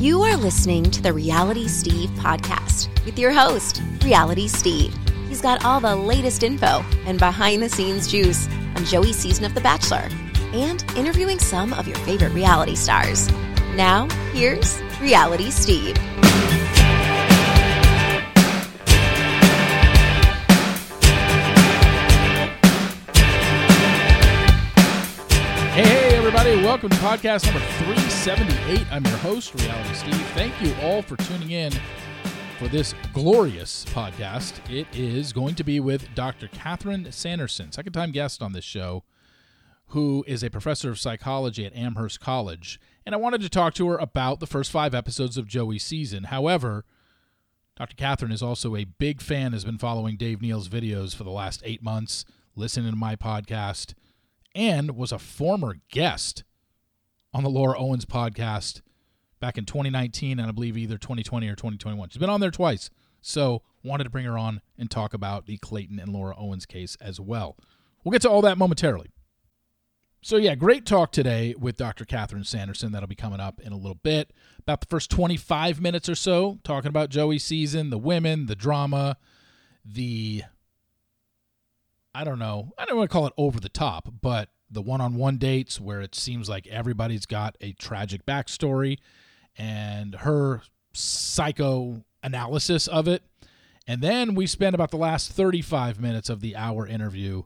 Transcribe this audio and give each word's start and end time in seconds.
You 0.00 0.22
are 0.22 0.34
listening 0.34 0.84
to 0.92 1.02
the 1.02 1.12
Reality 1.12 1.68
Steve 1.68 2.08
podcast 2.12 2.88
with 3.04 3.18
your 3.18 3.32
host, 3.32 3.82
Reality 4.02 4.48
Steve. 4.48 4.94
He's 5.28 5.42
got 5.42 5.62
all 5.62 5.78
the 5.78 5.94
latest 5.94 6.42
info 6.42 6.82
and 7.04 7.18
behind 7.18 7.62
the 7.62 7.68
scenes 7.68 8.08
juice 8.08 8.48
on 8.76 8.86
Joey's 8.86 9.16
season 9.16 9.44
of 9.44 9.52
The 9.52 9.60
Bachelor 9.60 10.08
and 10.54 10.82
interviewing 10.96 11.38
some 11.38 11.74
of 11.74 11.86
your 11.86 11.98
favorite 11.98 12.32
reality 12.32 12.76
stars. 12.76 13.30
Now, 13.76 14.08
here's 14.32 14.80
Reality 15.02 15.50
Steve. 15.50 15.98
Welcome 26.70 26.88
to 26.88 26.96
podcast 26.98 27.46
number 27.46 27.58
378. 27.78 28.86
I'm 28.92 29.04
your 29.04 29.16
host, 29.16 29.52
Reality 29.56 29.92
Steve. 29.92 30.26
Thank 30.34 30.62
you 30.62 30.72
all 30.80 31.02
for 31.02 31.16
tuning 31.16 31.50
in 31.50 31.72
for 32.60 32.68
this 32.68 32.94
glorious 33.12 33.84
podcast. 33.86 34.60
It 34.72 34.86
is 34.96 35.32
going 35.32 35.56
to 35.56 35.64
be 35.64 35.80
with 35.80 36.14
Dr. 36.14 36.46
Catherine 36.46 37.10
Sanderson, 37.10 37.72
second 37.72 37.92
time 37.92 38.12
guest 38.12 38.40
on 38.40 38.52
this 38.52 38.64
show, 38.64 39.02
who 39.88 40.24
is 40.28 40.44
a 40.44 40.48
professor 40.48 40.90
of 40.90 41.00
psychology 41.00 41.66
at 41.66 41.74
Amherst 41.74 42.20
College. 42.20 42.78
And 43.04 43.16
I 43.16 43.18
wanted 43.18 43.40
to 43.40 43.48
talk 43.48 43.74
to 43.74 43.88
her 43.88 43.98
about 43.98 44.38
the 44.38 44.46
first 44.46 44.70
five 44.70 44.94
episodes 44.94 45.36
of 45.36 45.48
Joey's 45.48 45.82
season. 45.82 46.22
However, 46.22 46.84
Dr. 47.76 47.96
Catherine 47.96 48.30
is 48.30 48.44
also 48.44 48.76
a 48.76 48.84
big 48.84 49.20
fan, 49.20 49.54
has 49.54 49.64
been 49.64 49.78
following 49.78 50.16
Dave 50.16 50.40
Neal's 50.40 50.68
videos 50.68 51.16
for 51.16 51.24
the 51.24 51.30
last 51.30 51.62
eight 51.64 51.82
months, 51.82 52.24
listening 52.54 52.92
to 52.92 52.96
my 52.96 53.16
podcast 53.16 53.94
and 54.54 54.96
was 54.96 55.10
a 55.10 55.18
former 55.18 55.76
guest 55.90 56.44
on 57.32 57.44
the 57.44 57.50
Laura 57.50 57.78
Owens 57.78 58.04
podcast 58.04 58.80
back 59.40 59.56
in 59.56 59.64
2019 59.64 60.38
and 60.38 60.48
I 60.48 60.52
believe 60.52 60.76
either 60.76 60.98
2020 60.98 61.48
or 61.48 61.54
2021. 61.54 62.10
She's 62.10 62.18
been 62.18 62.30
on 62.30 62.40
there 62.40 62.50
twice. 62.50 62.90
So, 63.20 63.62
wanted 63.82 64.04
to 64.04 64.10
bring 64.10 64.24
her 64.24 64.38
on 64.38 64.60
and 64.78 64.90
talk 64.90 65.14
about 65.14 65.46
the 65.46 65.58
Clayton 65.58 65.98
and 65.98 66.12
Laura 66.12 66.34
Owens 66.38 66.66
case 66.66 66.96
as 67.00 67.20
well. 67.20 67.56
We'll 68.02 68.12
get 68.12 68.22
to 68.22 68.30
all 68.30 68.42
that 68.42 68.56
momentarily. 68.56 69.10
So, 70.22 70.36
yeah, 70.36 70.54
great 70.54 70.86
talk 70.86 71.12
today 71.12 71.54
with 71.58 71.76
Dr. 71.76 72.04
Catherine 72.04 72.44
Sanderson. 72.44 72.92
That'll 72.92 73.08
be 73.08 73.14
coming 73.14 73.40
up 73.40 73.60
in 73.60 73.72
a 73.72 73.76
little 73.76 73.98
bit. 74.02 74.32
About 74.58 74.80
the 74.80 74.86
first 74.86 75.10
25 75.10 75.80
minutes 75.80 76.08
or 76.08 76.14
so, 76.14 76.58
talking 76.62 76.88
about 76.88 77.10
Joey's 77.10 77.44
season, 77.44 77.90
the 77.90 77.98
women, 77.98 78.46
the 78.46 78.56
drama, 78.56 79.16
the 79.84 80.44
I 82.14 82.24
don't 82.24 82.38
know. 82.38 82.72
I 82.76 82.86
don't 82.86 82.96
want 82.96 83.08
to 83.08 83.12
call 83.12 83.26
it 83.26 83.32
over 83.36 83.60
the 83.60 83.68
top, 83.68 84.12
but 84.20 84.48
the 84.70 84.82
one-on-one 84.82 85.36
dates 85.36 85.80
where 85.80 86.00
it 86.00 86.14
seems 86.14 86.48
like 86.48 86.66
everybody's 86.68 87.26
got 87.26 87.56
a 87.60 87.72
tragic 87.72 88.24
backstory 88.24 88.98
and 89.58 90.14
her 90.16 90.62
psycho 90.92 92.04
analysis 92.22 92.86
of 92.86 93.08
it. 93.08 93.22
And 93.86 94.02
then 94.02 94.34
we 94.34 94.46
spend 94.46 94.74
about 94.74 94.90
the 94.90 94.96
last 94.96 95.32
35 95.32 96.00
minutes 96.00 96.28
of 96.28 96.40
the 96.40 96.54
hour 96.54 96.86
interview 96.86 97.42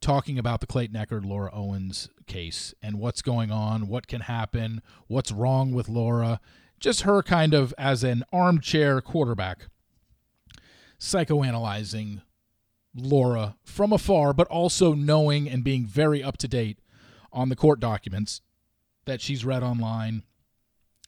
talking 0.00 0.38
about 0.38 0.60
the 0.60 0.66
Clayton 0.66 0.96
Echard 0.96 1.24
Laura 1.26 1.50
Owens 1.52 2.08
case 2.26 2.74
and 2.80 3.00
what's 3.00 3.22
going 3.22 3.50
on, 3.50 3.88
what 3.88 4.06
can 4.06 4.22
happen, 4.22 4.80
what's 5.08 5.32
wrong 5.32 5.72
with 5.72 5.88
Laura. 5.88 6.40
Just 6.78 7.02
her 7.02 7.22
kind 7.22 7.54
of 7.54 7.74
as 7.76 8.04
an 8.04 8.22
armchair 8.32 9.00
quarterback 9.00 9.66
psychoanalyzing 11.00 12.22
Laura 12.94 13.56
from 13.62 13.92
afar, 13.92 14.32
but 14.32 14.48
also 14.48 14.94
knowing 14.94 15.48
and 15.48 15.64
being 15.64 15.86
very 15.86 16.22
up 16.22 16.36
to 16.38 16.48
date 16.48 16.78
on 17.32 17.48
the 17.48 17.56
court 17.56 17.80
documents 17.80 18.40
that 19.06 19.20
she's 19.20 19.44
read 19.44 19.62
online, 19.62 20.22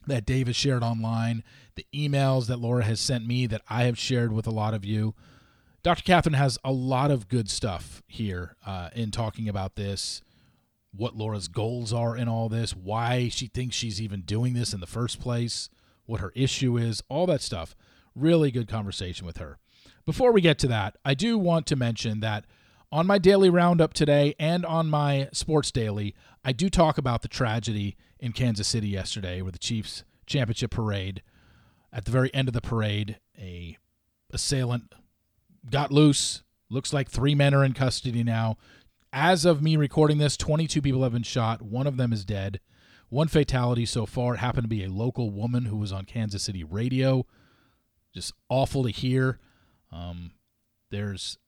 that 0.06 0.26
Dave 0.26 0.46
has 0.46 0.56
shared 0.56 0.82
online, 0.82 1.42
the 1.74 1.86
emails 1.94 2.46
that 2.46 2.58
Laura 2.58 2.84
has 2.84 3.00
sent 3.00 3.26
me 3.26 3.46
that 3.46 3.62
I 3.68 3.84
have 3.84 3.98
shared 3.98 4.32
with 4.32 4.46
a 4.46 4.52
lot 4.52 4.74
of 4.74 4.84
you. 4.84 5.14
Dr. 5.82 6.02
Catherine 6.02 6.34
has 6.34 6.58
a 6.64 6.72
lot 6.72 7.10
of 7.10 7.28
good 7.28 7.48
stuff 7.48 8.02
here 8.06 8.56
uh, 8.66 8.90
in 8.94 9.10
talking 9.10 9.48
about 9.48 9.76
this, 9.76 10.22
what 10.92 11.16
Laura's 11.16 11.48
goals 11.48 11.92
are 11.92 12.16
in 12.16 12.28
all 12.28 12.48
this, 12.48 12.74
why 12.74 13.28
she 13.28 13.46
thinks 13.46 13.76
she's 13.76 14.00
even 14.00 14.22
doing 14.22 14.54
this 14.54 14.74
in 14.74 14.80
the 14.80 14.86
first 14.86 15.20
place, 15.20 15.68
what 16.04 16.20
her 16.20 16.32
issue 16.34 16.76
is, 16.76 17.02
all 17.08 17.26
that 17.26 17.40
stuff. 17.40 17.74
Really 18.14 18.50
good 18.50 18.68
conversation 18.68 19.26
with 19.26 19.38
her. 19.38 19.58
Before 20.06 20.32
we 20.32 20.40
get 20.40 20.58
to 20.60 20.68
that, 20.68 20.96
I 21.04 21.14
do 21.14 21.38
want 21.38 21.66
to 21.66 21.76
mention 21.76 22.20
that 22.20 22.46
on 22.92 23.06
my 23.06 23.18
daily 23.18 23.50
roundup 23.50 23.92
today 23.92 24.34
and 24.38 24.64
on 24.64 24.88
my 24.88 25.28
sports 25.32 25.70
daily, 25.70 26.14
I 26.44 26.52
do 26.52 26.68
talk 26.68 26.98
about 26.98 27.22
the 27.22 27.28
tragedy 27.28 27.96
in 28.18 28.32
Kansas 28.32 28.66
City 28.66 28.88
yesterday 28.88 29.42
with 29.42 29.52
the 29.52 29.58
Chiefs 29.58 30.04
championship 30.26 30.72
parade. 30.72 31.22
At 31.92 32.04
the 32.04 32.10
very 32.10 32.32
end 32.34 32.48
of 32.48 32.54
the 32.54 32.60
parade, 32.60 33.18
a 33.38 33.76
assailant 34.32 34.94
got 35.68 35.92
loose. 35.92 36.42
Looks 36.68 36.92
like 36.92 37.08
three 37.08 37.34
men 37.34 37.54
are 37.54 37.64
in 37.64 37.72
custody 37.72 38.22
now. 38.22 38.56
As 39.12 39.44
of 39.44 39.60
me 39.60 39.76
recording 39.76 40.18
this, 40.18 40.36
22 40.36 40.80
people 40.80 41.02
have 41.02 41.12
been 41.12 41.22
shot. 41.24 41.62
One 41.62 41.86
of 41.86 41.96
them 41.96 42.12
is 42.12 42.24
dead. 42.24 42.60
One 43.08 43.26
fatality 43.26 43.86
so 43.86 44.06
far. 44.06 44.34
It 44.34 44.38
happened 44.38 44.64
to 44.64 44.68
be 44.68 44.84
a 44.84 44.88
local 44.88 45.30
woman 45.30 45.64
who 45.64 45.76
was 45.76 45.92
on 45.92 46.04
Kansas 46.04 46.44
City 46.44 46.62
radio. 46.62 47.26
Just 48.14 48.32
awful 48.48 48.84
to 48.84 48.90
hear. 48.90 49.40
Um, 49.92 50.32
there's 50.90 51.38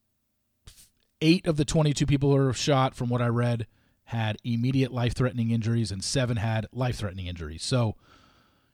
eight 1.21 1.47
of 1.47 1.57
the 1.57 1.65
22 1.65 2.05
people 2.05 2.29
who 2.29 2.43
were 2.43 2.53
shot, 2.53 2.95
from 2.95 3.09
what 3.09 3.21
I 3.21 3.27
read, 3.27 3.67
had 4.05 4.37
immediate 4.43 4.91
life 4.91 5.13
threatening 5.13 5.51
injuries, 5.51 5.91
and 5.91 6.03
seven 6.03 6.37
had 6.37 6.67
life 6.71 6.97
threatening 6.97 7.27
injuries. 7.27 7.63
So, 7.63 7.95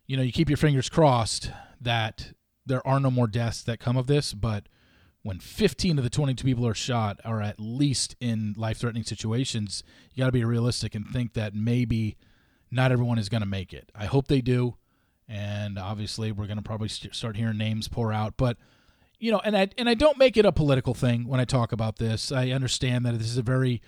you 0.08 0.18
know, 0.18 0.24
you 0.24 0.32
keep 0.32 0.50
your 0.50 0.58
fingers 0.58 0.90
crossed 0.90 1.52
that 1.80 2.34
there 2.66 2.86
are 2.86 3.00
no 3.00 3.12
more 3.12 3.28
deaths 3.28 3.64
that 3.64 3.80
come 3.80 3.98
of 3.98 4.08
this, 4.08 4.34
but 4.34 4.68
when 5.22 5.40
15 5.40 5.98
of 5.98 6.04
the 6.04 6.10
22 6.10 6.44
people 6.44 6.66
are 6.66 6.74
shot 6.74 7.20
are 7.26 7.42
at 7.42 7.60
least 7.60 8.16
in 8.20 8.54
life 8.58 8.78
threatening 8.78 9.04
situations, 9.04 9.84
you 10.14 10.22
got 10.22 10.28
to 10.28 10.32
be 10.32 10.46
realistic 10.46 10.96
and 10.96 11.08
think 11.08 11.34
that 11.34 11.54
maybe 11.54 12.18
not 12.72 12.92
everyone 12.92 13.20
is 13.20 13.30
going 13.30 13.42
to 13.42 13.48
make 13.48 13.74
it. 13.74 13.92
I 13.94 14.06
hope 14.06 14.28
they 14.28 14.42
do. 14.42 14.76
And 15.28 15.78
obviously, 15.78 16.32
we're 16.32 16.48
going 16.48 16.58
to 16.58 16.64
probably 16.64 16.88
start 16.88 17.36
hearing 17.36 17.58
names 17.58 17.88
pour 17.88 18.12
out. 18.12 18.34
But 18.38 18.58
you 19.20 19.32
know, 19.32 19.40
and 19.44 19.56
I 19.56 19.70
and 19.78 19.90
I 19.90 19.94
don't 19.94 20.18
make 20.18 20.38
it 20.38 20.46
a 20.46 20.52
political 20.52 20.94
thing 20.94 21.28
when 21.28 21.40
I 21.40 21.46
talk 21.46 21.72
about 21.72 21.98
this. 21.98 22.32
I 22.32 22.50
understand 22.50 23.06
that 23.06 23.18
this 23.18 23.28
is 23.28 23.38
a 23.38 23.44
very 23.44 23.82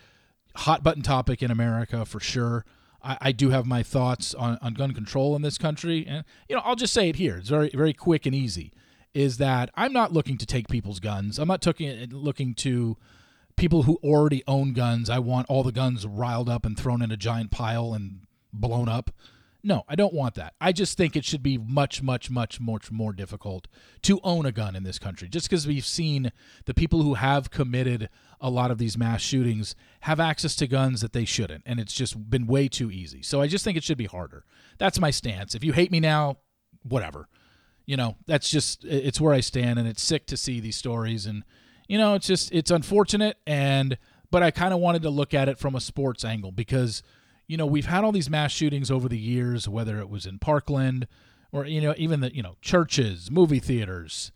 hot 0.56 0.84
button 0.84 1.02
topic 1.02 1.42
in 1.42 1.50
America 1.50 2.06
for 2.06 2.19
sure. 2.19 2.66
I, 3.02 3.18
I 3.22 3.31
do 3.31 3.50
have 3.50 3.66
my 3.66 3.81
thoughts 3.81 4.34
on, 4.34 4.59
on 4.62 4.74
gun 4.74 4.94
control 4.94 5.36
in 5.36 5.42
this 5.42 5.58
country, 5.58 6.06
and 6.08 6.25
you 6.50 6.56
know, 6.56 6.62
I'll 6.64 6.75
just 6.75 6.94
say 6.94 7.09
it 7.09 7.16
here. 7.16 7.38
It's 7.38 7.50
very 7.50 7.69
very 7.69 7.94
quick 7.94 8.25
and 8.25 8.36
easy. 8.36 8.74
Is 9.14 9.38
that 9.38 9.69
I'm 9.75 9.94
not 9.94 10.14
looking 10.14 10.38
to 10.38 10.46
take 10.46 10.68
people's 10.68 11.00
guns. 11.00 11.40
I'm 11.40 11.48
not 11.48 11.66
looking 11.66 12.09
looking 12.12 12.53
to 12.56 12.98
people 13.56 13.84
who 13.84 14.00
already 14.03 14.44
own 14.48 14.74
guns. 14.74 15.09
I 15.09 15.19
want 15.19 15.48
all 15.50 15.63
the 15.63 15.72
guns 15.72 16.06
riled 16.06 16.50
up 16.50 16.66
and 16.66 16.78
thrown 16.78 17.02
in 17.02 17.12
a 17.12 17.18
giant 17.18 17.52
pile 17.52 17.94
and 17.94 18.22
blown 18.53 18.90
up. 18.90 19.12
No, 19.63 19.83
I 19.88 19.95
don't 19.95 20.13
want 20.13 20.35
that. 20.35 20.55
I 20.59 20.72
just 20.72 20.97
think 20.97 21.16
it 21.16 21.23
should 21.23 21.44
be 21.44 21.57
much, 21.57 22.01
much, 22.01 22.31
much, 22.31 22.59
much 22.59 22.91
more 22.91 23.13
difficult 23.13 23.67
to 24.01 24.19
own 24.23 24.45
a 24.45 24.51
gun 24.51 24.75
in 24.75 24.83
this 24.83 24.97
country. 24.97 25.29
Just 25.29 25.47
because 25.49 25.67
we've 25.67 25.85
seen 25.85 26.31
the 26.66 26.73
people 26.73 27.03
who 27.03 27.13
have 27.13 27.51
committed 27.51 28.09
a 28.39 28.50
lot 28.50 28.71
of 28.71 28.79
these 28.79 28.97
mass 28.97 29.21
shootings 29.21 29.75
have 30.01 30.19
access 30.19 30.55
to 30.55 30.67
guns 30.67 31.01
that 31.01 31.13
they 31.13 31.25
shouldn't, 31.25 31.63
and 31.67 31.79
it's 31.79 31.94
just 31.94 32.29
been 32.29 32.47
way 32.47 32.67
too 32.67 32.89
easy. 32.89 33.21
So 33.21 33.39
I 33.39 33.47
just 33.47 33.63
think 33.63 33.77
it 33.77 33.83
should 33.83 34.00
be 34.00 34.05
harder. 34.05 34.45
That's 34.79 35.00
my 35.00 35.11
stance. 35.11 35.53
If 35.53 35.63
you 35.63 35.73
hate 35.73 35.91
me 35.91 36.00
now, 36.00 36.38
whatever. 36.83 37.27
You 37.85 37.97
know, 37.97 38.16
that's 38.25 38.50
just 38.50 38.85
it's 38.85 39.19
where 39.19 39.33
I 39.33 39.41
stand, 39.41 39.77
and 39.77 39.88
it's 39.88 40.03
sick 40.03 40.25
to 40.27 40.38
see 40.38 40.59
these 40.59 40.75
stories, 40.75 41.25
and 41.25 41.44
you 41.88 41.97
know, 41.97 42.13
it's 42.13 42.27
just 42.27 42.51
it's 42.51 42.71
unfortunate, 42.71 43.38
and 43.45 43.97
but 44.30 44.44
I 44.44 44.51
kind 44.51 44.74
of 44.74 44.80
wanted 44.80 45.01
to 45.01 45.09
look 45.09 45.33
at 45.33 45.50
it 45.50 45.59
from 45.59 45.75
a 45.75 45.81
sports 45.81 46.24
angle 46.24 46.51
because 46.51 47.03
you 47.51 47.57
know, 47.57 47.65
we've 47.65 47.86
had 47.86 48.06
all 48.06 48.13
these 48.13 48.30
mass 48.30 48.53
shootings 48.53 48.89
over 48.89 49.09
the 49.09 49.18
years, 49.18 49.68
whether 49.68 50.00
it 50.00 50.09
was 50.09 50.25
in 50.25 50.39
Parkland 50.39 51.06
or, 51.51 51.65
you 51.65 51.81
know, 51.81 51.94
even 51.98 52.21
the, 52.21 52.33
you 52.33 52.42
know, 52.42 52.56
churches, 52.62 53.30
movie 53.30 53.59
theaters, 53.59 54.31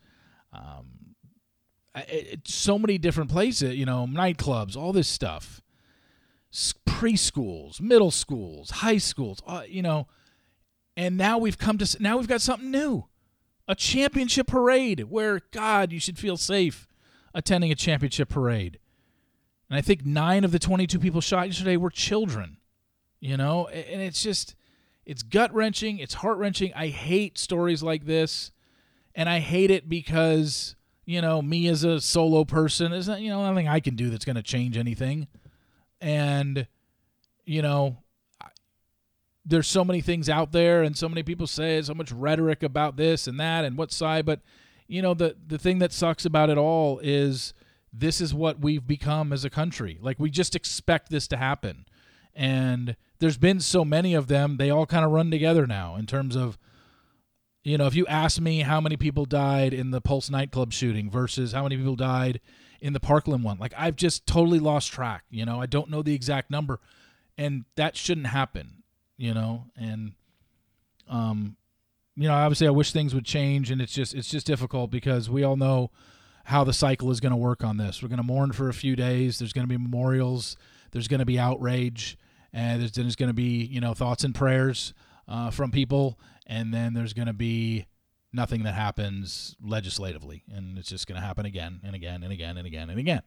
um, 0.52 1.14
it, 1.94 2.46
so 2.46 2.78
many 2.78 2.98
different 2.98 3.30
places, 3.30 3.74
you 3.74 3.86
know, 3.86 4.06
nightclubs, 4.06 4.76
all 4.76 4.92
this 4.92 5.08
stuff, 5.08 5.62
preschools, 6.86 7.80
middle 7.80 8.10
schools, 8.10 8.68
high 8.68 8.98
schools, 8.98 9.40
uh, 9.46 9.62
you 9.66 9.80
know, 9.80 10.06
and 10.94 11.16
now 11.16 11.38
we've 11.38 11.56
come 11.56 11.78
to, 11.78 11.96
now 11.98 12.18
we've 12.18 12.28
got 12.28 12.42
something 12.42 12.70
new. 12.70 13.06
A 13.66 13.74
championship 13.74 14.46
parade 14.46 15.04
where, 15.08 15.40
God, 15.52 15.90
you 15.90 16.00
should 16.00 16.18
feel 16.18 16.36
safe 16.36 16.86
attending 17.32 17.72
a 17.72 17.76
championship 17.76 18.28
parade. 18.28 18.78
And 19.70 19.78
I 19.78 19.80
think 19.80 20.04
nine 20.04 20.44
of 20.44 20.52
the 20.52 20.58
22 20.58 20.98
people 20.98 21.22
shot 21.22 21.46
yesterday 21.46 21.78
were 21.78 21.88
children 21.88 22.58
you 23.20 23.36
know? 23.36 23.68
And 23.68 24.00
it's 24.00 24.22
just 24.22 24.54
it's 25.06 25.22
gut 25.22 25.54
wrenching 25.54 25.98
it's 26.00 26.14
heart 26.14 26.36
wrenching 26.36 26.72
i 26.74 26.88
hate 26.88 27.38
stories 27.38 27.80
like 27.80 28.04
this 28.06 28.50
and 29.14 29.28
i 29.28 29.38
hate 29.38 29.70
it 29.70 29.88
because 29.88 30.74
you 31.04 31.22
know 31.22 31.40
me 31.40 31.68
as 31.68 31.84
a 31.84 32.00
solo 32.00 32.44
person 32.44 32.92
is 32.92 33.06
not 33.06 33.20
you 33.20 33.30
know 33.30 33.48
nothing 33.48 33.68
i 33.68 33.78
can 33.78 33.94
do 33.94 34.10
that's 34.10 34.24
going 34.24 34.36
to 34.36 34.42
change 34.42 34.76
anything. 34.76 35.28
And 36.00 36.66
you 37.44 37.62
know 37.62 37.98
there's 39.46 39.68
so 39.68 39.84
many 39.84 40.00
things 40.00 40.28
out 40.28 40.50
there 40.50 40.82
and 40.82 40.98
so 40.98 41.08
many 41.08 41.22
people 41.22 41.46
say 41.46 41.80
so 41.80 41.94
much 41.94 42.10
rhetoric 42.10 42.64
about 42.64 42.96
this 42.96 43.28
and 43.28 43.38
that 43.38 43.64
and 43.64 43.78
what 43.78 43.92
side 43.92 44.26
but 44.26 44.40
you 44.88 45.00
know 45.00 45.14
the 45.14 45.36
the 45.46 45.56
thing 45.56 45.78
that 45.78 45.92
sucks 45.92 46.24
about 46.24 46.50
it 46.50 46.58
all 46.58 46.98
is 46.98 47.54
this 47.92 48.20
is 48.20 48.34
what 48.34 48.60
we've 48.60 48.86
become 48.86 49.32
as 49.32 49.44
a 49.44 49.50
country. 49.50 49.98
Like 50.02 50.18
we 50.18 50.30
just 50.30 50.54
expect 50.54 51.08
this 51.08 51.26
to 51.28 51.36
happen 51.36 51.86
and 52.36 52.94
there's 53.18 53.38
been 53.38 53.58
so 53.58 53.84
many 53.84 54.14
of 54.14 54.28
them 54.28 54.58
they 54.58 54.70
all 54.70 54.86
kind 54.86 55.04
of 55.04 55.10
run 55.10 55.30
together 55.30 55.66
now 55.66 55.96
in 55.96 56.06
terms 56.06 56.36
of 56.36 56.58
you 57.64 57.78
know 57.78 57.86
if 57.86 57.94
you 57.94 58.06
ask 58.06 58.40
me 58.40 58.60
how 58.60 58.80
many 58.80 58.96
people 58.96 59.24
died 59.24 59.72
in 59.72 59.90
the 59.90 60.00
pulse 60.00 60.30
nightclub 60.30 60.72
shooting 60.72 61.10
versus 61.10 61.52
how 61.52 61.62
many 61.62 61.76
people 61.76 61.96
died 61.96 62.40
in 62.80 62.92
the 62.92 63.00
parkland 63.00 63.42
one 63.42 63.58
like 63.58 63.72
i've 63.76 63.96
just 63.96 64.26
totally 64.26 64.60
lost 64.60 64.92
track 64.92 65.24
you 65.30 65.44
know? 65.44 65.60
I 65.60 65.66
don't 65.66 65.90
know 65.90 66.02
the 66.02 66.14
exact 66.14 66.50
number 66.50 66.78
and 67.38 67.64
that 67.76 67.96
shouldn't 67.96 68.28
happen 68.28 68.82
you 69.16 69.32
know? 69.32 69.64
And 69.76 70.12
um 71.08 71.56
you 72.16 72.28
know 72.28 72.34
obviously 72.34 72.66
i 72.66 72.70
wish 72.70 72.92
things 72.92 73.14
would 73.14 73.24
change 73.24 73.70
and 73.70 73.80
it's 73.80 73.94
just 73.94 74.14
it's 74.14 74.30
just 74.30 74.46
difficult 74.46 74.90
because 74.90 75.30
we 75.30 75.42
all 75.42 75.56
know 75.56 75.90
how 76.44 76.64
the 76.64 76.72
cycle 76.72 77.10
is 77.10 77.18
going 77.18 77.32
to 77.32 77.36
work 77.36 77.64
on 77.64 77.76
this. 77.76 78.00
We're 78.00 78.08
going 78.08 78.18
to 78.18 78.22
mourn 78.22 78.52
for 78.52 78.68
a 78.68 78.74
few 78.74 78.94
days 78.94 79.38
there's 79.40 79.52
going 79.52 79.66
to 79.66 79.68
be 79.68 79.82
memorials 79.82 80.56
there's 80.92 81.08
going 81.08 81.20
to 81.20 81.26
be 81.26 81.38
outrage 81.38 82.16
and 82.56 82.80
there's, 82.80 82.92
there's 82.92 83.16
going 83.16 83.28
to 83.28 83.34
be 83.34 83.64
you 83.64 83.80
know 83.80 83.94
thoughts 83.94 84.24
and 84.24 84.34
prayers 84.34 84.94
uh, 85.28 85.50
from 85.50 85.70
people. 85.70 86.18
And 86.46 86.72
then 86.72 86.94
there's 86.94 87.12
going 87.12 87.26
to 87.26 87.34
be 87.34 87.86
nothing 88.32 88.62
that 88.62 88.74
happens 88.74 89.56
legislatively. 89.62 90.44
And 90.50 90.78
it's 90.78 90.88
just 90.88 91.06
going 91.06 91.20
to 91.20 91.26
happen 91.26 91.44
again 91.44 91.80
and 91.84 91.94
again 91.94 92.22
and 92.22 92.32
again 92.32 92.56
and 92.56 92.66
again 92.66 92.88
and 92.88 92.98
again. 92.98 93.22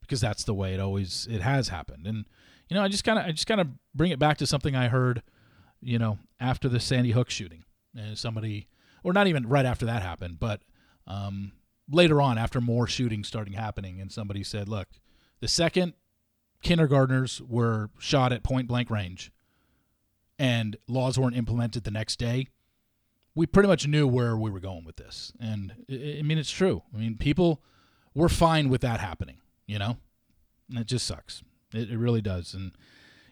Because 0.00 0.20
that's 0.20 0.44
the 0.44 0.54
way 0.54 0.74
it 0.74 0.80
always 0.80 1.26
it 1.30 1.42
has 1.42 1.68
happened. 1.68 2.06
And 2.06 2.24
you 2.68 2.74
know 2.74 2.82
i 2.82 2.88
just 2.88 3.04
kind 3.04 3.18
of 3.18 3.24
i 3.24 3.32
just 3.32 3.46
kind 3.46 3.60
of 3.60 3.68
bring 3.94 4.10
it 4.10 4.18
back 4.18 4.36
to 4.36 4.46
something 4.46 4.76
i 4.76 4.88
heard 4.88 5.22
you 5.80 5.98
know 5.98 6.18
after 6.38 6.68
the 6.68 6.80
sandy 6.80 7.12
hook 7.12 7.30
shooting. 7.30 7.64
And 7.96 8.16
somebody 8.16 8.68
or 9.02 9.12
not 9.12 9.26
even 9.26 9.48
right 9.48 9.66
after 9.66 9.86
that 9.86 10.02
happened 10.02 10.38
but 10.38 10.60
um, 11.06 11.52
later 11.90 12.20
on 12.20 12.36
after 12.38 12.60
more 12.60 12.86
shootings 12.86 13.26
starting 13.26 13.54
happening 13.54 14.00
and 14.00 14.12
somebody 14.12 14.44
said 14.44 14.68
look 14.68 14.88
the 15.40 15.48
second 15.48 15.94
kindergartners 16.62 17.40
were 17.42 17.90
shot 17.98 18.32
at 18.32 18.42
point 18.42 18.68
blank 18.68 18.90
range 18.90 19.32
and 20.38 20.76
laws 20.86 21.18
weren't 21.18 21.36
implemented 21.36 21.84
the 21.84 21.90
next 21.90 22.18
day, 22.18 22.48
we 23.34 23.46
pretty 23.46 23.68
much 23.68 23.86
knew 23.86 24.06
where 24.06 24.36
we 24.36 24.50
were 24.50 24.60
going 24.60 24.84
with 24.84 24.96
this. 24.96 25.32
And 25.40 25.72
I 25.90 26.22
mean, 26.22 26.38
it's 26.38 26.50
true. 26.50 26.82
I 26.94 26.98
mean, 26.98 27.16
people 27.16 27.62
were 28.14 28.28
fine 28.28 28.68
with 28.68 28.80
that 28.80 29.00
happening, 29.00 29.38
you 29.66 29.78
know? 29.78 29.96
And 30.68 30.78
it 30.78 30.86
just 30.86 31.06
sucks. 31.06 31.42
It, 31.72 31.90
it 31.90 31.98
really 31.98 32.20
does. 32.20 32.54
And, 32.54 32.72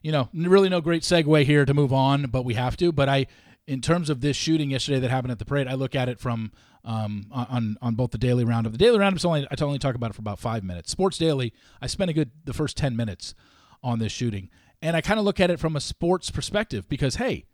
you 0.02 0.12
know, 0.12 0.28
really 0.32 0.68
no 0.68 0.80
great 0.80 1.02
segue 1.02 1.44
here 1.44 1.64
to 1.64 1.74
move 1.74 1.92
on, 1.92 2.26
but 2.26 2.44
we 2.44 2.54
have 2.54 2.76
to. 2.78 2.92
But 2.92 3.08
I, 3.08 3.26
in 3.66 3.80
terms 3.80 4.08
of 4.08 4.20
this 4.20 4.36
shooting 4.36 4.70
yesterday 4.70 5.00
that 5.00 5.10
happened 5.10 5.32
at 5.32 5.38
the 5.38 5.44
parade, 5.44 5.66
I 5.66 5.74
look 5.74 5.94
at 5.94 6.08
it 6.08 6.20
from 6.20 6.52
um, 6.86 7.26
on 7.32 7.76
on 7.82 7.94
both 7.96 8.12
the 8.12 8.18
daily 8.18 8.44
roundup. 8.44 8.72
The 8.72 8.78
daily 8.78 8.98
roundup 8.98 9.22
only 9.24 9.46
I 9.50 9.62
only 9.62 9.78
talk 9.78 9.96
about 9.96 10.10
it 10.10 10.14
for 10.14 10.20
about 10.20 10.38
five 10.38 10.64
minutes. 10.64 10.90
Sports 10.90 11.18
Daily, 11.18 11.52
I 11.82 11.88
spent 11.88 12.10
a 12.10 12.14
good 12.14 12.30
the 12.44 12.54
first 12.54 12.76
ten 12.76 12.96
minutes 12.96 13.34
on 13.82 13.98
this 13.98 14.12
shooting, 14.12 14.48
and 14.80 14.96
I 14.96 15.00
kind 15.00 15.18
of 15.18 15.26
look 15.26 15.40
at 15.40 15.50
it 15.50 15.60
from 15.60 15.76
a 15.76 15.80
sports 15.80 16.30
perspective 16.30 16.88
because 16.88 17.16
hey, 17.16 17.44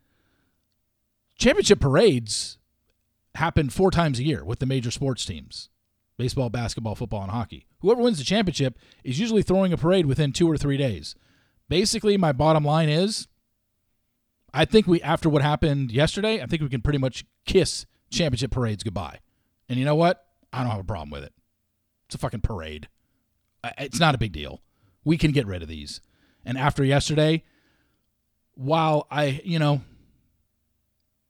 championship 1.36 1.80
parades 1.80 2.58
happen 3.34 3.70
four 3.70 3.90
times 3.90 4.18
a 4.18 4.24
year 4.24 4.44
with 4.44 4.58
the 4.58 4.66
major 4.66 4.90
sports 4.90 5.24
teams: 5.24 5.70
baseball, 6.18 6.50
basketball, 6.50 6.94
football, 6.94 7.22
and 7.22 7.32
hockey. 7.32 7.66
Whoever 7.80 8.02
wins 8.02 8.18
the 8.18 8.24
championship 8.24 8.78
is 9.02 9.18
usually 9.18 9.42
throwing 9.42 9.72
a 9.72 9.78
parade 9.78 10.06
within 10.06 10.32
two 10.32 10.48
or 10.48 10.58
three 10.58 10.76
days. 10.76 11.14
Basically, 11.68 12.18
my 12.18 12.32
bottom 12.32 12.64
line 12.64 12.90
is 12.90 13.28
I 14.52 14.66
think 14.66 14.86
we, 14.86 15.00
after 15.00 15.30
what 15.30 15.40
happened 15.40 15.90
yesterday, 15.90 16.42
I 16.42 16.46
think 16.46 16.60
we 16.60 16.68
can 16.68 16.82
pretty 16.82 16.98
much 16.98 17.24
kiss 17.46 17.86
championship 18.12 18.50
parades 18.50 18.84
goodbye. 18.84 19.18
And 19.68 19.78
you 19.78 19.84
know 19.84 19.94
what? 19.94 20.24
I 20.52 20.60
don't 20.60 20.70
have 20.70 20.80
a 20.80 20.84
problem 20.84 21.10
with 21.10 21.24
it. 21.24 21.32
It's 22.06 22.14
a 22.14 22.18
fucking 22.18 22.42
parade. 22.42 22.88
It's 23.78 24.00
not 24.00 24.14
a 24.14 24.18
big 24.18 24.32
deal. 24.32 24.60
We 25.04 25.16
can 25.16 25.32
get 25.32 25.46
rid 25.46 25.62
of 25.62 25.68
these. 25.68 26.00
And 26.44 26.58
after 26.58 26.84
yesterday, 26.84 27.44
while 28.54 29.06
I, 29.10 29.40
you 29.44 29.58
know, 29.58 29.80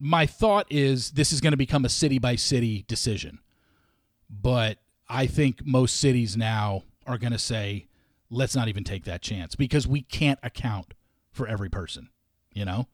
my 0.00 0.26
thought 0.26 0.66
is 0.70 1.12
this 1.12 1.32
is 1.32 1.40
going 1.40 1.52
to 1.52 1.56
become 1.56 1.84
a 1.84 1.88
city 1.88 2.18
by 2.18 2.36
city 2.36 2.84
decision. 2.88 3.38
But 4.28 4.78
I 5.08 5.26
think 5.26 5.64
most 5.64 5.98
cities 5.98 6.36
now 6.36 6.82
are 7.06 7.18
going 7.18 7.32
to 7.32 7.38
say, 7.38 7.86
let's 8.30 8.56
not 8.56 8.68
even 8.68 8.82
take 8.82 9.04
that 9.04 9.22
chance 9.22 9.54
because 9.54 9.86
we 9.86 10.02
can't 10.02 10.38
account 10.42 10.94
for 11.30 11.46
every 11.46 11.68
person, 11.68 12.08
you 12.52 12.64
know? 12.64 12.88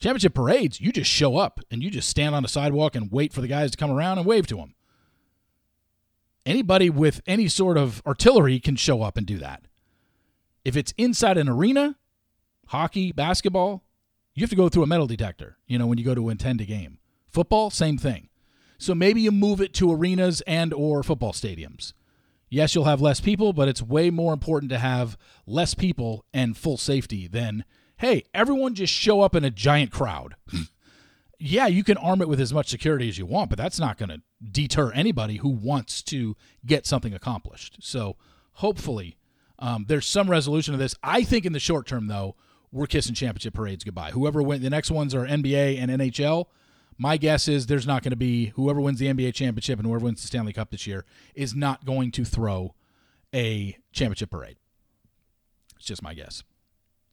Championship 0.00 0.34
parades, 0.34 0.80
you 0.80 0.92
just 0.92 1.10
show 1.10 1.36
up 1.36 1.60
and 1.70 1.82
you 1.82 1.90
just 1.90 2.08
stand 2.08 2.34
on 2.34 2.42
the 2.42 2.48
sidewalk 2.48 2.94
and 2.94 3.10
wait 3.10 3.32
for 3.32 3.40
the 3.40 3.48
guys 3.48 3.70
to 3.72 3.76
come 3.76 3.90
around 3.90 4.18
and 4.18 4.26
wave 4.26 4.46
to 4.46 4.56
them. 4.56 4.74
Anybody 6.46 6.88
with 6.88 7.20
any 7.26 7.48
sort 7.48 7.76
of 7.76 8.00
artillery 8.06 8.60
can 8.60 8.76
show 8.76 9.02
up 9.02 9.16
and 9.16 9.26
do 9.26 9.38
that. 9.38 9.64
If 10.64 10.76
it's 10.76 10.94
inside 10.96 11.36
an 11.36 11.48
arena, 11.48 11.96
hockey, 12.68 13.12
basketball, 13.12 13.84
you 14.34 14.42
have 14.42 14.50
to 14.50 14.56
go 14.56 14.68
through 14.68 14.84
a 14.84 14.86
metal 14.86 15.06
detector, 15.06 15.58
you 15.66 15.78
know, 15.78 15.86
when 15.86 15.98
you 15.98 16.04
go 16.04 16.14
to 16.14 16.28
attend 16.28 16.60
a 16.60 16.64
game. 16.64 16.98
Football, 17.28 17.70
same 17.70 17.98
thing. 17.98 18.28
So 18.78 18.94
maybe 18.94 19.20
you 19.20 19.32
move 19.32 19.60
it 19.60 19.74
to 19.74 19.92
arenas 19.92 20.40
and 20.42 20.72
or 20.72 21.02
football 21.02 21.32
stadiums. 21.32 21.92
Yes, 22.48 22.74
you'll 22.74 22.84
have 22.84 23.00
less 23.00 23.20
people, 23.20 23.52
but 23.52 23.68
it's 23.68 23.82
way 23.82 24.10
more 24.10 24.32
important 24.32 24.70
to 24.70 24.78
have 24.78 25.18
less 25.46 25.74
people 25.74 26.24
and 26.32 26.56
full 26.56 26.76
safety 26.76 27.26
than 27.26 27.64
hey, 27.98 28.24
everyone 28.32 28.74
just 28.74 28.92
show 28.92 29.20
up 29.20 29.34
in 29.34 29.44
a 29.44 29.50
giant 29.50 29.90
crowd. 29.90 30.36
yeah, 31.38 31.66
you 31.66 31.84
can 31.84 31.96
arm 31.96 32.22
it 32.22 32.28
with 32.28 32.40
as 32.40 32.52
much 32.52 32.68
security 32.68 33.08
as 33.08 33.18
you 33.18 33.26
want, 33.26 33.50
but 33.50 33.58
that's 33.58 33.78
not 33.78 33.98
going 33.98 34.08
to 34.08 34.22
deter 34.50 34.90
anybody 34.92 35.36
who 35.36 35.48
wants 35.48 36.02
to 36.02 36.36
get 36.64 36.86
something 36.86 37.12
accomplished. 37.12 37.78
So 37.80 38.16
hopefully 38.54 39.18
um, 39.58 39.84
there's 39.88 40.06
some 40.06 40.30
resolution 40.30 40.72
to 40.72 40.78
this. 40.78 40.94
I 41.02 41.22
think 41.22 41.44
in 41.44 41.52
the 41.52 41.60
short 41.60 41.86
term, 41.86 42.06
though, 42.06 42.36
we're 42.70 42.86
kissing 42.86 43.14
championship 43.14 43.54
parades 43.54 43.84
goodbye. 43.84 44.10
Whoever 44.10 44.42
wins, 44.42 44.62
the 44.62 44.70
next 44.70 44.90
ones 44.90 45.14
are 45.14 45.26
NBA 45.26 45.78
and 45.78 45.90
NHL. 45.90 46.46
My 46.98 47.16
guess 47.16 47.48
is 47.48 47.66
there's 47.66 47.86
not 47.86 48.02
going 48.02 48.10
to 48.10 48.16
be 48.16 48.46
whoever 48.46 48.80
wins 48.80 48.98
the 48.98 49.06
NBA 49.06 49.34
championship 49.34 49.78
and 49.78 49.86
whoever 49.86 50.04
wins 50.04 50.20
the 50.20 50.26
Stanley 50.26 50.52
Cup 50.52 50.70
this 50.70 50.86
year 50.86 51.04
is 51.34 51.54
not 51.54 51.84
going 51.84 52.10
to 52.12 52.24
throw 52.24 52.74
a 53.34 53.76
championship 53.92 54.30
parade. 54.30 54.56
It's 55.76 55.86
just 55.86 56.02
my 56.02 56.14
guess. 56.14 56.42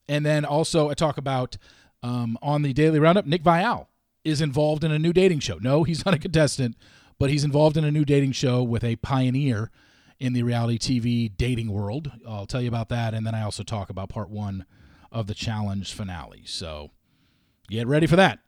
And 0.07 0.25
then 0.25 0.45
also 0.45 0.89
I 0.89 0.93
talk 0.93 1.17
about 1.17 1.57
um, 2.03 2.37
on 2.41 2.61
the 2.61 2.73
Daily 2.73 2.99
Roundup, 2.99 3.25
Nick 3.25 3.43
Viall 3.43 3.87
is 4.23 4.41
involved 4.41 4.83
in 4.83 4.91
a 4.91 4.99
new 4.99 5.13
dating 5.13 5.39
show. 5.39 5.57
No, 5.59 5.83
he's 5.83 6.05
not 6.05 6.13
a 6.13 6.19
contestant, 6.19 6.75
but 7.17 7.29
he's 7.29 7.43
involved 7.43 7.77
in 7.77 7.83
a 7.83 7.91
new 7.91 8.05
dating 8.05 8.33
show 8.33 8.63
with 8.63 8.83
a 8.83 8.95
pioneer 8.97 9.71
in 10.19 10.33
the 10.33 10.43
reality 10.43 10.77
TV 10.77 11.35
dating 11.35 11.71
world. 11.71 12.11
I'll 12.27 12.45
tell 12.45 12.61
you 12.61 12.67
about 12.67 12.89
that. 12.89 13.13
And 13.13 13.25
then 13.25 13.35
I 13.35 13.43
also 13.43 13.63
talk 13.63 13.89
about 13.89 14.09
part 14.09 14.29
one 14.29 14.65
of 15.11 15.27
the 15.27 15.33
challenge 15.33 15.93
finale. 15.93 16.43
So 16.45 16.91
get 17.69 17.87
ready 17.87 18.07
for 18.07 18.15
that. 18.15 18.39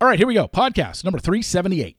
All 0.00 0.08
right, 0.08 0.18
here 0.18 0.26
we 0.26 0.34
go. 0.34 0.46
Podcast 0.46 1.04
number 1.04 1.18
378. 1.18 1.96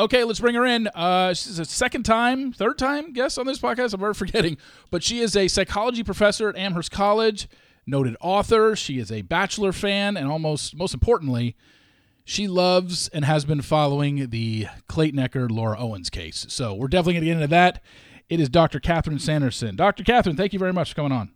Okay, 0.00 0.24
let's 0.24 0.40
bring 0.40 0.54
her 0.54 0.64
in. 0.64 0.88
Uh, 0.88 1.34
she's 1.34 1.58
a 1.58 1.64
second 1.64 2.04
time, 2.04 2.52
third 2.52 2.78
time 2.78 3.12
guest 3.12 3.38
on 3.38 3.46
this 3.46 3.58
podcast. 3.58 3.92
I'm 3.92 4.00
ever 4.00 4.14
forgetting, 4.14 4.56
but 4.90 5.02
she 5.02 5.20
is 5.20 5.36
a 5.36 5.48
psychology 5.48 6.02
professor 6.02 6.48
at 6.48 6.56
Amherst 6.56 6.90
College, 6.90 7.48
noted 7.86 8.16
author. 8.20 8.74
She 8.74 8.98
is 8.98 9.12
a 9.12 9.22
Bachelor 9.22 9.72
fan, 9.72 10.16
and 10.16 10.28
almost 10.28 10.74
most 10.74 10.94
importantly, 10.94 11.56
she 12.24 12.48
loves 12.48 13.08
and 13.08 13.24
has 13.24 13.44
been 13.44 13.60
following 13.60 14.30
the 14.30 14.66
Clayton 14.88 15.20
Echard 15.20 15.50
Laura 15.50 15.78
Owens 15.78 16.08
case. 16.08 16.46
So 16.48 16.72
we're 16.72 16.88
definitely 16.88 17.14
going 17.14 17.24
to 17.24 17.26
get 17.26 17.36
into 17.36 17.48
that. 17.48 17.82
It 18.28 18.40
is 18.40 18.48
Dr. 18.48 18.80
Catherine 18.80 19.18
Sanderson. 19.18 19.76
Dr. 19.76 20.04
Catherine, 20.04 20.36
thank 20.36 20.52
you 20.54 20.58
very 20.58 20.72
much 20.72 20.90
for 20.90 20.96
coming 20.96 21.12
on. 21.12 21.32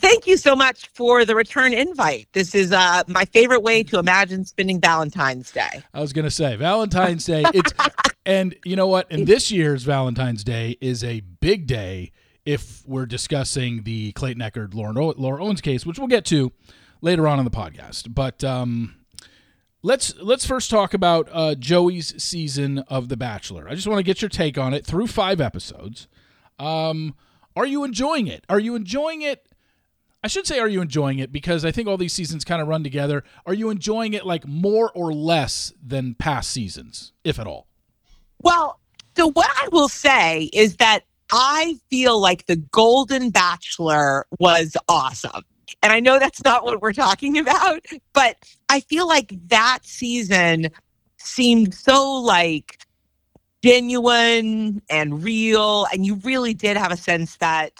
Thank 0.00 0.26
you 0.26 0.36
so 0.36 0.56
much 0.56 0.88
for 0.88 1.24
the 1.24 1.34
return 1.34 1.72
invite. 1.72 2.28
This 2.32 2.54
is 2.54 2.72
uh, 2.72 3.02
my 3.06 3.24
favorite 3.26 3.62
way 3.62 3.82
to 3.84 3.98
imagine 3.98 4.44
spending 4.44 4.80
Valentine's 4.80 5.50
Day. 5.50 5.82
I 5.92 6.00
was 6.00 6.12
going 6.12 6.24
to 6.24 6.30
say 6.30 6.56
Valentine's 6.56 7.24
Day. 7.24 7.44
It's 7.54 7.72
and 8.26 8.54
you 8.64 8.76
know 8.76 8.86
what? 8.86 9.10
And 9.10 9.26
this 9.26 9.50
year's 9.50 9.84
Valentine's 9.84 10.44
Day 10.44 10.76
is 10.80 11.02
a 11.02 11.20
big 11.20 11.66
day 11.66 12.12
if 12.44 12.82
we're 12.86 13.06
discussing 13.06 13.82
the 13.82 14.12
Clayton 14.12 14.70
Laura, 14.72 14.92
Laura 14.92 15.44
Owens 15.44 15.60
case, 15.60 15.84
which 15.84 15.98
we'll 15.98 16.08
get 16.08 16.24
to 16.26 16.52
later 17.00 17.28
on 17.28 17.38
in 17.38 17.44
the 17.44 17.50
podcast. 17.50 18.14
But 18.14 18.42
um, 18.42 18.96
let's 19.82 20.14
let's 20.16 20.46
first 20.46 20.70
talk 20.70 20.94
about 20.94 21.28
uh, 21.32 21.54
Joey's 21.54 22.22
season 22.22 22.80
of 22.88 23.08
The 23.08 23.16
Bachelor. 23.16 23.68
I 23.68 23.74
just 23.74 23.86
want 23.86 23.98
to 23.98 24.02
get 24.02 24.22
your 24.22 24.28
take 24.28 24.56
on 24.58 24.74
it 24.74 24.86
through 24.86 25.08
five 25.08 25.40
episodes. 25.40 26.08
Um, 26.58 27.14
are 27.56 27.66
you 27.66 27.84
enjoying 27.84 28.26
it? 28.26 28.44
Are 28.48 28.60
you 28.60 28.74
enjoying 28.74 29.22
it 29.22 29.46
I 30.22 30.28
should 30.28 30.46
say, 30.46 30.58
are 30.58 30.68
you 30.68 30.80
enjoying 30.80 31.20
it? 31.20 31.30
Because 31.30 31.64
I 31.64 31.70
think 31.70 31.86
all 31.86 31.96
these 31.96 32.12
seasons 32.12 32.44
kind 32.44 32.60
of 32.60 32.66
run 32.66 32.82
together. 32.82 33.22
Are 33.46 33.54
you 33.54 33.70
enjoying 33.70 34.14
it 34.14 34.26
like 34.26 34.46
more 34.46 34.90
or 34.92 35.12
less 35.12 35.72
than 35.84 36.14
past 36.14 36.50
seasons, 36.50 37.12
if 37.22 37.38
at 37.38 37.46
all? 37.46 37.68
Well, 38.42 38.80
so 39.16 39.30
what 39.30 39.50
I 39.62 39.68
will 39.70 39.88
say 39.88 40.50
is 40.52 40.76
that 40.76 41.00
I 41.30 41.76
feel 41.90 42.20
like 42.20 42.46
the 42.46 42.56
Golden 42.56 43.30
Bachelor 43.30 44.26
was 44.38 44.76
awesome. 44.88 45.42
And 45.82 45.92
I 45.92 46.00
know 46.00 46.18
that's 46.18 46.42
not 46.44 46.64
what 46.64 46.80
we're 46.80 46.92
talking 46.92 47.38
about, 47.38 47.84
but 48.12 48.36
I 48.68 48.80
feel 48.80 49.06
like 49.06 49.34
that 49.48 49.80
season 49.82 50.68
seemed 51.18 51.74
so 51.74 52.12
like 52.20 52.78
genuine 53.62 54.82
and 54.90 55.22
real. 55.22 55.86
And 55.92 56.06
you 56.06 56.16
really 56.16 56.54
did 56.54 56.76
have 56.76 56.90
a 56.90 56.96
sense 56.96 57.36
that 57.36 57.72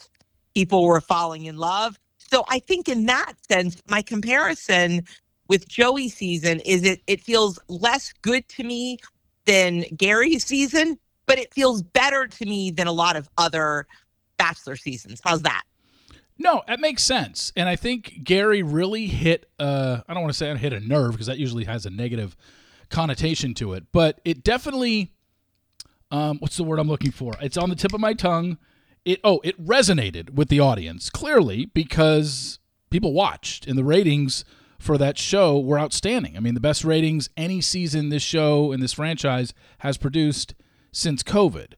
people 0.55 0.85
were 0.85 1.01
falling 1.01 1.47
in 1.47 1.57
love. 1.57 1.99
So 2.31 2.45
I 2.49 2.59
think 2.59 2.89
in 2.89 3.07
that 3.07 3.35
sense, 3.49 3.83
my 3.89 4.03
comparison 4.03 5.05
with 5.49 5.69
Joey 5.69 6.09
season 6.09 6.61
is 6.61 6.85
it 6.85 7.01
it 7.07 7.21
feels 7.21 7.59
less 7.69 8.13
good 8.23 8.49
to 8.51 8.65
me 8.65 8.99
than 9.47 9.85
Gary's 9.97 10.45
season, 10.45 10.99
but 11.27 11.39
it 11.39 11.53
feels 11.55 11.83
better 11.83 12.27
to 12.27 12.47
me 12.47 12.71
than 12.71 12.87
a 12.87 12.93
lot 12.93 13.17
of 13.17 13.29
other 13.39 13.87
Bachelor 14.37 14.77
seasons. 14.77 15.21
How's 15.25 15.43
that? 15.43 15.65
No, 16.39 16.63
that 16.69 16.79
makes 16.79 17.03
sense. 17.03 17.53
And 17.57 17.69
I 17.69 17.75
think 17.75 18.23
Gary 18.23 18.63
really 18.63 19.07
hit 19.07 19.51
uh 19.59 20.01
I 20.07 20.15
don't 20.15 20.23
want 20.23 20.33
to 20.33 20.39
say 20.39 20.51
I 20.51 20.57
hit 20.57 20.73
a 20.73 20.81
nerve 20.81 21.13
because 21.13 21.27
that 21.27 21.39
usually 21.39 21.65
has 21.65 21.87
a 21.87 21.91
negative 21.91 22.37
connotation 22.91 23.55
to 23.55 23.73
it, 23.73 23.85
but 23.93 24.21
it 24.25 24.45
definitely 24.45 25.13
um 26.11 26.39
what's 26.39 26.57
the 26.57 26.65
word 26.65 26.79
I'm 26.79 26.89
looking 26.89 27.11
for? 27.11 27.35
It's 27.41 27.57
on 27.57 27.71
the 27.71 27.77
tip 27.77 27.93
of 27.93 28.01
my 28.01 28.15
tongue. 28.15 28.59
It 29.09 29.21
oh, 29.25 29.41
it 29.43 29.59
resonated 29.65 30.35
with 30.35 30.51
the 30.51 30.61
audience 30.61 31.09
clearly 31.09 31.65
because 31.65 32.59
people 32.91 33.15
watched 33.15 33.67
and 33.67 33.79
the 33.79 33.83
ratings 33.83 34.45
for 34.79 34.99
that 34.99 35.17
show 35.17 35.59
were 35.59 35.81
outstanding. 35.81 36.37
I 36.37 36.41
mean, 36.41 36.53
the 36.53 36.61
best 36.61 36.85
ratings 36.85 37.31
any 37.35 37.63
season 37.63 38.11
this 38.11 38.23
show 38.23 38.71
and 38.71 38.83
this 38.83 38.93
franchise 38.93 39.55
has 39.79 39.97
produced 39.97 40.55
since 40.93 41.23
COVID. 41.23 41.73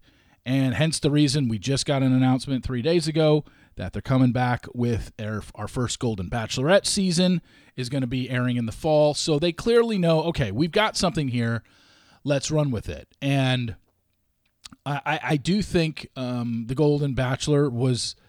And 0.44 0.74
hence 0.74 0.98
the 0.98 1.12
reason 1.12 1.48
we 1.48 1.60
just 1.60 1.86
got 1.86 2.02
an 2.02 2.12
announcement 2.12 2.64
three 2.64 2.82
days 2.82 3.06
ago 3.06 3.44
that 3.76 3.92
they're 3.92 4.02
coming 4.02 4.32
back 4.32 4.66
with 4.74 5.12
our, 5.20 5.44
our 5.54 5.68
first 5.68 6.00
Golden 6.00 6.28
Bachelorette 6.28 6.84
season 6.84 7.42
is 7.76 7.88
going 7.88 8.00
to 8.00 8.08
be 8.08 8.28
airing 8.28 8.56
in 8.56 8.66
the 8.66 8.72
fall. 8.72 9.14
So 9.14 9.38
they 9.38 9.52
clearly 9.52 9.98
know, 9.98 10.24
okay, 10.24 10.50
we've 10.50 10.72
got 10.72 10.96
something 10.96 11.28
here. 11.28 11.62
Let's 12.24 12.50
run 12.50 12.72
with 12.72 12.88
it. 12.88 13.06
And 13.22 13.76
I, 14.86 15.20
I 15.22 15.36
do 15.36 15.62
think 15.62 16.08
um, 16.16 16.64
the 16.66 16.74
Golden 16.74 17.14
Bachelor 17.14 17.68
was– 17.70 18.16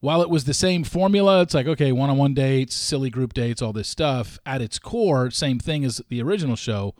while 0.00 0.22
it 0.22 0.30
was 0.30 0.44
the 0.44 0.54
same 0.54 0.84
formula, 0.84 1.42
it's 1.42 1.54
like, 1.54 1.66
okay, 1.66 1.90
one 1.90 2.10
on 2.10 2.16
one 2.16 2.34
dates, 2.34 2.74
silly 2.74 3.10
group 3.10 3.34
dates, 3.34 3.60
all 3.60 3.72
this 3.72 3.88
stuff, 3.88 4.38
at 4.46 4.62
its 4.62 4.78
core, 4.78 5.30
same 5.30 5.58
thing 5.58 5.84
as 5.84 6.00
the 6.08 6.22
original 6.22 6.56
show. 6.56 6.94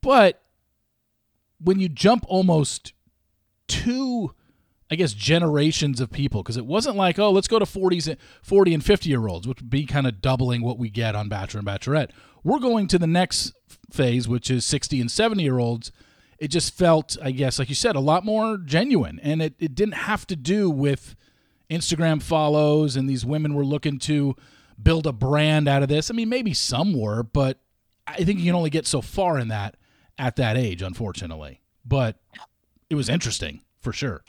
But 0.00 0.42
when 1.60 1.78
you 1.78 1.88
jump 1.88 2.24
almost 2.26 2.94
two, 3.68 4.34
I 4.90 4.94
guess, 4.94 5.12
generations 5.12 6.00
of 6.00 6.10
people, 6.10 6.42
because 6.42 6.56
it 6.56 6.64
wasn't 6.64 6.96
like, 6.96 7.18
oh, 7.18 7.30
let's 7.30 7.48
go 7.48 7.58
to 7.58 7.66
40s, 7.66 8.16
40 8.42 8.74
and 8.74 8.84
50 8.84 9.08
year 9.10 9.28
olds, 9.28 9.46
which 9.46 9.60
would 9.60 9.70
be 9.70 9.84
kind 9.84 10.06
of 10.06 10.22
doubling 10.22 10.62
what 10.62 10.78
we 10.78 10.88
get 10.88 11.14
on 11.14 11.28
Bachelor 11.28 11.58
and 11.58 11.68
Bachelorette. 11.68 12.10
We're 12.42 12.60
going 12.60 12.86
to 12.88 12.98
the 12.98 13.06
next 13.06 13.52
phase, 13.90 14.26
which 14.26 14.50
is 14.50 14.64
60 14.64 15.02
and 15.02 15.10
70 15.10 15.42
year 15.42 15.58
olds. 15.58 15.92
It 16.38 16.48
just 16.48 16.74
felt, 16.74 17.16
I 17.22 17.30
guess, 17.30 17.58
like 17.58 17.68
you 17.68 17.74
said, 17.74 17.96
a 17.96 18.00
lot 18.00 18.24
more 18.24 18.58
genuine. 18.58 19.20
And 19.22 19.40
it, 19.40 19.54
it 19.58 19.74
didn't 19.74 19.94
have 19.94 20.26
to 20.28 20.36
do 20.36 20.70
with 20.70 21.16
Instagram 21.70 22.22
follows 22.22 22.96
and 22.96 23.08
these 23.08 23.24
women 23.24 23.54
were 23.54 23.64
looking 23.64 23.98
to 24.00 24.36
build 24.80 25.06
a 25.06 25.12
brand 25.12 25.68
out 25.68 25.82
of 25.82 25.88
this. 25.88 26.10
I 26.10 26.14
mean, 26.14 26.28
maybe 26.28 26.52
some 26.52 26.98
were, 26.98 27.22
but 27.22 27.58
I 28.06 28.24
think 28.24 28.38
you 28.38 28.46
can 28.46 28.54
only 28.54 28.70
get 28.70 28.86
so 28.86 29.00
far 29.00 29.38
in 29.38 29.48
that 29.48 29.76
at 30.18 30.36
that 30.36 30.56
age, 30.56 30.82
unfortunately. 30.82 31.60
But 31.84 32.20
it 32.90 32.94
was 32.94 33.08
interesting 33.08 33.62
for 33.80 33.92
sure. 33.92 34.22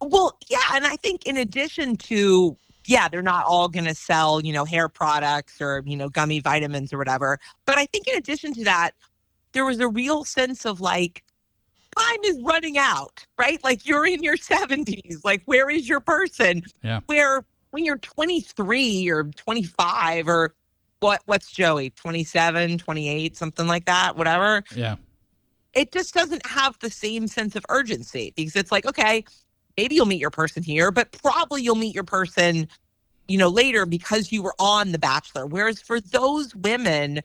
Well, 0.00 0.36
yeah, 0.48 0.58
and 0.72 0.86
I 0.86 0.96
think 0.96 1.26
in 1.26 1.36
addition 1.36 1.96
to 1.96 2.56
yeah, 2.86 3.08
they're 3.08 3.22
not 3.22 3.44
all 3.46 3.68
going 3.68 3.84
to 3.84 3.94
sell, 3.94 4.40
you 4.40 4.52
know, 4.52 4.64
hair 4.64 4.88
products 4.88 5.60
or, 5.60 5.82
you 5.86 5.96
know, 5.96 6.08
gummy 6.08 6.40
vitamins 6.40 6.92
or 6.92 6.98
whatever. 6.98 7.38
But 7.66 7.78
I 7.78 7.86
think 7.86 8.08
in 8.08 8.16
addition 8.16 8.52
to 8.54 8.64
that, 8.64 8.92
there 9.52 9.64
was 9.64 9.80
a 9.80 9.88
real 9.88 10.24
sense 10.24 10.64
of 10.64 10.80
like 10.80 11.24
time 11.96 12.18
is 12.24 12.38
running 12.42 12.78
out, 12.78 13.24
right? 13.38 13.62
Like 13.64 13.86
you're 13.86 14.06
in 14.06 14.22
your 14.22 14.36
70s. 14.36 15.24
Like, 15.24 15.42
where 15.46 15.70
is 15.70 15.88
your 15.88 16.00
person? 16.00 16.62
Yeah. 16.82 17.00
Where 17.06 17.44
when 17.70 17.84
you're 17.84 17.98
23 17.98 19.08
or 19.10 19.24
25 19.24 20.28
or 20.28 20.54
what 21.00 21.22
what's 21.26 21.50
Joey? 21.50 21.90
27, 21.90 22.78
28, 22.78 23.36
something 23.36 23.66
like 23.66 23.86
that, 23.86 24.16
whatever. 24.16 24.62
Yeah. 24.74 24.96
It 25.72 25.92
just 25.92 26.14
doesn't 26.14 26.44
have 26.46 26.78
the 26.80 26.90
same 26.90 27.26
sense 27.28 27.54
of 27.56 27.64
urgency 27.68 28.32
because 28.36 28.56
it's 28.56 28.72
like, 28.72 28.86
okay, 28.86 29.24
maybe 29.76 29.94
you'll 29.94 30.06
meet 30.06 30.20
your 30.20 30.30
person 30.30 30.62
here, 30.62 30.90
but 30.90 31.12
probably 31.22 31.62
you'll 31.62 31.76
meet 31.76 31.94
your 31.94 32.04
person, 32.04 32.66
you 33.28 33.38
know, 33.38 33.48
later 33.48 33.86
because 33.86 34.32
you 34.32 34.42
were 34.42 34.54
on 34.58 34.92
The 34.92 34.98
Bachelor. 34.98 35.46
Whereas 35.46 35.80
for 35.80 36.00
those 36.00 36.54
women, 36.56 37.20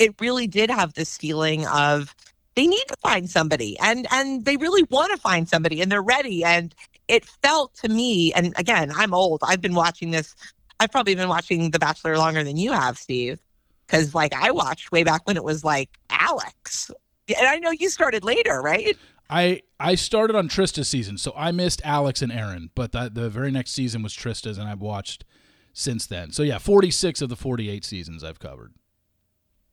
it 0.00 0.14
really 0.18 0.48
did 0.48 0.70
have 0.70 0.94
this 0.94 1.16
feeling 1.16 1.66
of 1.68 2.14
they 2.56 2.66
need 2.66 2.84
to 2.88 2.96
find 3.00 3.30
somebody 3.30 3.78
and 3.78 4.08
and 4.10 4.44
they 4.44 4.56
really 4.56 4.82
want 4.84 5.12
to 5.12 5.18
find 5.18 5.48
somebody 5.48 5.80
and 5.80 5.92
they're 5.92 6.02
ready 6.02 6.42
and 6.42 6.74
it 7.06 7.24
felt 7.24 7.72
to 7.74 7.88
me 7.88 8.32
and 8.32 8.52
again 8.56 8.90
i'm 8.96 9.14
old 9.14 9.40
i've 9.46 9.60
been 9.60 9.74
watching 9.74 10.10
this 10.10 10.34
i've 10.80 10.90
probably 10.90 11.14
been 11.14 11.28
watching 11.28 11.70
the 11.70 11.78
bachelor 11.78 12.18
longer 12.18 12.42
than 12.42 12.56
you 12.56 12.72
have 12.72 12.98
steve 12.98 13.38
because 13.86 14.14
like 14.14 14.34
i 14.34 14.50
watched 14.50 14.90
way 14.90 15.04
back 15.04 15.24
when 15.26 15.36
it 15.36 15.44
was 15.44 15.62
like 15.62 15.90
alex 16.10 16.90
and 17.28 17.46
i 17.46 17.58
know 17.58 17.70
you 17.70 17.88
started 17.88 18.24
later 18.24 18.60
right 18.60 18.96
I 19.32 19.62
I 19.78 19.94
started 19.94 20.34
on 20.34 20.48
Trista's 20.48 20.88
season, 20.88 21.16
so 21.16 21.32
I 21.36 21.52
missed 21.52 21.80
Alex 21.84 22.20
and 22.20 22.32
Aaron, 22.32 22.70
but 22.74 22.90
that, 22.90 23.14
the 23.14 23.30
very 23.30 23.52
next 23.52 23.70
season 23.70 24.02
was 24.02 24.12
Trista's, 24.12 24.58
and 24.58 24.68
I've 24.68 24.80
watched 24.80 25.24
since 25.72 26.04
then. 26.04 26.32
So 26.32 26.42
yeah, 26.42 26.58
forty 26.58 26.90
six 26.90 27.22
of 27.22 27.28
the 27.28 27.36
forty 27.36 27.70
eight 27.70 27.84
seasons 27.84 28.24
I've 28.24 28.40
covered. 28.40 28.74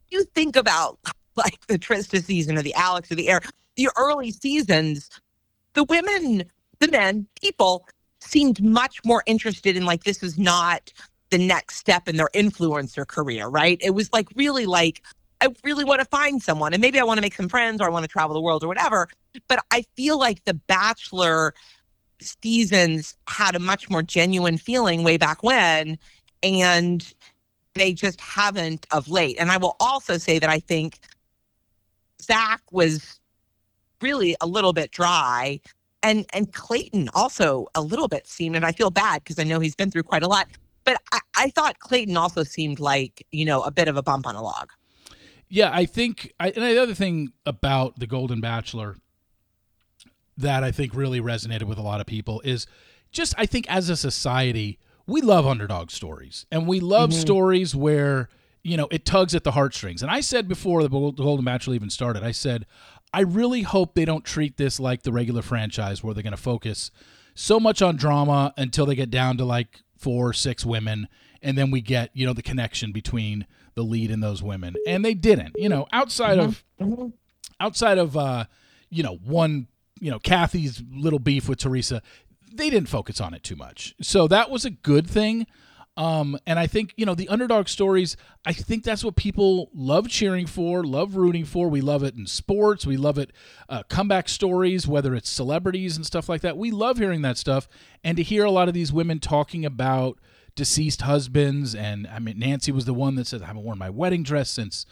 You 0.10 0.24
think 0.24 0.56
about 0.56 1.00
like 1.36 1.66
the 1.68 1.78
Trista 1.78 2.24
season 2.24 2.58
or 2.58 2.62
the 2.62 2.74
Alex 2.74 3.12
or 3.12 3.16
the 3.16 3.30
Air, 3.30 3.42
the 3.76 3.90
early 3.98 4.32
seasons, 4.32 5.10
the 5.74 5.84
women, 5.84 6.44
the 6.80 6.88
men, 6.88 7.28
people 7.42 7.88
seemed 8.20 8.64
much 8.64 9.00
more 9.06 9.24
interested 9.26 9.78
in 9.78 9.86
like 9.86 10.04
this 10.04 10.24
is 10.24 10.38
not 10.38 10.92
the 11.30 11.38
next 11.38 11.78
step 11.78 12.08
in 12.08 12.18
their 12.18 12.30
influencer 12.34 13.06
career, 13.06 13.48
right? 13.48 13.78
It 13.82 13.92
was 13.92 14.12
like 14.12 14.28
really 14.36 14.66
like 14.66 15.04
I 15.40 15.50
really 15.64 15.84
want 15.84 16.00
to 16.02 16.06
find 16.06 16.42
someone 16.42 16.74
and 16.74 16.82
maybe 16.82 17.00
I 17.00 17.04
want 17.04 17.20
to 17.20 17.22
make 17.22 17.36
some 17.36 17.50
friends 17.50 17.80
or 17.80 17.86
I 17.86 17.90
want 17.90 18.04
to 18.04 18.08
travel 18.08 18.34
the 18.34 18.42
world 18.42 18.64
or 18.64 18.68
whatever. 18.68 19.08
But 19.48 19.64
I 19.72 19.84
feel 19.96 20.18
like 20.18 20.44
the 20.46 20.56
Bachelor 20.56 21.54
seasons 22.20 23.16
had 23.28 23.56
a 23.56 23.60
much 23.60 23.90
more 23.90 24.02
genuine 24.02 24.58
feeling 24.58 25.04
way 25.04 25.18
back 25.18 25.44
when. 25.44 26.00
And 26.42 27.14
they 27.80 27.94
just 27.94 28.20
haven't 28.22 28.86
of 28.92 29.08
late. 29.08 29.38
And 29.40 29.52
I 29.52 29.58
will 29.58 29.76
also 29.80 30.18
say 30.18 30.40
that 30.40 30.50
I 30.50 30.60
think 30.60 31.00
Zach 32.22 32.62
was 32.72 33.20
really 34.02 34.36
a 34.42 34.48
little 34.48 34.74
bit 34.74 34.92
dry. 34.92 35.60
And 36.04 36.26
and 36.34 36.54
Clayton 36.54 37.10
also 37.14 37.68
a 37.76 37.82
little 37.82 38.08
bit 38.08 38.28
seemed, 38.28 38.56
and 38.56 38.66
I 38.66 38.72
feel 38.72 38.92
bad 38.92 39.24
because 39.24 39.40
I 39.40 39.44
know 39.44 39.60
he's 39.60 39.76
been 39.76 39.92
through 39.92 40.04
quite 40.04 40.24
a 40.24 40.28
lot. 40.28 40.48
But 40.84 41.02
I, 41.12 41.20
I 41.36 41.50
thought 41.50 41.80
Clayton 41.80 42.16
also 42.16 42.44
seemed 42.44 42.80
like, 42.80 43.26
you 43.32 43.44
know, 43.46 43.62
a 43.64 43.72
bit 43.72 43.88
of 43.88 43.98
a 43.98 44.04
bump 44.04 44.26
on 44.26 44.36
a 44.36 44.42
log. 44.42 44.72
Yeah, 45.50 45.70
I 45.74 45.86
think 45.86 46.34
I, 46.40 46.50
and 46.50 46.64
the 46.64 46.82
other 46.82 46.94
thing 46.94 47.34
about 47.46 48.00
the 48.00 48.08
Golden 48.08 48.42
Bachelor 48.42 48.98
that 50.38 50.64
I 50.64 50.72
think 50.72 50.94
really 50.94 51.20
resonated 51.20 51.64
with 51.64 51.78
a 51.78 51.82
lot 51.82 52.00
of 52.00 52.06
people 52.06 52.42
is 52.42 52.68
just 53.12 53.34
I 53.38 53.46
think 53.46 53.70
as 53.70 53.90
a 53.90 53.98
society, 53.98 54.80
we 55.08 55.22
love 55.22 55.48
underdog 55.48 55.90
stories. 55.90 56.46
And 56.52 56.68
we 56.68 56.80
love 56.80 57.10
mm-hmm. 57.10 57.20
stories 57.20 57.76
where 57.76 58.30
you 58.68 58.76
know, 58.76 58.90
it 58.92 59.06
tugs 59.06 59.34
at 59.34 59.46
the 59.46 59.52
heartstrings. 59.52 60.02
And 60.02 60.12
I 60.12 60.20
said 60.20 60.50
before 60.50 60.84
the 60.84 60.90
Golden 60.90 61.46
Bachelor 61.46 61.74
even 61.76 61.90
started, 61.90 62.22
I 62.22 62.32
said, 62.32 62.66
I 63.14 63.22
really 63.22 63.62
hope 63.62 63.96
they 63.96 64.04
don't 64.04 64.26
treat 64.26 64.58
this 64.58 64.78
like 64.78 65.04
the 65.04 65.12
regular 65.14 65.42
franchise 65.42 66.04
where 66.04 66.14
they're 66.14 66.22
going 66.22 66.32
to 66.32 66.38
focus 66.38 66.92
so 67.34 67.62
much 67.62 67.82
on 67.82 67.96
drama 67.96 68.54
until 68.58 68.86
they 68.86 68.96
get 68.96 69.10
down 69.10 69.38
to 69.38 69.46
like 69.46 69.84
four, 69.98 70.34
six 70.34 70.66
women, 70.66 71.08
and 71.42 71.58
then 71.58 71.72
we 71.72 71.80
get, 71.80 72.10
you 72.14 72.26
know, 72.26 72.34
the 72.34 72.42
connection 72.42 72.92
between 72.92 73.48
the 73.76 73.84
lead 73.84 74.12
and 74.12 74.22
those 74.22 74.44
women. 74.44 74.76
And 74.86 75.06
they 75.06 75.14
didn't, 75.14 75.56
you 75.58 75.70
know, 75.70 75.88
outside 75.94 76.38
of 76.38 76.66
mm-hmm. 76.82 77.08
outside 77.62 77.98
of 77.98 78.18
uh, 78.18 78.46
you 78.90 79.02
know, 79.02 79.16
one, 79.24 79.68
you 80.02 80.12
know, 80.12 80.20
Kathy's 80.20 80.84
little 80.92 81.20
beef 81.20 81.48
with 81.48 81.60
Theresa, 81.60 82.02
they 82.52 82.70
didn't 82.70 82.90
focus 82.90 83.20
on 83.22 83.34
it 83.34 83.44
too 83.44 83.56
much. 83.56 83.96
So 84.02 84.28
that 84.28 84.50
was 84.50 84.66
a 84.66 84.70
good 84.70 85.10
thing. 85.10 85.48
Um, 85.98 86.38
and 86.46 86.60
I 86.60 86.68
think, 86.68 86.94
you 86.96 87.08
know, 87.08 87.16
the 87.16 87.28
underdog 87.28 87.68
stories, 87.68 88.16
I 88.46 88.54
think 88.54 88.84
that's 88.84 89.04
what 89.04 89.16
people 89.16 89.72
love 89.74 90.08
cheering 90.08 90.46
for, 90.46 90.84
love 90.84 91.16
rooting 91.16 91.44
for. 91.44 91.70
We 91.70 91.82
love 91.82 92.04
it 92.04 92.14
in 92.16 92.28
sports. 92.28 92.86
We 92.86 92.98
love 92.98 93.18
it, 93.18 93.34
uh, 93.68 93.82
comeback 93.90 94.30
stories, 94.30 94.88
whether 94.88 95.16
it's 95.16 95.28
celebrities 95.28 95.98
and 95.98 96.06
stuff 96.06 96.30
like 96.30 96.42
that. 96.42 96.56
We 96.56 96.70
love 96.70 97.00
hearing 97.00 97.24
that 97.24 97.38
stuff. 97.38 97.68
And 98.04 98.16
to 98.18 98.24
hear 98.24 98.46
a 98.46 98.52
lot 98.52 98.68
of 98.68 98.76
these 98.76 98.94
women 98.94 99.20
talking 99.20 99.66
about 99.66 100.20
deceased 100.54 101.02
husbands. 101.02 101.74
And 101.74 102.06
I 102.06 102.20
mean, 102.20 102.38
Nancy 102.38 102.72
was 102.72 102.86
the 102.86 102.94
one 102.94 103.16
that 103.16 103.26
said, 103.26 103.42
I 103.42 103.48
haven't 103.48 103.64
worn 103.64 103.80
my 103.80 103.90
wedding 103.90 104.22
dress 104.22 104.52
since, 104.52 104.86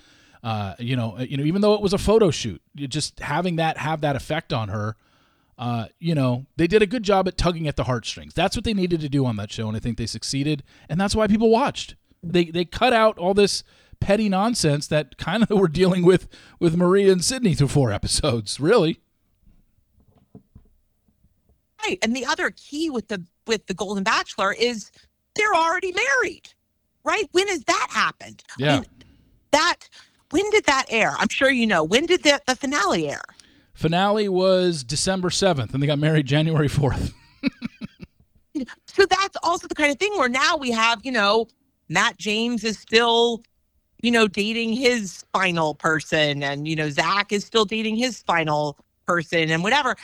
uh, 0.44 0.74
you 0.80 0.96
know, 0.96 1.18
uh, 1.20 1.22
you 1.22 1.38
know, 1.38 1.44
even 1.44 1.62
though 1.62 1.76
it 1.76 1.82
was 1.82 1.94
a 1.94 2.00
photo 2.00 2.32
shoot, 2.32 2.64
just 2.76 3.20
having 3.20 3.58
that 3.58 3.78
have 3.78 4.02
that 4.02 4.16
effect 4.16 4.52
on 4.52 4.70
her. 4.70 4.96
Uh, 5.58 5.86
you 6.00 6.14
know, 6.16 6.46
they 6.58 6.68
did 6.68 6.82
a 6.82 6.86
good 6.86 7.04
job 7.04 7.28
at 7.28 7.38
tugging 7.38 7.68
at 7.68 7.76
the 7.76 7.86
heartstrings. 7.86 8.34
That's 8.34 8.56
what 8.58 8.66
they 8.66 8.74
needed 8.74 9.00
to 9.02 9.10
do 9.10 9.26
on 9.26 9.36
that 9.38 9.52
show, 9.52 9.68
and 9.68 9.76
I 9.78 9.80
think 9.80 9.98
they 9.98 10.06
succeeded, 10.06 10.64
and 10.90 11.00
that's 11.00 11.16
why 11.16 11.28
people 11.28 11.50
watched. 11.50 11.96
They 12.22 12.46
they 12.46 12.66
cut 12.66 12.92
out 12.94 13.18
all 13.18 13.34
this 13.34 13.64
petty 14.02 14.28
nonsense 14.30 14.88
that 14.88 15.18
kind 15.18 15.44
of 15.44 15.50
we're 15.58 15.68
dealing 15.68 16.04
with 16.04 16.28
with 16.60 16.76
Maria 16.76 17.12
and 17.12 17.24
Sydney 17.24 17.54
through 17.56 17.70
four 17.70 17.92
episodes, 17.92 18.60
really. 18.60 19.00
Right, 21.84 22.00
and 22.02 22.16
the 22.16 22.26
other 22.26 22.52
key 22.52 22.90
with 22.90 23.08
the 23.08 23.24
with 23.48 23.68
the 23.68 23.74
Golden 23.74 24.04
Bachelor 24.04 24.54
is 24.54 24.92
they're 25.36 25.54
already 25.54 25.94
married, 25.94 26.54
right? 27.04 27.28
When 27.32 27.48
has 27.48 27.64
that 27.66 27.88
happened? 27.92 28.44
I 28.52 28.54
Yeah. 28.64 28.74
mean, 28.76 28.86
that 29.52 29.78
when 30.32 30.50
did 30.50 30.66
that 30.66 30.86
air? 30.90 31.14
I'm 31.18 31.30
sure 31.30 31.50
you 31.52 31.68
know. 31.68 31.84
When 31.84 32.06
did 32.08 32.24
the, 32.24 32.42
the 32.48 32.56
finale 32.56 33.10
air? 33.10 33.22
Finale 33.76 34.30
was 34.30 34.84
December 34.84 35.30
seventh, 35.30 35.74
and 35.74 35.84
they 35.84 35.88
got 35.88 36.00
married 36.00 36.26
January 36.26 36.68
fourth. 36.68 37.14
So 38.88 39.06
that's 39.06 39.36
also 39.44 39.68
the 39.68 39.76
kind 39.76 39.92
of 39.92 40.00
thing 40.00 40.14
where 40.16 40.30
now 40.30 40.56
we 40.56 40.72
have, 40.72 41.06
you 41.06 41.12
know, 41.12 41.48
Matt 41.90 42.18
James 42.18 42.64
is 42.64 42.80
still, 42.80 43.44
you 44.02 44.10
know, 44.10 44.30
dating 44.30 44.72
his 44.72 45.26
final 45.34 45.76
person, 45.76 46.42
and 46.42 46.66
you 46.66 46.76
know, 46.76 46.90
Zach 46.90 47.34
is 47.34 47.44
still 47.44 47.66
dating 47.66 47.98
his 47.98 48.24
final 48.24 48.78
person, 49.06 49.52
and 49.52 49.62
whatever. 49.62 49.98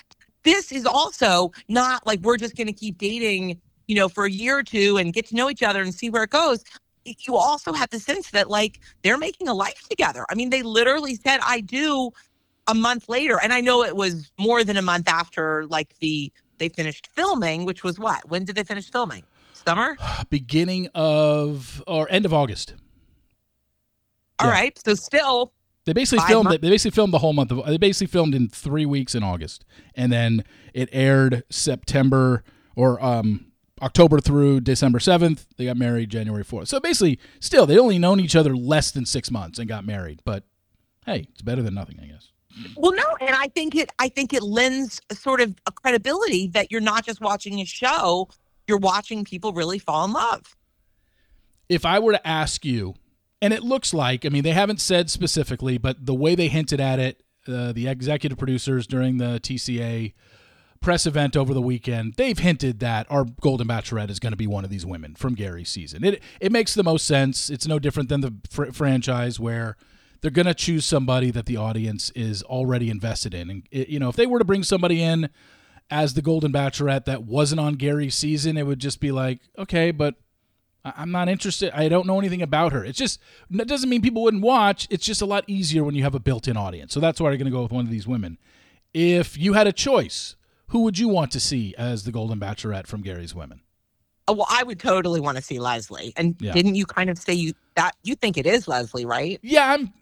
This 0.43 0.73
is 0.73 0.85
also 0.85 1.53
not 1.69 2.05
like 2.05 2.19
we're 2.19 2.35
just 2.35 2.57
going 2.57 2.67
to 2.67 2.73
keep 2.73 2.97
dating, 2.97 3.61
you 3.87 3.95
know, 3.95 4.09
for 4.09 4.25
a 4.25 4.29
year 4.29 4.57
or 4.57 4.63
two 4.63 4.97
and 4.97 5.13
get 5.13 5.27
to 5.27 5.35
know 5.35 5.49
each 5.49 5.63
other 5.63 5.81
and 5.81 5.93
see 5.93 6.09
where 6.09 6.23
it 6.23 6.31
goes. 6.31 6.63
You 7.05 7.37
also 7.37 7.71
have 7.71 7.89
the 7.89 7.99
sense 7.99 8.31
that 8.31 8.49
like 8.49 8.81
they're 9.01 9.17
making 9.17 9.47
a 9.47 9.53
life 9.53 9.87
together. 9.89 10.25
I 10.29 10.35
mean, 10.35 10.49
they 10.49 10.61
literally 10.61 11.15
said, 11.15 11.39
"I 11.41 11.61
do." 11.61 12.11
A 12.67 12.73
month 12.73 13.09
later, 13.09 13.39
and 13.41 13.51
I 13.51 13.59
know 13.61 13.83
it 13.83 13.95
was 13.95 14.31
more 14.39 14.63
than 14.63 14.77
a 14.77 14.81
month 14.81 15.07
after, 15.09 15.65
like 15.67 15.97
the 15.99 16.31
they 16.57 16.69
finished 16.69 17.07
filming, 17.13 17.65
which 17.65 17.83
was 17.83 17.97
what? 17.97 18.29
When 18.29 18.45
did 18.45 18.55
they 18.55 18.63
finish 18.63 18.89
filming? 18.91 19.23
Summer? 19.53 19.97
Beginning 20.29 20.87
of 20.93 21.83
or 21.87 22.07
end 22.11 22.25
of 22.25 22.33
August. 22.33 22.75
All 24.39 24.47
Yeah. 24.47 24.53
right. 24.53 24.79
So 24.85 24.93
still, 24.93 25.53
They 25.85 25.93
basically 25.93 26.23
filmed 26.27 26.45
months? 26.49 26.61
They 26.61 26.69
basically 26.69 26.95
filmed 26.95 27.13
the 27.13 27.17
whole 27.19 27.33
month 27.33 27.51
of. 27.51 27.65
They 27.65 27.77
basically 27.77 28.07
filmed 28.07 28.35
in 28.35 28.47
three 28.47 28.85
weeks 28.85 29.15
in 29.15 29.23
August, 29.23 29.65
and 29.95 30.11
then 30.11 30.43
it 30.73 30.87
aired 30.91 31.43
September 31.49 32.43
or 32.75 33.03
um, 33.03 33.47
October 33.81 34.19
through 34.19 34.61
December 34.61 34.99
seventh. 34.99 35.47
They 35.57 35.65
got 35.65 35.77
married 35.77 36.09
January 36.11 36.43
fourth. 36.43 36.67
So 36.67 36.79
basically, 36.79 37.19
still 37.39 37.65
they 37.65 37.77
only 37.79 37.97
known 37.97 38.19
each 38.19 38.35
other 38.35 38.55
less 38.55 38.91
than 38.91 39.05
six 39.07 39.31
months 39.31 39.57
and 39.57 39.67
got 39.67 39.83
married. 39.85 40.21
But 40.23 40.43
hey, 41.07 41.25
it's 41.31 41.41
better 41.41 41.63
than 41.63 41.73
nothing, 41.73 41.99
I 42.01 42.05
guess. 42.05 42.27
Well, 42.75 42.93
no, 42.93 43.03
and 43.19 43.35
I 43.35 43.47
think 43.47 43.75
it. 43.75 43.91
I 43.99 44.09
think 44.09 44.33
it 44.33 44.43
lends 44.43 45.01
sort 45.11 45.41
of 45.41 45.55
a 45.65 45.71
credibility 45.71 46.47
that 46.47 46.71
you're 46.71 46.81
not 46.81 47.05
just 47.05 47.21
watching 47.21 47.59
a 47.59 47.65
show; 47.65 48.29
you're 48.67 48.77
watching 48.77 49.23
people 49.23 49.53
really 49.53 49.79
fall 49.79 50.05
in 50.05 50.13
love. 50.13 50.55
if 51.69 51.85
I 51.85 51.99
were 51.99 52.11
to 52.13 52.27
ask 52.27 52.65
you, 52.65 52.95
and 53.41 53.53
it 53.53 53.63
looks 53.63 53.93
like, 53.93 54.25
I 54.25 54.29
mean, 54.29 54.43
they 54.43 54.51
haven't 54.51 54.81
said 54.81 55.09
specifically, 55.09 55.77
but 55.77 56.05
the 56.05 56.13
way 56.13 56.35
they 56.35 56.47
hinted 56.49 56.79
at 56.81 56.99
it, 56.99 57.23
uh, 57.47 57.71
the 57.71 57.87
executive 57.87 58.37
producers 58.37 58.85
during 58.85 59.17
the 59.17 59.39
TCA 59.41 60.13
press 60.81 61.05
event 61.05 61.37
over 61.37 61.53
the 61.53 61.61
weekend, 61.61 62.15
they've 62.15 62.37
hinted 62.37 62.79
that 62.79 63.07
our 63.09 63.23
Golden 63.23 63.67
Bachelorette 63.67 64.09
is 64.09 64.19
going 64.19 64.33
to 64.33 64.37
be 64.37 64.47
one 64.47 64.63
of 64.63 64.69
these 64.69 64.85
women 64.85 65.15
from 65.15 65.33
Gary's 65.35 65.69
season. 65.69 66.03
It 66.03 66.21
it 66.39 66.51
makes 66.51 66.73
the 66.73 66.83
most 66.83 67.05
sense. 67.07 67.49
It's 67.49 67.67
no 67.67 67.79
different 67.79 68.09
than 68.09 68.21
the 68.21 68.33
fr- 68.49 68.71
franchise 68.71 69.39
where 69.39 69.77
they're 70.21 70.31
going 70.31 70.45
to 70.45 70.53
choose 70.53 70.85
somebody 70.85 71.31
that 71.31 71.45
the 71.45 71.57
audience 71.57 72.11
is 72.11 72.43
already 72.43 72.89
invested 72.89 73.33
in. 73.33 73.49
And 73.49 73.63
you 73.71 73.99
know, 73.99 74.09
if 74.09 74.15
they 74.15 74.27
were 74.27 74.39
to 74.39 74.45
bring 74.45 74.63
somebody 74.63 75.01
in 75.01 75.29
as 75.89 76.13
the 76.13 76.21
Golden 76.21 76.53
Bachelorette 76.53 77.05
that 77.05 77.23
wasn't 77.23 77.59
on 77.59 77.73
Gary's 77.75 78.15
season, 78.15 78.55
it 78.57 78.65
would 78.65 78.79
just 78.79 78.99
be 78.99 79.11
like, 79.11 79.39
okay, 79.57 79.91
but 79.91 80.15
I'm 80.83 81.11
not 81.11 81.27
interested. 81.29 81.71
I 81.77 81.89
don't 81.89 82.07
know 82.07 82.17
anything 82.19 82.41
about 82.41 82.71
her. 82.71 82.83
It's 82.83 82.97
just 82.97 83.19
that 83.51 83.67
doesn't 83.67 83.89
mean 83.89 84.01
people 84.01 84.23
wouldn't 84.23 84.43
watch. 84.43 84.87
It's 84.89 85.05
just 85.05 85.21
a 85.21 85.25
lot 85.25 85.43
easier 85.47 85.83
when 85.83 85.95
you 85.95 86.03
have 86.03 86.15
a 86.15 86.19
built-in 86.19 86.57
audience. 86.57 86.93
So 86.93 86.99
that's 86.99 87.19
why 87.19 87.29
we're 87.29 87.37
going 87.37 87.45
to 87.45 87.51
go 87.51 87.61
with 87.63 87.71
one 87.71 87.85
of 87.85 87.91
these 87.91 88.07
women. 88.07 88.37
If 88.93 89.37
you 89.37 89.53
had 89.53 89.67
a 89.67 89.73
choice, 89.73 90.35
who 90.67 90.83
would 90.83 90.97
you 90.97 91.07
want 91.07 91.31
to 91.31 91.39
see 91.39 91.75
as 91.77 92.03
the 92.03 92.11
Golden 92.11 92.39
Bachelorette 92.39 92.87
from 92.87 93.01
Gary's 93.01 93.35
Women? 93.35 93.61
Oh, 94.27 94.33
well, 94.33 94.47
I 94.49 94.63
would 94.63 94.79
totally 94.79 95.19
want 95.19 95.37
to 95.37 95.43
see 95.43 95.59
Leslie. 95.59 96.13
And 96.15 96.35
Yeah. 96.39 96.53
didn't 96.53 96.75
you 96.75 96.85
kind 96.85 97.09
of 97.09 97.17
say 97.17 97.33
you 97.33 97.53
that 97.75 97.95
you 98.03 98.15
think 98.15 98.37
it 98.37 98.45
is 98.45 98.67
Leslie, 98.67 99.05
right? 99.05 99.39
Yeah, 99.43 99.71
I'm. 99.73 99.93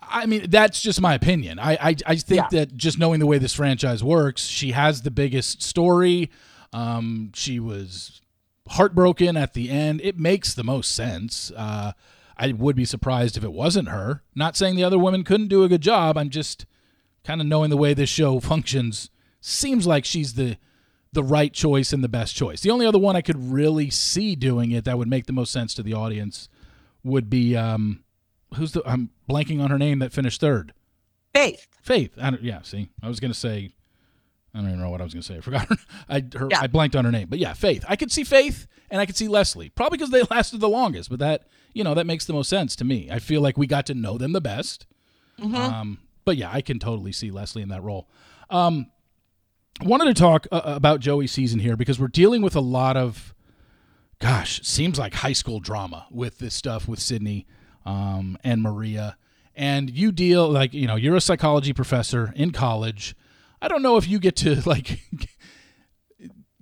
I 0.00 0.26
mean, 0.26 0.48
that's 0.50 0.80
just 0.82 1.00
my 1.00 1.14
opinion. 1.14 1.58
I 1.58 1.72
I, 1.74 1.96
I 2.06 2.16
think 2.16 2.40
Yeah. 2.42 2.48
that 2.52 2.76
just 2.76 2.98
knowing 2.98 3.20
the 3.20 3.26
way 3.26 3.38
this 3.38 3.54
franchise 3.54 4.02
works, 4.04 4.44
she 4.46 4.72
has 4.72 5.02
the 5.02 5.10
biggest 5.10 5.62
story. 5.62 6.30
Um, 6.72 7.30
she 7.34 7.58
was 7.58 8.20
heartbroken 8.68 9.36
at 9.36 9.54
the 9.54 9.70
end. 9.70 10.00
It 10.02 10.18
makes 10.18 10.54
the 10.54 10.64
most 10.64 10.94
sense. 10.94 11.50
Uh, 11.56 11.92
I 12.36 12.52
would 12.52 12.76
be 12.76 12.84
surprised 12.84 13.36
if 13.36 13.44
it 13.44 13.52
wasn't 13.52 13.88
her. 13.88 14.22
Not 14.34 14.56
saying 14.56 14.76
the 14.76 14.84
other 14.84 14.98
women 14.98 15.24
couldn't 15.24 15.48
do 15.48 15.64
a 15.64 15.68
good 15.68 15.80
job. 15.80 16.18
I'm 16.18 16.28
just 16.30 16.66
kind 17.24 17.40
of 17.40 17.46
knowing 17.46 17.70
the 17.70 17.76
way 17.76 17.94
this 17.94 18.10
show 18.10 18.40
functions. 18.52 19.10
Seems 19.40 19.86
like 19.86 20.04
she's 20.04 20.34
the 20.34 20.58
the 21.12 21.22
right 21.24 21.52
choice 21.54 21.94
and 21.94 22.04
the 22.04 22.08
best 22.08 22.34
choice. 22.36 22.60
The 22.60 22.70
only 22.70 22.84
other 22.84 22.98
one 22.98 23.16
I 23.16 23.22
could 23.22 23.50
really 23.50 23.88
see 23.88 24.36
doing 24.36 24.70
it 24.72 24.84
that 24.84 24.98
would 24.98 25.08
make 25.08 25.24
the 25.24 25.32
most 25.32 25.50
sense 25.50 25.72
to 25.74 25.82
the 25.82 25.94
audience 25.94 26.50
would 27.02 27.30
be 27.30 27.56
um, 27.56 28.02
who's 28.56 28.72
the 28.72 28.82
I'm 28.86 29.10
blanking 29.28 29.62
on 29.62 29.70
her 29.70 29.78
name 29.78 29.98
that 30.00 30.12
finished 30.12 30.40
third. 30.40 30.72
Faith. 31.34 31.66
Faith. 31.82 32.12
I 32.20 32.30
don't, 32.30 32.42
yeah, 32.42 32.62
see, 32.62 32.90
I 33.02 33.08
was 33.08 33.20
gonna 33.20 33.34
say, 33.34 33.70
I 34.54 34.58
don't 34.58 34.68
even 34.68 34.80
know 34.80 34.90
what 34.90 35.00
I 35.00 35.04
was 35.04 35.12
gonna 35.12 35.22
say. 35.22 35.36
I 35.36 35.40
forgot. 35.40 35.68
Her, 35.68 35.76
I 36.08 36.24
her, 36.34 36.48
Yeah. 36.50 36.60
I 36.60 36.66
blanked 36.66 36.96
on 36.96 37.04
her 37.04 37.12
name, 37.12 37.28
but 37.28 37.38
yeah, 37.38 37.52
Faith. 37.52 37.84
I 37.88 37.96
could 37.96 38.10
see 38.10 38.24
Faith, 38.24 38.66
and 38.90 39.00
I 39.00 39.06
could 39.06 39.16
see 39.16 39.28
Leslie, 39.28 39.68
probably 39.68 39.98
because 39.98 40.10
they 40.10 40.22
lasted 40.30 40.60
the 40.60 40.68
longest. 40.68 41.10
But 41.10 41.18
that 41.20 41.46
you 41.74 41.84
know 41.84 41.94
that 41.94 42.06
makes 42.06 42.24
the 42.24 42.32
most 42.32 42.48
sense 42.48 42.74
to 42.76 42.84
me. 42.84 43.08
I 43.10 43.18
feel 43.18 43.40
like 43.40 43.56
we 43.58 43.66
got 43.66 43.86
to 43.86 43.94
know 43.94 44.18
them 44.18 44.32
the 44.32 44.40
best. 44.40 44.86
Um, 45.56 45.98
but 46.24 46.36
yeah, 46.38 46.50
I 46.50 46.62
can 46.62 46.78
totally 46.78 47.12
see 47.12 47.30
Leslie 47.30 47.62
in 47.62 47.68
that 47.68 47.82
role. 47.82 48.08
Um, 48.48 48.86
wanted 49.82 50.06
to 50.06 50.14
talk 50.14 50.46
uh, 50.50 50.62
about 50.64 51.00
Joey's 51.00 51.32
season 51.32 51.60
here 51.60 51.76
because 51.76 52.00
we're 52.00 52.08
dealing 52.08 52.40
with 52.40 52.56
a 52.56 52.60
lot 52.60 52.96
of, 52.96 53.34
gosh, 54.18 54.62
seems 54.62 54.98
like 54.98 55.12
high 55.12 55.34
school 55.34 55.60
drama 55.60 56.06
with 56.10 56.38
this 56.38 56.54
stuff 56.54 56.88
with 56.88 56.98
Sydney 57.00 57.46
um, 57.86 58.36
and 58.44 58.60
Maria. 58.60 59.16
And 59.54 59.88
you 59.88 60.12
deal 60.12 60.48
like 60.48 60.74
you 60.74 60.86
know 60.86 60.96
you're 60.96 61.16
a 61.16 61.20
psychology 61.20 61.72
professor 61.72 62.32
in 62.36 62.50
college. 62.50 63.16
I 63.62 63.68
don't 63.68 63.82
know 63.82 63.96
if 63.96 64.06
you 64.06 64.18
get 64.18 64.36
to 64.36 64.60
like 64.68 65.00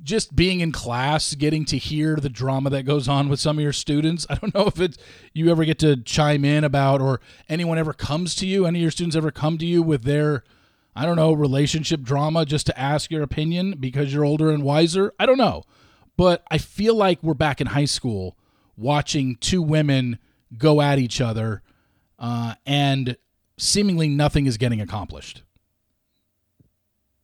just 0.01 0.37
being 0.37 0.61
in 0.61 0.71
class, 0.71 1.35
getting 1.35 1.65
to 1.65 1.79
hear 1.79 2.17
the 2.17 2.29
drama 2.29 2.71
that 2.71 2.85
goes 2.85 3.09
on 3.09 3.29
with 3.29 3.41
some 3.41 3.59
of 3.59 3.63
your 3.63 3.73
students. 3.73 4.27
I 4.31 4.37
don't 4.37 4.55
know 4.55 4.67
if 4.67 4.79
it's 4.79 4.99
you 5.33 5.51
ever 5.51 5.65
get 5.65 5.79
to 5.81 5.97
chime 5.97 6.45
in 6.45 6.63
about 6.63 7.01
or 7.01 7.21
anyone 7.49 7.79
ever 7.79 7.95
comes 7.95 8.37
to 8.37 8.47
you, 8.47 8.67
any 8.67 8.79
of 8.79 8.83
your 8.83 8.91
students 8.93 9.17
ever 9.17 9.33
come 9.33 9.59
to 9.59 9.67
you 9.67 9.83
with 9.83 10.05
their 10.05 10.45
I 10.97 11.07
don't 11.07 11.17
know, 11.17 11.33
relationship 11.33 12.03
drama 12.03 12.47
just 12.47 12.67
to 12.67 12.79
ask 12.79 13.11
your 13.11 13.23
opinion 13.23 13.79
because 13.81 14.15
you're 14.15 14.25
older 14.25 14.51
and 14.51 14.63
wiser. 14.63 15.13
I 15.19 15.27
don't 15.27 15.39
know. 15.39 15.65
But 16.17 16.45
I 16.51 16.59
feel 16.59 16.95
like 16.95 17.21
we're 17.23 17.35
back 17.35 17.61
in 17.61 17.69
high 17.69 17.87
school 17.87 18.37
watching 18.77 19.37
two 19.37 19.61
women 19.61 20.19
go 20.57 20.81
at 20.81 20.99
each 20.99 21.21
other 21.21 21.63
uh, 22.19 22.55
and 22.67 23.17
seemingly 23.57 24.09
nothing 24.09 24.47
is 24.47 24.57
getting 24.57 24.81
accomplished. 24.81 25.43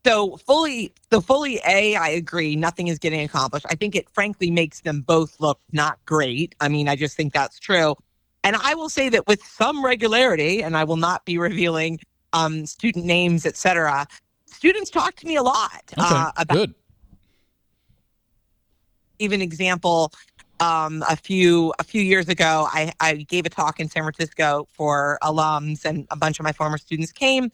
So 0.04 0.36
fully, 0.38 0.94
so 1.12 1.20
fully 1.20 1.60
A, 1.66 1.94
I 1.94 2.08
agree. 2.08 2.56
Nothing 2.56 2.88
is 2.88 2.98
getting 2.98 3.20
accomplished. 3.20 3.66
I 3.68 3.74
think 3.74 3.94
it 3.94 4.08
frankly 4.10 4.50
makes 4.50 4.80
them 4.80 5.02
both 5.02 5.38
look 5.40 5.60
not 5.72 5.98
great. 6.06 6.54
I 6.60 6.68
mean, 6.68 6.88
I 6.88 6.96
just 6.96 7.16
think 7.16 7.34
that's 7.34 7.58
true. 7.58 7.96
And 8.42 8.56
I 8.56 8.74
will 8.74 8.88
say 8.88 9.10
that 9.10 9.26
with 9.26 9.42
some 9.44 9.84
regularity, 9.84 10.62
and 10.62 10.74
I 10.74 10.84
will 10.84 10.96
not 10.96 11.26
be 11.26 11.36
revealing 11.36 12.00
um, 12.32 12.64
student 12.64 13.04
names, 13.04 13.44
etc. 13.44 14.06
students 14.46 14.88
talk 14.90 15.16
to 15.16 15.26
me 15.26 15.36
a 15.36 15.42
lot 15.42 15.82
Okay, 15.92 16.02
uh, 16.08 16.30
about 16.36 16.54
good. 16.54 16.74
even 19.18 19.42
example 19.42 20.12
um, 20.60 21.02
a 21.08 21.16
few 21.16 21.72
a 21.78 21.84
few 21.84 22.02
years 22.02 22.28
ago 22.28 22.68
I, 22.70 22.92
I 23.00 23.14
gave 23.14 23.46
a 23.46 23.48
talk 23.48 23.80
in 23.80 23.88
san 23.88 24.02
francisco 24.02 24.66
for 24.70 25.18
alums 25.22 25.84
and 25.84 26.06
a 26.10 26.16
bunch 26.16 26.38
of 26.38 26.44
my 26.44 26.52
former 26.52 26.78
students 26.78 27.12
came. 27.12 27.50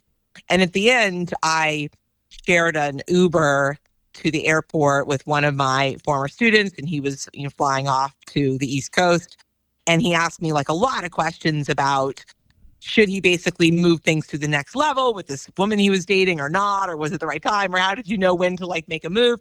And 0.48 0.60
at 0.60 0.72
the 0.72 0.90
end 0.90 1.32
i 1.42 1.88
shared 2.28 2.76
an 2.76 3.00
uber 3.08 3.78
to 4.14 4.30
the 4.30 4.46
airport 4.46 5.06
with 5.06 5.26
one 5.26 5.44
of 5.44 5.54
my 5.54 5.96
former 6.04 6.28
students 6.28 6.74
and 6.78 6.88
he 6.88 7.00
was 7.00 7.28
you 7.32 7.44
know 7.44 7.50
flying 7.56 7.88
off 7.88 8.14
to 8.26 8.58
the 8.58 8.72
east 8.72 8.92
coast. 8.92 9.36
And 9.86 10.02
he 10.02 10.14
asked 10.14 10.42
me 10.42 10.52
like 10.52 10.68
a 10.68 10.74
lot 10.74 11.04
of 11.04 11.12
questions 11.12 11.68
about 11.68 12.24
should 12.80 13.08
he 13.08 13.20
basically 13.20 13.70
move 13.70 14.00
things 14.00 14.26
to 14.28 14.38
the 14.38 14.48
next 14.48 14.76
level 14.76 15.14
with 15.14 15.26
this 15.26 15.48
woman 15.56 15.78
he 15.78 15.90
was 15.90 16.04
dating 16.04 16.40
or 16.40 16.48
not 16.48 16.88
or 16.88 16.96
was 16.96 17.12
it 17.12 17.20
the 17.20 17.26
right 17.26 17.42
time 17.42 17.74
or 17.74 17.78
how 17.78 17.94
did 17.94 18.08
you 18.08 18.18
know 18.18 18.34
when 18.34 18.56
to 18.56 18.66
like 18.66 18.86
make 18.88 19.04
a 19.04 19.10
move 19.10 19.40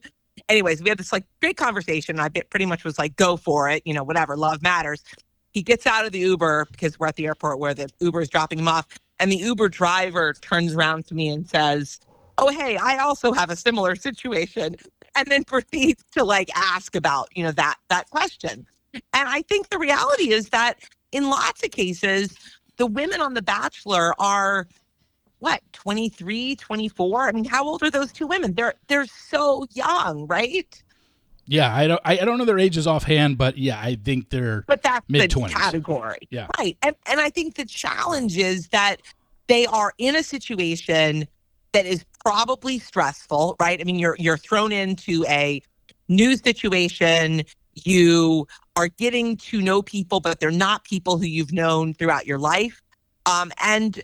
anyways, 0.50 0.82
we 0.82 0.90
had 0.90 0.98
this 0.98 1.12
like 1.12 1.26
great 1.42 1.58
conversation. 1.58 2.20
I 2.20 2.30
pretty 2.30 2.66
much 2.66 2.84
was 2.84 2.98
like, 2.98 3.16
go 3.16 3.38
for 3.38 3.70
it, 3.70 3.84
you 3.86 3.94
know, 3.94 4.04
whatever, 4.04 4.38
love 4.38 4.62
matters. 4.62 5.04
He 5.52 5.62
gets 5.64 5.88
out 5.88 6.06
of 6.06 6.12
the 6.12 6.20
Uber 6.20 6.68
because 6.72 7.00
we're 7.00 7.08
at 7.08 7.16
the 7.16 7.26
airport 7.28 7.60
where 7.60 7.74
the 7.74 7.88
Uber 8.00 8.22
is 8.22 8.30
dropping 8.30 8.60
him 8.60 8.68
off. 8.68 8.88
And 9.20 9.32
the 9.32 9.38
Uber 9.38 9.70
driver 9.70 10.34
turns 10.34 10.74
around 10.74 11.08
to 11.08 11.16
me 11.16 11.30
and 11.30 11.48
says, 11.48 12.00
oh, 12.38 12.50
hey, 12.50 12.78
I 12.78 12.98
also 12.98 13.32
have 13.32 13.50
a 13.50 13.56
similar 13.56 13.96
situation. 13.96 14.76
And 15.16 15.28
then 15.28 15.44
proceeds 15.48 16.04
to 16.12 16.24
like 16.24 16.50
ask 16.56 16.96
about, 16.96 17.30
you 17.36 17.44
know, 17.44 17.52
that 17.52 17.78
that 17.90 18.10
question. 18.10 18.66
And 18.94 19.30
I 19.30 19.42
think 19.44 19.70
the 19.70 19.78
reality 19.78 20.32
is 20.32 20.50
that 20.50 20.80
in 21.12 21.30
lots 21.30 21.64
of 21.64 21.72
cases, 21.72 22.36
the 22.78 22.86
women 22.86 23.22
on 23.22 23.34
The 23.34 23.42
Bachelor 23.42 24.14
are 24.20 24.68
what 25.46 25.62
23 25.74 26.56
24 26.56 27.28
i 27.28 27.32
mean 27.32 27.46
how 27.46 27.64
old 27.64 27.84
are 27.84 27.92
those 27.92 28.12
two 28.12 28.26
women? 28.26 28.56
They're 28.56 28.74
they're 28.88 29.06
so 29.06 29.68
young 29.74 30.26
right? 30.26 30.82
Yeah 31.46 31.74
i 31.76 31.86
don't 31.86 32.02
i, 32.04 32.16
don't 32.16 32.40
know 32.40 32.46
their 32.46 32.58
ages 32.58 32.88
offhand 32.88 33.38
but 33.38 33.56
yeah 33.56 33.80
i 33.80 33.94
think 34.04 34.32
they're 34.32 34.64
but 34.66 34.82
that's 34.82 35.08
mid-20s. 35.08 35.50
the 35.50 35.54
category. 35.54 36.18
Yeah. 36.32 36.48
Right 36.58 36.76
and 36.82 36.96
and 37.06 37.20
i 37.20 37.30
think 37.30 37.54
the 37.56 37.66
challenge 37.66 38.40
is 38.40 38.70
that 38.70 39.04
they 39.46 39.68
are 39.68 39.94
in 40.00 40.16
a 40.16 40.24
situation 40.24 41.28
that 41.74 41.86
is 41.86 42.04
probably 42.24 42.80
stressful 42.80 43.56
right? 43.60 43.80
I 43.80 43.84
mean 43.84 44.00
you're 44.00 44.16
you're 44.18 44.38
thrown 44.38 44.72
into 44.72 45.26
a 45.28 45.62
new 46.08 46.38
situation. 46.38 47.44
You 47.76 48.48
are 48.76 48.88
getting 48.88 49.38
to 49.38 49.62
know 49.62 49.84
people 49.84 50.22
but 50.22 50.40
they're 50.40 50.50
not 50.50 50.86
people 50.86 51.20
who 51.20 51.28
you've 51.28 51.54
known 51.54 51.94
throughout 51.94 52.26
your 52.26 52.40
life. 52.40 52.82
Um, 53.28 53.52
and 53.64 54.04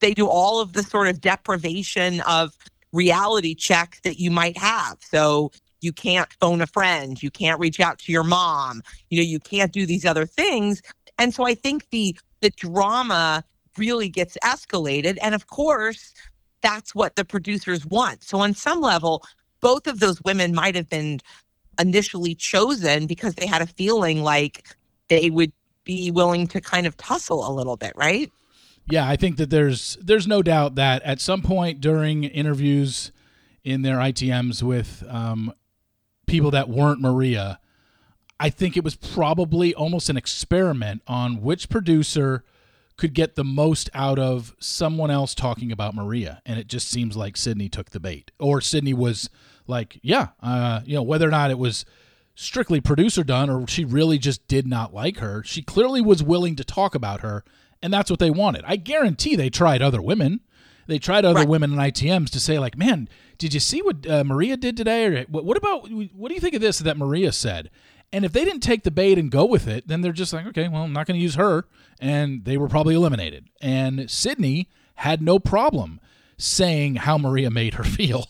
they 0.00 0.14
do 0.14 0.28
all 0.28 0.60
of 0.60 0.72
the 0.72 0.82
sort 0.82 1.08
of 1.08 1.20
deprivation 1.20 2.20
of 2.22 2.56
reality 2.92 3.54
check 3.54 3.98
that 4.04 4.18
you 4.18 4.30
might 4.30 4.56
have. 4.56 4.98
So 5.00 5.50
you 5.80 5.92
can't 5.92 6.32
phone 6.40 6.60
a 6.60 6.66
friend, 6.66 7.22
you 7.22 7.30
can't 7.30 7.60
reach 7.60 7.80
out 7.80 7.98
to 8.00 8.12
your 8.12 8.24
mom, 8.24 8.82
you 9.10 9.18
know, 9.18 9.24
you 9.24 9.38
can't 9.38 9.72
do 9.72 9.86
these 9.86 10.04
other 10.04 10.26
things. 10.26 10.82
And 11.18 11.34
so 11.34 11.46
I 11.46 11.54
think 11.54 11.88
the 11.90 12.16
the 12.40 12.50
drama 12.50 13.44
really 13.78 14.08
gets 14.08 14.36
escalated. 14.44 15.18
And 15.22 15.34
of 15.34 15.46
course, 15.46 16.14
that's 16.62 16.94
what 16.94 17.16
the 17.16 17.24
producers 17.24 17.86
want. 17.86 18.22
So 18.22 18.40
on 18.40 18.54
some 18.54 18.80
level, 18.80 19.22
both 19.60 19.86
of 19.86 20.00
those 20.00 20.22
women 20.22 20.54
might 20.54 20.74
have 20.74 20.88
been 20.88 21.20
initially 21.78 22.34
chosen 22.34 23.06
because 23.06 23.34
they 23.34 23.46
had 23.46 23.62
a 23.62 23.66
feeling 23.66 24.22
like 24.22 24.68
they 25.08 25.30
would 25.30 25.52
be 25.84 26.10
willing 26.10 26.46
to 26.48 26.60
kind 26.60 26.86
of 26.86 26.96
tussle 26.96 27.48
a 27.48 27.52
little 27.52 27.76
bit, 27.76 27.92
right? 27.96 28.30
Yeah, 28.88 29.08
I 29.08 29.16
think 29.16 29.36
that 29.36 29.50
there's 29.50 29.98
there's 30.00 30.26
no 30.26 30.42
doubt 30.42 30.76
that 30.76 31.02
at 31.02 31.20
some 31.20 31.42
point 31.42 31.80
during 31.80 32.24
interviews 32.24 33.10
in 33.64 33.82
their 33.82 33.96
ITMs 33.96 34.62
with 34.62 35.02
um, 35.08 35.52
people 36.26 36.52
that 36.52 36.68
weren't 36.68 37.00
Maria, 37.00 37.58
I 38.38 38.48
think 38.48 38.76
it 38.76 38.84
was 38.84 38.94
probably 38.94 39.74
almost 39.74 40.08
an 40.08 40.16
experiment 40.16 41.02
on 41.08 41.42
which 41.42 41.68
producer 41.68 42.44
could 42.96 43.12
get 43.12 43.34
the 43.34 43.44
most 43.44 43.90
out 43.92 44.18
of 44.18 44.54
someone 44.60 45.10
else 45.10 45.34
talking 45.34 45.72
about 45.72 45.94
Maria, 45.94 46.40
and 46.46 46.58
it 46.58 46.66
just 46.66 46.88
seems 46.88 47.16
like 47.16 47.36
Sydney 47.36 47.68
took 47.68 47.90
the 47.90 48.00
bait, 48.00 48.30
or 48.38 48.60
Sydney 48.60 48.94
was 48.94 49.28
like, 49.66 49.98
yeah, 50.02 50.28
uh, 50.42 50.80
you 50.84 50.94
know, 50.94 51.02
whether 51.02 51.26
or 51.26 51.30
not 51.30 51.50
it 51.50 51.58
was 51.58 51.84
strictly 52.36 52.80
producer 52.80 53.24
done 53.24 53.48
or 53.50 53.66
she 53.66 53.84
really 53.84 54.18
just 54.18 54.46
did 54.46 54.66
not 54.66 54.94
like 54.94 55.18
her, 55.18 55.42
she 55.44 55.62
clearly 55.62 56.00
was 56.00 56.22
willing 56.22 56.54
to 56.54 56.64
talk 56.64 56.94
about 56.94 57.20
her 57.20 57.42
and 57.86 57.94
that's 57.94 58.10
what 58.10 58.18
they 58.18 58.30
wanted. 58.30 58.64
I 58.66 58.74
guarantee 58.74 59.36
they 59.36 59.48
tried 59.48 59.80
other 59.80 60.02
women. 60.02 60.40
They 60.88 60.98
tried 60.98 61.24
other 61.24 61.40
right. 61.40 61.48
women 61.48 61.72
in 61.72 61.78
ITMs 61.78 62.30
to 62.30 62.40
say 62.40 62.58
like, 62.58 62.76
"Man, 62.76 63.08
did 63.38 63.54
you 63.54 63.60
see 63.60 63.80
what 63.80 64.04
uh, 64.08 64.24
Maria 64.24 64.56
did 64.56 64.76
today? 64.76 65.06
Or 65.06 65.22
what 65.28 65.56
about 65.56 65.88
what 65.88 66.28
do 66.28 66.34
you 66.34 66.40
think 66.40 66.56
of 66.56 66.60
this 66.60 66.80
that 66.80 66.96
Maria 66.96 67.30
said?" 67.30 67.70
And 68.12 68.24
if 68.24 68.32
they 68.32 68.44
didn't 68.44 68.62
take 68.62 68.82
the 68.82 68.90
bait 68.90 69.18
and 69.18 69.30
go 69.30 69.44
with 69.44 69.68
it, 69.68 69.86
then 69.86 70.00
they're 70.00 70.10
just 70.10 70.32
like, 70.32 70.46
"Okay, 70.46 70.66
well, 70.66 70.82
I'm 70.82 70.92
not 70.92 71.06
going 71.06 71.16
to 71.16 71.22
use 71.22 71.36
her," 71.36 71.68
and 72.00 72.44
they 72.44 72.56
were 72.56 72.68
probably 72.68 72.96
eliminated. 72.96 73.48
And 73.60 74.10
Sydney 74.10 74.68
had 74.96 75.22
no 75.22 75.38
problem 75.38 76.00
saying 76.36 76.96
how 76.96 77.18
Maria 77.18 77.50
made 77.50 77.74
her 77.74 77.84
feel 77.98 78.26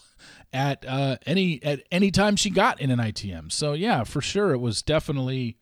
at 0.52 0.84
uh, 0.86 1.16
any 1.24 1.62
at 1.62 1.82
any 1.90 2.10
time 2.10 2.36
she 2.36 2.50
got 2.50 2.78
in 2.78 2.90
an 2.90 2.98
ITM. 2.98 3.50
So 3.50 3.72
yeah, 3.72 4.04
for 4.04 4.20
sure, 4.20 4.52
it 4.52 4.58
was 4.58 4.82
definitely, 4.82 5.56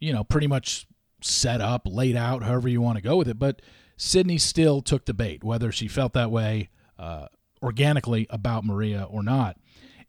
you 0.00 0.14
know, 0.14 0.24
pretty 0.24 0.46
much 0.46 0.86
set 1.26 1.60
up, 1.60 1.82
laid 1.86 2.16
out, 2.16 2.42
however 2.42 2.68
you 2.68 2.80
want 2.80 2.96
to 2.96 3.02
go 3.02 3.16
with 3.16 3.28
it. 3.28 3.38
But 3.38 3.62
Sydney 3.96 4.38
still 4.38 4.82
took 4.82 5.06
the 5.06 5.14
bait, 5.14 5.42
whether 5.42 5.72
she 5.72 5.88
felt 5.88 6.12
that 6.14 6.30
way 6.30 6.70
uh, 6.98 7.26
organically 7.62 8.26
about 8.30 8.64
Maria 8.64 9.04
or 9.04 9.22
not. 9.22 9.56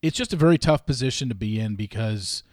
It's 0.01 0.17
just 0.17 0.33
a 0.33 0.37
very 0.37 0.57
tough 0.57 0.85
position 0.85 1.29
to 1.29 1.35
be 1.35 1.59
in 1.59 1.75
because 1.75 2.43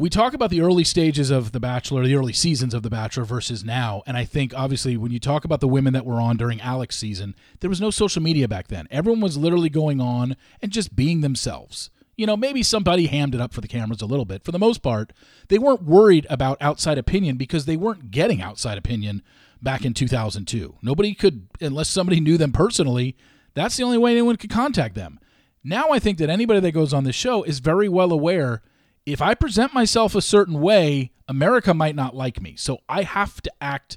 we 0.00 0.08
talk 0.08 0.32
about 0.32 0.48
the 0.48 0.62
early 0.62 0.82
stages 0.82 1.30
of 1.30 1.52
The 1.52 1.60
Bachelor, 1.60 2.06
the 2.06 2.14
early 2.14 2.32
seasons 2.32 2.72
of 2.72 2.82
The 2.82 2.88
Bachelor 2.88 3.24
versus 3.24 3.62
now. 3.62 4.02
And 4.06 4.16
I 4.16 4.24
think, 4.24 4.54
obviously, 4.56 4.96
when 4.96 5.12
you 5.12 5.20
talk 5.20 5.44
about 5.44 5.60
the 5.60 5.68
women 5.68 5.92
that 5.92 6.06
were 6.06 6.20
on 6.20 6.38
during 6.38 6.58
Alex's 6.62 6.98
season, 6.98 7.34
there 7.60 7.68
was 7.68 7.82
no 7.82 7.90
social 7.90 8.22
media 8.22 8.48
back 8.48 8.68
then. 8.68 8.88
Everyone 8.90 9.20
was 9.20 9.36
literally 9.36 9.68
going 9.68 10.00
on 10.00 10.36
and 10.62 10.72
just 10.72 10.96
being 10.96 11.20
themselves. 11.20 11.90
You 12.20 12.26
know, 12.26 12.36
maybe 12.36 12.62
somebody 12.62 13.06
hammed 13.06 13.34
it 13.34 13.40
up 13.40 13.54
for 13.54 13.62
the 13.62 13.68
cameras 13.68 14.02
a 14.02 14.06
little 14.06 14.26
bit. 14.26 14.44
For 14.44 14.52
the 14.52 14.58
most 14.58 14.82
part, 14.82 15.14
they 15.48 15.58
weren't 15.58 15.84
worried 15.84 16.26
about 16.28 16.58
outside 16.60 16.98
opinion 16.98 17.38
because 17.38 17.64
they 17.64 17.78
weren't 17.78 18.10
getting 18.10 18.42
outside 18.42 18.76
opinion 18.76 19.22
back 19.62 19.86
in 19.86 19.94
2002. 19.94 20.76
Nobody 20.82 21.14
could, 21.14 21.48
unless 21.62 21.88
somebody 21.88 22.20
knew 22.20 22.36
them 22.36 22.52
personally, 22.52 23.16
that's 23.54 23.78
the 23.78 23.84
only 23.84 23.96
way 23.96 24.12
anyone 24.12 24.36
could 24.36 24.50
contact 24.50 24.94
them. 24.94 25.18
Now 25.64 25.92
I 25.92 25.98
think 25.98 26.18
that 26.18 26.28
anybody 26.28 26.60
that 26.60 26.72
goes 26.72 26.92
on 26.92 27.04
this 27.04 27.16
show 27.16 27.42
is 27.42 27.58
very 27.58 27.88
well 27.88 28.12
aware 28.12 28.62
if 29.06 29.22
I 29.22 29.34
present 29.34 29.72
myself 29.72 30.14
a 30.14 30.20
certain 30.20 30.60
way, 30.60 31.12
America 31.26 31.72
might 31.72 31.96
not 31.96 32.14
like 32.14 32.40
me. 32.42 32.54
So 32.56 32.80
I 32.86 33.02
have 33.02 33.40
to 33.42 33.52
act 33.62 33.96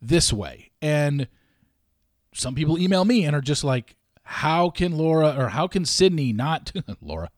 this 0.00 0.30
way. 0.30 0.72
And 0.82 1.26
some 2.34 2.54
people 2.54 2.78
email 2.78 3.06
me 3.06 3.24
and 3.24 3.34
are 3.34 3.40
just 3.40 3.64
like, 3.64 3.96
how 4.24 4.68
can 4.68 4.92
Laura 4.92 5.34
or 5.38 5.48
how 5.48 5.66
can 5.66 5.86
Sydney 5.86 6.32
not 6.32 6.70
Laura? 7.00 7.30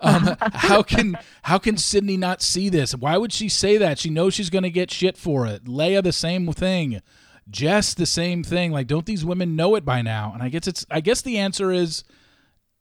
Um, 0.00 0.36
how 0.40 0.82
can 0.82 1.16
how 1.42 1.58
can 1.58 1.76
Sydney 1.76 2.16
not 2.16 2.42
see 2.42 2.68
this? 2.68 2.94
Why 2.94 3.16
would 3.16 3.32
she 3.32 3.48
say 3.48 3.78
that? 3.78 3.98
She 3.98 4.10
knows 4.10 4.34
she's 4.34 4.50
going 4.50 4.64
to 4.64 4.70
get 4.70 4.90
shit 4.90 5.16
for 5.16 5.46
it. 5.46 5.66
Lea 5.66 6.00
the 6.00 6.12
same 6.12 6.52
thing. 6.52 7.00
Jess 7.48 7.94
the 7.94 8.06
same 8.06 8.42
thing. 8.42 8.72
Like, 8.72 8.86
don't 8.86 9.06
these 9.06 9.24
women 9.24 9.56
know 9.56 9.74
it 9.74 9.84
by 9.84 10.02
now? 10.02 10.32
And 10.32 10.42
I 10.42 10.48
guess 10.48 10.66
it's 10.66 10.84
I 10.90 11.00
guess 11.00 11.22
the 11.22 11.38
answer 11.38 11.72
is 11.72 12.04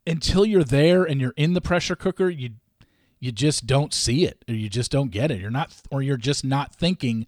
until 0.06 0.46
you're 0.46 0.64
there 0.64 1.04
and 1.04 1.22
you're 1.22 1.34
in 1.38 1.54
the 1.54 1.62
pressure 1.62 1.96
cooker, 1.96 2.30
you 2.30 2.52
you 3.20 3.32
just 3.32 3.66
don't 3.66 3.94
see 3.94 4.26
it 4.26 4.44
or 4.50 4.54
you 4.54 4.70
just 4.70 4.92
don't 4.92 5.12
get 5.12 5.32
it. 5.32 5.40
You're 5.40 5.50
not 5.50 5.74
or 5.90 6.02
you're 6.02 6.18
just 6.18 6.44
not 6.44 6.76
thinking, 6.76 7.26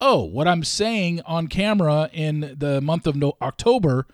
oh, 0.00 0.24
what 0.24 0.48
I'm 0.48 0.64
saying 0.64 1.20
on 1.24 1.46
camera 1.46 2.10
in 2.12 2.56
the 2.58 2.80
month 2.80 3.06
of 3.06 3.14
no- 3.14 3.36
October 3.40 4.06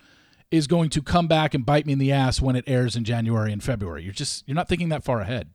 is 0.53 0.67
going 0.67 0.87
to 0.87 1.01
come 1.01 1.27
back 1.27 1.55
and 1.55 1.65
bite 1.65 1.83
me 1.87 1.93
in 1.93 1.99
the 1.99 2.11
ass 2.11 2.39
when 2.39 2.55
it 2.55 2.63
airs 2.67 2.95
in 2.95 3.03
January 3.03 3.51
and 3.51 3.63
February. 3.63 4.03
You're 4.03 4.13
just 4.13 4.47
you're 4.47 4.53
not 4.53 4.69
thinking 4.69 4.89
that 4.89 5.03
far 5.03 5.19
ahead. 5.19 5.49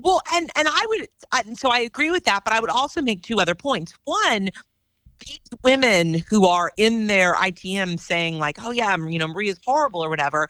Well, 0.00 0.20
and 0.34 0.50
and 0.56 0.66
I 0.68 0.86
would 0.88 1.08
I, 1.30 1.44
so 1.54 1.70
I 1.70 1.78
agree 1.78 2.10
with 2.10 2.24
that, 2.24 2.42
but 2.42 2.52
I 2.52 2.58
would 2.58 2.68
also 2.68 3.00
make 3.00 3.22
two 3.22 3.38
other 3.38 3.54
points. 3.54 3.94
One, 4.02 4.50
these 5.20 5.38
women 5.62 6.14
who 6.28 6.46
are 6.46 6.72
in 6.76 7.06
their 7.06 7.34
ITM 7.34 8.00
saying 8.00 8.40
like, 8.40 8.58
"Oh 8.60 8.72
yeah, 8.72 8.96
you 8.96 9.20
know, 9.20 9.28
Maria's 9.28 9.60
horrible" 9.64 10.02
or 10.02 10.10
whatever, 10.10 10.48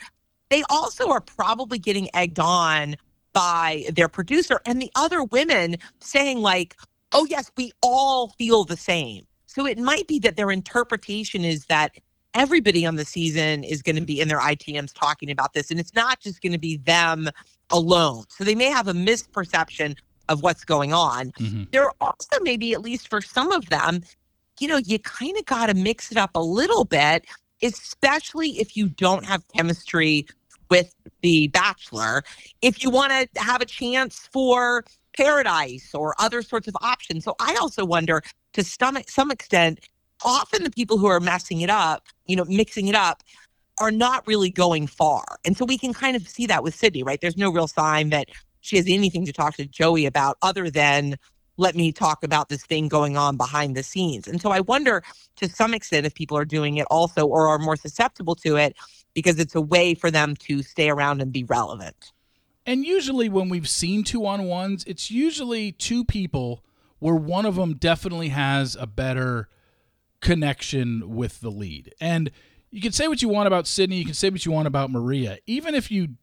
they 0.48 0.62
also 0.70 1.10
are 1.10 1.20
probably 1.20 1.78
getting 1.78 2.08
egged 2.14 2.38
on 2.38 2.96
by 3.34 3.84
their 3.92 4.08
producer 4.08 4.60
and 4.64 4.80
the 4.80 4.90
other 4.94 5.24
women 5.24 5.76
saying 6.00 6.38
like, 6.38 6.74
"Oh 7.12 7.26
yes, 7.28 7.52
we 7.58 7.72
all 7.82 8.28
feel 8.38 8.64
the 8.64 8.78
same." 8.78 9.26
So 9.44 9.66
it 9.66 9.76
might 9.76 10.08
be 10.08 10.18
that 10.20 10.36
their 10.36 10.50
interpretation 10.50 11.44
is 11.44 11.66
that 11.66 11.98
everybody 12.34 12.86
on 12.86 12.96
the 12.96 13.04
season 13.04 13.64
is 13.64 13.82
going 13.82 13.96
to 13.96 14.02
be 14.02 14.20
in 14.20 14.28
their 14.28 14.40
ITMs 14.40 14.92
talking 14.92 15.30
about 15.30 15.52
this. 15.52 15.70
And 15.70 15.78
it's 15.78 15.94
not 15.94 16.20
just 16.20 16.42
going 16.42 16.52
to 16.52 16.58
be 16.58 16.76
them 16.78 17.28
alone. 17.70 18.24
So 18.28 18.44
they 18.44 18.54
may 18.54 18.70
have 18.70 18.88
a 18.88 18.92
misperception 18.92 19.96
of 20.28 20.42
what's 20.42 20.64
going 20.64 20.92
on. 20.92 21.32
Mm-hmm. 21.32 21.64
There 21.72 21.90
also 22.00 22.38
maybe, 22.42 22.72
at 22.72 22.80
least 22.80 23.08
for 23.08 23.20
some 23.20 23.52
of 23.52 23.68
them, 23.68 24.02
you 24.60 24.68
know, 24.68 24.78
you 24.78 24.98
kind 24.98 25.36
of 25.36 25.44
got 25.44 25.66
to 25.66 25.74
mix 25.74 26.12
it 26.12 26.18
up 26.18 26.30
a 26.34 26.42
little 26.42 26.84
bit, 26.84 27.24
especially 27.62 28.60
if 28.60 28.76
you 28.76 28.88
don't 28.88 29.24
have 29.24 29.42
chemistry 29.56 30.26
with 30.70 30.94
the 31.22 31.48
bachelor. 31.48 32.22
If 32.62 32.82
you 32.82 32.90
want 32.90 33.12
to 33.12 33.40
have 33.40 33.60
a 33.60 33.66
chance 33.66 34.28
for 34.32 34.84
paradise 35.16 35.94
or 35.94 36.14
other 36.18 36.42
sorts 36.42 36.68
of 36.68 36.76
options. 36.80 37.24
So 37.24 37.34
I 37.38 37.56
also 37.60 37.84
wonder 37.84 38.22
to 38.54 38.64
some, 38.64 38.98
some 39.06 39.30
extent, 39.30 39.80
often 40.24 40.64
the 40.64 40.70
people 40.70 40.98
who 40.98 41.06
are 41.06 41.20
messing 41.20 41.60
it 41.60 41.70
up, 41.70 42.04
you 42.26 42.36
know, 42.36 42.44
mixing 42.44 42.88
it 42.88 42.94
up, 42.94 43.22
are 43.78 43.90
not 43.90 44.26
really 44.26 44.50
going 44.50 44.86
far. 44.86 45.24
And 45.44 45.56
so 45.56 45.64
we 45.64 45.78
can 45.78 45.92
kind 45.92 46.16
of 46.16 46.28
see 46.28 46.46
that 46.46 46.62
with 46.62 46.74
Sydney, 46.74 47.02
right? 47.02 47.20
There's 47.20 47.36
no 47.36 47.50
real 47.50 47.68
sign 47.68 48.10
that 48.10 48.28
she 48.60 48.76
has 48.76 48.86
anything 48.88 49.26
to 49.26 49.32
talk 49.32 49.56
to 49.56 49.66
Joey 49.66 50.06
about 50.06 50.38
other 50.42 50.70
than 50.70 51.16
let 51.56 51.74
me 51.74 51.92
talk 51.92 52.24
about 52.24 52.48
this 52.48 52.64
thing 52.64 52.88
going 52.88 53.16
on 53.16 53.36
behind 53.36 53.76
the 53.76 53.82
scenes. 53.82 54.26
And 54.26 54.40
so 54.40 54.50
I 54.50 54.60
wonder 54.60 55.02
to 55.36 55.48
some 55.48 55.74
extent 55.74 56.06
if 56.06 56.14
people 56.14 56.36
are 56.36 56.44
doing 56.44 56.76
it 56.76 56.86
also 56.90 57.26
or 57.26 57.48
are 57.48 57.58
more 57.58 57.76
susceptible 57.76 58.34
to 58.36 58.56
it 58.56 58.76
because 59.14 59.38
it's 59.38 59.54
a 59.54 59.60
way 59.60 59.94
for 59.94 60.10
them 60.10 60.34
to 60.36 60.62
stay 60.62 60.88
around 60.88 61.20
and 61.20 61.32
be 61.32 61.44
relevant. 61.44 62.12
And 62.64 62.84
usually 62.86 63.28
when 63.28 63.48
we've 63.48 63.68
seen 63.68 64.04
two 64.04 64.24
on 64.24 64.44
ones, 64.44 64.84
it's 64.86 65.10
usually 65.10 65.72
two 65.72 66.04
people 66.04 66.62
where 67.00 67.14
one 67.14 67.44
of 67.44 67.56
them 67.56 67.74
definitely 67.74 68.28
has 68.28 68.76
a 68.78 68.86
better 68.86 69.48
connection 70.22 71.14
with 71.14 71.40
the 71.42 71.50
lead. 71.50 71.92
And 72.00 72.30
you 72.70 72.80
can 72.80 72.92
say 72.92 73.06
what 73.08 73.20
you 73.20 73.28
want 73.28 73.46
about 73.48 73.66
Sydney, 73.66 73.96
you 73.96 74.06
can 74.06 74.14
say 74.14 74.30
what 74.30 74.46
you 74.46 74.52
want 74.52 74.66
about 74.66 74.90
Maria. 74.90 75.36
Even 75.46 75.74
if 75.74 75.90
you, 75.90 76.16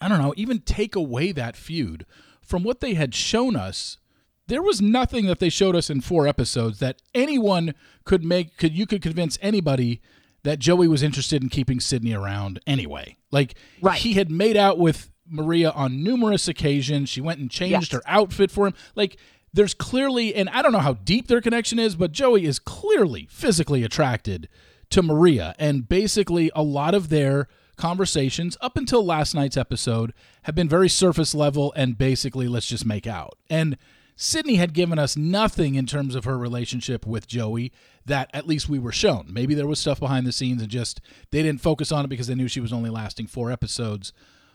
I 0.00 0.08
don't 0.08 0.22
know, 0.22 0.32
even 0.38 0.60
take 0.60 0.96
away 0.96 1.32
that 1.32 1.56
feud 1.56 2.06
from 2.40 2.62
what 2.62 2.80
they 2.80 2.94
had 2.94 3.14
shown 3.14 3.56
us, 3.56 3.98
there 4.46 4.62
was 4.62 4.80
nothing 4.80 5.26
that 5.26 5.40
they 5.40 5.48
showed 5.50 5.76
us 5.76 5.90
in 5.90 6.00
four 6.00 6.26
episodes 6.26 6.78
that 6.78 7.02
anyone 7.14 7.74
could 8.04 8.24
make, 8.24 8.56
could 8.56 8.72
you 8.76 8.86
could 8.86 9.02
convince 9.02 9.36
anybody 9.42 10.00
that 10.44 10.60
Joey 10.60 10.86
was 10.86 11.02
interested 11.02 11.42
in 11.42 11.48
keeping 11.48 11.80
Sydney 11.80 12.14
around 12.14 12.60
anyway. 12.66 13.16
Like 13.32 13.56
Right. 13.82 13.98
he 13.98 14.12
had 14.14 14.30
made 14.30 14.56
out 14.56 14.78
with 14.78 15.10
Maria 15.28 15.70
on 15.70 16.04
numerous 16.04 16.46
occasions. 16.46 17.08
She 17.08 17.20
went 17.20 17.40
and 17.40 17.50
changed 17.50 17.92
Yes. 17.92 18.00
her 18.00 18.02
outfit 18.06 18.52
for 18.52 18.68
him. 18.68 18.74
Like 18.94 19.16
there's 19.56 19.74
clearly 19.74 20.34
and 20.34 20.48
I 20.50 20.62
don't 20.62 20.72
know 20.72 20.78
how 20.78 20.94
deep 20.94 21.28
their 21.28 21.40
connection 21.40 21.78
is, 21.78 21.96
but 21.96 22.12
Joey 22.12 22.44
is 22.44 22.58
clearly 22.58 23.26
physically 23.30 23.82
attracted 23.82 24.48
to 24.90 25.02
Maria 25.02 25.54
and 25.58 25.88
basically 25.88 26.50
a 26.54 26.62
lot 26.62 26.94
of 26.94 27.08
their 27.08 27.48
conversations 27.76 28.56
up 28.60 28.76
until 28.76 29.04
last 29.04 29.34
night's 29.34 29.56
episode 29.56 30.12
have 30.42 30.54
been 30.54 30.68
very 30.68 30.88
surface 30.88 31.34
level 31.34 31.72
and 31.74 31.98
basically 31.98 32.48
let's 32.48 32.66
just 32.66 32.86
make 32.86 33.06
out. 33.06 33.36
And 33.50 33.76
Sydney 34.14 34.54
had 34.54 34.72
given 34.72 34.98
us 34.98 35.16
nothing 35.16 35.74
in 35.74 35.86
terms 35.86 36.14
of 36.14 36.24
her 36.24 36.38
relationship 36.38 37.06
with 37.06 37.26
Joey 37.26 37.72
that 38.04 38.30
at 38.32 38.46
least 38.46 38.68
we 38.68 38.78
were 38.78 38.92
shown. 38.92 39.26
Maybe 39.30 39.54
there 39.54 39.66
was 39.66 39.78
stuff 39.78 40.00
behind 40.00 40.26
the 40.26 40.32
scenes 40.32 40.62
and 40.62 40.70
just 40.70 41.00
they 41.30 41.42
didn't 41.42 41.60
focus 41.60 41.92
on 41.92 42.04
it 42.04 42.08
because 42.08 42.26
they 42.26 42.34
knew 42.34 42.48
she 42.48 42.60
was 42.60 42.72
only 42.72 42.90
lasting 42.90 43.26
four 43.26 43.50
episodes. 43.50 44.12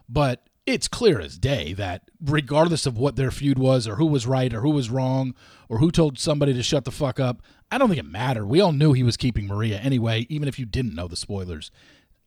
But 0.10 0.48
it's 0.66 0.88
clear 0.88 1.20
as 1.20 1.38
day 1.38 1.74
that 1.74 2.04
regardless 2.24 2.86
of 2.86 2.98
what 2.98 3.16
their 3.16 3.32
feud 3.32 3.58
was 3.58 3.88
or 3.88 3.96
who 3.96 4.06
was 4.06 4.28
right 4.28 4.54
or 4.54 4.62
who 4.62 4.70
was 4.70 4.90
wrong 4.90 5.34
or 5.70 5.80
who 5.80 5.92
told 5.92 6.20
somebody 6.20 6.54
to 6.54 6.64
shut 6.64 6.86
the 6.86 6.92
fuck 6.92 7.20
up, 7.20 7.42
I 7.72 7.78
don't 7.78 7.88
think 7.88 8.00
it 8.00 8.06
mattered. 8.06 8.46
We 8.46 8.62
all 8.62 8.72
knew 8.72 8.94
he 8.94 9.04
was 9.04 9.18
keeping 9.18 9.48
Maria 9.48 9.80
anyway, 9.80 10.28
even 10.30 10.48
if 10.48 10.60
you 10.60 10.66
didn't 10.66 10.96
know 10.96 11.08
the 11.08 11.16
spoilers. 11.16 11.72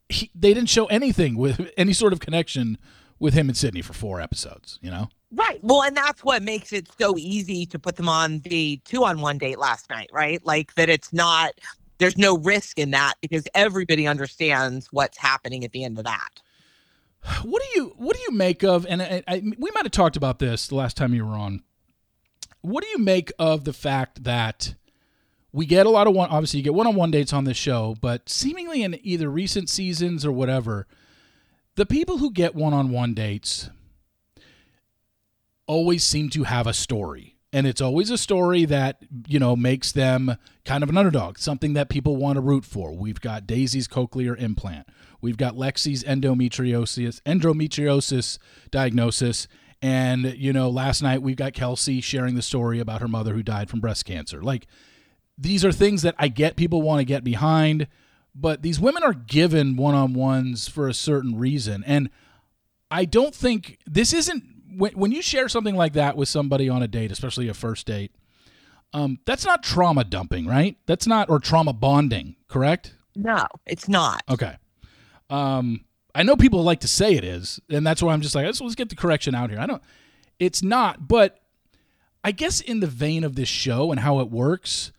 He, 0.08 0.30
they 0.34 0.52
didn't 0.52 0.68
show 0.68 0.86
anything 0.86 1.36
with 1.36 1.70
any 1.76 1.92
sort 1.92 2.12
of 2.12 2.20
connection 2.20 2.78
with 3.18 3.34
him 3.34 3.48
and 3.48 3.56
Sydney 3.56 3.82
for 3.82 3.92
four 3.92 4.20
episodes, 4.20 4.78
you 4.82 4.90
know? 4.90 5.08
Right. 5.32 5.60
Well, 5.62 5.82
and 5.82 5.96
that's 5.96 6.22
what 6.24 6.42
makes 6.42 6.72
it 6.72 6.88
so 6.98 7.16
easy 7.16 7.66
to 7.66 7.78
put 7.78 7.96
them 7.96 8.08
on 8.08 8.40
the 8.40 8.80
two 8.84 9.04
on 9.04 9.20
one 9.20 9.38
date 9.38 9.58
last 9.58 9.90
night, 9.90 10.10
right? 10.12 10.44
Like 10.44 10.74
that 10.74 10.88
it's 10.88 11.12
not, 11.12 11.52
there's 11.98 12.18
no 12.18 12.36
risk 12.38 12.78
in 12.78 12.90
that 12.90 13.14
because 13.20 13.46
everybody 13.54 14.06
understands 14.06 14.88
what's 14.90 15.18
happening 15.18 15.64
at 15.64 15.72
the 15.72 15.84
end 15.84 15.98
of 15.98 16.04
that. 16.04 16.42
What 17.42 17.62
do 17.62 17.80
you 17.80 17.94
what 17.96 18.16
do 18.16 18.22
you 18.22 18.32
make 18.32 18.62
of? 18.62 18.86
And 18.86 19.02
I, 19.02 19.22
I, 19.26 19.42
we 19.58 19.70
might 19.72 19.84
have 19.84 19.92
talked 19.92 20.16
about 20.16 20.38
this 20.38 20.68
the 20.68 20.74
last 20.74 20.96
time 20.96 21.14
you 21.14 21.24
were 21.24 21.36
on. 21.36 21.62
What 22.60 22.82
do 22.82 22.88
you 22.90 22.98
make 22.98 23.32
of 23.38 23.64
the 23.64 23.72
fact 23.72 24.24
that 24.24 24.74
we 25.52 25.66
get 25.66 25.86
a 25.86 25.90
lot 25.90 26.06
of 26.06 26.14
one? 26.14 26.30
Obviously, 26.30 26.60
you 26.60 26.64
get 26.64 26.74
one 26.74 26.86
on 26.86 26.94
one 26.94 27.10
dates 27.10 27.32
on 27.32 27.44
this 27.44 27.56
show, 27.56 27.96
but 28.00 28.28
seemingly 28.28 28.82
in 28.82 28.98
either 29.02 29.30
recent 29.30 29.70
seasons 29.70 30.24
or 30.24 30.32
whatever, 30.32 30.86
the 31.76 31.86
people 31.86 32.18
who 32.18 32.30
get 32.30 32.54
one 32.54 32.72
on 32.72 32.90
one 32.90 33.14
dates 33.14 33.70
always 35.66 36.04
seem 36.04 36.28
to 36.30 36.44
have 36.44 36.66
a 36.66 36.72
story. 36.74 37.36
And 37.52 37.66
it's 37.68 37.80
always 37.80 38.10
a 38.10 38.18
story 38.18 38.64
that, 38.64 38.98
you 39.28 39.38
know, 39.38 39.54
makes 39.54 39.92
them 39.92 40.36
kind 40.64 40.82
of 40.82 40.90
an 40.90 40.98
underdog, 40.98 41.38
something 41.38 41.74
that 41.74 41.88
people 41.88 42.16
want 42.16 42.36
to 42.36 42.40
root 42.40 42.64
for. 42.64 42.92
We've 42.92 43.20
got 43.20 43.46
Daisy's 43.46 43.86
cochlear 43.86 44.36
implant. 44.36 44.88
We've 45.24 45.36
got 45.36 45.54
Lexi's 45.54 46.04
endometriosis 46.04 47.20
endometriosis 47.22 48.38
diagnosis. 48.70 49.48
And, 49.82 50.34
you 50.36 50.52
know, 50.52 50.70
last 50.70 51.02
night 51.02 51.22
we've 51.22 51.36
got 51.36 51.52
Kelsey 51.54 52.00
sharing 52.00 52.34
the 52.34 52.42
story 52.42 52.78
about 52.78 53.00
her 53.00 53.08
mother 53.08 53.34
who 53.34 53.42
died 53.42 53.68
from 53.68 53.80
breast 53.80 54.04
cancer. 54.04 54.42
Like, 54.42 54.66
these 55.36 55.64
are 55.64 55.72
things 55.72 56.02
that 56.02 56.14
I 56.18 56.28
get 56.28 56.56
people 56.56 56.80
want 56.82 57.00
to 57.00 57.04
get 57.04 57.24
behind, 57.24 57.88
but 58.34 58.62
these 58.62 58.78
women 58.78 59.02
are 59.02 59.14
given 59.14 59.76
one 59.76 59.94
on 59.94 60.14
ones 60.14 60.68
for 60.68 60.88
a 60.88 60.94
certain 60.94 61.38
reason. 61.38 61.82
And 61.86 62.10
I 62.90 63.04
don't 63.04 63.34
think 63.34 63.78
this 63.86 64.12
isn't 64.12 64.44
when, 64.76 64.92
when 64.92 65.12
you 65.12 65.22
share 65.22 65.48
something 65.48 65.74
like 65.74 65.94
that 65.94 66.16
with 66.16 66.28
somebody 66.28 66.68
on 66.68 66.82
a 66.82 66.88
date, 66.88 67.10
especially 67.10 67.48
a 67.48 67.54
first 67.54 67.86
date, 67.86 68.12
um, 68.92 69.18
that's 69.24 69.44
not 69.44 69.62
trauma 69.62 70.04
dumping, 70.04 70.46
right? 70.46 70.76
That's 70.86 71.06
not, 71.06 71.28
or 71.28 71.40
trauma 71.40 71.72
bonding, 71.72 72.36
correct? 72.46 72.94
No, 73.16 73.46
it's 73.66 73.88
not. 73.88 74.22
Okay. 74.28 74.56
Um, 75.30 75.84
I 76.14 76.22
know 76.22 76.36
people 76.36 76.62
like 76.62 76.80
to 76.80 76.88
say 76.88 77.14
it 77.14 77.24
is, 77.24 77.60
and 77.68 77.86
that's 77.86 78.02
why 78.02 78.12
I'm 78.12 78.20
just 78.20 78.34
like, 78.34 78.46
let's, 78.46 78.60
let's 78.60 78.74
get 78.74 78.88
the 78.88 78.96
correction 78.96 79.34
out 79.34 79.50
here. 79.50 79.58
I 79.58 79.66
don't, 79.66 79.82
it's 80.38 80.62
not, 80.62 81.08
but 81.08 81.40
I 82.22 82.32
guess 82.32 82.60
in 82.60 82.80
the 82.80 82.86
vein 82.86 83.24
of 83.24 83.34
this 83.34 83.48
show 83.48 83.90
and 83.90 84.00
how 84.00 84.20
it 84.20 84.30
works, 84.30 84.92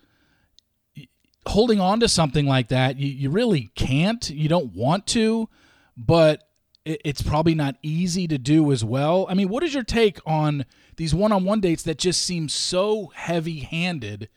holding 1.47 1.79
on 1.79 1.99
to 2.01 2.07
something 2.07 2.45
like 2.45 2.67
that, 2.69 2.97
you, 2.97 3.07
you 3.07 3.29
really 3.29 3.71
can't. 3.75 4.29
You 4.29 4.49
don't 4.49 4.73
want 4.75 5.07
to, 5.07 5.47
but 5.95 6.43
it, 6.83 7.01
it's 7.05 7.21
probably 7.21 7.55
not 7.55 7.75
easy 7.81 8.27
to 8.27 8.37
do 8.37 8.71
as 8.71 8.83
well. 8.83 9.25
I 9.29 9.33
mean, 9.35 9.49
what 9.49 9.63
is 9.63 9.73
your 9.73 9.83
take 9.83 10.19
on 10.25 10.65
these 10.97 11.15
one 11.15 11.31
on 11.31 11.43
one 11.43 11.61
dates 11.61 11.83
that 11.83 11.97
just 11.97 12.23
seem 12.23 12.49
so 12.49 13.11
heavy 13.15 13.59
handed 13.59 14.29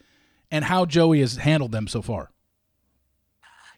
and 0.51 0.64
how 0.64 0.87
Joey 0.87 1.20
has 1.20 1.37
handled 1.37 1.72
them 1.72 1.88
so 1.88 2.03
far? 2.03 2.31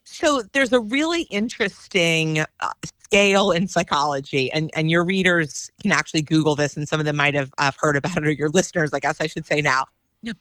So 0.04 0.42
there's 0.52 0.72
a 0.72 0.80
really 0.80 1.22
interesting 1.22 2.40
uh, 2.40 2.70
scale 3.04 3.50
in 3.50 3.68
psychology, 3.68 4.50
and 4.52 4.70
and 4.74 4.90
your 4.90 5.04
readers 5.04 5.70
can 5.82 5.92
actually 5.92 6.22
Google 6.22 6.54
this, 6.54 6.76
and 6.76 6.88
some 6.88 7.00
of 7.00 7.06
them 7.06 7.16
might 7.16 7.34
have 7.34 7.52
have 7.58 7.76
heard 7.78 7.96
about 7.96 8.16
it, 8.16 8.26
or 8.26 8.30
your 8.30 8.48
listeners, 8.50 8.92
I 8.92 9.00
guess 9.00 9.20
I 9.20 9.26
should 9.26 9.46
say 9.46 9.60
now. 9.60 9.86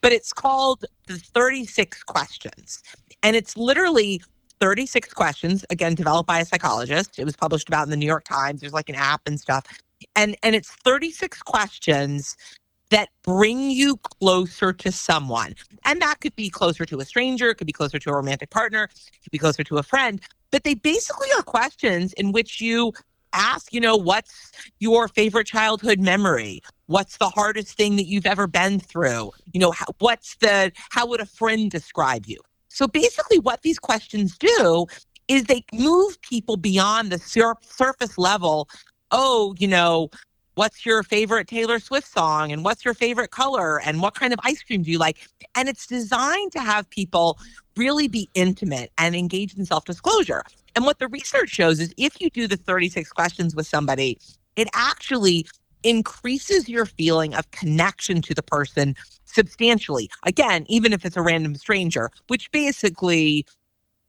But 0.02 0.12
it's 0.12 0.34
called 0.34 0.86
the 1.08 1.18
36 1.18 2.04
questions, 2.04 2.84
and 3.24 3.36
it's 3.36 3.56
literally 3.58 4.22
36 4.60 5.14
questions 5.14 5.66
again 5.70 5.96
developed 5.96 6.28
by 6.28 6.40
a 6.40 6.46
psychologist. 6.46 7.18
It 7.18 7.26
was 7.26 7.36
published 7.36 7.68
about 7.68 7.86
in 7.86 7.90
the 7.90 7.98
New 7.98 8.06
York 8.06 8.26
Times. 8.26 8.62
There's 8.62 8.74
like 8.74 8.90
an 8.90 8.96
app 8.96 9.22
and 9.26 9.40
stuff, 9.40 9.66
and 10.16 10.36
and 10.44 10.56
it's 10.56 10.70
36 10.70 11.42
questions 11.44 12.36
that 12.90 13.10
bring 13.24 13.70
you 13.70 13.98
closer 13.98 14.74
to 14.74 14.92
someone. 14.92 15.56
And 15.86 16.02
that 16.02 16.20
could 16.22 16.36
be 16.36 16.50
closer 16.50 16.86
to 16.86 17.00
a 17.00 17.06
stranger, 17.06 17.50
it 17.50 17.56
could 17.56 17.68
be 17.68 17.74
closer 17.74 18.00
to 18.00 18.10
a 18.10 18.16
romantic 18.16 18.50
partner, 18.50 18.84
it 18.84 19.24
could 19.24 19.32
be 19.32 19.38
closer 19.38 19.64
to 19.64 19.78
a 19.78 19.84
friend. 19.84 20.22
But 20.52 20.64
they 20.64 20.74
basically 20.74 21.28
are 21.38 21.44
questions 21.44 22.14
in 22.14 22.32
which 22.32 22.60
you 22.60 22.94
ask, 23.34 23.72
you 23.72 23.80
know, 23.80 23.96
what's 23.96 24.52
your 24.80 25.08
favorite 25.08 25.46
childhood 25.46 26.00
memory? 26.00 26.62
What's 26.88 27.18
the 27.18 27.30
hardest 27.30 27.78
thing 27.78 27.96
that 27.98 28.08
you've 28.08 28.26
ever 28.26 28.48
been 28.48 28.80
through? 28.80 29.32
You 29.54 29.60
know, 29.60 29.72
how, 29.72 29.86
what's 30.00 30.36
the, 30.38 30.72
how 30.90 31.06
would 31.08 31.22
a 31.22 31.26
friend 31.26 31.70
describe 31.70 32.26
you? 32.26 32.40
So 32.70 32.88
basically, 32.88 33.40
what 33.40 33.62
these 33.62 33.80
questions 33.80 34.38
do 34.38 34.86
is 35.28 35.44
they 35.44 35.64
move 35.74 36.20
people 36.22 36.58
beyond 36.58 37.12
the 37.12 37.20
sur- 37.20 37.56
surface 37.62 38.18
level. 38.18 38.68
Oh, 39.12 39.56
you 39.58 39.68
know, 39.68 40.10
what's 40.60 40.86
your 40.86 41.04
favorite 41.04 41.48
Taylor 41.48 41.80
Swift 41.80 42.06
song 42.06 42.52
and 42.52 42.66
what's 42.66 42.84
your 42.84 42.94
favorite 42.94 43.32
color 43.32 43.80
and 43.80 44.02
what 44.02 44.14
kind 44.14 44.34
of 44.34 44.40
ice 44.44 44.62
cream 44.62 44.84
do 44.84 44.92
you 44.92 44.98
like? 44.98 45.26
And 45.56 45.70
it's 45.70 45.88
designed 45.88 46.52
to 46.52 46.60
have 46.60 46.90
people 46.90 47.40
really 47.78 48.10
be 48.10 48.30
intimate 48.34 48.92
and 48.98 49.16
engage 49.16 49.58
in 49.58 49.66
self 49.66 49.86
disclosure. 49.86 50.44
And 50.76 50.84
what 50.84 51.00
the 51.00 51.08
research 51.08 51.48
shows 51.48 51.80
is 51.80 51.94
if 51.96 52.20
you 52.20 52.30
do 52.30 52.46
the 52.46 52.58
36 52.58 53.10
questions 53.10 53.56
with 53.56 53.68
somebody, 53.68 54.20
it 54.58 54.68
actually 54.74 55.48
increases 55.84 56.68
your 56.68 56.86
feeling 56.86 57.34
of 57.36 57.50
connection 57.52 58.22
to 58.24 58.34
the 58.34 58.44
person 58.44 58.98
substantially. 59.24 60.10
Again, 60.26 60.66
even 60.68 60.92
if 60.92 61.06
it's 61.06 61.16
a 61.16 61.22
random 61.22 61.56
stranger, 61.56 62.12
which 62.28 62.52
basically 62.52 63.46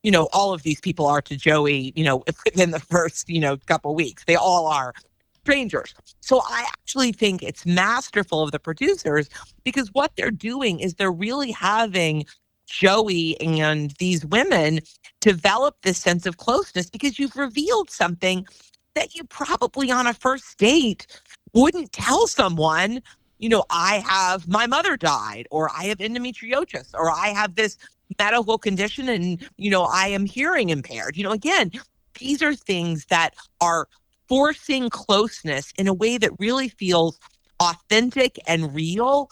you 0.02 0.10
know 0.10 0.28
all 0.32 0.52
of 0.52 0.62
these 0.62 0.80
people 0.80 1.06
are 1.06 1.20
to 1.20 1.36
joey 1.36 1.92
you 1.94 2.02
know 2.02 2.24
within 2.46 2.70
the 2.70 2.80
first 2.80 3.28
you 3.28 3.38
know 3.38 3.58
couple 3.66 3.94
weeks 3.94 4.24
they 4.24 4.34
all 4.34 4.66
are 4.66 4.94
strangers. 5.42 5.94
So 6.20 6.42
I 6.44 6.64
actually 6.68 7.12
think 7.12 7.42
it's 7.42 7.66
masterful 7.66 8.42
of 8.42 8.52
the 8.52 8.58
producers 8.58 9.28
because 9.64 9.92
what 9.92 10.12
they're 10.16 10.30
doing 10.30 10.80
is 10.80 10.94
they're 10.94 11.12
really 11.12 11.50
having 11.50 12.24
Joey 12.66 13.40
and 13.40 13.90
these 13.98 14.24
women 14.24 14.80
develop 15.20 15.76
this 15.82 15.98
sense 15.98 16.24
of 16.24 16.36
closeness 16.36 16.88
because 16.88 17.18
you've 17.18 17.36
revealed 17.36 17.90
something 17.90 18.46
that 18.94 19.14
you 19.14 19.24
probably 19.24 19.90
on 19.90 20.06
a 20.06 20.14
first 20.14 20.58
date 20.58 21.06
wouldn't 21.52 21.92
tell 21.92 22.26
someone. 22.26 23.02
You 23.38 23.48
know, 23.48 23.64
I 23.70 24.04
have 24.06 24.46
my 24.46 24.66
mother 24.66 24.96
died, 24.96 25.48
or 25.50 25.70
I 25.76 25.84
have 25.84 25.98
endometriosis, 25.98 26.90
or 26.94 27.10
I 27.10 27.28
have 27.28 27.54
this 27.54 27.78
medical 28.18 28.58
condition 28.58 29.08
and, 29.08 29.48
you 29.56 29.70
know, 29.70 29.84
I 29.84 30.08
am 30.08 30.26
hearing 30.26 30.70
impaired. 30.70 31.16
You 31.16 31.24
know, 31.24 31.32
again, 31.32 31.70
these 32.18 32.42
are 32.42 32.54
things 32.54 33.06
that 33.06 33.34
are 33.60 33.88
forcing 34.30 34.88
closeness 34.90 35.72
in 35.76 35.88
a 35.88 35.92
way 35.92 36.16
that 36.16 36.30
really 36.38 36.68
feels 36.68 37.18
authentic 37.60 38.38
and 38.46 38.72
real. 38.72 39.28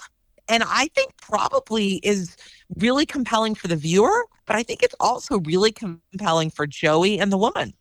And 0.49 0.65
I 0.67 0.89
think 0.89 1.13
probably 1.23 2.01
is 2.03 2.37
really 2.77 3.07
compelling 3.07 3.55
for 3.55 3.69
the 3.69 3.77
viewer, 3.77 4.25
but 4.45 4.57
I 4.57 4.65
think 4.65 4.83
it's 4.83 4.97
also 4.99 5.39
really 5.39 5.71
compelling 5.71 6.51
for 6.51 6.67
Joey 6.67 7.21
and 7.21 7.31
the 7.31 7.39
woman. 7.39 7.75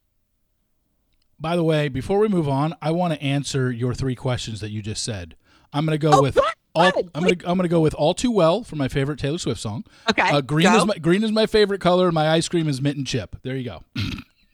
By 1.39 1.55
the 1.55 1.63
way, 1.63 1.87
before 1.87 2.19
we 2.19 2.27
move 2.27 2.47
on, 2.47 2.75
I 2.83 2.91
want 2.91 3.13
to 3.13 3.21
answer 3.21 3.71
your 3.71 3.95
three 3.95 4.15
questions 4.15 4.59
that 4.61 4.69
you 4.69 4.83
just 4.83 5.03
said. 5.03 5.35
I'm 5.73 5.85
going 5.87 5.97
to 5.99 6.01
go 6.01 6.19
Oh, 6.19 6.21
with 6.21 6.37
all. 6.75 6.91
I'm 7.15 7.23
gonna 7.23 7.35
I'm 7.45 7.57
gonna 7.57 7.67
go 7.67 7.81
with 7.81 7.95
"All 7.95 8.13
Too 8.13 8.31
Well" 8.31 8.63
for 8.63 8.75
my 8.75 8.87
favorite 8.87 9.17
Taylor 9.19 9.37
Swift 9.39 9.59
song. 9.59 9.83
Okay. 10.09 10.29
Uh, 10.29 10.41
green 10.41 10.67
go. 10.71 10.77
is 10.77 10.85
my 10.85 10.97
green 10.97 11.23
is 11.23 11.31
my 11.31 11.45
favorite 11.47 11.81
color. 11.81 12.11
My 12.11 12.29
ice 12.29 12.47
cream 12.47 12.67
is 12.67 12.81
mint 12.81 12.97
and 12.97 13.05
chip. 13.07 13.35
There 13.41 13.55
you 13.55 13.63
go. 13.63 13.83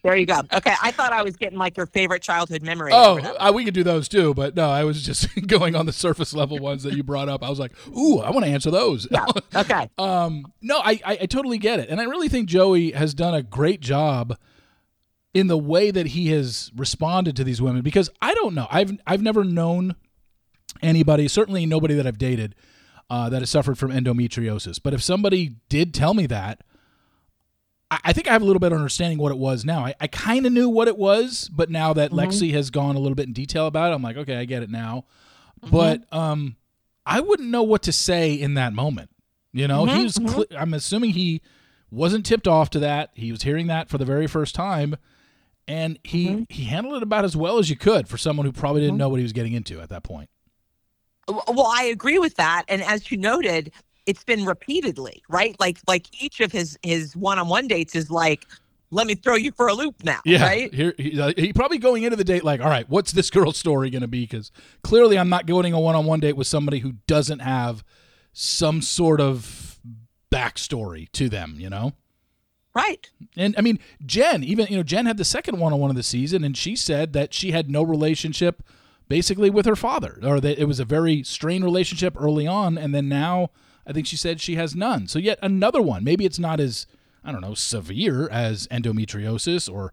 There 0.04 0.14
you 0.14 0.26
go. 0.26 0.42
Okay. 0.52 0.74
I 0.82 0.90
thought 0.90 1.14
I 1.14 1.22
was 1.22 1.34
getting 1.34 1.58
like 1.58 1.78
your 1.78 1.86
favorite 1.86 2.20
childhood 2.20 2.62
memory. 2.62 2.90
Oh, 2.92 3.14
whatever. 3.14 3.36
uh, 3.40 3.52
we 3.52 3.64
could 3.64 3.72
do 3.72 3.82
those 3.82 4.06
too, 4.06 4.34
but 4.34 4.54
no, 4.54 4.68
I 4.68 4.84
was 4.84 5.02
just 5.02 5.28
going 5.46 5.74
on 5.74 5.86
the 5.86 5.94
surface 5.94 6.34
level 6.34 6.58
ones 6.58 6.82
that 6.82 6.92
you 6.94 7.02
brought 7.02 7.30
up. 7.30 7.42
I 7.42 7.48
was 7.48 7.58
like, 7.58 7.72
ooh, 7.88 8.18
I 8.18 8.30
want 8.30 8.44
to 8.44 8.50
answer 8.52 8.70
those. 8.70 9.08
Okay. 9.54 9.88
Um, 9.98 10.52
no, 10.60 10.78
I, 10.78 11.00
I 11.04 11.18
I 11.22 11.26
totally 11.26 11.56
get 11.56 11.80
it, 11.80 11.88
and 11.88 12.00
I 12.00 12.04
really 12.04 12.28
think 12.28 12.48
Joey 12.48 12.90
has 12.92 13.14
done 13.14 13.32
a 13.34 13.42
great 13.42 13.80
job 13.80 14.36
in 15.32 15.46
the 15.46 15.56
way 15.56 15.90
that 15.90 16.08
he 16.08 16.28
has 16.28 16.70
responded 16.76 17.34
to 17.36 17.44
these 17.44 17.62
women. 17.62 17.80
Because 17.82 18.10
I 18.20 18.34
don't 18.34 18.54
know, 18.54 18.66
I've 18.70 18.92
I've 19.06 19.22
never 19.22 19.44
known 19.44 19.94
anybody, 20.82 21.28
certainly 21.28 21.64
nobody 21.64 21.94
that 21.94 22.06
I've 22.06 22.18
dated, 22.18 22.54
uh, 23.08 23.30
that 23.30 23.40
has 23.40 23.48
suffered 23.50 23.78
from 23.78 23.90
endometriosis. 23.90 24.80
But 24.82 24.92
if 24.92 25.02
somebody 25.02 25.56
did 25.68 25.94
tell 25.94 26.12
me 26.12 26.26
that, 26.26 26.60
I, 27.90 27.98
I 28.04 28.12
think 28.12 28.28
I 28.28 28.32
have 28.32 28.42
a 28.42 28.44
little 28.44 28.60
better 28.60 28.76
understanding 28.76 29.18
what 29.18 29.32
it 29.32 29.38
was 29.38 29.64
now. 29.64 29.84
I, 29.84 29.94
I 30.00 30.06
kind 30.06 30.46
of 30.46 30.52
knew 30.52 30.68
what 30.68 30.88
it 30.88 30.96
was, 30.96 31.48
but 31.52 31.70
now 31.70 31.92
that 31.92 32.10
mm-hmm. 32.10 32.20
Lexi 32.20 32.52
has 32.52 32.70
gone 32.70 32.96
a 32.96 32.98
little 32.98 33.14
bit 33.14 33.26
in 33.26 33.32
detail 33.32 33.66
about 33.66 33.92
it, 33.92 33.94
I'm 33.94 34.02
like, 34.02 34.16
okay, 34.16 34.36
I 34.36 34.44
get 34.44 34.62
it 34.62 34.70
now. 34.70 35.04
Mm-hmm. 35.62 35.70
But 35.70 36.04
um, 36.12 36.56
I 37.06 37.20
wouldn't 37.20 37.50
know 37.50 37.62
what 37.62 37.82
to 37.82 37.92
say 37.92 38.34
in 38.34 38.54
that 38.54 38.72
moment. 38.72 39.10
You 39.52 39.68
know, 39.68 39.84
he 39.84 40.04
mm-hmm, 40.04 40.24
was. 40.24 40.32
Cl- 40.32 40.46
I'm 40.58 40.74
assuming 40.74 41.10
he 41.10 41.40
wasn't 41.90 42.26
tipped 42.26 42.48
off 42.48 42.70
to 42.70 42.80
that. 42.80 43.10
He 43.14 43.30
was 43.30 43.42
hearing 43.42 43.68
that 43.68 43.88
for 43.88 43.98
the 43.98 44.04
very 44.04 44.26
first 44.26 44.54
time, 44.54 44.96
and 45.68 45.98
he 46.02 46.44
he 46.48 46.64
handled 46.64 46.96
it 46.96 47.02
about 47.04 47.24
as 47.24 47.36
well 47.36 47.58
as 47.58 47.70
you 47.70 47.76
could 47.76 48.08
for 48.08 48.18
someone 48.18 48.46
who 48.46 48.52
probably 48.52 48.80
didn't 48.80 48.96
know 48.96 49.08
what 49.08 49.18
he 49.18 49.22
was 49.22 49.32
getting 49.32 49.52
into 49.52 49.80
at 49.80 49.90
that 49.90 50.02
point. 50.02 50.28
Well, 51.28 51.72
I 51.72 51.84
agree 51.84 52.18
with 52.18 52.34
that. 52.34 52.64
And 52.68 52.82
as 52.82 53.10
you 53.10 53.16
noted, 53.16 53.72
it's 54.06 54.24
been 54.24 54.44
repeatedly, 54.44 55.22
right? 55.28 55.56
Like 55.58 55.78
like 55.86 56.06
each 56.22 56.40
of 56.40 56.52
his 56.52 56.78
his 56.82 57.16
one-on-one 57.16 57.68
dates 57.68 57.94
is 57.94 58.10
like, 58.10 58.46
let 58.90 59.06
me 59.06 59.14
throw 59.14 59.34
you 59.34 59.52
for 59.52 59.68
a 59.68 59.74
loop 59.74 60.04
now, 60.04 60.20
Yeah, 60.24 60.42
right? 60.42 60.72
Here, 60.72 60.94
he, 60.96 61.20
uh, 61.20 61.32
he 61.36 61.52
probably 61.52 61.78
going 61.78 62.04
into 62.04 62.16
the 62.16 62.24
date 62.24 62.44
like, 62.44 62.60
all 62.60 62.68
right, 62.68 62.88
what's 62.88 63.12
this 63.12 63.30
girl's 63.30 63.56
story 63.56 63.90
going 63.90 64.02
to 64.02 64.08
be? 64.08 64.22
Because 64.22 64.52
clearly, 64.82 65.18
I'm 65.18 65.28
not 65.28 65.46
going 65.46 65.72
a 65.72 65.80
one-on-one 65.80 66.20
date 66.20 66.36
with 66.36 66.46
somebody 66.46 66.78
who 66.78 66.92
doesn't 67.06 67.40
have 67.40 67.82
some 68.32 68.82
sort 68.82 69.20
of 69.20 69.78
backstory 70.32 71.10
to 71.12 71.28
them. 71.28 71.56
You 71.58 71.70
know. 71.70 71.92
Right. 72.74 73.08
And 73.36 73.54
I 73.56 73.60
mean, 73.60 73.78
Jen, 74.04 74.42
even 74.42 74.66
you 74.68 74.76
know, 74.76 74.82
Jen 74.82 75.06
had 75.06 75.16
the 75.16 75.24
second 75.24 75.60
one-on-one 75.60 75.90
of 75.90 75.96
the 75.96 76.02
season, 76.02 76.42
and 76.42 76.56
she 76.56 76.74
said 76.74 77.12
that 77.12 77.32
she 77.32 77.52
had 77.52 77.70
no 77.70 77.84
relationship, 77.84 78.64
basically, 79.08 79.48
with 79.48 79.64
her 79.64 79.76
father, 79.76 80.18
or 80.24 80.40
that 80.40 80.58
it 80.58 80.64
was 80.64 80.80
a 80.80 80.84
very 80.84 81.22
strained 81.22 81.62
relationship 81.64 82.16
early 82.18 82.46
on, 82.46 82.76
and 82.76 82.92
then 82.92 83.08
now 83.08 83.50
I 83.86 83.92
think 83.92 84.06
she 84.06 84.16
said 84.16 84.40
she 84.40 84.56
has 84.56 84.74
none. 84.74 85.08
So 85.08 85.18
yet 85.18 85.38
another 85.42 85.82
one. 85.82 86.04
Maybe 86.04 86.24
it's 86.24 86.38
not 86.38 86.60
as 86.60 86.86
I 87.24 87.32
don't 87.32 87.40
know 87.40 87.54
severe 87.54 88.28
as 88.28 88.66
endometriosis 88.68 89.72
or 89.72 89.92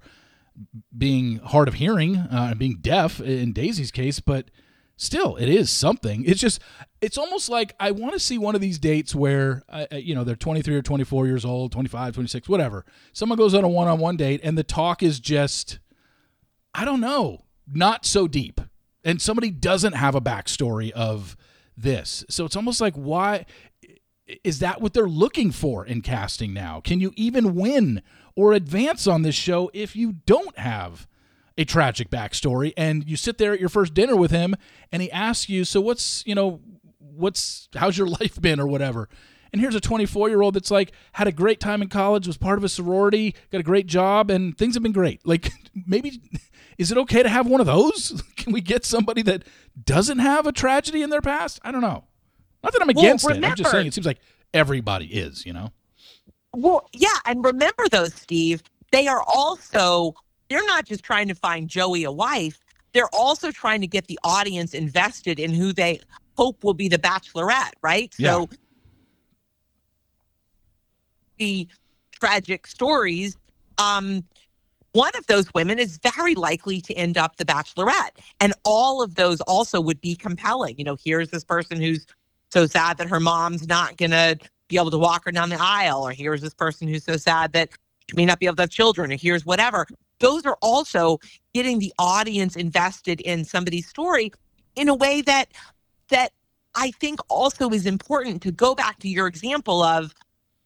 being 0.96 1.38
hard 1.38 1.68
of 1.68 1.76
hearing 1.76 2.18
uh, 2.18 2.48
and 2.52 2.60
being 2.60 2.78
deaf 2.82 3.20
in 3.20 3.54
Daisy's 3.54 3.92
case, 3.92 4.20
but 4.20 4.52
still, 4.98 5.36
it 5.38 5.50
is 5.50 5.70
something. 5.70 6.24
It's 6.26 6.40
just, 6.40 6.62
it's 7.00 7.18
almost 7.18 7.50
like 7.50 7.74
I 7.80 7.92
want 7.92 8.14
to 8.14 8.20
see 8.20 8.38
one 8.38 8.56
of 8.56 8.62
these 8.62 8.78
dates 8.78 9.16
where, 9.16 9.64
uh, 9.70 9.86
uh, 9.92 9.96
you 9.96 10.14
know, 10.14 10.24
they're 10.24 10.36
23 10.36 10.76
or 10.76 10.82
24 10.82 11.28
years 11.28 11.46
old, 11.46 11.72
25, 11.72 12.14
26, 12.14 12.50
whatever. 12.50 12.86
Someone 13.14 13.38
goes 13.38 13.54
on 13.54 13.64
a 13.64 13.68
one 13.68 13.88
on 13.88 14.00
one 14.00 14.18
date 14.18 14.42
and 14.44 14.58
the 14.58 14.64
talk 14.64 15.02
is 15.02 15.20
just, 15.20 15.80
I 16.74 16.86
don't 16.86 17.02
know, 17.02 17.46
not 17.72 18.06
so 18.06 18.28
deep. 18.28 18.62
And 19.04 19.22
somebody 19.22 19.50
doesn't 19.50 19.94
have 19.94 20.14
a 20.14 20.22
backstory 20.22 20.92
of 20.92 21.36
this. 21.76 22.24
So 22.30 22.46
it's 22.46 22.56
almost 22.56 22.80
like, 22.82 22.94
why? 22.94 23.46
Is 24.44 24.60
that 24.60 24.82
what 24.82 24.94
they're 24.94 25.08
looking 25.08 25.52
for 25.52 25.86
in 25.86 26.02
casting 26.02 26.54
now? 26.54 26.82
Can 26.82 27.00
you 27.00 27.14
even 27.16 27.56
win 27.56 28.02
or 28.36 28.54
advance 28.54 29.08
on 29.08 29.22
this 29.22 29.36
show 29.36 29.70
if 29.74 29.96
you 29.96 30.14
don't 30.26 30.58
have 30.58 31.08
a 31.58 31.66
tragic 31.66 32.10
backstory 32.10 32.74
and 32.78 33.08
you 33.08 33.18
sit 33.18 33.38
there 33.38 33.54
at 33.54 33.60
your 33.60 33.70
first 33.70 33.94
dinner 33.94 34.16
with 34.16 34.32
him 34.32 34.56
and 34.92 35.02
he 35.02 35.12
asks 35.12 35.50
you, 35.50 35.66
So 35.66 35.82
what's, 35.82 36.26
you 36.26 36.36
know, 36.36 36.62
what's, 37.00 37.68
how's 37.76 37.98
your 37.98 38.08
life 38.20 38.42
been 38.42 38.60
or 38.60 38.68
whatever? 38.68 39.10
And 39.52 39.60
here's 39.60 39.76
a 39.76 39.82
24 39.82 40.30
year 40.30 40.42
old 40.42 40.54
that's 40.54 40.72
like, 40.72 40.92
had 41.14 41.28
a 41.28 41.32
great 41.32 41.60
time 41.60 41.82
in 41.82 41.90
college, 41.90 42.26
was 42.26 42.38
part 42.38 42.58
of 42.58 42.64
a 42.64 42.70
sorority, 42.70 43.36
got 43.52 43.60
a 43.60 43.64
great 43.64 43.86
job, 43.86 44.30
and 44.30 44.58
things 44.58 44.76
have 44.76 44.84
been 44.84 44.92
great. 44.92 45.22
Like, 45.32 45.54
maybe, 45.88 46.22
is 46.78 46.92
it 46.92 46.98
okay 46.98 47.24
to 47.24 47.30
have 47.30 47.48
one 47.48 47.62
of 47.62 47.66
those? 47.66 48.22
Can 48.36 48.52
we 48.52 48.60
get 48.60 48.84
somebody 48.84 49.22
that 49.22 49.44
doesn't 49.82 50.20
have 50.20 50.46
a 50.46 50.52
tragedy 50.52 51.02
in 51.02 51.10
their 51.10 51.22
past? 51.22 51.60
I 51.64 51.72
don't 51.72 51.82
know. 51.82 52.04
Not 52.64 52.74
that 52.74 52.82
I'm 52.82 52.90
Well, 52.94 53.06
against 53.06 53.30
it. 53.30 53.44
I'm 53.44 53.56
just 53.56 53.72
saying 53.72 53.88
it 53.88 53.94
seems 53.94 54.06
like 54.06 54.20
everybody 54.54 55.08
is, 55.08 55.46
you 55.46 55.54
know? 55.54 55.72
Well, 56.54 56.88
yeah, 56.94 57.08
and 57.26 57.44
remember 57.44 57.88
though, 57.90 58.06
Steve, 58.06 58.62
they 58.92 59.08
are 59.08 59.24
also 59.34 60.14
they're 60.50 60.66
not 60.66 60.86
just 60.86 61.04
trying 61.04 61.30
to 61.30 61.36
find 61.36 61.70
Joey 61.70 62.04
a 62.04 62.12
wife, 62.12 62.60
they're 62.94 63.14
also 63.14 63.52
trying 63.52 63.80
to 63.82 63.88
get 63.88 64.08
the 64.08 64.20
audience 64.24 64.74
invested 64.74 65.40
in 65.40 65.54
who 65.54 65.72
they 65.72 66.02
hope 66.36 66.64
will 66.64 66.74
be 66.74 66.90
the 66.90 66.98
bachelorette, 66.98 67.72
right? 67.82 68.14
Yeah. 68.18 68.32
So 68.32 68.50
the 71.38 71.68
tragic 72.12 72.68
stories 72.68 73.36
um 73.80 74.24
one 74.92 75.12
of 75.18 75.26
those 75.26 75.52
women 75.56 75.80
is 75.80 75.98
very 76.04 76.36
likely 76.36 76.80
to 76.82 76.94
end 76.94 77.18
up 77.18 77.38
the 77.38 77.46
bachelorette 77.46 78.12
and 78.40 78.54
all 78.64 79.02
of 79.02 79.16
those 79.16 79.42
also 79.42 79.82
would 79.82 80.00
be 80.02 80.16
compelling 80.16 80.78
you 80.78 80.84
know 80.84 80.96
here's 81.04 81.30
this 81.30 81.44
person 81.44 81.82
who's 81.82 82.06
so 82.52 82.66
sad 82.66 82.98
that 82.98 83.10
her 83.10 83.20
mom's 83.20 83.68
not 83.68 83.98
gonna 83.98 84.36
be 84.68 84.78
able 84.78 84.92
to 84.92 84.98
walk 84.98 85.26
her 85.26 85.32
down 85.32 85.50
the 85.50 85.58
aisle, 85.60 86.08
or 86.08 86.12
here's 86.12 86.42
this 86.42 86.54
person 86.54 86.88
who's 86.88 87.04
so 87.04 87.18
sad 87.18 87.54
that 87.54 87.70
she 88.10 88.16
may 88.16 88.26
not 88.26 88.40
be 88.40 88.46
able 88.46 88.56
to 88.56 88.64
have 88.64 88.70
children, 88.70 89.12
or 89.12 89.18
here's 89.18 89.46
whatever. 89.46 89.86
Those 90.20 90.46
are 90.46 90.58
also 90.62 91.20
getting 91.54 91.80
the 91.80 91.94
audience 91.98 92.56
invested 92.56 93.22
in 93.22 93.44
somebody's 93.44 93.88
story 93.88 94.32
in 94.76 94.88
a 94.88 94.96
way 94.96 95.22
that 95.22 95.50
that 96.10 96.32
I 96.76 96.92
think 96.92 97.20
also 97.30 97.70
is 97.70 97.86
important 97.86 98.42
to 98.44 98.52
go 98.52 98.76
back 98.76 99.00
to 99.00 99.10
your 99.10 99.28
example 99.28 99.82
of 99.82 100.14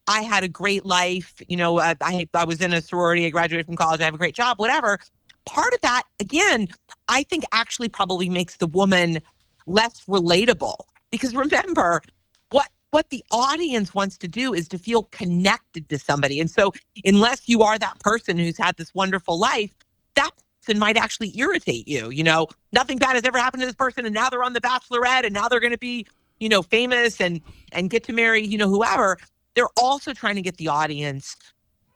I 0.07 0.21
had 0.21 0.43
a 0.43 0.47
great 0.47 0.85
life, 0.85 1.41
you 1.47 1.57
know, 1.57 1.79
I 1.79 1.95
I 2.33 2.43
was 2.45 2.61
in 2.61 2.73
a 2.73 2.81
sorority, 2.81 3.25
I 3.25 3.29
graduated 3.29 3.65
from 3.65 3.75
college, 3.75 4.01
I 4.01 4.05
have 4.05 4.13
a 4.13 4.19
great 4.19 4.35
job, 4.35 4.59
whatever. 4.59 4.99
Part 5.45 5.73
of 5.73 5.81
that, 5.81 6.03
again, 6.19 6.67
I 7.07 7.23
think 7.23 7.43
actually 7.51 7.89
probably 7.89 8.29
makes 8.29 8.57
the 8.57 8.67
woman 8.67 9.19
less 9.67 10.03
relatable 10.05 10.77
because 11.15 11.35
remember 11.35 12.01
what 12.49 12.69
what 12.91 13.09
the 13.09 13.23
audience 13.31 13.93
wants 13.93 14.17
to 14.17 14.27
do 14.27 14.53
is 14.53 14.67
to 14.69 14.77
feel 14.77 15.03
connected 15.03 15.89
to 15.89 15.99
somebody. 15.99 16.39
And 16.39 16.49
so 16.49 16.73
unless 17.03 17.47
you 17.47 17.61
are 17.61 17.77
that 17.77 17.99
person 17.99 18.37
who's 18.37 18.57
had 18.57 18.77
this 18.77 18.93
wonderful 18.93 19.39
life 19.39 19.71
that 20.15 20.31
person 20.61 20.79
might 20.79 20.97
actually 20.97 21.37
irritate 21.37 21.87
you 21.87 22.09
you 22.09 22.23
know? 22.23 22.47
Nothing 22.71 22.97
bad 22.97 23.15
has 23.15 23.23
ever 23.23 23.37
happened 23.37 23.61
to 23.61 23.67
this 23.67 23.75
person 23.75 24.05
and 24.05 24.13
now 24.13 24.29
they're 24.29 24.43
on 24.43 24.53
the 24.53 24.61
bachelorette 24.61 25.25
and 25.25 25.33
now 25.33 25.47
they're 25.47 25.59
going 25.59 25.71
to 25.71 25.77
be 25.77 26.05
you 26.39 26.49
know 26.49 26.61
famous 26.61 27.21
and 27.21 27.41
and 27.71 27.89
get 27.89 28.03
to 28.05 28.13
marry 28.13 28.45
you 28.45 28.57
know 28.57 28.69
whoever. 28.69 29.17
They're 29.55 29.69
also 29.77 30.13
trying 30.13 30.35
to 30.35 30.41
get 30.41 30.57
the 30.57 30.67
audience 30.67 31.35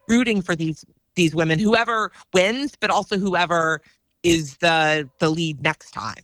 rooting 0.08 0.42
for 0.42 0.56
these 0.56 0.84
these 1.14 1.34
women 1.34 1.58
whoever 1.58 2.12
wins 2.32 2.74
but 2.80 2.90
also 2.90 3.18
whoever 3.18 3.82
is 4.22 4.56
the 4.58 5.08
the 5.18 5.28
lead 5.30 5.62
next 5.62 5.90
time 5.90 6.22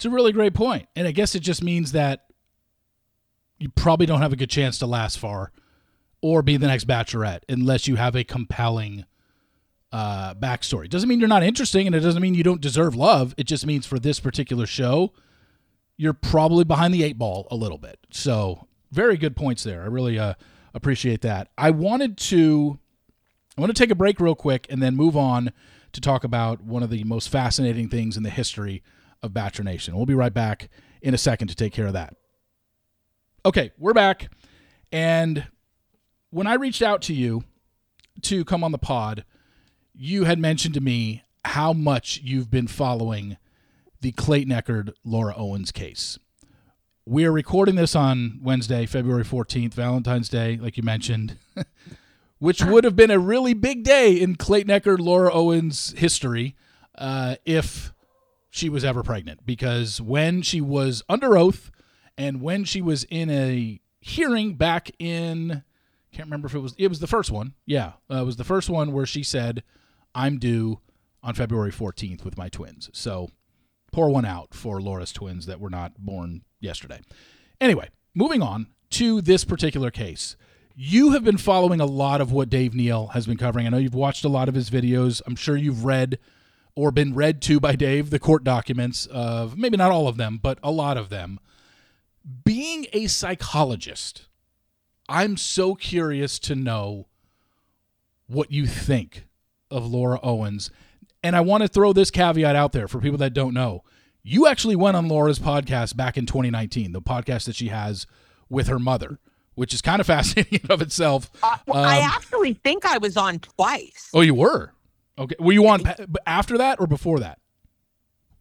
It's 0.00 0.06
a 0.06 0.10
really 0.10 0.32
great 0.32 0.54
point. 0.54 0.88
And 0.96 1.06
I 1.06 1.10
guess 1.10 1.34
it 1.34 1.40
just 1.40 1.62
means 1.62 1.92
that 1.92 2.24
you 3.58 3.68
probably 3.68 4.06
don't 4.06 4.22
have 4.22 4.32
a 4.32 4.36
good 4.36 4.48
chance 4.48 4.78
to 4.78 4.86
last 4.86 5.18
far 5.18 5.52
or 6.22 6.40
be 6.40 6.56
the 6.56 6.68
next 6.68 6.86
bachelorette 6.86 7.40
unless 7.50 7.86
you 7.86 7.96
have 7.96 8.16
a 8.16 8.24
compelling 8.24 9.04
uh, 9.92 10.32
backstory. 10.36 10.88
Doesn't 10.88 11.06
mean 11.06 11.20
you're 11.20 11.28
not 11.28 11.42
interesting 11.42 11.86
and 11.86 11.94
it 11.94 12.00
doesn't 12.00 12.22
mean 12.22 12.32
you 12.32 12.42
don't 12.42 12.62
deserve 12.62 12.94
love. 12.94 13.34
It 13.36 13.44
just 13.44 13.66
means 13.66 13.84
for 13.84 13.98
this 13.98 14.20
particular 14.20 14.64
show, 14.64 15.12
you're 15.98 16.14
probably 16.14 16.64
behind 16.64 16.94
the 16.94 17.02
eight 17.02 17.18
ball 17.18 17.46
a 17.50 17.54
little 17.54 17.76
bit. 17.76 17.98
So, 18.10 18.68
very 18.90 19.18
good 19.18 19.36
points 19.36 19.64
there. 19.64 19.82
I 19.82 19.86
really 19.88 20.18
uh, 20.18 20.32
appreciate 20.72 21.20
that. 21.20 21.48
I 21.58 21.72
wanted 21.72 22.16
to 22.16 22.78
I 23.58 23.60
want 23.60 23.76
to 23.76 23.78
take 23.78 23.90
a 23.90 23.94
break 23.94 24.18
real 24.18 24.34
quick 24.34 24.66
and 24.70 24.82
then 24.82 24.96
move 24.96 25.14
on 25.14 25.52
to 25.92 26.00
talk 26.00 26.24
about 26.24 26.62
one 26.62 26.82
of 26.82 26.88
the 26.88 27.04
most 27.04 27.28
fascinating 27.28 27.90
things 27.90 28.16
in 28.16 28.22
the 28.22 28.30
history 28.30 28.82
of 29.22 29.32
Bachelor 29.32 29.64
Nation. 29.64 29.96
We'll 29.96 30.06
be 30.06 30.14
right 30.14 30.32
back 30.32 30.68
in 31.02 31.14
a 31.14 31.18
second 31.18 31.48
to 31.48 31.54
take 31.54 31.72
care 31.72 31.86
of 31.86 31.92
that. 31.94 32.14
Okay, 33.44 33.72
we're 33.78 33.94
back. 33.94 34.28
And 34.92 35.46
when 36.30 36.46
I 36.46 36.54
reached 36.54 36.82
out 36.82 37.02
to 37.02 37.14
you 37.14 37.44
to 38.22 38.44
come 38.44 38.62
on 38.62 38.72
the 38.72 38.78
pod, 38.78 39.24
you 39.94 40.24
had 40.24 40.38
mentioned 40.38 40.74
to 40.74 40.80
me 40.80 41.22
how 41.44 41.72
much 41.72 42.20
you've 42.22 42.50
been 42.50 42.66
following 42.66 43.36
the 44.00 44.12
Clayton 44.12 44.52
Echard 44.52 44.92
Laura 45.04 45.34
Owens 45.36 45.72
case. 45.72 46.18
We 47.06 47.24
are 47.24 47.32
recording 47.32 47.74
this 47.74 47.96
on 47.96 48.40
Wednesday, 48.42 48.86
February 48.86 49.24
14th, 49.24 49.74
Valentine's 49.74 50.28
Day, 50.28 50.58
like 50.58 50.76
you 50.76 50.82
mentioned, 50.82 51.36
which 52.38 52.64
would 52.64 52.84
have 52.84 52.94
been 52.94 53.10
a 53.10 53.18
really 53.18 53.54
big 53.54 53.82
day 53.82 54.14
in 54.14 54.36
Clayton 54.36 54.70
Echard 54.70 55.00
Laura 55.00 55.32
Owens 55.32 55.92
history 55.96 56.56
uh, 56.96 57.36
if 57.44 57.92
she 58.50 58.68
was 58.68 58.84
ever 58.84 59.02
pregnant. 59.02 59.46
Because 59.46 60.00
when 60.00 60.42
she 60.42 60.60
was 60.60 61.02
under 61.08 61.36
oath 61.38 61.70
And 62.18 62.42
when 62.42 62.64
she 62.64 62.82
was 62.82 63.04
in 63.04 63.30
a 63.30 63.80
hearing 64.00 64.54
back 64.54 64.90
in, 64.98 65.62
can't 66.12 66.26
remember 66.26 66.48
if 66.48 66.54
it 66.54 66.58
was, 66.58 66.74
it 66.76 66.88
was 66.88 67.00
the 67.00 67.06
first 67.06 67.30
one. 67.30 67.54
Yeah, 67.64 67.92
uh, 68.10 68.16
it 68.16 68.26
was 68.26 68.36
the 68.36 68.44
first 68.44 68.68
one 68.68 68.92
where 68.92 69.06
she 69.06 69.22
said, 69.22 69.62
I'm 70.14 70.38
due 70.38 70.80
on 71.22 71.34
February 71.34 71.72
14th 71.72 72.24
with 72.24 72.36
my 72.36 72.48
twins. 72.48 72.90
So 72.92 73.30
pour 73.92 74.10
one 74.10 74.24
out 74.26 74.52
for 74.52 74.80
Laura's 74.82 75.12
twins 75.12 75.46
that 75.46 75.60
were 75.60 75.70
not 75.70 75.98
born 75.98 76.42
yesterday. 76.60 77.00
Anyway, 77.60 77.88
moving 78.14 78.42
on 78.42 78.66
to 78.90 79.20
this 79.22 79.44
particular 79.44 79.90
case. 79.90 80.36
You 80.74 81.12
have 81.12 81.24
been 81.24 81.36
following 81.36 81.80
a 81.80 81.86
lot 81.86 82.20
of 82.20 82.32
what 82.32 82.48
Dave 82.50 82.74
Neal 82.74 83.08
has 83.08 83.26
been 83.26 83.36
covering. 83.36 83.66
I 83.66 83.70
know 83.70 83.78
you've 83.78 83.94
watched 83.94 84.24
a 84.24 84.28
lot 84.28 84.48
of 84.48 84.54
his 84.54 84.70
videos. 84.70 85.20
I'm 85.26 85.36
sure 85.36 85.56
you've 85.56 85.84
read 85.84 86.18
or 86.74 86.90
been 86.90 87.14
read 87.14 87.42
to 87.42 87.60
by 87.60 87.76
Dave 87.76 88.10
the 88.10 88.18
court 88.18 88.44
documents 88.44 89.06
of 89.06 89.56
maybe 89.56 89.76
not 89.76 89.90
all 89.90 90.08
of 90.08 90.16
them, 90.16 90.38
but 90.42 90.58
a 90.62 90.70
lot 90.70 90.96
of 90.96 91.08
them. 91.08 91.40
Being 92.44 92.86
a 92.92 93.06
psychologist, 93.06 94.26
I'm 95.08 95.36
so 95.36 95.74
curious 95.74 96.38
to 96.40 96.54
know 96.54 97.06
what 98.26 98.52
you 98.52 98.66
think 98.66 99.26
of 99.70 99.86
Laura 99.86 100.20
Owens. 100.22 100.70
And 101.22 101.36
I 101.36 101.40
want 101.40 101.62
to 101.62 101.68
throw 101.68 101.92
this 101.92 102.10
caveat 102.10 102.56
out 102.56 102.72
there 102.72 102.88
for 102.88 103.00
people 103.00 103.18
that 103.18 103.34
don't 103.34 103.54
know. 103.54 103.82
You 104.22 104.46
actually 104.46 104.76
went 104.76 104.96
on 104.96 105.08
Laura's 105.08 105.38
podcast 105.38 105.96
back 105.96 106.16
in 106.16 106.26
2019, 106.26 106.92
the 106.92 107.02
podcast 107.02 107.46
that 107.46 107.56
she 107.56 107.68
has 107.68 108.06
with 108.48 108.68
her 108.68 108.78
mother, 108.78 109.18
which 109.54 109.74
is 109.74 109.82
kind 109.82 110.00
of 110.00 110.06
fascinating 110.06 110.70
of 110.70 110.80
itself. 110.82 111.30
Uh, 111.42 111.56
well, 111.66 111.82
um, 111.82 111.88
I 111.88 111.98
actually 112.00 112.54
think 112.54 112.84
I 112.84 112.98
was 112.98 113.16
on 113.16 113.38
twice. 113.38 114.10
Oh, 114.14 114.20
you 114.20 114.34
were? 114.34 114.72
Okay. 115.20 115.36
Were 115.38 115.52
you 115.52 115.68
on 115.68 115.82
after 116.26 116.58
that 116.58 116.80
or 116.80 116.86
before 116.86 117.20
that? 117.20 117.38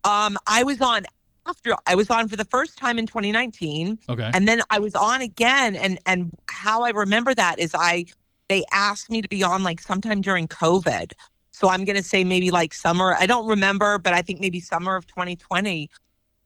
Um, 0.05 0.37
I 0.47 0.63
was 0.63 0.79
on 0.79 1.05
after 1.45 1.75
I 1.85 1.95
was 1.95 2.09
on 2.09 2.29
for 2.29 2.37
the 2.37 2.45
first 2.45 2.77
time 2.77 2.97
in 2.97 3.05
2019. 3.05 3.99
Okay. 4.07 4.31
And 4.33 4.47
then 4.47 4.61
I 4.69 4.79
was 4.79 4.95
on 4.95 5.21
again 5.21 5.75
and 5.75 5.99
and 6.05 6.31
how 6.49 6.83
I 6.83 6.91
remember 6.91 7.35
that 7.35 7.59
is 7.59 7.75
I 7.75 8.05
they 8.47 8.63
asked 8.71 9.11
me 9.11 9.21
to 9.21 9.27
be 9.27 9.43
on 9.43 9.63
like 9.63 9.81
sometime 9.81 10.21
during 10.21 10.47
COVID. 10.47 11.11
So 11.51 11.67
I'm 11.67 11.83
going 11.83 11.97
to 11.97 12.03
say 12.03 12.23
maybe 12.23 12.51
like 12.51 12.73
summer. 12.73 13.15
I 13.19 13.25
don't 13.25 13.45
remember, 13.45 13.99
but 13.99 14.13
I 14.13 14.21
think 14.21 14.39
maybe 14.39 14.61
summer 14.61 14.95
of 14.95 15.05
2020 15.07 15.89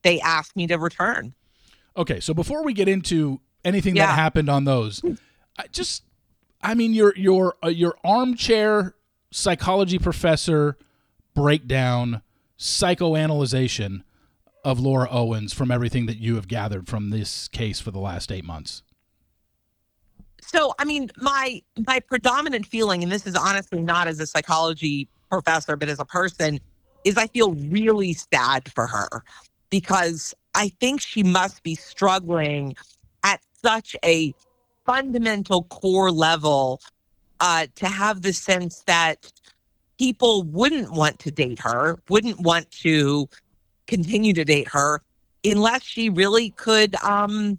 they 0.02 0.20
asked 0.20 0.56
me 0.56 0.68
to 0.68 0.78
return. 0.78 1.34
Okay, 1.96 2.20
so 2.20 2.34
before 2.34 2.64
we 2.64 2.74
get 2.74 2.88
into 2.88 3.40
anything 3.64 3.96
yeah. 3.96 4.08
that 4.08 4.16
happened 4.16 4.50
on 4.50 4.66
those, 4.66 5.02
I 5.58 5.68
just 5.72 6.04
I 6.62 6.74
mean 6.74 6.94
your 6.94 7.14
your 7.16 7.56
uh, 7.64 7.68
your 7.68 7.96
armchair 8.04 8.96
psychology 9.34 9.98
professor 9.98 10.78
breakdown 11.34 12.22
psychoanalyzation 12.58 14.04
of 14.64 14.80
Laura 14.80 15.08
Owens 15.10 15.54
from 15.54 15.72
everything 15.72 16.06
that 16.06 16.18
you 16.18 16.36
have 16.36 16.48
gathered 16.48 16.88
from 16.88 17.10
this 17.10 17.48
case 17.50 17.80
for 17.80 17.92
the 17.92 18.00
last 18.00 18.32
8 18.32 18.46
months. 18.46 18.84
So, 20.42 20.74
I 20.78 20.86
mean, 20.86 21.10
my 21.18 21.62
my 21.88 22.00
predominant 22.00 22.66
feeling 22.68 23.02
and 23.02 23.12
this 23.12 23.26
is 23.26 23.36
honestly 23.36 23.82
not 23.82 24.08
as 24.08 24.20
a 24.20 24.28
psychology 24.28 25.10
professor 25.30 25.76
but 25.76 25.90
as 25.90 26.00
a 26.00 26.06
person 26.06 26.60
is 27.04 27.18
I 27.18 27.28
feel 27.28 27.54
really 27.54 28.14
sad 28.14 28.72
for 28.72 28.86
her 28.88 29.24
because 29.70 30.34
I 30.54 30.70
think 30.80 31.02
she 31.02 31.24
must 31.24 31.64
be 31.64 31.74
struggling 31.74 32.76
at 33.24 33.42
such 33.64 33.96
a 34.06 34.34
fundamental 34.86 35.64
core 35.64 36.12
level 36.12 36.82
uh, 37.44 37.68
to 37.76 37.88
have 37.88 38.22
the 38.22 38.32
sense 38.32 38.84
that 38.88 39.30
people 40.00 40.44
wouldn't 40.44 40.94
want 40.94 41.20
to 41.20 41.30
date 41.30 41.60
her, 41.60 42.00
wouldn't 42.08 42.40
want 42.40 42.72
to 42.72 43.28
continue 43.86 44.32
to 44.32 44.46
date 44.46 44.70
her 44.70 45.02
unless 45.44 45.84
she 45.84 46.10
really 46.10 46.52
could 46.52 46.96
um, 47.04 47.58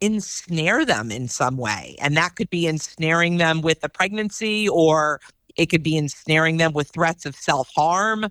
ensnare 0.00 0.84
them 0.84 1.10
in 1.10 1.26
some 1.26 1.56
way. 1.56 1.96
And 2.00 2.16
that 2.16 2.36
could 2.36 2.48
be 2.50 2.68
ensnaring 2.68 3.38
them 3.38 3.62
with 3.62 3.82
a 3.82 3.88
pregnancy 3.88 4.68
or 4.68 5.20
it 5.56 5.66
could 5.66 5.82
be 5.82 5.96
ensnaring 5.96 6.58
them 6.58 6.72
with 6.72 6.90
threats 6.90 7.26
of 7.26 7.34
self 7.34 7.68
harm. 7.74 8.26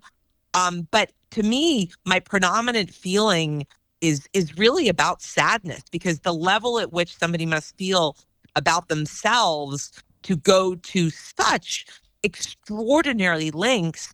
Um, 0.53 0.87
but 0.91 1.11
to 1.31 1.43
me, 1.43 1.91
my 2.05 2.21
predominant 2.21 2.89
feeling 2.89 3.67
is 3.99 4.29
is 4.31 4.57
really 4.57 4.87
about 4.87 5.21
sadness 5.21 5.81
because 5.91 6.21
the 6.21 6.33
level 6.33 6.79
at 6.79 6.93
which 6.93 7.17
somebody 7.17 7.45
must 7.45 7.77
feel 7.77 8.15
about 8.55 8.87
themselves 8.87 9.91
to 10.23 10.35
go 10.35 10.75
to 10.75 11.09
such 11.09 11.85
extraordinary 12.23 13.51
lengths 13.51 14.13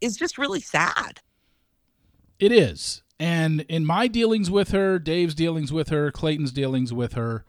is 0.00 0.16
just 0.16 0.38
really 0.38 0.60
sad. 0.60 1.20
It 2.38 2.52
is. 2.52 3.02
And 3.18 3.62
in 3.62 3.86
my 3.86 4.08
dealings 4.08 4.50
with 4.50 4.70
her, 4.70 4.98
Dave's 4.98 5.34
dealings 5.34 5.72
with 5.72 5.88
her, 5.88 6.10
Clayton's 6.10 6.52
dealings 6.52 6.92
with 6.92 7.14
her, 7.14 7.44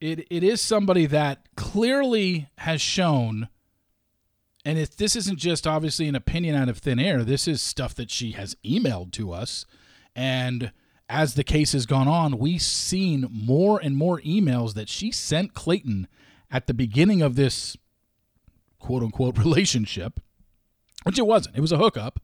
it 0.00 0.26
it 0.30 0.42
is 0.42 0.60
somebody 0.60 1.06
that 1.06 1.46
clearly 1.56 2.48
has 2.58 2.80
shown 2.80 3.48
and 4.64 4.78
if 4.78 4.96
this 4.96 5.16
isn't 5.16 5.38
just 5.38 5.66
obviously 5.66 6.06
an 6.08 6.14
opinion 6.14 6.54
out 6.54 6.68
of 6.68 6.78
thin 6.78 6.98
air, 6.98 7.24
this 7.24 7.48
is 7.48 7.62
stuff 7.62 7.94
that 7.94 8.10
she 8.10 8.32
has 8.32 8.56
emailed 8.64 9.12
to 9.12 9.32
us. 9.32 9.64
And 10.14 10.72
as 11.08 11.34
the 11.34 11.44
case 11.44 11.72
has 11.72 11.86
gone 11.86 12.08
on, 12.08 12.38
we've 12.38 12.62
seen 12.62 13.26
more 13.30 13.80
and 13.82 13.96
more 13.96 14.20
emails 14.20 14.74
that 14.74 14.88
she 14.88 15.10
sent 15.10 15.54
Clayton 15.54 16.08
at 16.50 16.66
the 16.66 16.74
beginning 16.74 17.22
of 17.22 17.36
this 17.36 17.76
quote 18.78 19.02
unquote 19.02 19.38
relationship, 19.46 20.20
which 21.04 21.18
it 21.18 21.26
wasn't. 21.26 21.56
It 21.56 21.60
was 21.60 21.72
a 21.72 21.78
hookup 21.78 22.20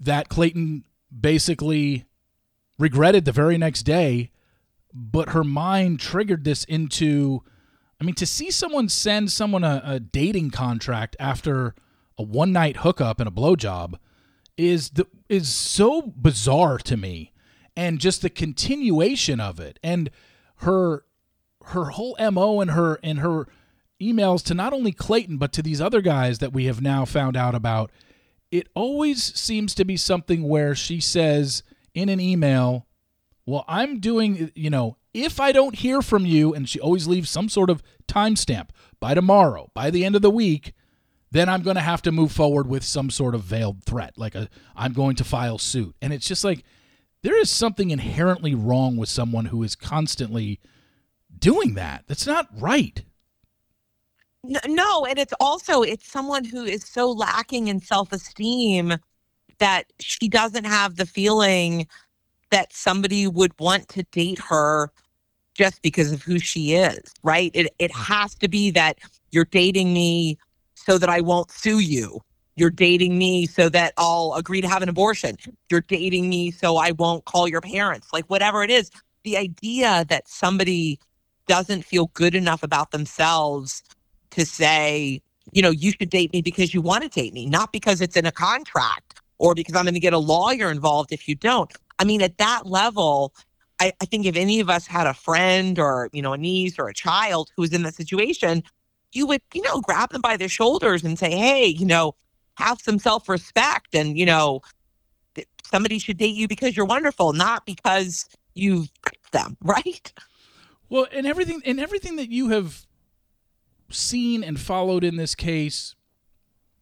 that 0.00 0.28
Clayton 0.28 0.84
basically 1.20 2.04
regretted 2.78 3.24
the 3.24 3.32
very 3.32 3.58
next 3.58 3.82
day, 3.82 4.30
but 4.94 5.30
her 5.30 5.44
mind 5.44 6.00
triggered 6.00 6.44
this 6.44 6.64
into 6.64 7.42
I 8.00 8.04
mean, 8.04 8.14
to 8.14 8.26
see 8.26 8.50
someone 8.50 8.88
send 8.88 9.32
someone 9.32 9.64
a, 9.64 9.82
a 9.84 10.00
dating 10.00 10.50
contract 10.50 11.16
after 11.18 11.74
a 12.16 12.22
one 12.22 12.52
night 12.52 12.78
hookup 12.78 13.18
and 13.18 13.28
a 13.28 13.32
blowjob 13.32 13.94
is 14.56 14.90
the, 14.90 15.06
is 15.28 15.52
so 15.52 16.02
bizarre 16.02 16.78
to 16.78 16.96
me, 16.96 17.32
and 17.76 18.00
just 18.00 18.22
the 18.22 18.30
continuation 18.30 19.40
of 19.40 19.60
it, 19.60 19.78
and 19.82 20.10
her 20.56 21.04
her 21.68 21.86
whole 21.90 22.16
mo 22.30 22.60
and 22.60 22.72
her 22.72 22.98
and 23.02 23.20
her 23.20 23.46
emails 24.00 24.42
to 24.44 24.54
not 24.54 24.72
only 24.72 24.92
Clayton 24.92 25.38
but 25.38 25.52
to 25.52 25.62
these 25.62 25.80
other 25.80 26.00
guys 26.00 26.38
that 26.38 26.52
we 26.52 26.66
have 26.66 26.80
now 26.80 27.04
found 27.04 27.36
out 27.36 27.54
about. 27.54 27.90
It 28.50 28.68
always 28.74 29.22
seems 29.22 29.74
to 29.74 29.84
be 29.84 29.96
something 29.96 30.42
where 30.48 30.74
she 30.74 31.00
says 31.00 31.62
in 31.94 32.08
an 32.08 32.20
email, 32.20 32.86
"Well, 33.44 33.64
I'm 33.68 34.00
doing, 34.00 34.52
you 34.54 34.70
know, 34.70 34.96
if 35.12 35.40
I 35.40 35.52
don't 35.52 35.74
hear 35.74 36.00
from 36.00 36.24
you, 36.24 36.54
and 36.54 36.68
she 36.68 36.80
always 36.80 37.06
leaves 37.06 37.30
some 37.30 37.48
sort 37.48 37.70
of 37.70 37.82
timestamp 38.06 38.70
by 39.00 39.14
tomorrow, 39.14 39.70
by 39.74 39.90
the 39.90 40.04
end 40.04 40.16
of 40.16 40.22
the 40.22 40.30
week, 40.30 40.72
then 41.30 41.48
I'm 41.48 41.62
going 41.62 41.76
to 41.76 41.82
have 41.82 42.02
to 42.02 42.12
move 42.12 42.32
forward 42.32 42.66
with 42.66 42.84
some 42.84 43.10
sort 43.10 43.34
of 43.34 43.42
veiled 43.42 43.84
threat, 43.84 44.16
like 44.16 44.34
a 44.34 44.48
I'm 44.74 44.92
going 44.92 45.16
to 45.16 45.24
file 45.24 45.58
suit. 45.58 45.94
And 46.00 46.12
it's 46.12 46.26
just 46.26 46.44
like 46.44 46.64
there 47.22 47.38
is 47.38 47.50
something 47.50 47.90
inherently 47.90 48.54
wrong 48.54 48.96
with 48.96 49.08
someone 49.08 49.46
who 49.46 49.62
is 49.62 49.74
constantly 49.74 50.60
doing 51.40 51.74
that. 51.74 52.04
That's 52.06 52.26
not 52.26 52.48
right. 52.58 53.02
No, 54.44 55.04
and 55.04 55.18
it's 55.18 55.34
also 55.40 55.82
it's 55.82 56.10
someone 56.10 56.44
who 56.44 56.64
is 56.64 56.84
so 56.84 57.10
lacking 57.10 57.68
in 57.68 57.80
self-esteem 57.80 58.94
that 59.58 59.84
she 59.98 60.28
doesn't 60.28 60.64
have 60.64 60.96
the 60.96 61.06
feeling 61.06 61.86
that 62.50 62.72
somebody 62.72 63.26
would 63.26 63.52
want 63.58 63.88
to 63.88 64.04
date 64.04 64.38
her 64.38 64.90
just 65.54 65.82
because 65.82 66.12
of 66.12 66.22
who 66.22 66.38
she 66.38 66.74
is, 66.74 67.00
right? 67.22 67.50
It 67.52 67.74
it 67.78 67.94
has 67.94 68.34
to 68.36 68.48
be 68.48 68.70
that 68.70 68.98
you're 69.32 69.44
dating 69.44 69.92
me 69.92 70.38
so 70.74 70.98
that 70.98 71.08
I 71.08 71.20
won't 71.20 71.50
sue 71.50 71.80
you. 71.80 72.20
You're 72.56 72.70
dating 72.70 73.18
me 73.18 73.46
so 73.46 73.68
that 73.68 73.92
I'll 73.98 74.34
agree 74.34 74.60
to 74.60 74.68
have 74.68 74.82
an 74.82 74.88
abortion. 74.88 75.36
You're 75.70 75.82
dating 75.82 76.28
me 76.28 76.50
so 76.52 76.76
I 76.76 76.92
won't 76.92 77.24
call 77.24 77.48
your 77.48 77.60
parents. 77.60 78.08
Like 78.12 78.24
whatever 78.26 78.62
it 78.62 78.70
is, 78.70 78.90
the 79.24 79.36
idea 79.36 80.06
that 80.08 80.28
somebody 80.28 80.98
doesn't 81.48 81.84
feel 81.84 82.06
good 82.14 82.34
enough 82.34 82.62
about 82.62 82.92
themselves 82.92 83.82
to 84.30 84.46
say, 84.46 85.20
you 85.52 85.62
know, 85.62 85.70
you 85.70 85.92
should 85.92 86.10
date 86.10 86.32
me 86.32 86.42
because 86.42 86.72
you 86.72 86.80
want 86.80 87.02
to 87.02 87.08
date 87.08 87.32
me, 87.32 87.46
not 87.46 87.72
because 87.72 88.00
it's 88.00 88.16
in 88.16 88.26
a 88.26 88.32
contract 88.32 89.20
or 89.38 89.54
because 89.54 89.74
I'm 89.74 89.84
going 89.84 89.94
to 89.94 90.00
get 90.00 90.12
a 90.12 90.18
lawyer 90.18 90.70
involved 90.70 91.12
if 91.12 91.26
you 91.26 91.34
don't. 91.34 91.72
I 91.98 92.04
mean, 92.04 92.22
at 92.22 92.38
that 92.38 92.66
level, 92.66 93.34
I, 93.80 93.92
I 94.00 94.04
think 94.04 94.26
if 94.26 94.36
any 94.36 94.60
of 94.60 94.68
us 94.68 94.86
had 94.86 95.06
a 95.06 95.14
friend 95.14 95.78
or, 95.78 96.10
you 96.12 96.22
know, 96.22 96.32
a 96.32 96.38
niece 96.38 96.78
or 96.78 96.88
a 96.88 96.94
child 96.94 97.50
who 97.56 97.62
was 97.62 97.72
in 97.72 97.82
that 97.82 97.94
situation, 97.94 98.62
you 99.12 99.26
would, 99.26 99.40
you 99.54 99.62
know, 99.62 99.80
grab 99.80 100.10
them 100.10 100.20
by 100.20 100.36
their 100.36 100.48
shoulders 100.48 101.02
and 101.02 101.18
say, 101.18 101.30
hey, 101.30 101.66
you 101.66 101.86
know, 101.86 102.14
have 102.54 102.80
some 102.80 102.98
self 102.98 103.28
respect 103.28 103.94
and, 103.94 104.18
you 104.18 104.26
know, 104.26 104.60
somebody 105.64 105.98
should 105.98 106.18
date 106.18 106.34
you 106.34 106.48
because 106.48 106.76
you're 106.76 106.86
wonderful, 106.86 107.32
not 107.32 107.64
because 107.64 108.26
you've 108.54 108.88
them, 109.32 109.56
right? 109.62 110.12
Well, 110.88 111.06
and 111.12 111.26
everything 111.26 111.60
and 111.66 111.78
everything 111.78 112.16
that 112.16 112.30
you 112.30 112.48
have 112.48 112.86
seen 113.90 114.42
and 114.44 114.58
followed 114.58 115.04
in 115.04 115.16
this 115.16 115.34
case, 115.34 115.94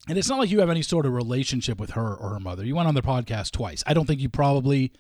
and 0.09 0.16
it's 0.18 0.28
not 0.28 0.38
like 0.38 0.50
you 0.50 0.61
have 0.61 0.70
any 0.70 0.82
sort 0.82 1.07
of 1.07 1.12
relationship 1.12 1.78
with 1.80 1.90
her 1.90 2.14
or 2.14 2.30
her 2.30 2.40
mother. 2.40 2.64
You 2.64 2.76
went 2.76 2.88
on 2.88 2.94
the 2.94 3.02
podcast 3.02 3.50
twice. 3.52 3.82
I 3.86 3.94
don't 3.94 4.07
think 4.07 4.20
you 4.20 4.28
probably 4.28 4.92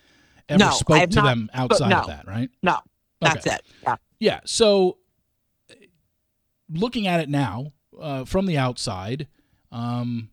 ever 0.48 0.58
No, 0.58 0.70
spoke 0.70 1.08
to 1.10 1.16
not 1.16 1.24
them 1.24 1.50
outside 1.54 1.90
no. 1.90 2.00
of 2.00 2.06
that, 2.08 2.26
right? 2.26 2.50
No, 2.62 2.78
that's 3.20 3.46
Okay. 3.46 3.56
it. 3.56 3.62
Yeah. 3.82 3.96
Yeah. 4.18 4.40
So, 4.44 4.98
looking 6.72 7.06
at 7.06 7.20
it 7.20 7.28
now 7.28 7.72
uh, 8.00 8.24
from 8.24 8.46
the 8.46 8.58
outside, 8.58 9.28
um, 9.70 10.30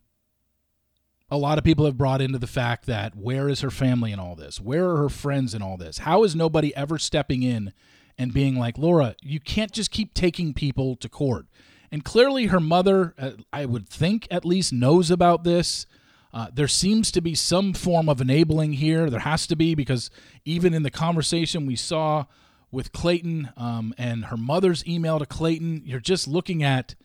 a 1.30 1.36
lot 1.36 1.58
of 1.58 1.64
people 1.64 1.84
have 1.86 1.96
brought 1.96 2.20
into 2.20 2.38
the 2.38 2.46
fact 2.46 2.86
that 2.86 3.16
where 3.16 3.48
is 3.48 3.60
her 3.60 3.70
family 3.70 4.12
in 4.12 4.18
all 4.18 4.34
this? 4.36 4.60
Where 4.60 4.88
are 4.90 4.96
her 4.98 5.08
friends 5.08 5.54
in 5.54 5.62
all 5.62 5.76
this? 5.76 5.98
How 5.98 6.22
is 6.24 6.34
nobody 6.36 6.74
ever 6.76 6.98
stepping 6.98 7.42
in 7.42 7.72
and 8.18 8.32
being 8.32 8.56
like, 8.56 8.78
Laura, 8.78 9.16
you 9.20 9.40
can't 9.40 9.72
just 9.72 9.90
keep 9.90 10.14
taking 10.14 10.54
people 10.54 10.96
to 10.96 11.08
court? 11.08 11.46
And 11.90 12.04
clearly, 12.04 12.46
her 12.46 12.60
mother, 12.60 13.14
uh, 13.18 13.32
I 13.52 13.66
would 13.66 13.88
think 13.88 14.26
at 14.30 14.44
least, 14.44 14.72
knows 14.72 15.10
about 15.10 15.44
this. 15.44 15.86
Uh, 16.32 16.48
there 16.52 16.66
seems 16.66 17.12
to 17.12 17.20
be 17.20 17.34
some 17.34 17.72
form 17.72 18.08
of 18.08 18.20
enabling 18.20 18.74
here. 18.74 19.08
There 19.08 19.20
has 19.20 19.46
to 19.46 19.54
be 19.54 19.76
because 19.76 20.10
even 20.44 20.74
in 20.74 20.82
the 20.82 20.90
conversation 20.90 21.66
we 21.66 21.76
saw 21.76 22.24
with 22.72 22.92
Clayton 22.92 23.50
um, 23.56 23.94
and 23.96 24.24
her 24.26 24.36
mother's 24.36 24.84
email 24.86 25.20
to 25.20 25.26
Clayton, 25.26 25.82
you're 25.84 26.00
just 26.00 26.26
looking 26.26 26.64
at, 26.64 26.96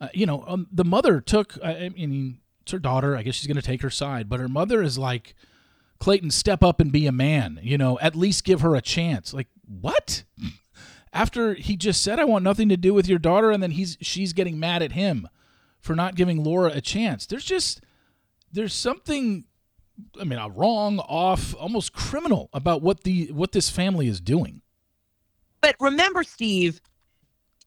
uh, 0.00 0.08
you 0.14 0.26
know, 0.26 0.44
um, 0.46 0.68
the 0.70 0.84
mother 0.84 1.20
took, 1.20 1.58
I 1.62 1.86
I 1.86 1.88
mean, 1.88 2.38
it's 2.60 2.70
her 2.70 2.78
daughter. 2.78 3.16
I 3.16 3.24
guess 3.24 3.34
she's 3.34 3.48
going 3.48 3.56
to 3.56 3.62
take 3.62 3.82
her 3.82 3.90
side, 3.90 4.28
but 4.28 4.38
her 4.38 4.48
mother 4.48 4.80
is 4.80 4.96
like, 4.96 5.34
Clayton, 5.98 6.30
step 6.30 6.62
up 6.62 6.80
and 6.80 6.92
be 6.92 7.08
a 7.08 7.12
man. 7.12 7.58
You 7.62 7.78
know, 7.78 7.98
at 8.00 8.14
least 8.14 8.44
give 8.44 8.60
her 8.60 8.76
a 8.76 8.80
chance. 8.80 9.34
Like, 9.34 9.48
what? 9.80 10.24
After 11.12 11.54
he 11.54 11.76
just 11.76 12.02
said, 12.02 12.18
I 12.18 12.24
want 12.24 12.44
nothing 12.44 12.68
to 12.70 12.76
do 12.76 12.94
with 12.94 13.06
your 13.06 13.18
daughter, 13.18 13.50
and 13.50 13.62
then 13.62 13.72
he's 13.72 13.98
she's 14.00 14.32
getting 14.32 14.58
mad 14.58 14.82
at 14.82 14.92
him 14.92 15.28
for 15.80 15.94
not 15.94 16.14
giving 16.14 16.42
Laura 16.42 16.72
a 16.72 16.80
chance. 16.80 17.26
There's 17.26 17.44
just 17.44 17.82
there's 18.52 18.74
something 18.74 19.44
I 20.20 20.24
mean, 20.24 20.38
wrong, 20.54 20.98
off, 21.00 21.54
almost 21.54 21.92
criminal 21.92 22.48
about 22.52 22.82
what 22.82 23.02
the 23.04 23.30
what 23.32 23.52
this 23.52 23.70
family 23.70 24.08
is 24.08 24.20
doing. 24.20 24.62
But 25.60 25.76
remember, 25.80 26.24
Steve, 26.24 26.80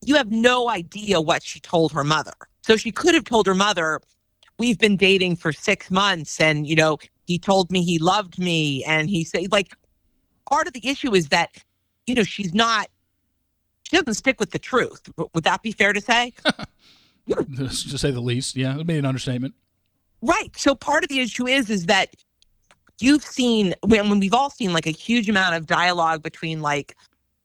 you 0.04 0.16
have 0.16 0.32
no 0.32 0.70
idea 0.70 1.22
what 1.22 1.44
she 1.44 1.60
told 1.60 1.92
her 1.94 2.04
mother. 2.04 2.34
So 2.62 2.78
she 2.78 2.92
could 2.92 3.14
have 3.14 3.26
told 3.26 3.48
her 3.48 3.56
mother, 3.56 4.02
We've 4.58 4.80
been 4.80 4.98
dating 4.98 5.36
for 5.36 5.52
six 5.52 5.92
months, 5.92 6.40
and, 6.40 6.66
you 6.66 6.76
know, 6.76 6.98
he 7.26 7.38
told 7.38 7.72
me 7.72 7.84
he 7.84 8.00
loved 8.00 8.40
me. 8.40 8.84
And 8.86 9.10
he 9.10 9.26
said, 9.26 9.52
like, 9.52 9.76
part 10.50 10.68
of 10.68 10.74
the 10.74 10.88
issue 10.88 11.14
is 11.14 11.28
that, 11.30 11.64
you 12.08 12.16
know, 12.16 12.24
she's 12.24 12.54
not, 12.54 12.88
she 13.84 13.98
doesn't 13.98 14.16
stick 14.16 14.40
with 14.40 14.52
the 14.52 14.60
truth. 14.60 15.10
Would 15.18 15.44
that 15.44 15.62
be 15.62 15.72
fair 15.72 15.94
to 15.94 16.02
say? 16.02 16.34
to 17.28 17.70
say 17.70 18.12
the 18.12 18.22
least. 18.22 18.56
Yeah, 18.56 18.76
it'd 18.76 18.88
be 18.88 18.98
an 18.98 19.06
understatement. 19.06 19.54
Right. 20.22 20.50
So 20.56 20.76
part 20.76 21.04
of 21.04 21.10
the 21.10 21.20
issue 21.20 21.48
is 21.48 21.70
is 21.70 21.86
that 21.86 22.16
you've 23.00 23.24
seen 23.24 23.76
when, 23.82 24.10
when 24.10 24.20
we've 24.20 24.34
all 24.34 24.50
seen 24.50 24.74
like 24.74 24.88
a 24.88 24.92
huge 24.92 25.30
amount 25.30 25.56
of 25.56 25.66
dialogue 25.66 26.24
between 26.24 26.62
like 26.62 26.96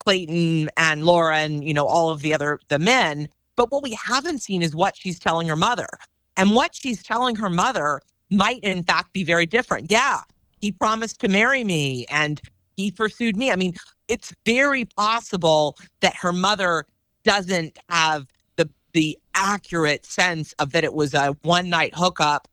Clayton 0.00 0.70
and 0.76 1.04
Laura 1.04 1.38
and 1.38 1.64
you 1.64 1.74
know 1.74 1.86
all 1.86 2.10
of 2.10 2.22
the 2.22 2.32
other 2.32 2.60
the 2.68 2.78
men, 2.78 3.28
but 3.56 3.70
what 3.70 3.82
we 3.82 3.92
haven't 3.92 4.40
seen 4.40 4.62
is 4.62 4.74
what 4.74 4.96
she's 4.96 5.18
telling 5.18 5.48
her 5.48 5.56
mother. 5.56 5.88
And 6.36 6.54
what 6.54 6.74
she's 6.74 7.02
telling 7.02 7.36
her 7.36 7.50
mother 7.50 8.00
might 8.30 8.60
in 8.60 8.82
fact 8.82 9.12
be 9.12 9.24
very 9.24 9.44
different. 9.44 9.90
Yeah, 9.90 10.20
he 10.60 10.72
promised 10.72 11.20
to 11.20 11.28
marry 11.28 11.64
me 11.64 12.06
and 12.08 12.40
he 12.76 12.90
pursued 12.90 13.36
me. 13.36 13.50
I 13.50 13.56
mean, 13.56 13.74
it's 14.10 14.34
very 14.44 14.84
possible 14.84 15.78
that 16.00 16.14
her 16.16 16.32
mother 16.32 16.86
doesn't 17.24 17.78
have 17.88 18.26
the 18.56 18.68
the 18.92 19.18
accurate 19.34 20.04
sense 20.04 20.52
of 20.54 20.72
that 20.72 20.84
it 20.84 20.92
was 20.92 21.14
a 21.14 21.36
one 21.42 21.70
night 21.70 21.92
hookup 21.94 22.48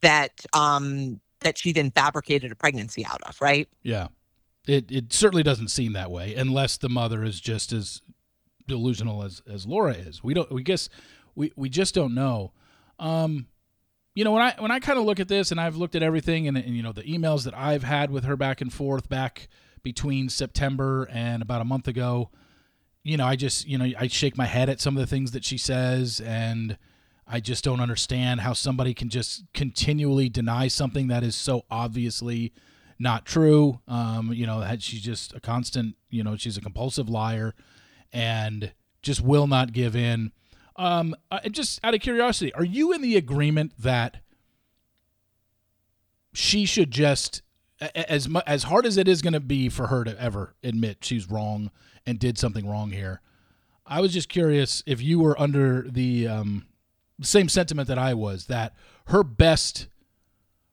that 0.00 0.44
um 0.52 1.20
that 1.40 1.58
she 1.58 1.72
then 1.72 1.90
fabricated 1.90 2.52
a 2.52 2.54
pregnancy 2.54 3.04
out 3.04 3.20
of, 3.24 3.40
right? 3.40 3.68
Yeah, 3.82 4.08
it 4.66 4.90
it 4.90 5.12
certainly 5.12 5.42
doesn't 5.42 5.68
seem 5.68 5.92
that 5.94 6.10
way 6.10 6.34
unless 6.34 6.76
the 6.76 6.88
mother 6.88 7.24
is 7.24 7.40
just 7.40 7.72
as 7.72 8.00
delusional 8.66 9.22
as 9.22 9.42
as 9.50 9.66
Laura 9.66 9.92
is. 9.92 10.22
We 10.22 10.34
don't. 10.34 10.50
We 10.50 10.62
guess 10.62 10.88
we 11.34 11.52
we 11.56 11.68
just 11.68 11.94
don't 11.94 12.14
know. 12.14 12.52
Um, 12.98 13.46
you 14.14 14.24
know 14.24 14.32
when 14.32 14.42
I 14.42 14.54
when 14.58 14.70
I 14.70 14.78
kind 14.78 14.98
of 14.98 15.04
look 15.04 15.20
at 15.20 15.28
this 15.28 15.50
and 15.50 15.60
I've 15.60 15.76
looked 15.76 15.94
at 15.94 16.02
everything 16.02 16.46
and, 16.46 16.56
and 16.56 16.76
you 16.76 16.82
know 16.82 16.92
the 16.92 17.02
emails 17.02 17.44
that 17.44 17.56
I've 17.56 17.82
had 17.82 18.10
with 18.10 18.24
her 18.24 18.36
back 18.36 18.60
and 18.60 18.72
forth 18.72 19.08
back 19.08 19.48
between 19.82 20.28
September 20.28 21.08
and 21.10 21.42
about 21.42 21.60
a 21.60 21.64
month 21.64 21.88
ago. 21.88 22.30
You 23.02 23.16
know, 23.16 23.26
I 23.26 23.36
just 23.36 23.66
you 23.66 23.78
know 23.78 23.90
I 23.98 24.06
shake 24.08 24.36
my 24.36 24.46
head 24.46 24.68
at 24.68 24.80
some 24.80 24.96
of 24.96 25.00
the 25.00 25.06
things 25.06 25.32
that 25.32 25.44
she 25.44 25.58
says 25.58 26.20
and. 26.20 26.78
I 27.24 27.40
just 27.40 27.64
don't 27.64 27.80
understand 27.80 28.40
how 28.40 28.52
somebody 28.52 28.92
can 28.92 29.08
just 29.08 29.44
continually 29.54 30.28
deny 30.28 30.68
something 30.68 31.06
that 31.06 31.22
is 31.22 31.34
so 31.34 31.64
obviously 31.70 32.52
not 32.98 33.24
true. 33.24 33.80
Um, 33.88 34.32
you 34.32 34.46
know, 34.46 34.60
that 34.60 34.82
she's 34.82 35.02
just 35.02 35.34
a 35.34 35.40
constant, 35.40 35.96
you 36.10 36.22
know, 36.22 36.36
she's 36.36 36.56
a 36.56 36.60
compulsive 36.60 37.08
liar 37.08 37.54
and 38.12 38.72
just 39.02 39.20
will 39.20 39.46
not 39.46 39.72
give 39.72 39.96
in. 39.96 40.32
Um, 40.76 41.14
uh, 41.30 41.40
just 41.50 41.80
out 41.84 41.94
of 41.94 42.00
curiosity, 42.00 42.54
are 42.54 42.64
you 42.64 42.92
in 42.92 43.02
the 43.02 43.16
agreement 43.16 43.72
that 43.78 44.18
she 46.32 46.64
should 46.64 46.90
just 46.90 47.42
as 47.94 48.28
as 48.46 48.64
hard 48.64 48.86
as 48.86 48.96
it 48.96 49.08
is 49.08 49.22
going 49.22 49.32
to 49.32 49.40
be 49.40 49.68
for 49.68 49.88
her 49.88 50.04
to 50.04 50.20
ever 50.20 50.54
admit 50.62 50.98
she's 51.04 51.30
wrong 51.30 51.70
and 52.06 52.18
did 52.18 52.38
something 52.38 52.68
wrong 52.68 52.90
here? 52.90 53.20
I 53.86 54.00
was 54.00 54.12
just 54.12 54.28
curious 54.28 54.82
if 54.86 55.02
you 55.02 55.18
were 55.18 55.38
under 55.40 55.82
the 55.82 56.28
um, 56.28 56.66
same 57.20 57.48
sentiment 57.48 57.88
that 57.88 57.98
I 57.98 58.14
was 58.14 58.46
that 58.46 58.74
her 59.06 59.22
best 59.22 59.88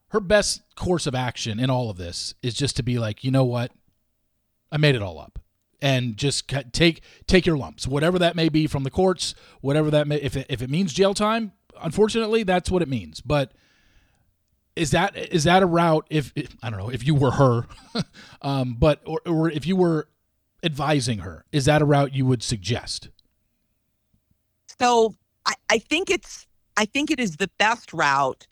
her 0.09 0.19
best 0.19 0.61
course 0.75 1.05
of 1.05 1.13
action 1.13 1.59
in 1.59 1.69
all 1.69 1.89
of 1.89 1.97
this 1.97 2.33
is 2.41 2.53
just 2.53 2.75
to 2.77 2.83
be 2.83 2.97
like, 2.97 3.23
you 3.23 3.29
know 3.29 3.45
what, 3.45 3.71
I 4.71 4.77
made 4.77 4.95
it 4.95 5.01
all 5.01 5.19
up, 5.19 5.39
and 5.81 6.17
just 6.17 6.51
take 6.71 7.01
take 7.27 7.45
your 7.45 7.57
lumps, 7.57 7.87
whatever 7.87 8.19
that 8.19 8.35
may 8.35 8.49
be 8.49 8.67
from 8.67 8.83
the 8.83 8.91
courts, 8.91 9.35
whatever 9.61 9.91
that 9.91 10.07
may. 10.07 10.17
If 10.17 10.35
it, 10.35 10.47
if 10.49 10.61
it 10.61 10.69
means 10.69 10.93
jail 10.93 11.13
time, 11.13 11.53
unfortunately, 11.81 12.43
that's 12.43 12.71
what 12.71 12.81
it 12.81 12.87
means. 12.87 13.21
But 13.21 13.53
is 14.79 14.91
that 14.91 15.15
is 15.17 15.43
that 15.43 15.61
a 15.61 15.65
route? 15.65 16.07
If, 16.09 16.31
if 16.35 16.55
I 16.63 16.69
don't 16.69 16.79
know 16.79 16.89
if 16.89 17.05
you 17.05 17.13
were 17.13 17.31
her, 17.31 17.67
um, 18.41 18.77
but 18.79 19.01
or, 19.05 19.21
or 19.25 19.49
if 19.49 19.67
you 19.67 19.75
were 19.75 20.07
advising 20.63 21.19
her, 21.19 21.45
is 21.51 21.65
that 21.65 21.81
a 21.81 21.85
route 21.85 22.13
you 22.15 22.25
would 22.25 22.41
suggest? 22.41 23.09
So 24.79 25.15
I, 25.45 25.53
I 25.69 25.77
think 25.79 26.09
it's 26.09 26.47
I 26.77 26.85
think 26.85 27.11
it 27.11 27.19
is 27.19 27.37
the 27.37 27.49
best 27.57 27.91
route 27.91 28.47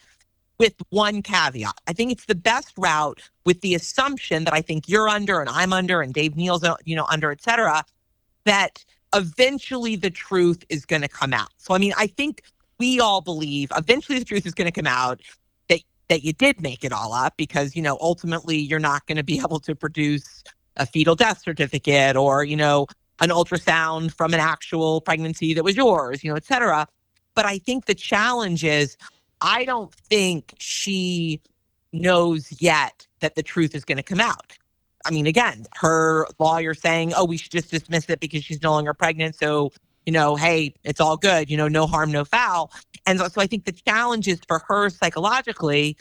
with 0.60 0.74
one 0.90 1.22
caveat. 1.22 1.80
I 1.88 1.94
think 1.94 2.12
it's 2.12 2.26
the 2.26 2.36
best 2.36 2.74
route 2.78 3.22
with 3.46 3.62
the 3.62 3.74
assumption 3.74 4.44
that 4.44 4.54
I 4.54 4.62
think 4.62 4.90
you're 4.90 5.08
under 5.08 5.40
and 5.40 5.50
I'm 5.50 5.72
under 5.72 6.02
and 6.02 6.14
Dave 6.14 6.36
Neal's 6.36 6.66
you 6.84 6.96
know 6.96 7.06
under, 7.10 7.32
et 7.32 7.42
cetera, 7.42 7.86
that 8.44 8.84
eventually 9.16 9.96
the 9.96 10.10
truth 10.10 10.66
is 10.68 10.86
going 10.86 11.04
to 11.04 11.08
come 11.08 11.34
out. 11.34 11.50
So 11.56 11.74
I 11.74 11.78
mean, 11.78 11.94
I 11.98 12.08
think 12.08 12.44
we 12.80 13.00
all 13.00 13.22
believe 13.22 13.72
eventually 13.78 14.20
the 14.20 14.26
truth 14.26 14.46
is 14.46 14.54
going 14.54 14.70
to 14.70 14.72
come 14.72 14.88
out 14.88 15.22
that 16.10 16.24
you 16.24 16.34
did 16.34 16.62
make 16.62 16.84
it 16.84 16.92
all 16.92 17.14
up 17.14 17.36
because 17.38 17.76
you 17.76 17.82
know 17.82 17.98
ultimately 18.02 18.58
you're 18.58 18.80
not 18.80 19.06
going 19.08 19.18
to 19.18 19.24
be 19.24 19.40
able 19.44 19.60
to 19.62 19.76
produce 19.76 20.44
a 20.78 20.86
fetal 20.86 21.16
death 21.16 21.42
certificate 21.42 22.16
or 22.16 22.44
you 22.44 22.56
know 22.56 22.88
an 23.20 23.30
ultrasound 23.30 24.14
from 24.14 24.34
an 24.34 24.40
actual 24.40 25.02
pregnancy 25.02 25.54
that 25.54 25.64
was 25.64 25.76
yours, 25.76 26.24
you 26.24 26.30
know, 26.30 26.36
et 26.36 26.46
cetera. 26.46 26.88
But 27.36 27.46
I 27.46 27.58
think 27.58 27.86
the 27.86 27.96
challenge 27.96 28.64
is 28.64 28.98
I 29.42 29.66
don't 29.66 29.94
think 29.94 30.54
she 30.60 31.42
knows 31.94 32.62
yet 32.62 33.08
that 33.20 33.36
the 33.36 33.44
truth 33.44 33.76
is 33.76 33.86
going 33.86 33.98
to 33.98 34.04
come 34.04 34.20
out. 34.20 34.58
I 35.06 35.12
mean, 35.12 35.26
again, 35.26 35.66
her 35.76 36.28
lawyer 36.40 36.74
saying, 36.74 37.14
oh, 37.16 37.26
we 37.26 37.38
should 37.38 37.52
just 37.52 37.72
dismiss 37.72 38.10
it 38.10 38.20
because 38.20 38.44
she's 38.44 38.62
no 38.62 38.72
longer 38.72 38.94
pregnant. 38.94 39.36
So, 39.36 39.72
you 40.06 40.12
know, 40.12 40.36
hey, 40.36 40.74
it's 40.84 41.00
all 41.00 41.18
good, 41.18 41.50
you 41.50 41.58
know, 41.58 41.68
no 41.68 41.88
harm, 41.88 42.12
no 42.12 42.26
foul. 42.26 42.72
And 43.08 43.20
so, 43.20 43.42
I 43.42 43.48
think 43.48 43.66
the 43.66 43.72
challenge 43.72 44.28
is 44.28 44.40
for 44.48 44.64
her 44.68 44.90
psychologically, 44.90 45.98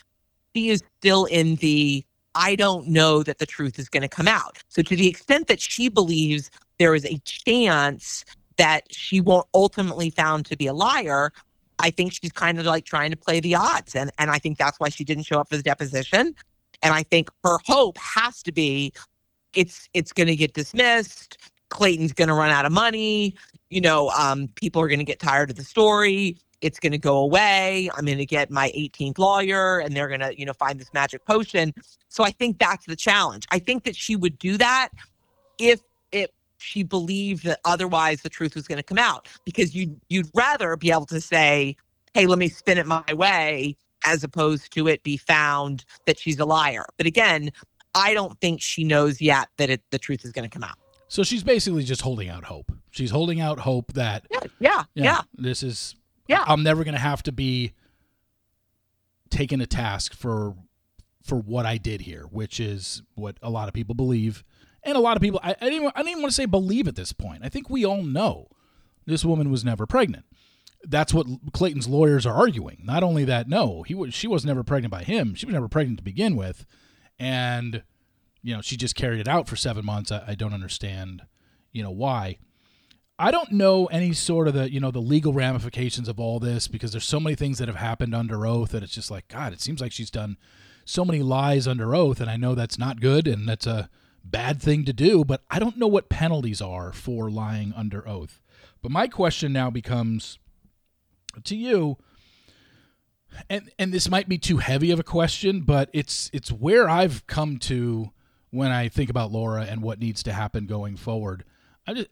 she 0.54 0.68
is 0.68 0.82
still 0.98 1.24
in 1.26 1.56
the 1.56 2.04
I 2.34 2.54
don't 2.54 2.88
know 2.88 3.22
that 3.22 3.38
the 3.38 3.46
truth 3.46 3.78
is 3.78 3.88
going 3.88 4.02
to 4.02 4.08
come 4.08 4.28
out. 4.28 4.58
So, 4.68 4.82
to 4.82 4.94
the 4.94 5.08
extent 5.08 5.46
that 5.46 5.60
she 5.60 5.88
believes 5.88 6.50
there 6.78 6.94
is 6.94 7.06
a 7.06 7.18
chance 7.24 8.24
that 8.58 8.84
she 8.90 9.20
won't 9.20 9.46
ultimately 9.54 10.10
found 10.10 10.44
to 10.46 10.56
be 10.56 10.66
a 10.66 10.74
liar, 10.74 11.32
I 11.78 11.90
think 11.90 12.12
she's 12.12 12.32
kind 12.32 12.58
of 12.58 12.66
like 12.66 12.84
trying 12.84 13.10
to 13.10 13.16
play 13.16 13.40
the 13.40 13.54
odds. 13.54 13.94
And 13.94 14.10
and 14.18 14.30
I 14.30 14.38
think 14.38 14.58
that's 14.58 14.78
why 14.78 14.88
she 14.90 15.04
didn't 15.04 15.24
show 15.24 15.40
up 15.40 15.48
for 15.48 15.56
the 15.56 15.62
deposition. 15.62 16.34
And 16.82 16.92
I 16.94 17.02
think 17.02 17.30
her 17.44 17.58
hope 17.66 17.96
has 17.98 18.42
to 18.42 18.52
be 18.52 18.92
it's 19.54 19.88
it's 19.94 20.12
gonna 20.12 20.36
get 20.36 20.54
dismissed. 20.54 21.38
Clayton's 21.70 22.12
gonna 22.12 22.34
run 22.34 22.50
out 22.50 22.66
of 22.66 22.72
money. 22.72 23.34
You 23.70 23.80
know, 23.80 24.10
um, 24.10 24.48
people 24.54 24.80
are 24.82 24.88
gonna 24.88 25.04
get 25.04 25.18
tired 25.20 25.50
of 25.50 25.56
the 25.56 25.64
story. 25.64 26.38
It's 26.66 26.80
gonna 26.80 26.98
go 26.98 27.18
away. 27.18 27.88
I'm 27.96 28.04
gonna 28.04 28.24
get 28.24 28.50
my 28.50 28.70
18th 28.76 29.18
lawyer 29.18 29.78
and 29.78 29.96
they're 29.96 30.08
gonna, 30.08 30.32
you 30.36 30.44
know, 30.44 30.52
find 30.52 30.78
this 30.78 30.92
magic 30.92 31.24
potion. 31.24 31.72
So 32.08 32.24
I 32.24 32.30
think 32.30 32.58
that's 32.58 32.86
the 32.86 32.96
challenge. 32.96 33.46
I 33.50 33.58
think 33.58 33.84
that 33.84 33.96
she 33.96 34.16
would 34.16 34.38
do 34.38 34.56
that 34.58 34.90
if 35.58 35.80
it 36.12 36.34
she 36.58 36.82
believed 36.82 37.44
that 37.44 37.60
otherwise 37.64 38.22
the 38.22 38.28
truth 38.28 38.54
was 38.54 38.66
going 38.66 38.78
to 38.78 38.82
come 38.82 38.98
out 38.98 39.28
because 39.44 39.74
you 39.74 39.96
you'd 40.08 40.30
rather 40.34 40.76
be 40.76 40.90
able 40.90 41.06
to 41.06 41.20
say 41.20 41.76
hey 42.14 42.26
let 42.26 42.38
me 42.38 42.48
spin 42.48 42.78
it 42.78 42.86
my 42.86 43.04
way 43.12 43.76
as 44.04 44.24
opposed 44.24 44.72
to 44.72 44.88
it 44.88 45.02
be 45.02 45.16
found 45.16 45.84
that 46.06 46.18
she's 46.18 46.38
a 46.38 46.44
liar 46.44 46.84
but 46.96 47.06
again 47.06 47.50
I 47.96 48.12
don't 48.12 48.38
think 48.40 48.60
she 48.60 48.84
knows 48.84 49.20
yet 49.22 49.48
that 49.56 49.70
it, 49.70 49.82
the 49.90 49.98
truth 49.98 50.24
is 50.24 50.30
going 50.30 50.48
to 50.48 50.52
come 50.52 50.62
out. 50.62 50.76
So 51.08 51.22
she's 51.22 51.42
basically 51.42 51.82
just 51.82 52.02
holding 52.02 52.28
out 52.28 52.44
hope. 52.44 52.70
She's 52.90 53.10
holding 53.10 53.40
out 53.40 53.58
hope 53.58 53.94
that 53.94 54.26
Yeah, 54.30 54.40
yeah, 54.58 54.84
yeah, 54.94 55.04
yeah. 55.04 55.20
this 55.34 55.62
is 55.62 55.94
Yeah. 56.28 56.44
I'm 56.46 56.62
never 56.62 56.84
going 56.84 56.94
to 56.94 57.00
have 57.00 57.22
to 57.24 57.32
be 57.32 57.72
taken 59.30 59.60
a 59.60 59.66
task 59.66 60.14
for 60.14 60.54
for 61.22 61.36
what 61.36 61.66
I 61.66 61.76
did 61.76 62.02
here, 62.02 62.22
which 62.30 62.60
is 62.60 63.02
what 63.16 63.36
a 63.42 63.50
lot 63.50 63.66
of 63.66 63.74
people 63.74 63.96
believe, 63.96 64.44
and 64.84 64.96
a 64.96 65.00
lot 65.00 65.16
of 65.16 65.22
people 65.22 65.40
I, 65.42 65.56
I 65.60 65.68
didn't 65.70 65.92
I 65.94 66.02
didn't 66.02 66.22
want 66.22 66.30
to 66.30 66.36
say 66.36 66.46
believe 66.46 66.88
at 66.88 66.96
this 66.96 67.12
point. 67.12 67.42
I 67.44 67.48
think 67.48 67.68
we 67.68 67.84
all 67.84 68.02
know 68.02 68.48
this 69.06 69.24
woman 69.24 69.50
was 69.50 69.64
never 69.64 69.86
pregnant. 69.86 70.24
That's 70.84 71.12
what 71.12 71.26
Clayton's 71.52 71.88
lawyers 71.88 72.26
are 72.26 72.34
arguing. 72.34 72.82
Not 72.84 73.02
only 73.02 73.24
that, 73.24 73.48
no, 73.48 73.82
he 73.82 73.94
was 73.94 74.14
she 74.14 74.28
was 74.28 74.44
never 74.44 74.62
pregnant 74.62 74.92
by 74.92 75.02
him. 75.02 75.34
She 75.34 75.46
was 75.46 75.52
never 75.52 75.68
pregnant 75.68 75.98
to 75.98 76.04
begin 76.04 76.36
with, 76.36 76.64
and 77.18 77.82
you 78.42 78.54
know 78.54 78.62
she 78.62 78.76
just 78.76 78.94
carried 78.94 79.20
it 79.20 79.28
out 79.28 79.48
for 79.48 79.56
seven 79.56 79.84
months. 79.84 80.12
I, 80.12 80.22
I 80.28 80.34
don't 80.34 80.54
understand, 80.54 81.22
you 81.72 81.82
know 81.82 81.90
why. 81.90 82.38
I 83.18 83.30
don't 83.30 83.52
know 83.52 83.86
any 83.86 84.12
sort 84.12 84.46
of 84.46 84.54
the 84.54 84.70
you 84.70 84.80
know 84.80 84.90
the 84.90 85.00
legal 85.00 85.32
ramifications 85.32 86.08
of 86.08 86.20
all 86.20 86.38
this 86.38 86.68
because 86.68 86.92
there's 86.92 87.04
so 87.04 87.20
many 87.20 87.34
things 87.34 87.58
that 87.58 87.68
have 87.68 87.76
happened 87.76 88.14
under 88.14 88.46
oath 88.46 88.72
that 88.72 88.82
it's 88.82 88.94
just 88.94 89.10
like 89.10 89.28
God. 89.28 89.52
It 89.52 89.60
seems 89.60 89.80
like 89.80 89.92
she's 89.92 90.10
done 90.10 90.36
so 90.84 91.04
many 91.04 91.22
lies 91.22 91.66
under 91.66 91.94
oath, 91.94 92.20
and 92.20 92.30
I 92.30 92.36
know 92.36 92.54
that's 92.54 92.78
not 92.78 93.00
good 93.00 93.26
and 93.26 93.48
that's 93.48 93.66
a 93.66 93.88
bad 94.22 94.60
thing 94.60 94.84
to 94.84 94.92
do. 94.92 95.24
But 95.24 95.42
I 95.50 95.58
don't 95.58 95.78
know 95.78 95.86
what 95.86 96.10
penalties 96.10 96.60
are 96.60 96.92
for 96.92 97.30
lying 97.30 97.72
under 97.74 98.06
oath. 98.06 98.40
But 98.82 98.92
my 98.92 99.08
question 99.08 99.52
now 99.52 99.70
becomes 99.70 100.38
to 101.44 101.56
you, 101.56 101.96
and 103.48 103.70
and 103.78 103.94
this 103.94 104.10
might 104.10 104.28
be 104.28 104.36
too 104.36 104.58
heavy 104.58 104.90
of 104.90 105.00
a 105.00 105.04
question, 105.04 105.62
but 105.62 105.88
it's 105.94 106.30
it's 106.34 106.52
where 106.52 106.88
I've 106.88 107.26
come 107.26 107.56
to 107.60 108.10
when 108.50 108.70
I 108.70 108.88
think 108.88 109.08
about 109.08 109.32
Laura 109.32 109.62
and 109.62 109.82
what 109.82 109.98
needs 109.98 110.22
to 110.24 110.34
happen 110.34 110.66
going 110.66 110.96
forward. 110.96 111.44
I 111.86 111.94
just 111.94 112.08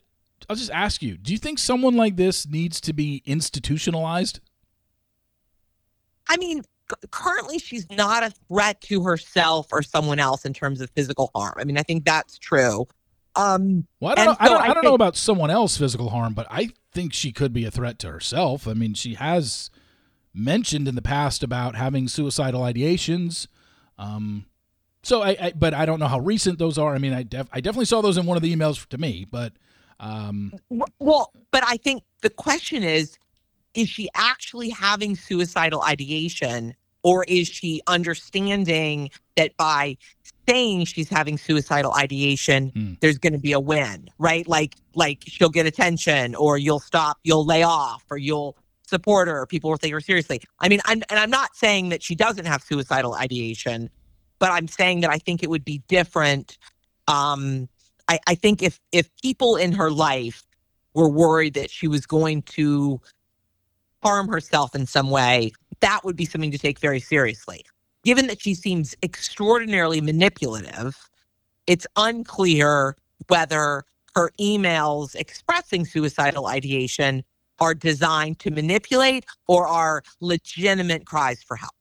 I'll 0.49 0.55
just 0.55 0.71
ask 0.71 1.01
you: 1.01 1.17
Do 1.17 1.31
you 1.31 1.37
think 1.37 1.59
someone 1.59 1.95
like 1.95 2.15
this 2.15 2.47
needs 2.47 2.79
to 2.81 2.93
be 2.93 3.23
institutionalized? 3.25 4.39
I 6.27 6.37
mean, 6.37 6.63
currently 7.11 7.59
she's 7.59 7.89
not 7.89 8.23
a 8.23 8.31
threat 8.47 8.81
to 8.81 9.03
herself 9.03 9.67
or 9.71 9.81
someone 9.81 10.19
else 10.19 10.45
in 10.45 10.53
terms 10.53 10.81
of 10.81 10.89
physical 10.91 11.31
harm. 11.35 11.53
I 11.57 11.63
mean, 11.63 11.77
I 11.77 11.83
think 11.83 12.05
that's 12.05 12.37
true. 12.37 12.87
Um, 13.35 13.85
Well, 13.99 14.13
I 14.13 14.15
don't, 14.15 14.25
know, 14.25 14.37
I 14.39 14.49
don't, 14.49 14.61
I 14.61 14.65
I 14.69 14.73
don't 14.73 14.83
know 14.83 14.93
about 14.93 15.17
someone 15.17 15.51
else 15.51 15.77
physical 15.77 16.09
harm, 16.09 16.33
but 16.33 16.47
I 16.49 16.69
think 16.93 17.13
she 17.13 17.31
could 17.31 17.51
be 17.53 17.65
a 17.65 17.71
threat 17.71 17.99
to 17.99 18.11
herself. 18.11 18.67
I 18.67 18.73
mean, 18.73 18.93
she 18.93 19.15
has 19.15 19.69
mentioned 20.33 20.87
in 20.87 20.95
the 20.95 21.01
past 21.01 21.43
about 21.43 21.75
having 21.75 22.07
suicidal 22.07 22.61
ideations. 22.61 23.47
Um, 23.97 24.45
so 25.03 25.21
I, 25.21 25.37
I, 25.39 25.53
but 25.55 25.73
I 25.73 25.85
don't 25.85 25.99
know 25.99 26.07
how 26.07 26.19
recent 26.19 26.59
those 26.59 26.77
are. 26.77 26.95
I 26.95 26.97
mean, 26.97 27.13
I, 27.13 27.23
def, 27.23 27.47
I 27.51 27.61
definitely 27.61 27.85
saw 27.85 28.01
those 28.01 28.17
in 28.17 28.25
one 28.25 28.37
of 28.37 28.43
the 28.43 28.55
emails 28.55 28.87
to 28.87 28.97
me, 28.97 29.25
but 29.29 29.53
um, 29.99 30.53
well, 30.99 31.31
but 31.51 31.63
I 31.65 31.77
think 31.77 32.03
the 32.21 32.29
question 32.29 32.83
is 32.83 33.17
is 33.75 33.89
she 33.89 34.09
actually 34.15 34.69
having 34.69 35.15
suicidal 35.15 35.81
ideation 35.83 36.73
or 37.03 37.23
is 37.25 37.47
she 37.47 37.81
understanding 37.87 39.11
that 39.35 39.55
by 39.57 39.97
saying 40.47 40.85
she's 40.85 41.09
having 41.09 41.37
suicidal 41.37 41.93
ideation 41.93 42.71
Hmm. 42.73 42.93
there's 43.01 43.17
going 43.17 43.33
to 43.33 43.39
be 43.39 43.51
a 43.51 43.59
win 43.59 44.09
right 44.17 44.47
like 44.47 44.75
like 44.95 45.23
she'll 45.27 45.49
get 45.49 45.65
attention 45.65 46.35
or 46.35 46.57
you'll 46.57 46.79
stop 46.79 47.17
you'll 47.23 47.45
lay 47.45 47.63
off 47.63 48.03
or 48.09 48.17
you'll 48.17 48.57
support 48.87 49.27
her 49.27 49.41
or 49.41 49.45
people 49.45 49.69
will 49.69 49.77
take 49.77 49.91
her 49.91 50.01
seriously 50.01 50.39
i 50.59 50.69
mean 50.69 50.79
I'm, 50.85 51.01
and 51.09 51.19
i'm 51.19 51.29
not 51.29 51.55
saying 51.55 51.89
that 51.89 52.01
she 52.03 52.15
doesn't 52.15 52.45
have 52.45 52.61
suicidal 52.63 53.13
ideation 53.15 53.89
but 54.39 54.51
i'm 54.51 54.67
saying 54.67 55.01
that 55.01 55.09
i 55.09 55.17
think 55.17 55.43
it 55.43 55.49
would 55.49 55.65
be 55.65 55.81
different 55.87 56.57
um 57.07 57.67
i 58.07 58.19
i 58.27 58.35
think 58.35 58.61
if 58.61 58.79
if 58.91 59.09
people 59.21 59.55
in 59.55 59.71
her 59.71 59.91
life 59.91 60.43
were 60.93 61.09
worried 61.09 61.53
that 61.53 61.69
she 61.69 61.87
was 61.87 62.05
going 62.05 62.41
to 62.43 62.99
harm 64.05 64.27
herself 64.27 64.75
in 64.75 64.85
some 64.85 65.09
way, 65.09 65.51
that 65.79 66.03
would 66.03 66.15
be 66.15 66.25
something 66.25 66.51
to 66.51 66.59
take 66.59 66.79
very 66.79 66.99
seriously. 66.99 67.65
Given 68.03 68.27
that 68.27 68.39
she 68.39 68.53
seems 68.53 68.95
extraordinarily 69.01 69.99
manipulative, 69.99 70.95
it's 71.65 71.87
unclear 71.95 72.95
whether 73.27 73.83
her 74.15 74.31
emails 74.39 75.15
expressing 75.15 75.85
suicidal 75.85 76.45
ideation 76.45 77.23
are 77.59 77.73
designed 77.73 78.37
to 78.39 78.51
manipulate 78.51 79.25
or 79.47 79.67
are 79.67 80.03
legitimate 80.21 81.05
cries 81.05 81.41
for 81.41 81.57
help. 81.57 81.73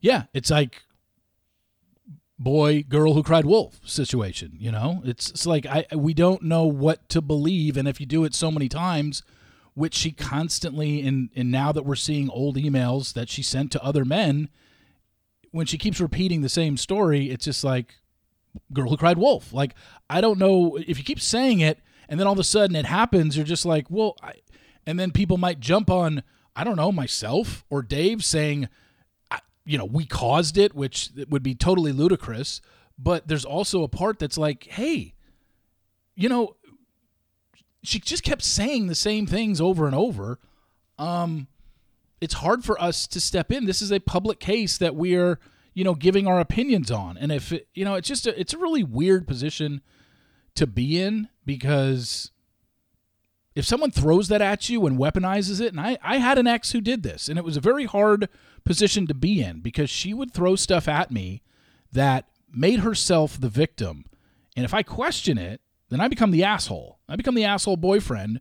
yeah, 0.00 0.24
it's 0.32 0.50
like 0.50 0.82
boy, 2.38 2.82
girl 2.82 3.14
who 3.14 3.22
cried 3.22 3.44
wolf 3.44 3.80
situation. 3.84 4.56
You 4.58 4.72
know, 4.72 5.02
it's 5.04 5.30
it's 5.30 5.46
like 5.46 5.66
I 5.66 5.86
we 5.94 6.14
don't 6.14 6.42
know 6.42 6.64
what 6.64 7.08
to 7.10 7.20
believe, 7.20 7.76
and 7.76 7.88
if 7.88 8.00
you 8.00 8.06
do 8.06 8.24
it 8.24 8.34
so 8.34 8.50
many 8.50 8.68
times, 8.68 9.22
which 9.74 9.94
she 9.94 10.12
constantly 10.12 11.06
and 11.06 11.30
and 11.34 11.50
now 11.50 11.72
that 11.72 11.84
we're 11.84 11.96
seeing 11.96 12.30
old 12.30 12.56
emails 12.56 13.12
that 13.14 13.28
she 13.28 13.42
sent 13.42 13.72
to 13.72 13.82
other 13.82 14.04
men, 14.04 14.48
when 15.50 15.66
she 15.66 15.78
keeps 15.78 16.00
repeating 16.00 16.42
the 16.42 16.48
same 16.48 16.76
story, 16.76 17.30
it's 17.30 17.44
just 17.44 17.64
like 17.64 17.96
girl 18.72 18.90
who 18.90 18.96
cried 18.96 19.18
wolf. 19.18 19.52
Like 19.52 19.74
I 20.08 20.20
don't 20.20 20.38
know 20.38 20.78
if 20.86 20.98
you 20.98 21.04
keep 21.04 21.20
saying 21.20 21.60
it, 21.60 21.80
and 22.08 22.18
then 22.18 22.26
all 22.26 22.32
of 22.34 22.38
a 22.38 22.44
sudden 22.44 22.76
it 22.76 22.86
happens, 22.86 23.36
you're 23.36 23.46
just 23.46 23.66
like, 23.66 23.90
well, 23.90 24.16
I, 24.22 24.34
and 24.86 24.98
then 24.98 25.10
people 25.10 25.36
might 25.36 25.60
jump 25.60 25.90
on 25.90 26.22
I 26.58 26.64
don't 26.64 26.76
know 26.76 26.90
myself 26.90 27.64
or 27.70 27.82
Dave 27.82 28.24
saying 28.24 28.68
you 29.68 29.76
know, 29.76 29.84
we 29.84 30.06
caused 30.06 30.56
it, 30.56 30.74
which 30.74 31.10
would 31.28 31.42
be 31.42 31.54
totally 31.54 31.92
ludicrous. 31.92 32.62
But 32.98 33.28
there's 33.28 33.44
also 33.44 33.82
a 33.82 33.88
part 33.88 34.18
that's 34.18 34.38
like, 34.38 34.64
hey, 34.64 35.14
you 36.16 36.30
know, 36.30 36.56
she 37.82 38.00
just 38.00 38.22
kept 38.22 38.42
saying 38.42 38.86
the 38.86 38.94
same 38.94 39.26
things 39.26 39.60
over 39.60 39.84
and 39.84 39.94
over. 39.94 40.38
Um, 40.98 41.48
it's 42.18 42.34
hard 42.34 42.64
for 42.64 42.80
us 42.80 43.06
to 43.08 43.20
step 43.20 43.52
in. 43.52 43.66
This 43.66 43.82
is 43.82 43.92
a 43.92 44.00
public 44.00 44.40
case 44.40 44.78
that 44.78 44.96
we 44.96 45.14
are, 45.16 45.38
you 45.74 45.84
know, 45.84 45.94
giving 45.94 46.26
our 46.26 46.40
opinions 46.40 46.90
on. 46.90 47.18
And 47.18 47.30
if 47.30 47.52
it, 47.52 47.68
you 47.74 47.84
know, 47.84 47.94
it's 47.94 48.08
just 48.08 48.26
a, 48.26 48.40
it's 48.40 48.54
a 48.54 48.58
really 48.58 48.82
weird 48.82 49.28
position 49.28 49.82
to 50.54 50.66
be 50.66 50.98
in 50.98 51.28
because 51.44 52.30
if 53.54 53.66
someone 53.66 53.90
throws 53.90 54.28
that 54.28 54.40
at 54.40 54.70
you 54.70 54.86
and 54.86 54.98
weaponizes 54.98 55.60
it, 55.60 55.72
and 55.72 55.80
I, 55.80 55.98
I 56.02 56.16
had 56.16 56.38
an 56.38 56.46
ex 56.46 56.72
who 56.72 56.80
did 56.80 57.02
this, 57.02 57.28
and 57.28 57.38
it 57.38 57.44
was 57.44 57.56
a 57.56 57.60
very 57.60 57.84
hard 57.84 58.28
position 58.68 59.06
to 59.06 59.14
be 59.14 59.40
in 59.40 59.60
because 59.60 59.88
she 59.88 60.12
would 60.12 60.32
throw 60.32 60.54
stuff 60.54 60.86
at 60.86 61.10
me 61.10 61.40
that 61.90 62.26
made 62.52 62.80
herself 62.80 63.40
the 63.40 63.48
victim. 63.48 64.04
And 64.54 64.64
if 64.64 64.74
I 64.74 64.82
question 64.82 65.38
it, 65.38 65.62
then 65.88 66.02
I 66.02 66.08
become 66.08 66.32
the 66.32 66.44
asshole. 66.44 66.98
I 67.08 67.16
become 67.16 67.34
the 67.34 67.46
asshole 67.46 67.78
boyfriend 67.78 68.40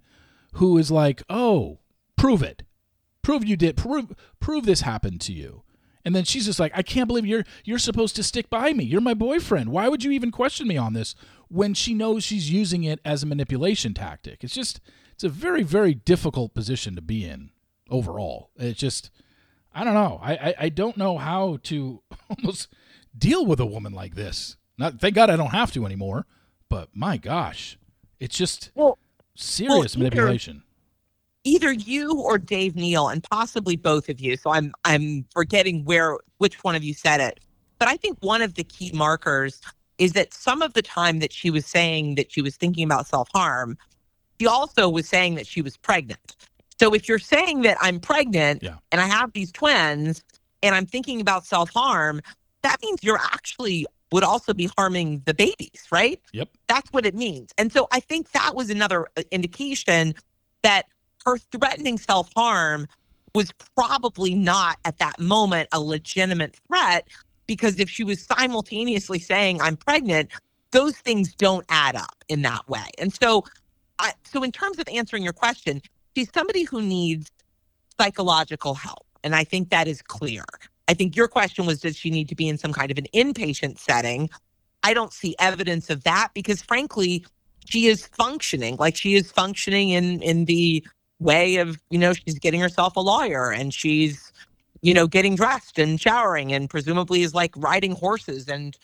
who 0.55 0.77
is 0.77 0.91
like, 0.91 1.23
oh, 1.29 1.79
prove 2.17 2.43
it. 2.43 2.63
Prove 3.21 3.45
you 3.45 3.55
did. 3.55 3.77
Prove 3.77 4.13
prove 4.41 4.65
this 4.65 4.81
happened 4.81 5.21
to 5.21 5.33
you. 5.33 5.63
And 6.03 6.13
then 6.13 6.25
she's 6.25 6.45
just 6.45 6.59
like, 6.59 6.73
I 6.75 6.81
can't 6.81 7.07
believe 7.07 7.25
you're 7.25 7.45
you're 7.63 7.79
supposed 7.79 8.17
to 8.17 8.23
stick 8.23 8.49
by 8.49 8.73
me. 8.73 8.83
You're 8.83 8.99
my 8.99 9.13
boyfriend. 9.13 9.69
Why 9.69 9.87
would 9.87 10.03
you 10.03 10.11
even 10.11 10.31
question 10.31 10.67
me 10.67 10.75
on 10.75 10.91
this 10.91 11.15
when 11.47 11.73
she 11.73 11.93
knows 11.93 12.25
she's 12.25 12.51
using 12.51 12.83
it 12.83 12.99
as 13.05 13.23
a 13.23 13.27
manipulation 13.27 13.93
tactic? 13.93 14.43
It's 14.43 14.53
just 14.53 14.81
it's 15.13 15.23
a 15.23 15.29
very, 15.29 15.63
very 15.63 15.93
difficult 15.93 16.53
position 16.53 16.95
to 16.95 17.01
be 17.01 17.23
in 17.23 17.51
overall. 17.89 18.51
It's 18.57 18.79
just 18.79 19.09
I 19.77 19.83
don't 19.83 19.93
know. 19.93 20.19
I, 20.23 20.33
I, 20.33 20.55
I 20.61 20.69
don't 20.69 20.97
know 20.97 21.17
how 21.17 21.59
to 21.63 22.01
almost 22.29 22.67
deal 23.17 23.45
with 23.45 23.59
a 23.59 23.65
woman 23.65 23.93
like 23.93 24.15
this. 24.15 24.57
Not 24.77 24.99
thank 24.99 25.15
God 25.15 25.29
I 25.29 25.35
don't 25.35 25.51
have 25.51 25.71
to 25.73 25.85
anymore. 25.85 26.25
But 26.69 26.89
my 26.93 27.17
gosh, 27.17 27.77
it's 28.19 28.35
just 28.35 28.71
Well, 28.75 28.97
serious 29.35 29.95
either- 29.95 30.03
manipulation. 30.03 30.63
either 31.43 31.71
you 31.71 32.13
or 32.19 32.37
Dave 32.37 32.75
Neal, 32.75 33.07
and 33.09 33.23
possibly 33.23 33.75
both 33.75 34.09
of 34.09 34.19
you. 34.19 34.35
So 34.35 34.49
I'm 34.51 34.73
I'm 34.83 35.25
forgetting 35.31 35.85
where 35.85 36.17
which 36.39 36.63
one 36.63 36.75
of 36.75 36.83
you 36.83 36.93
said 36.93 37.21
it. 37.21 37.39
But 37.79 37.87
I 37.87 37.95
think 37.97 38.17
one 38.21 38.41
of 38.41 38.55
the 38.55 38.63
key 38.63 38.91
markers 38.93 39.61
is 39.97 40.13
that 40.13 40.33
some 40.33 40.61
of 40.61 40.73
the 40.73 40.81
time 40.81 41.19
that 41.19 41.31
she 41.31 41.49
was 41.49 41.65
saying 41.65 42.15
that 42.15 42.31
she 42.31 42.41
was 42.41 42.55
thinking 42.57 42.83
about 42.83 43.07
self 43.07 43.29
harm, 43.33 43.77
she 44.39 44.47
also 44.47 44.89
was 44.89 45.07
saying 45.07 45.35
that 45.35 45.47
she 45.47 45.61
was 45.61 45.77
pregnant. 45.77 46.35
So 46.79 46.93
if 46.93 47.07
you're 47.09 47.19
saying 47.19 47.61
that 47.63 47.77
I'm 47.81 47.99
pregnant 47.99 48.63
Yeah. 48.63 48.75
and 48.91 49.01
I 49.01 49.05
have 49.05 49.33
these 49.33 49.51
twins 49.51 50.23
and 50.63 50.75
I'm 50.75 50.85
thinking 50.85 51.21
about 51.21 51.45
self 51.45 51.69
harm, 51.71 52.21
that 52.63 52.81
means 52.81 53.03
you're 53.03 53.19
actually 53.19 53.85
would 54.11 54.23
also 54.23 54.53
be 54.53 54.69
harming 54.77 55.21
the 55.25 55.33
babies, 55.33 55.85
right? 55.91 56.21
Yep. 56.33 56.49
That's 56.67 56.91
what 56.93 57.05
it 57.05 57.13
means. 57.13 57.51
And 57.57 57.71
so 57.71 57.87
I 57.91 57.99
think 57.99 58.31
that 58.31 58.55
was 58.55 58.69
another 58.69 59.07
uh, 59.17 59.23
indication 59.31 60.15
that 60.63 60.83
her 61.25 61.37
threatening 61.37 61.97
self 61.97 62.29
harm 62.35 62.87
was 63.35 63.51
probably 63.75 64.33
not 64.33 64.77
at 64.85 64.97
that 64.99 65.19
moment 65.19 65.67
a 65.73 65.79
legitimate 65.79 66.57
threat 66.67 67.07
because 67.47 67.79
if 67.79 67.89
she 67.89 68.03
was 68.03 68.23
simultaneously 68.23 69.19
saying 69.19 69.61
I'm 69.61 69.77
pregnant, 69.77 70.31
those 70.71 70.97
things 70.97 71.33
don't 71.33 71.65
add 71.69 71.95
up 71.95 72.23
in 72.29 72.41
that 72.43 72.67
way. 72.69 72.85
And 72.97 73.13
so, 73.13 73.43
I, 73.99 74.13
so 74.23 74.43
in 74.43 74.51
terms 74.51 74.79
of 74.79 74.87
answering 74.89 75.23
your 75.23 75.33
question, 75.33 75.81
she's 76.17 76.33
somebody 76.33 76.63
who 76.63 76.81
needs 76.81 77.29
psychological 77.99 78.73
help, 78.73 79.05
and 79.23 79.35
I 79.35 79.43
think 79.43 79.69
that 79.69 79.87
is 79.87 80.01
clear. 80.01 80.43
I 80.87 80.95
think 80.95 81.15
your 81.15 81.27
question 81.27 81.67
was, 81.67 81.81
does 81.81 81.95
she 81.95 82.09
need 82.09 82.27
to 82.29 82.35
be 82.35 82.47
in 82.47 82.57
some 82.57 82.73
kind 82.73 82.89
of 82.89 82.97
an 82.97 83.05
inpatient 83.13 83.77
setting? 83.77 84.27
I 84.81 84.95
don't 84.95 85.13
see 85.13 85.35
evidence 85.37 85.91
of 85.91 86.03
that 86.05 86.29
because 86.33 86.63
frankly, 86.63 87.23
she 87.65 87.85
is 87.85 88.07
functioning 88.07 88.77
like 88.77 88.95
she 88.95 89.13
is 89.13 89.31
functioning 89.31 89.89
in 89.89 90.23
in 90.23 90.45
the 90.45 90.83
way 91.19 91.57
of, 91.57 91.77
you 91.91 91.99
know, 91.99 92.13
she's 92.13 92.39
getting 92.39 92.61
herself 92.61 92.95
a 92.95 92.99
lawyer 92.99 93.51
and 93.51 93.71
she's, 93.73 94.31
you 94.81 94.93
know, 94.93 95.05
getting 95.05 95.35
dressed 95.35 95.77
and 95.77 96.01
showering 96.01 96.51
and 96.51 96.69
presumably 96.69 97.21
is 97.21 97.35
like 97.35 97.53
riding 97.57 97.91
horses 97.91 98.47
and, 98.47 98.75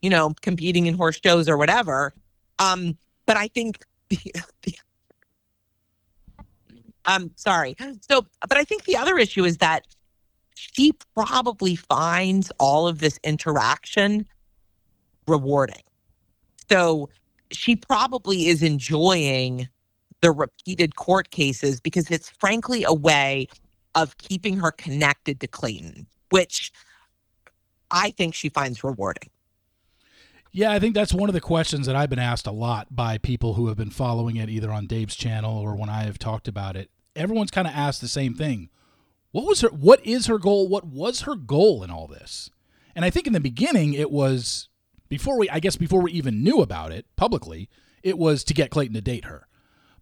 you 0.00 0.08
know, 0.08 0.32
competing 0.40 0.86
in 0.86 0.94
horse 0.94 1.20
shows 1.22 1.48
or 1.48 1.56
whatever. 1.58 2.14
Um, 2.58 2.96
but 3.26 3.36
I 3.36 3.48
think 3.48 3.84
the, 4.08 4.18
the 4.62 4.74
um 7.08 7.32
sorry. 7.34 7.74
So 8.08 8.24
but 8.48 8.56
I 8.56 8.62
think 8.62 8.84
the 8.84 8.96
other 8.96 9.18
issue 9.18 9.44
is 9.44 9.56
that 9.56 9.84
she 10.54 10.92
probably 11.16 11.74
finds 11.74 12.52
all 12.58 12.86
of 12.86 13.00
this 13.00 13.18
interaction 13.24 14.26
rewarding. 15.26 15.82
So 16.70 17.08
she 17.50 17.74
probably 17.76 18.46
is 18.46 18.62
enjoying 18.62 19.68
the 20.20 20.30
repeated 20.30 20.96
court 20.96 21.30
cases 21.30 21.80
because 21.80 22.10
it's 22.10 22.28
frankly 22.28 22.84
a 22.84 22.92
way 22.92 23.48
of 23.94 24.16
keeping 24.18 24.58
her 24.58 24.70
connected 24.70 25.40
to 25.40 25.46
Clayton, 25.46 26.06
which 26.30 26.72
I 27.90 28.10
think 28.10 28.34
she 28.34 28.48
finds 28.48 28.84
rewarding. 28.84 29.30
Yeah, 30.50 30.72
I 30.72 30.78
think 30.78 30.94
that's 30.94 31.14
one 31.14 31.28
of 31.28 31.34
the 31.34 31.40
questions 31.40 31.86
that 31.86 31.94
I've 31.94 32.10
been 32.10 32.18
asked 32.18 32.46
a 32.46 32.52
lot 32.52 32.88
by 32.94 33.18
people 33.18 33.54
who 33.54 33.68
have 33.68 33.76
been 33.76 33.90
following 33.90 34.36
it 34.36 34.48
either 34.48 34.72
on 34.72 34.86
Dave's 34.86 35.14
channel 35.14 35.56
or 35.56 35.76
when 35.76 35.88
I 35.88 36.02
have 36.02 36.18
talked 36.18 36.48
about 36.48 36.74
it. 36.76 36.90
Everyone's 37.18 37.50
kind 37.50 37.66
of 37.66 37.74
asked 37.74 38.00
the 38.00 38.08
same 38.08 38.34
thing. 38.34 38.70
What 39.30 39.46
was 39.46 39.60
her 39.60 39.68
what 39.68 40.04
is 40.06 40.26
her 40.26 40.38
goal? 40.38 40.68
What 40.68 40.86
was 40.86 41.22
her 41.22 41.34
goal 41.34 41.82
in 41.82 41.90
all 41.90 42.06
this? 42.06 42.50
And 42.94 43.04
I 43.04 43.10
think 43.10 43.26
in 43.26 43.32
the 43.32 43.40
beginning 43.40 43.92
it 43.94 44.10
was 44.10 44.68
before 45.08 45.38
we 45.38 45.50
I 45.50 45.60
guess 45.60 45.76
before 45.76 46.02
we 46.02 46.12
even 46.12 46.42
knew 46.42 46.60
about 46.60 46.92
it 46.92 47.06
publicly, 47.16 47.68
it 48.02 48.18
was 48.18 48.44
to 48.44 48.54
get 48.54 48.70
Clayton 48.70 48.94
to 48.94 49.00
date 49.00 49.26
her. 49.26 49.46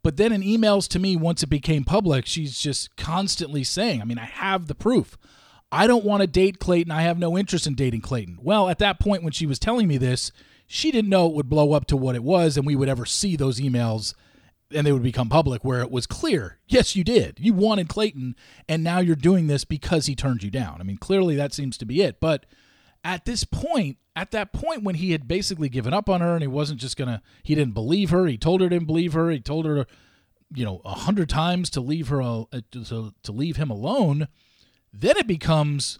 But 0.03 0.17
then 0.17 0.33
in 0.33 0.43
emails 0.43 0.87
to 0.89 1.01
me 1.01 1.17
once 1.17 1.43
it 1.43 1.49
became 1.49 1.83
public, 1.83 2.27
she's 2.27 2.61
just 2.61 2.97
constantly 2.97 3.65
saying, 3.65 4.01
I 4.01 4.05
mean, 4.05 4.19
I 4.19 4.25
have 4.25 4.67
the 4.67 4.75
proof. 4.75 5.19
I 5.73 5.89
don't 5.89 6.05
want 6.05 6.21
to 6.21 6.29
date 6.29 6.61
Clayton. 6.61 6.93
I 6.93 7.03
have 7.03 7.19
no 7.19 7.37
interest 7.37 7.67
in 7.67 7.75
dating 7.75 8.03
Clayton. 8.03 8.39
Well, 8.41 8.69
at 8.69 8.79
that 8.79 9.01
point 9.01 9.25
when 9.25 9.33
she 9.33 9.47
was 9.47 9.59
telling 9.59 9.89
me 9.89 9.99
this, 9.99 10.31
she 10.67 10.93
didn't 10.93 11.11
know 11.11 11.27
it 11.27 11.35
would 11.35 11.49
blow 11.49 11.73
up 11.73 11.87
to 11.87 11.97
what 11.97 12.15
it 12.15 12.23
was 12.23 12.57
and 12.57 12.65
we 12.65 12.77
would 12.77 12.89
ever 12.89 13.05
see 13.05 13.35
those 13.35 13.61
emails 13.61 14.15
and 14.75 14.87
they 14.87 14.93
would 14.93 15.03
become 15.03 15.29
public 15.29 15.65
where 15.65 15.81
it 15.81 15.91
was 15.91 16.07
clear 16.07 16.59
yes 16.67 16.97
you 16.97 17.05
did. 17.05 17.39
You 17.41 17.53
wanted 17.53 17.89
clayton 17.89 18.37
and 18.69 18.83
now 18.83 18.99
you're 18.99 19.17
doing 19.17 19.47
this 19.47 19.65
because 19.65 20.07
he 20.07 20.15
turned 20.15 20.43
you 20.43 20.51
down. 20.51 20.79
I 20.81 20.85
mean 20.85 20.99
clearly 20.99 21.37
that 21.37 21.53
seems 21.53 21.79
to 21.79 21.87
be 21.87 22.03
it. 22.03 22.21
But 22.21 22.47
at 23.05 23.25
this 23.25 23.45
point 23.45 23.99
at 24.15 24.31
that 24.31 24.53
point 24.53 24.83
when 24.83 24.97
he 24.97 25.13
had 25.13 25.29
basically 25.29 25.69
given 25.69 25.95
up 25.95 26.09
on 26.09 26.21
her 26.21 26.35
and 26.35 26.43
he 26.43 26.49
wasn't 26.49 26.81
just 26.81 26.97
gonna 26.97 27.23
he 27.43 27.55
didn't 27.55 27.75
believe 27.75 28.11
her 28.11 28.27
he 28.27 28.37
told 28.37 28.61
her 28.61 28.67
he 28.67 28.71
didn't 28.71 28.87
believe 28.87 29.13
her 29.13 29.31
he 29.31 29.41
told 29.41 29.67
her 29.67 29.87
you 30.53 30.65
know 30.65 30.81
a 30.85 30.95
hundred 30.95 31.29
times 31.29 31.71
to 31.71 31.81
leave 31.81 32.09
her 32.09 32.23
uh, 32.23 32.45
to, 32.71 33.13
to 33.23 33.33
leave 33.33 33.57
him 33.57 33.71
alone 33.71 34.29
then 34.93 35.17
it 35.17 35.27
becomes 35.27 35.99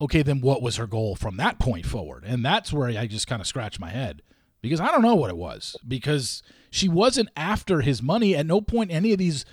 okay 0.00 0.22
then 0.22 0.40
what 0.40 0.62
was 0.62 0.76
her 0.76 0.86
goal 0.86 1.16
from 1.16 1.36
that 1.36 1.58
point 1.58 1.86
forward? 1.86 2.24
And 2.26 2.44
that's 2.44 2.72
where 2.72 2.88
i 2.88 3.06
just 3.06 3.26
kind 3.26 3.40
of 3.40 3.46
scratch 3.46 3.80
my 3.80 3.90
head 3.90 4.22
because 4.62 4.80
i 4.80 4.90
don't 4.90 5.02
know 5.02 5.14
what 5.14 5.30
it 5.30 5.36
was 5.36 5.76
because 5.86 6.42
she 6.76 6.88
wasn't 6.90 7.30
after 7.36 7.80
his 7.80 8.02
money. 8.02 8.36
At 8.36 8.44
no 8.46 8.60
point 8.60 8.90
in 8.90 8.96
any 8.96 9.12
of 9.12 9.18
these 9.18 9.46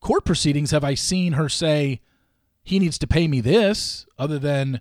court 0.00 0.24
proceedings 0.24 0.70
have 0.70 0.82
I 0.82 0.94
seen 0.94 1.34
her 1.34 1.48
say 1.48 2.00
he 2.62 2.78
needs 2.78 2.98
to 2.98 3.06
pay 3.06 3.28
me 3.28 3.40
this, 3.40 4.06
other 4.18 4.38
than 4.38 4.80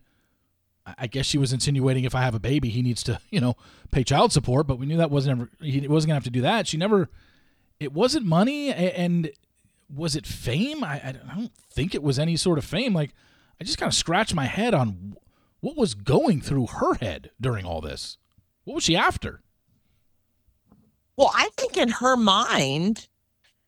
I 0.86 1.08
guess 1.08 1.26
she 1.26 1.38
was 1.38 1.52
insinuating 1.52 2.06
if 2.06 2.16
I 2.16 2.22
have 2.22 2.34
a 2.34 2.40
baby, 2.40 2.70
he 2.70 2.82
needs 2.82 3.04
to, 3.04 3.20
you 3.30 3.42
know, 3.42 3.56
pay 3.92 4.04
child 4.06 4.32
support. 4.32 4.68
But 4.68 4.80
we 4.80 4.86
knew 4.86 4.98
that 4.98 5.12
wasn't 5.12 5.42
ever 5.42 5.50
he 5.60 5.86
wasn't 5.88 6.10
gonna 6.10 6.16
have 6.16 6.24
to 6.24 6.30
do 6.30 6.42
that. 6.42 6.66
She 6.68 6.78
never. 6.78 7.10
It 7.80 7.94
wasn't 7.94 8.28
money, 8.28 8.72
and 8.72 9.32
was 9.94 10.16
it 10.16 10.28
fame? 10.28 10.84
I, 10.84 11.02
I 11.04 11.12
don't 11.36 11.52
think 11.72 11.96
it 11.96 12.04
was 12.04 12.20
any 12.20 12.38
sort 12.38 12.60
of 12.60 12.64
fame. 12.64 12.94
Like 12.94 13.14
I 13.60 13.64
just 13.64 13.80
kind 13.80 13.90
of 13.90 13.96
scratched 13.96 14.36
my 14.36 14.46
head 14.46 14.74
on 14.74 15.18
what 15.60 15.76
was 15.76 15.94
going 15.94 16.42
through 16.42 16.68
her 16.68 16.94
head 16.96 17.32
during 17.40 17.66
all 17.66 17.82
this. 17.82 18.18
What 18.64 18.76
was 18.76 18.84
she 18.84 18.96
after? 18.96 19.42
Well, 21.22 21.32
I 21.36 21.50
think 21.56 21.78
in 21.78 21.90
her 21.90 22.18
mind, 22.18 23.08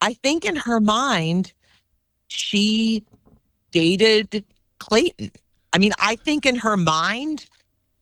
I 0.01 0.16
think 0.16 0.43
in 0.43 0.56
her 0.56 0.80
mind, 0.80 1.54
she 2.28 3.06
dated 3.70 4.43
Clayton. 4.80 5.30
I 5.72 5.78
mean, 5.78 5.91
I 5.99 6.16
think 6.16 6.47
in 6.47 6.56
her 6.56 6.76
mind, 6.76 7.45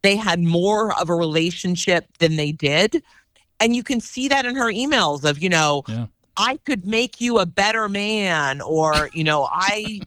they 0.04 0.16
had 0.16 0.40
more 0.40 0.98
of 0.98 1.10
a 1.10 1.16
relationship 1.16 2.18
than 2.20 2.38
they 2.38 2.54
did. 2.54 3.04
And 3.60 3.76
you 3.76 3.84
can 3.84 4.00
see 4.00 4.30
that 4.30 4.46
in 4.46 4.56
her 4.56 4.72
emails 4.72 5.26
of, 5.26 5.40
you 5.40 5.50
know, 5.50 5.84
yeah. 5.86 6.06
I 6.38 6.56
could 6.66 6.86
make 6.86 7.20
you 7.20 7.38
a 7.40 7.46
better 7.46 7.90
man, 7.90 8.62
or, 8.62 9.10
you 9.14 9.26
know, 9.26 9.50
I, 9.52 10.00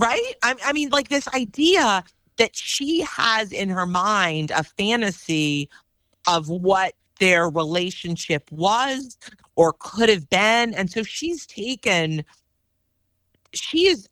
right? 0.00 0.34
I, 0.42 0.56
I 0.64 0.72
mean, 0.72 0.88
like 0.88 1.10
this 1.10 1.28
idea 1.28 2.02
that 2.38 2.56
she 2.56 3.02
has 3.02 3.52
in 3.52 3.68
her 3.68 3.86
mind 3.86 4.50
a 4.50 4.64
fantasy 4.64 5.70
of 6.26 6.48
what 6.48 6.94
their 7.18 7.48
relationship 7.48 8.50
was 8.50 9.18
or 9.56 9.74
could 9.78 10.08
have 10.08 10.28
been. 10.30 10.74
And 10.74 10.90
so 10.90 11.02
she's 11.02 11.46
taken, 11.46 12.24
she 13.52 13.86
is 13.86 14.08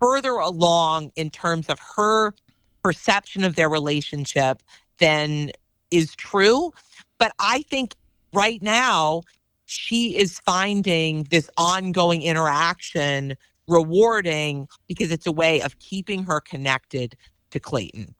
further 0.00 0.34
along 0.34 1.10
in 1.16 1.30
terms 1.30 1.68
of 1.68 1.78
her 1.96 2.34
perception 2.82 3.44
of 3.44 3.56
their 3.56 3.68
relationship 3.68 4.62
than 4.98 5.50
is 5.90 6.14
true. 6.14 6.72
But 7.18 7.32
I 7.38 7.62
think 7.62 7.94
right 8.32 8.62
now, 8.62 9.22
she 9.66 10.16
is 10.16 10.38
finding 10.40 11.24
this 11.24 11.50
ongoing 11.58 12.22
interaction 12.22 13.36
rewarding 13.66 14.66
because 14.86 15.12
it's 15.12 15.26
a 15.26 15.32
way 15.32 15.60
of 15.60 15.78
keeping 15.78 16.24
her 16.24 16.40
connected 16.40 17.14
to 17.50 17.60
Clayton 17.60 18.14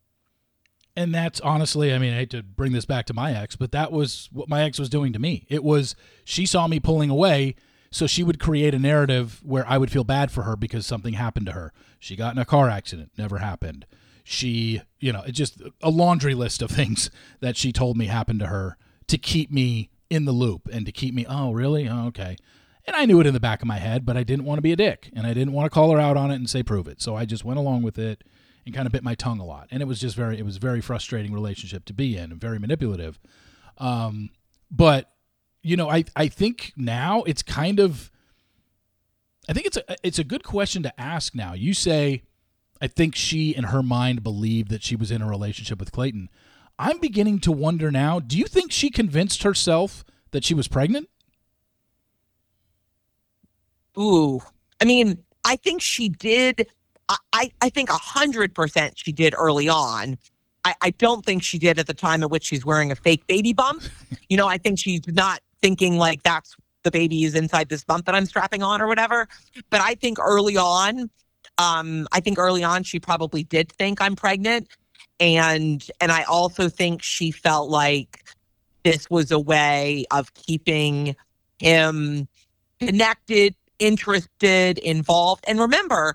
and 0.99 1.15
that's 1.15 1.41
honestly, 1.41 1.95
I 1.95 1.99
mean, 1.99 2.13
I 2.13 2.17
hate 2.17 2.31
to 2.31 2.43
bring 2.43 2.73
this 2.73 2.85
back 2.85 3.07
to 3.07 3.15
my 3.15 3.33
ex, 3.33 3.55
but 3.55 3.71
that 3.71 3.93
was 3.93 4.29
what 4.33 4.49
my 4.49 4.65
ex 4.65 4.81
was 4.81 4.89
doing 4.89 5.13
to 5.13 5.21
me. 5.21 5.47
It 5.49 5.63
was 5.63 5.95
she 6.25 6.45
saw 6.45 6.67
me 6.67 6.81
pulling 6.81 7.09
away, 7.09 7.55
so 7.93 8.09
she 8.09 8.25
would 8.25 8.41
create 8.41 8.75
a 8.75 8.81
narrative 8.81 9.41
where 9.45 9.65
I 9.69 9.79
would 9.79 9.93
feel 9.93 10.03
bad 10.03 10.33
for 10.33 10.43
her 10.43 10.57
because 10.57 10.87
something 10.87 11.15
happened 11.15 11.47
to 11.47 11.53
her. 11.53 11.73
She 12.01 12.17
got 12.17 12.35
in 12.35 12.41
a 12.41 12.45
car 12.45 12.69
accident, 12.69 13.13
never 13.17 13.39
happened. 13.39 13.87
She, 14.25 14.83
you 14.99 15.13
know, 15.13 15.23
it's 15.25 15.39
just 15.39 15.63
a 15.81 15.89
laundry 15.89 16.35
list 16.35 16.63
of 16.63 16.71
things 16.73 17.13
that 17.39 17.57
she 17.57 17.73
told 17.73 17.97
me 17.97 18.07
happened 18.07 18.41
to 18.41 18.49
her 18.49 18.77
to 19.07 19.19
keep 19.19 19.53
me 19.53 19.91
in 20.11 20.25
the 20.25 20.33
loop 20.33 20.69
and 20.73 20.85
to 20.85 20.91
keep 20.91 21.15
me, 21.15 21.25
oh, 21.29 21.53
really? 21.53 21.89
Oh, 21.89 22.09
okay. 22.09 22.37
And 22.89 22.97
I 22.97 23.05
knew 23.05 23.21
it 23.21 23.27
in 23.27 23.35
the 23.35 23.41
back 23.41 23.63
of 23.63 23.69
my 23.69 23.79
head, 23.79 24.05
but 24.05 24.17
I 24.17 24.25
didn't 24.25 24.47
want 24.47 24.59
to 24.59 24.63
be 24.63 24.73
a 24.73 24.77
dick 24.77 25.11
and 25.15 25.29
I 25.29 25.33
didn't 25.33 25.53
want 25.53 25.67
to 25.67 25.71
call 25.71 25.93
her 25.93 26.01
out 26.01 26.17
on 26.17 26.33
it 26.33 26.37
and 26.37 26.51
say 26.51 26.65
prove 26.65 26.89
it. 26.89 27.01
So 27.01 27.15
I 27.15 27.25
just 27.25 27.45
went 27.45 27.61
along 27.61 27.83
with 27.83 27.99
it 27.99 28.25
and 28.69 28.77
kind 28.77 28.87
of 28.87 28.93
bit 28.93 29.03
my 29.03 29.15
tongue 29.15 29.41
a 29.41 29.45
lot. 29.45 29.69
And 29.71 29.83
it 29.83 29.87
was 29.87 30.01
just 30.01 30.15
very, 30.15 30.39
it 30.39 30.45
was 30.45 30.59
very 30.59 30.81
frustrating 30.81 31.33
relationship 31.33 31.85
to 31.87 31.93
be 31.93 32.17
in 32.17 32.31
and 32.31 32.41
very 32.41 32.59
manipulative. 32.59 33.19
Um, 33.79 34.31
but 34.71 35.11
you 35.63 35.77
know, 35.77 35.91
I, 35.91 36.05
I 36.15 36.29
think 36.29 36.73
now 36.77 37.23
it's 37.25 37.43
kind 37.43 37.81
of, 37.81 38.11
I 39.49 39.53
think 39.53 39.67
it's 39.67 39.77
a, 39.77 39.97
it's 40.03 40.19
a 40.19 40.25
good 40.25 40.45
question 40.45 40.83
to 40.85 41.01
ask 41.01 41.35
now. 41.35 41.55
You 41.55 41.75
say, 41.75 42.23
I 42.81 42.87
think 42.87 43.17
she 43.17 43.55
in 43.55 43.65
her 43.65 43.83
mind 43.83 44.23
believed 44.23 44.71
that 44.71 44.83
she 44.83 44.95
was 44.95 45.11
in 45.11 45.21
a 45.21 45.29
relationship 45.29 45.81
with 45.81 45.91
Clayton. 45.91 46.29
I'm 46.79 47.01
beginning 47.01 47.41
to 47.41 47.53
wonder 47.53 47.91
now, 47.91 48.21
do 48.21 48.39
you 48.39 48.45
think 48.45 48.71
she 48.71 48.91
convinced 48.91 49.43
herself 49.43 50.05
that 50.31 50.45
she 50.45 50.55
was 50.55 50.69
pregnant? 50.69 51.09
Ooh. 53.99 54.41
I 54.81 54.85
mean, 54.85 55.25
I 55.45 55.57
think 55.57 55.83
she 55.83 56.09
did 56.09 56.69
I, 57.33 57.51
I 57.61 57.71
think 57.71 57.91
a 57.91 57.95
hundred 57.95 58.55
percent 58.55 58.99
she 58.99 59.13
did 59.13 59.35
early 59.37 59.69
on. 59.69 60.19
I, 60.65 60.75
I 60.83 60.91
don't 60.91 61.25
think 61.25 61.43
she 61.43 61.59
did 61.59 61.79
at 61.79 61.87
the 61.87 61.95
time 61.95 62.23
at 62.23 62.31
which 62.31 62.45
she's 62.45 62.65
wearing 62.65 62.91
a 62.91 62.97
fake 62.97 63.27
baby 63.27 63.53
bump. 63.53 63.83
you 64.29 64.37
know, 64.37 64.49
I 64.49 64.59
think 64.59 64.79
she's 64.79 65.07
not 65.07 65.41
thinking 65.63 65.97
like 65.97 66.23
that's 66.23 66.57
the 66.83 66.91
baby 66.91 67.25
is 67.25 67.35
inside 67.35 67.69
this 67.69 67.85
bump 67.85 68.07
that 68.07 68.15
I'm 68.15 68.27
strapping 68.27 68.63
on 68.63 68.81
or 68.81 68.87
whatever. 68.87 69.29
But 69.71 69.81
I 69.81 69.95
think 69.95 70.19
early 70.19 70.57
on, 70.57 71.11
um, 71.59 72.07
I 72.13 72.21
think 72.21 72.39
early 72.39 72.65
on 72.65 72.83
she 72.83 73.01
probably 73.01 73.45
did 73.45 73.71
think 73.73 74.01
I'm 74.01 74.17
pregnant. 74.17 74.69
And 75.21 75.85
and 76.01 76.13
I 76.13 76.23
also 76.25 76.69
think 76.69 77.03
she 77.03 77.31
felt 77.31 77.71
like 77.71 78.25
this 78.85 79.11
was 79.11 79.31
a 79.31 79.39
way 79.39 80.05
of 80.11 80.33
keeping 80.35 81.17
him 81.59 82.29
connected, 82.79 83.55
interested, 83.79 84.79
involved. 84.79 85.45
And 85.49 85.59
remember, 85.59 86.15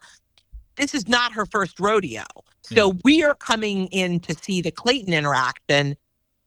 this 0.75 0.93
is 0.93 1.07
not 1.07 1.33
her 1.33 1.45
first 1.45 1.79
rodeo. 1.79 2.23
So 2.61 2.91
yeah. 2.91 2.99
we 3.03 3.23
are 3.23 3.35
coming 3.35 3.87
in 3.87 4.19
to 4.21 4.35
see 4.35 4.61
the 4.61 4.71
Clayton 4.71 5.13
interaction. 5.13 5.95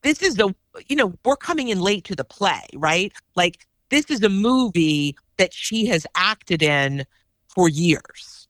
This 0.02 0.22
is 0.22 0.38
a, 0.38 0.54
you 0.86 0.96
know, 0.96 1.14
we're 1.24 1.36
coming 1.36 1.68
in 1.68 1.80
late 1.80 2.04
to 2.04 2.16
the 2.16 2.24
play, 2.24 2.66
right? 2.74 3.12
Like 3.34 3.66
this 3.90 4.06
is 4.06 4.22
a 4.22 4.28
movie 4.28 5.16
that 5.36 5.52
she 5.52 5.86
has 5.86 6.06
acted 6.14 6.62
in 6.62 7.04
for 7.48 7.68
years. 7.68 8.48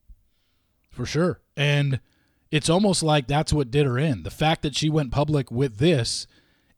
For 0.90 1.06
sure. 1.06 1.40
And 1.56 2.00
it's 2.50 2.70
almost 2.70 3.02
like 3.02 3.26
that's 3.26 3.52
what 3.52 3.70
did 3.70 3.86
her 3.86 3.98
in. 3.98 4.22
The 4.22 4.30
fact 4.30 4.62
that 4.62 4.74
she 4.74 4.88
went 4.88 5.10
public 5.10 5.50
with 5.50 5.78
this 5.78 6.26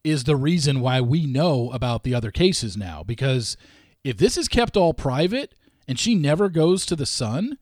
is 0.02 0.24
the 0.24 0.36
reason 0.36 0.80
why 0.80 1.00
we 1.00 1.26
know 1.26 1.70
about 1.70 2.02
the 2.02 2.14
other 2.14 2.30
cases 2.30 2.76
now. 2.76 3.02
Because 3.02 3.56
if 4.02 4.16
this 4.16 4.36
is 4.36 4.48
kept 4.48 4.76
all 4.76 4.94
private 4.94 5.54
and 5.86 5.98
she 5.98 6.14
never 6.14 6.48
goes 6.48 6.86
to 6.86 6.96
the 6.96 7.06
Sun 7.06 7.58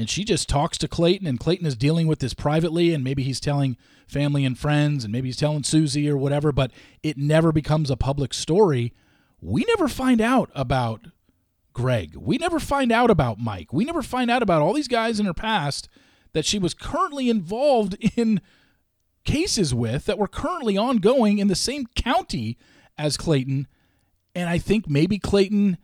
and 0.00 0.08
she 0.08 0.24
just 0.24 0.48
talks 0.48 0.78
to 0.78 0.88
Clayton 0.88 1.26
and 1.26 1.38
Clayton 1.38 1.66
is 1.66 1.76
dealing 1.76 2.06
with 2.06 2.20
this 2.20 2.32
privately 2.32 2.94
and 2.94 3.04
maybe 3.04 3.22
he's 3.22 3.38
telling 3.38 3.76
family 4.08 4.46
and 4.46 4.58
friends 4.58 5.04
and 5.04 5.12
maybe 5.12 5.28
he's 5.28 5.36
telling 5.36 5.62
Susie 5.62 6.08
or 6.08 6.16
whatever, 6.16 6.52
but 6.52 6.70
it 7.02 7.18
never 7.18 7.52
becomes 7.52 7.90
a 7.90 7.98
public 7.98 8.32
story. 8.32 8.94
We 9.42 9.62
never 9.68 9.88
find 9.88 10.22
out 10.22 10.50
about 10.54 11.08
Greg. 11.74 12.16
We 12.16 12.38
never 12.38 12.58
find 12.58 12.90
out 12.90 13.10
about 13.10 13.40
Mike. 13.40 13.74
We 13.74 13.84
never 13.84 14.00
find 14.00 14.30
out 14.30 14.42
about 14.42 14.62
all 14.62 14.72
these 14.72 14.88
guys 14.88 15.20
in 15.20 15.26
her 15.26 15.34
past 15.34 15.86
that 16.32 16.46
she 16.46 16.58
was 16.58 16.72
currently 16.72 17.28
involved 17.28 17.94
in 18.16 18.40
cases 19.24 19.74
with 19.74 20.06
that 20.06 20.16
were 20.16 20.28
currently 20.28 20.78
ongoing 20.78 21.36
in 21.36 21.48
the 21.48 21.54
same 21.54 21.84
county 21.94 22.56
as 22.96 23.18
Clayton. 23.18 23.68
And 24.34 24.48
I 24.48 24.56
think 24.56 24.88
maybe 24.88 25.18
Clayton, 25.18 25.76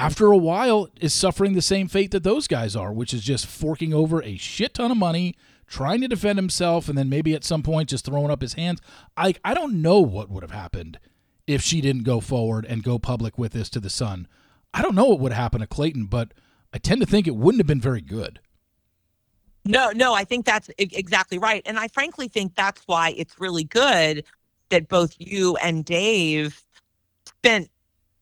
after 0.00 0.32
a 0.32 0.36
while, 0.36 0.88
is 1.00 1.12
suffering 1.12 1.52
the 1.52 1.60
same 1.60 1.86
fate 1.86 2.10
that 2.12 2.22
those 2.22 2.48
guys 2.48 2.74
are, 2.74 2.90
which 2.90 3.12
is 3.12 3.22
just 3.22 3.46
forking 3.46 3.92
over 3.92 4.22
a 4.22 4.38
shit 4.38 4.74
ton 4.74 4.90
of 4.90 4.96
money, 4.96 5.36
trying 5.66 6.00
to 6.00 6.08
defend 6.08 6.38
himself, 6.38 6.88
and 6.88 6.96
then 6.96 7.10
maybe 7.10 7.34
at 7.34 7.44
some 7.44 7.62
point 7.62 7.90
just 7.90 8.06
throwing 8.06 8.30
up 8.30 8.40
his 8.40 8.54
hands. 8.54 8.80
I, 9.16 9.34
I 9.44 9.52
don't 9.52 9.82
know 9.82 10.00
what 10.00 10.30
would 10.30 10.42
have 10.42 10.52
happened 10.52 10.98
if 11.46 11.60
she 11.60 11.82
didn't 11.82 12.04
go 12.04 12.20
forward 12.20 12.64
and 12.64 12.82
go 12.82 12.98
public 12.98 13.36
with 13.36 13.52
this 13.52 13.68
to 13.70 13.80
the 13.80 13.90
Sun. 13.90 14.26
I 14.72 14.80
don't 14.80 14.94
know 14.94 15.04
what 15.04 15.20
would 15.20 15.32
happen 15.32 15.60
to 15.60 15.66
Clayton, 15.66 16.06
but 16.06 16.32
I 16.72 16.78
tend 16.78 17.02
to 17.02 17.06
think 17.06 17.26
it 17.26 17.36
wouldn't 17.36 17.60
have 17.60 17.66
been 17.66 17.80
very 17.80 18.00
good. 18.00 18.40
No, 19.66 19.90
no, 19.90 20.14
I 20.14 20.24
think 20.24 20.46
that's 20.46 20.70
exactly 20.78 21.36
right. 21.36 21.60
And 21.66 21.78
I 21.78 21.88
frankly 21.88 22.28
think 22.28 22.54
that's 22.54 22.80
why 22.86 23.12
it's 23.18 23.38
really 23.38 23.64
good 23.64 24.24
that 24.70 24.88
both 24.88 25.14
you 25.18 25.56
and 25.56 25.84
Dave 25.84 26.64
spent 27.26 27.70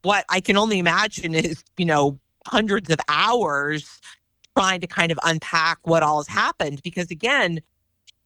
what 0.08 0.24
I 0.30 0.40
can 0.40 0.56
only 0.56 0.78
imagine 0.78 1.34
is, 1.34 1.62
you 1.76 1.84
know, 1.84 2.18
hundreds 2.46 2.88
of 2.88 2.98
hours 3.08 4.00
trying 4.56 4.80
to 4.80 4.86
kind 4.86 5.12
of 5.12 5.18
unpack 5.22 5.78
what 5.82 6.02
all 6.02 6.20
has 6.20 6.26
happened. 6.26 6.80
Because 6.82 7.10
again, 7.10 7.60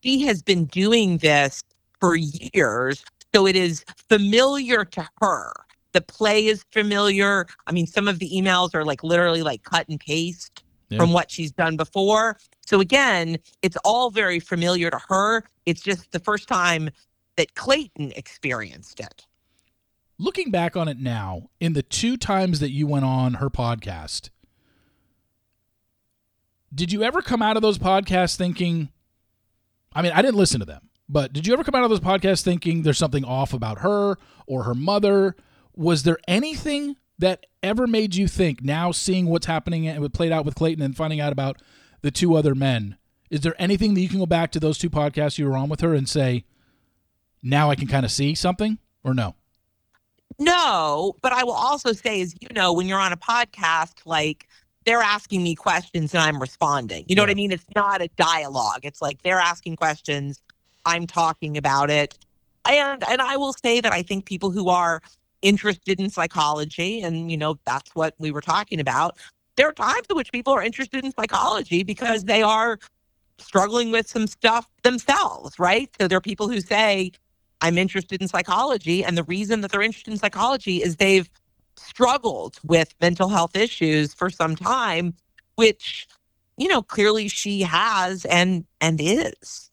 she 0.01 0.23
has 0.23 0.45
been 0.45 0.67
doing 0.67 1.19
this 1.19 1.65
for 1.99 2.15
years. 2.15 3.05
So 3.35 3.49
it 3.49 3.57
is 3.57 3.85
familiar 4.09 4.85
to 4.85 5.09
her. 5.21 5.53
The 5.91 6.03
play 6.03 6.47
is 6.47 6.65
familiar. 6.71 7.49
I 7.67 7.73
mean, 7.73 7.89
some 7.89 8.07
of 8.07 8.21
the 8.21 8.31
emails 8.31 8.77
are 8.77 8.85
like 8.85 9.03
literally 9.03 9.43
like 9.43 9.65
cut 9.65 9.89
and 9.89 9.99
paste 9.99 10.63
yeah. 10.89 10.99
from 10.99 11.13
what 11.13 11.33
she's 11.33 11.51
done 11.51 11.77
before. 11.77 12.39
So 12.65 12.79
again, 12.79 13.39
it's 13.63 13.77
all 13.85 14.11
very 14.11 14.39
familiar 14.39 14.89
to 14.89 15.01
her. 15.09 15.43
It's 15.67 15.83
just 15.83 16.13
the 16.13 16.21
first 16.21 16.47
time 16.47 16.91
that 17.37 17.57
Clayton 17.57 18.13
experienced 18.15 19.01
it. 19.01 19.27
Looking 20.23 20.53
back 20.53 20.77
on 20.77 20.87
it 20.87 21.01
now, 21.01 21.51
in 21.59 21.73
the 21.73 21.83
two 21.83 22.17
times 22.17 22.61
that 22.61 22.71
you 22.71 22.87
went 22.87 23.05
on 23.05 23.35
her 23.35 23.51
podcast, 23.51 24.31
did 26.73 26.93
you 26.93 27.03
ever 27.03 27.21
come 27.23 27.43
out 27.43 27.57
of 27.57 27.63
those 27.63 27.77
podcasts 27.77 28.37
thinking, 28.37 28.91
I 29.93 30.01
mean, 30.01 30.13
I 30.13 30.23
didn't 30.23 30.37
listen 30.37 30.61
to 30.61 30.65
them, 30.65 30.91
but 31.09 31.33
did 31.33 31.45
you 31.45 31.53
ever 31.53 31.65
come 31.65 31.75
out 31.75 31.83
of 31.83 31.91
those 31.91 31.99
podcasts 31.99 32.43
thinking 32.43 32.83
there's 32.83 32.99
something 32.99 33.25
off 33.25 33.53
about 33.53 33.81
her 33.81 34.17
or 34.47 34.63
her 34.63 34.77
mother? 34.77 35.35
Was 35.75 36.05
there 36.05 36.19
anything 36.29 36.95
that 37.19 37.45
ever 37.61 37.89
made 37.89 38.15
you 38.15 38.29
think 38.29 38.63
now 38.63 38.93
seeing 38.93 39.27
what's 39.27 39.47
happening 39.47 39.89
and 39.89 40.01
what 40.01 40.13
played 40.13 40.31
out 40.31 40.45
with 40.45 40.55
Clayton 40.55 40.85
and 40.85 40.97
finding 40.97 41.19
out 41.19 41.33
about 41.33 41.61
the 42.03 42.13
two 42.13 42.37
other 42.37 42.55
men. 42.55 42.97
Is 43.29 43.41
there 43.41 43.61
anything 43.61 43.95
that 43.95 44.01
you 44.01 44.09
can 44.09 44.21
go 44.21 44.27
back 44.27 44.53
to 44.53 44.61
those 44.61 44.79
two 44.79 44.89
podcasts 44.89 45.37
you 45.37 45.49
were 45.49 45.57
on 45.57 45.69
with 45.69 45.81
her 45.81 45.95
and 45.95 46.09
say, 46.09 46.45
now 47.43 47.71
I 47.71 47.75
can 47.75 47.89
kind 47.89 48.05
of 48.05 48.13
see 48.13 48.37
something 48.37 48.79
or 49.03 49.15
no? 49.15 49.35
No, 50.39 51.17
but 51.23 51.33
I 51.33 51.45
will 51.45 51.53
also 51.53 51.93
say, 51.93 52.21
is 52.21 52.35
you 52.41 52.49
know, 52.55 52.73
when 52.73 52.87
you're 52.87 53.01
on 53.01 53.13
a 53.13 53.17
podcast, 53.17 53.95
like 54.05 54.49
they're 54.85 55.01
asking 55.01 55.43
me 55.43 55.55
questions 55.55 56.15
and 56.15 56.23
I'm 56.23 56.41
responding. 56.41 57.05
You 57.09 57.15
know 57.15 57.23
yeah. 57.23 57.29
what 57.29 57.31
I 57.31 57.35
mean? 57.35 57.53
It's 57.53 57.67
not 57.75 58.03
a 58.03 58.09
dialogue. 58.17 58.81
It's 58.83 59.01
like 59.01 59.23
they're 59.23 59.39
asking 59.39 59.77
questions, 59.77 60.41
I'm 60.85 61.07
talking 61.07 61.57
about 61.57 61.91
it. 61.91 62.19
And 62.69 63.05
and 63.09 63.21
I 63.21 63.37
will 63.37 63.53
say 63.53 63.81
that 63.81 63.93
I 63.93 64.03
think 64.03 64.25
people 64.25 64.51
who 64.51 64.69
are 64.69 65.03
interested 65.43 65.99
in 65.99 66.09
psychology 66.09 67.03
and 67.03 67.31
you 67.31 67.37
know 67.37 67.59
that's 67.65 67.93
what 67.97 68.15
we 68.19 68.31
were 68.31 68.41
talking 68.41 68.79
about 68.79 69.19
there 69.57 69.69
are 69.69 69.73
times 69.73 70.07
in 70.09 70.17
which 70.17 70.33
people 70.33 70.53
are 70.53 70.63
interested 70.63 71.05
in 71.05 71.13
psychology 71.13 71.83
because 71.83 72.25
they 72.25 72.43
are 72.43 72.79
struggling 73.39 73.91
with 73.91 74.09
some 74.09 74.27
stuff 74.27 74.67
themselves, 74.83 75.59
right? 75.59 75.91
So 76.01 76.09
there 76.09 76.19
are 76.19 76.23
people 76.23 76.49
who 76.49 76.61
say, 76.61 77.13
I'm 77.63 77.79
interested 77.79 78.21
in 78.21 78.29
psychology. 78.29 79.05
And 79.05 79.17
the 79.17 79.23
reason 79.23 79.61
that 79.63 79.71
they're 79.71 79.83
interested 79.83 80.11
in 80.11 80.19
psychology 80.19 80.83
is 80.83 80.97
they've 80.97 81.31
struggled 81.77 82.59
with 82.65 82.95
mental 83.01 83.29
health 83.29 83.57
issues 83.57 84.13
for 84.13 84.29
some 84.29 84.57
time, 84.57 85.15
which, 85.55 86.07
you 86.59 86.69
know, 86.69 86.83
clearly 86.83 87.29
she 87.29 87.63
has 87.63 88.25
and 88.27 88.67
and 88.81 89.01
is. 89.01 89.71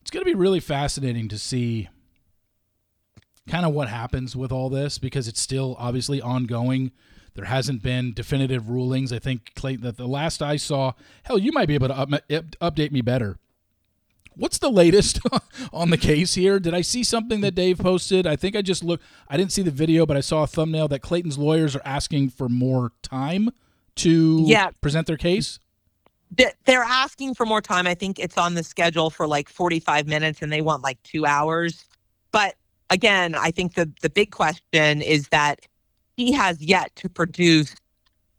It's 0.00 0.10
going 0.10 0.24
to 0.24 0.30
be 0.30 0.34
really 0.34 0.60
fascinating 0.60 1.28
to 1.28 1.38
see 1.38 1.88
kind 3.48 3.66
of 3.66 3.74
what 3.74 3.88
happens 3.88 4.36
with 4.36 4.52
all 4.52 4.70
this 4.70 4.98
because 4.98 5.28
it's 5.28 5.40
still 5.40 5.76
obviously 5.78 6.22
ongoing. 6.22 6.92
There 7.34 7.44
hasn't 7.44 7.82
been 7.82 8.12
definitive 8.12 8.70
rulings. 8.70 9.12
I 9.12 9.18
think 9.18 9.54
Clayton, 9.54 9.84
that 9.84 9.96
the 9.96 10.06
last 10.06 10.40
I 10.42 10.56
saw, 10.56 10.92
hell, 11.24 11.38
you 11.38 11.52
might 11.52 11.66
be 11.66 11.74
able 11.74 11.88
to 11.88 11.96
up, 11.96 12.10
update 12.10 12.92
me 12.92 13.02
better. 13.02 13.36
What's 14.40 14.56
the 14.56 14.70
latest 14.70 15.20
on 15.72 15.90
the 15.90 15.98
case 15.98 16.32
here? 16.32 16.58
Did 16.58 16.72
I 16.72 16.80
see 16.80 17.04
something 17.04 17.42
that 17.42 17.54
Dave 17.54 17.76
posted? 17.76 18.26
I 18.26 18.36
think 18.36 18.56
I 18.56 18.62
just 18.62 18.82
looked. 18.82 19.04
I 19.28 19.36
didn't 19.36 19.52
see 19.52 19.60
the 19.60 19.70
video, 19.70 20.06
but 20.06 20.16
I 20.16 20.20
saw 20.20 20.44
a 20.44 20.46
thumbnail 20.46 20.88
that 20.88 21.00
Clayton's 21.00 21.36
lawyers 21.36 21.76
are 21.76 21.82
asking 21.84 22.30
for 22.30 22.48
more 22.48 22.92
time 23.02 23.50
to 23.96 24.42
yeah. 24.46 24.70
present 24.80 25.06
their 25.06 25.18
case. 25.18 25.58
They're 26.64 26.82
asking 26.82 27.34
for 27.34 27.44
more 27.44 27.60
time. 27.60 27.86
I 27.86 27.92
think 27.92 28.18
it's 28.18 28.38
on 28.38 28.54
the 28.54 28.62
schedule 28.62 29.10
for 29.10 29.26
like 29.26 29.50
45 29.50 30.06
minutes 30.06 30.40
and 30.40 30.50
they 30.50 30.62
want 30.62 30.82
like 30.82 31.02
two 31.02 31.26
hours. 31.26 31.84
But 32.32 32.54
again, 32.88 33.34
I 33.34 33.50
think 33.50 33.74
the, 33.74 33.92
the 34.00 34.08
big 34.08 34.30
question 34.30 35.02
is 35.02 35.28
that 35.28 35.66
he 36.16 36.32
has 36.32 36.62
yet 36.62 36.96
to 36.96 37.10
produce 37.10 37.74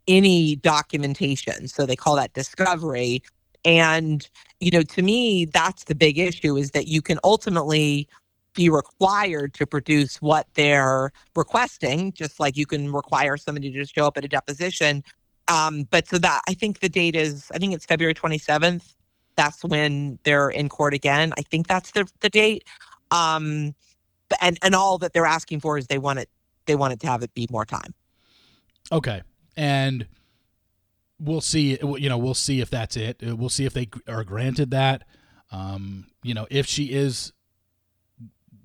any 0.07 0.55
documentation. 0.55 1.67
So 1.67 1.85
they 1.85 1.95
call 1.95 2.15
that 2.15 2.33
discovery. 2.33 3.21
And, 3.63 4.27
you 4.61 4.71
know, 4.71 4.83
to 4.83 5.01
me, 5.01 5.45
that's 5.45 5.85
the 5.85 5.95
big 5.95 6.17
issue 6.17 6.55
is 6.55 6.71
that 6.71 6.87
you 6.87 7.01
can 7.01 7.19
ultimately 7.23 8.07
be 8.53 8.69
required 8.69 9.53
to 9.55 9.65
produce 9.65 10.21
what 10.21 10.47
they're 10.53 11.11
requesting, 11.35 12.13
just 12.13 12.39
like 12.39 12.55
you 12.55 12.65
can 12.65 12.91
require 12.91 13.37
somebody 13.37 13.71
to 13.71 13.79
just 13.79 13.95
show 13.95 14.05
up 14.05 14.17
at 14.17 14.25
a 14.25 14.27
deposition. 14.27 15.03
Um, 15.47 15.87
but 15.89 16.07
so 16.07 16.17
that 16.19 16.41
I 16.47 16.53
think 16.53 16.79
the 16.79 16.89
date 16.89 17.15
is, 17.15 17.49
I 17.53 17.57
think 17.57 17.73
it's 17.73 17.85
February 17.85 18.13
27th. 18.13 18.93
That's 19.35 19.63
when 19.63 20.19
they're 20.23 20.49
in 20.49 20.69
court 20.69 20.93
again. 20.93 21.33
I 21.37 21.41
think 21.41 21.67
that's 21.67 21.91
the, 21.91 22.07
the 22.19 22.29
date. 22.29 22.65
Um, 23.09 23.73
and, 24.41 24.59
and 24.61 24.75
all 24.75 24.97
that 24.99 25.13
they're 25.13 25.25
asking 25.25 25.61
for 25.61 25.77
is 25.77 25.87
they 25.87 25.97
want 25.97 26.19
it 26.19 26.29
they 26.67 26.75
want 26.75 26.93
it 26.93 26.99
to 26.99 27.07
have 27.07 27.23
it 27.23 27.33
be 27.33 27.47
more 27.49 27.65
time. 27.65 27.93
Okay. 28.91 29.23
And 29.57 30.05
we'll 31.21 31.41
see 31.41 31.77
you 31.81 32.09
know 32.09 32.17
we'll 32.17 32.33
see 32.33 32.61
if 32.61 32.69
that's 32.69 32.97
it. 32.97 33.21
Uh, 33.25 33.35
we'll 33.35 33.49
see 33.49 33.65
if 33.65 33.73
they 33.73 33.89
are 34.07 34.23
granted 34.23 34.71
that. 34.71 35.03
Um, 35.51 36.07
you 36.23 36.33
know 36.33 36.47
if 36.49 36.65
she 36.65 36.85
is 36.85 37.31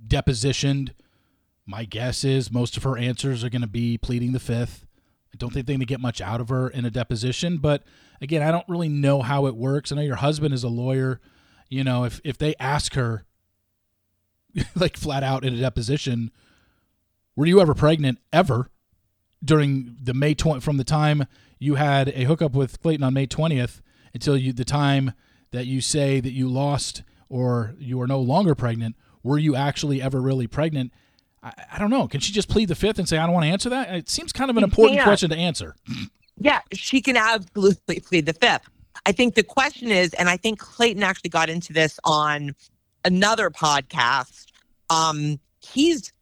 depositioned 0.07 0.91
my 1.67 1.85
guess 1.85 2.23
is 2.23 2.53
most 2.53 2.77
of 2.77 2.85
her 2.85 2.97
answers 2.97 3.43
are 3.43 3.51
going 3.51 3.63
to 3.63 3.69
be 3.69 3.99
pleading 3.99 4.33
the 4.33 4.41
fifth. 4.41 4.87
I 5.35 5.37
don't 5.37 5.53
think 5.53 5.67
they're 5.67 5.75
going 5.75 5.81
to 5.81 5.87
get 5.87 6.01
much 6.01 6.21
out 6.21 6.41
of 6.41 6.49
her 6.49 6.69
in 6.69 6.85
a 6.85 6.91
deposition 6.91 7.59
but 7.59 7.83
again 8.21 8.41
i 8.41 8.53
don't 8.53 8.69
really 8.69 8.89
know 8.89 9.23
how 9.23 9.47
it 9.47 9.57
works. 9.57 9.93
I 9.93 9.97
know 9.97 10.03
your 10.03 10.17
husband 10.17 10.55
is 10.55 10.65
a 10.65 10.69
lawyer. 10.69 11.21
You 11.69 11.85
know 11.85 12.05
if 12.05 12.21
if 12.25 12.39
they 12.39 12.55
ask 12.59 12.95
her 12.95 13.25
like 14.75 14.97
flat 14.97 15.23
out 15.23 15.45
in 15.45 15.55
a 15.55 15.61
deposition 15.61 16.31
were 17.35 17.47
you 17.47 17.61
ever 17.61 17.75
pregnant 17.75 18.19
ever 18.33 18.71
during 19.45 19.97
the 20.03 20.15
May 20.15 20.35
20 20.35 20.61
from 20.61 20.77
the 20.77 20.85
time 20.85 21.27
you 21.59 21.77
had 21.77 22.09
a 22.09 22.25
hookup 22.25 22.53
with 22.53 22.81
Clayton 22.81 23.05
on 23.05 23.15
May 23.15 23.27
20th 23.27 23.81
until 24.15 24.37
you 24.37 24.53
the 24.53 24.65
time 24.65 25.13
that 25.53 25.67
you 25.67 25.81
say 25.81 26.21
that 26.21 26.33
you 26.33 26.49
lost 26.49 27.03
or 27.29 27.75
you 27.79 28.01
are 28.01 28.07
no 28.07 28.21
longer 28.21 28.55
pregnant? 28.55 28.97
Were 29.23 29.39
you 29.39 29.57
actually 29.57 30.01
ever 30.01 30.21
really 30.21 30.47
pregnant? 30.47 30.93
I, 31.43 31.53
I 31.73 31.79
don't 31.79 31.91
know. 31.91 32.07
Can 32.09 32.21
she 32.21 32.33
just 32.33 32.49
plead 32.49 32.69
the 32.69 32.75
fifth 32.75 32.99
and 32.99 33.09
say 33.09 33.19
I 33.19 33.25
don't 33.25 33.35
want 33.35 33.45
to 33.45 33.51
answer 33.51 33.71
that? 33.71 33.95
It 33.95 34.09
seems 34.09 34.33
kind 34.33 34.51
of 34.51 34.57
an 34.57 34.65
important 34.65 35.01
question 35.03 35.31
to 35.31 35.37
answer. 35.37 35.77
Yeah, 36.39 36.61
she 36.73 37.01
can 37.01 37.17
absolutely 37.17 38.01
plead 38.01 38.27
the 38.27 38.35
fifth. 38.35 38.69
I 39.07 39.13
think 39.13 39.35
the 39.35 39.43
question 39.43 39.91
is, 39.91 40.13
and 40.15 40.29
I 40.29 40.37
think 40.37 40.59
Clayton 40.59 41.03
actually 41.03 41.31
got 41.31 41.49
into 41.49 41.73
this 41.73 41.99
on 42.05 42.55
another 43.05 43.51
podcast. 43.51 44.47
Um, 44.91 45.41
he's 45.61 46.13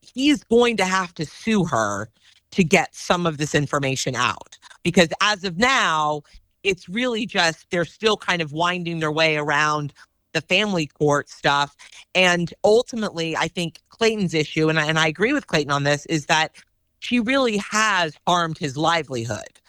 he's 0.00 0.44
going 0.44 0.76
to 0.76 0.84
have 0.84 1.14
to 1.14 1.26
sue 1.26 1.64
her 1.64 2.08
to 2.52 2.62
get 2.62 2.94
some 2.94 3.26
of 3.26 3.38
this 3.38 3.54
information 3.54 4.14
out 4.14 4.58
because 4.84 5.08
as 5.20 5.42
of 5.42 5.56
now 5.58 6.22
it's 6.62 6.88
really 6.88 7.26
just 7.26 7.68
they're 7.70 7.84
still 7.84 8.16
kind 8.16 8.40
of 8.40 8.52
winding 8.52 9.00
their 9.00 9.12
way 9.12 9.36
around 9.36 9.92
the 10.32 10.40
family 10.40 10.86
court 10.86 11.28
stuff. 11.28 11.76
And 12.14 12.52
ultimately, 12.64 13.36
I 13.36 13.48
think 13.48 13.80
Clayton's 13.88 14.34
issue, 14.34 14.68
and 14.68 14.78
I, 14.78 14.86
and 14.86 14.98
I 14.98 15.06
agree 15.06 15.32
with 15.32 15.46
Clayton 15.46 15.70
on 15.70 15.84
this, 15.84 16.06
is 16.06 16.26
that 16.26 16.52
she 16.98 17.20
really 17.20 17.58
has 17.58 18.16
harmed 18.26 18.58
his 18.58 18.76
livelihood 18.76 19.60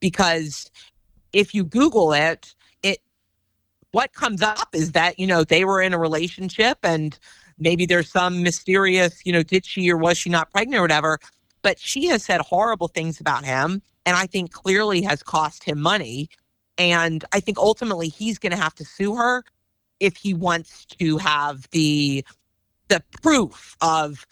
because 0.00 0.70
if 1.32 1.54
you 1.54 1.64
Google 1.64 2.12
it, 2.12 2.54
it 2.82 2.98
what 3.90 4.12
comes 4.12 4.42
up 4.42 4.68
is 4.72 4.92
that 4.92 5.18
you 5.18 5.26
know 5.26 5.44
they 5.44 5.64
were 5.64 5.82
in 5.82 5.92
a 5.92 5.98
relationship 5.98 6.78
and 6.84 7.18
maybe 7.58 7.84
there's 7.84 8.10
some 8.10 8.42
mysterious 8.42 9.22
you 9.24 9.32
know 9.32 9.42
did 9.42 9.66
she 9.66 9.90
or 9.90 9.96
was 9.96 10.16
she 10.16 10.30
not 10.30 10.50
pregnant 10.52 10.78
or 10.78 10.82
whatever 10.82 11.18
but 11.64 11.80
she 11.80 12.06
has 12.06 12.22
said 12.22 12.40
horrible 12.42 12.86
things 12.86 13.20
about 13.20 13.44
him 13.44 13.82
and 14.06 14.16
i 14.16 14.26
think 14.26 14.52
clearly 14.52 15.02
has 15.02 15.24
cost 15.24 15.64
him 15.64 15.80
money. 15.80 16.28
And 16.78 17.24
i 17.32 17.40
think 17.40 17.58
ultimately 17.58 18.08
he's 18.08 18.38
going 18.38 18.52
to 18.52 18.58
have 18.58 18.74
to 18.76 18.84
sue 18.84 19.16
her 19.16 19.42
if 19.98 20.16
he 20.16 20.34
wants 20.34 20.84
to 21.00 21.18
have 21.18 21.68
the 21.70 22.24
the 22.88 23.02
proof 23.22 23.76
of 23.80 24.26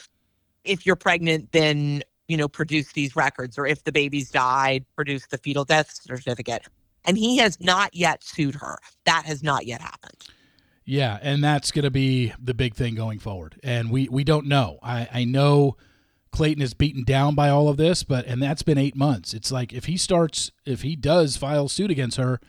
if 0.64 0.86
you're 0.86 0.96
pregnant 0.96 1.50
then 1.52 2.02
you 2.28 2.36
know 2.36 2.48
produce 2.48 2.92
these 2.92 3.16
records 3.16 3.58
or 3.58 3.66
if 3.66 3.84
the 3.84 3.92
baby's 3.92 4.30
died 4.30 4.84
produce 4.94 5.26
the 5.26 5.38
fetal 5.38 5.64
death 5.64 5.90
certificate. 5.92 6.62
And 7.04 7.18
he 7.18 7.38
has 7.38 7.60
not 7.60 7.96
yet 7.96 8.22
sued 8.22 8.54
her. 8.54 8.78
That 9.06 9.24
has 9.26 9.42
not 9.42 9.66
yet 9.66 9.80
happened. 9.80 10.18
Yeah 10.84 11.18
and 11.22 11.42
that's 11.42 11.70
going 11.70 11.84
to 11.84 11.90
be 11.90 12.32
the 12.40 12.54
big 12.54 12.74
thing 12.74 12.94
going 12.94 13.18
forward. 13.18 13.58
And 13.62 13.90
we 13.90 14.08
we 14.08 14.24
don't 14.24 14.46
know. 14.46 14.78
I 14.82 15.08
i 15.12 15.24
know 15.24 15.76
clayton 16.32 16.62
is 16.62 16.74
beaten 16.74 17.04
down 17.04 17.34
by 17.34 17.48
all 17.48 17.68
of 17.68 17.76
this 17.76 18.02
but 18.02 18.26
and 18.26 18.42
that's 18.42 18.62
been 18.62 18.78
eight 18.78 18.96
months. 18.96 19.32
It's 19.32 19.52
like 19.52 19.72
if 19.72 19.84
he 19.84 19.96
starts 19.96 20.50
if 20.66 20.82
he 20.82 20.96
does 20.96 21.36
file 21.36 21.68
suit 21.68 21.90
against 21.90 22.16
her 22.16 22.40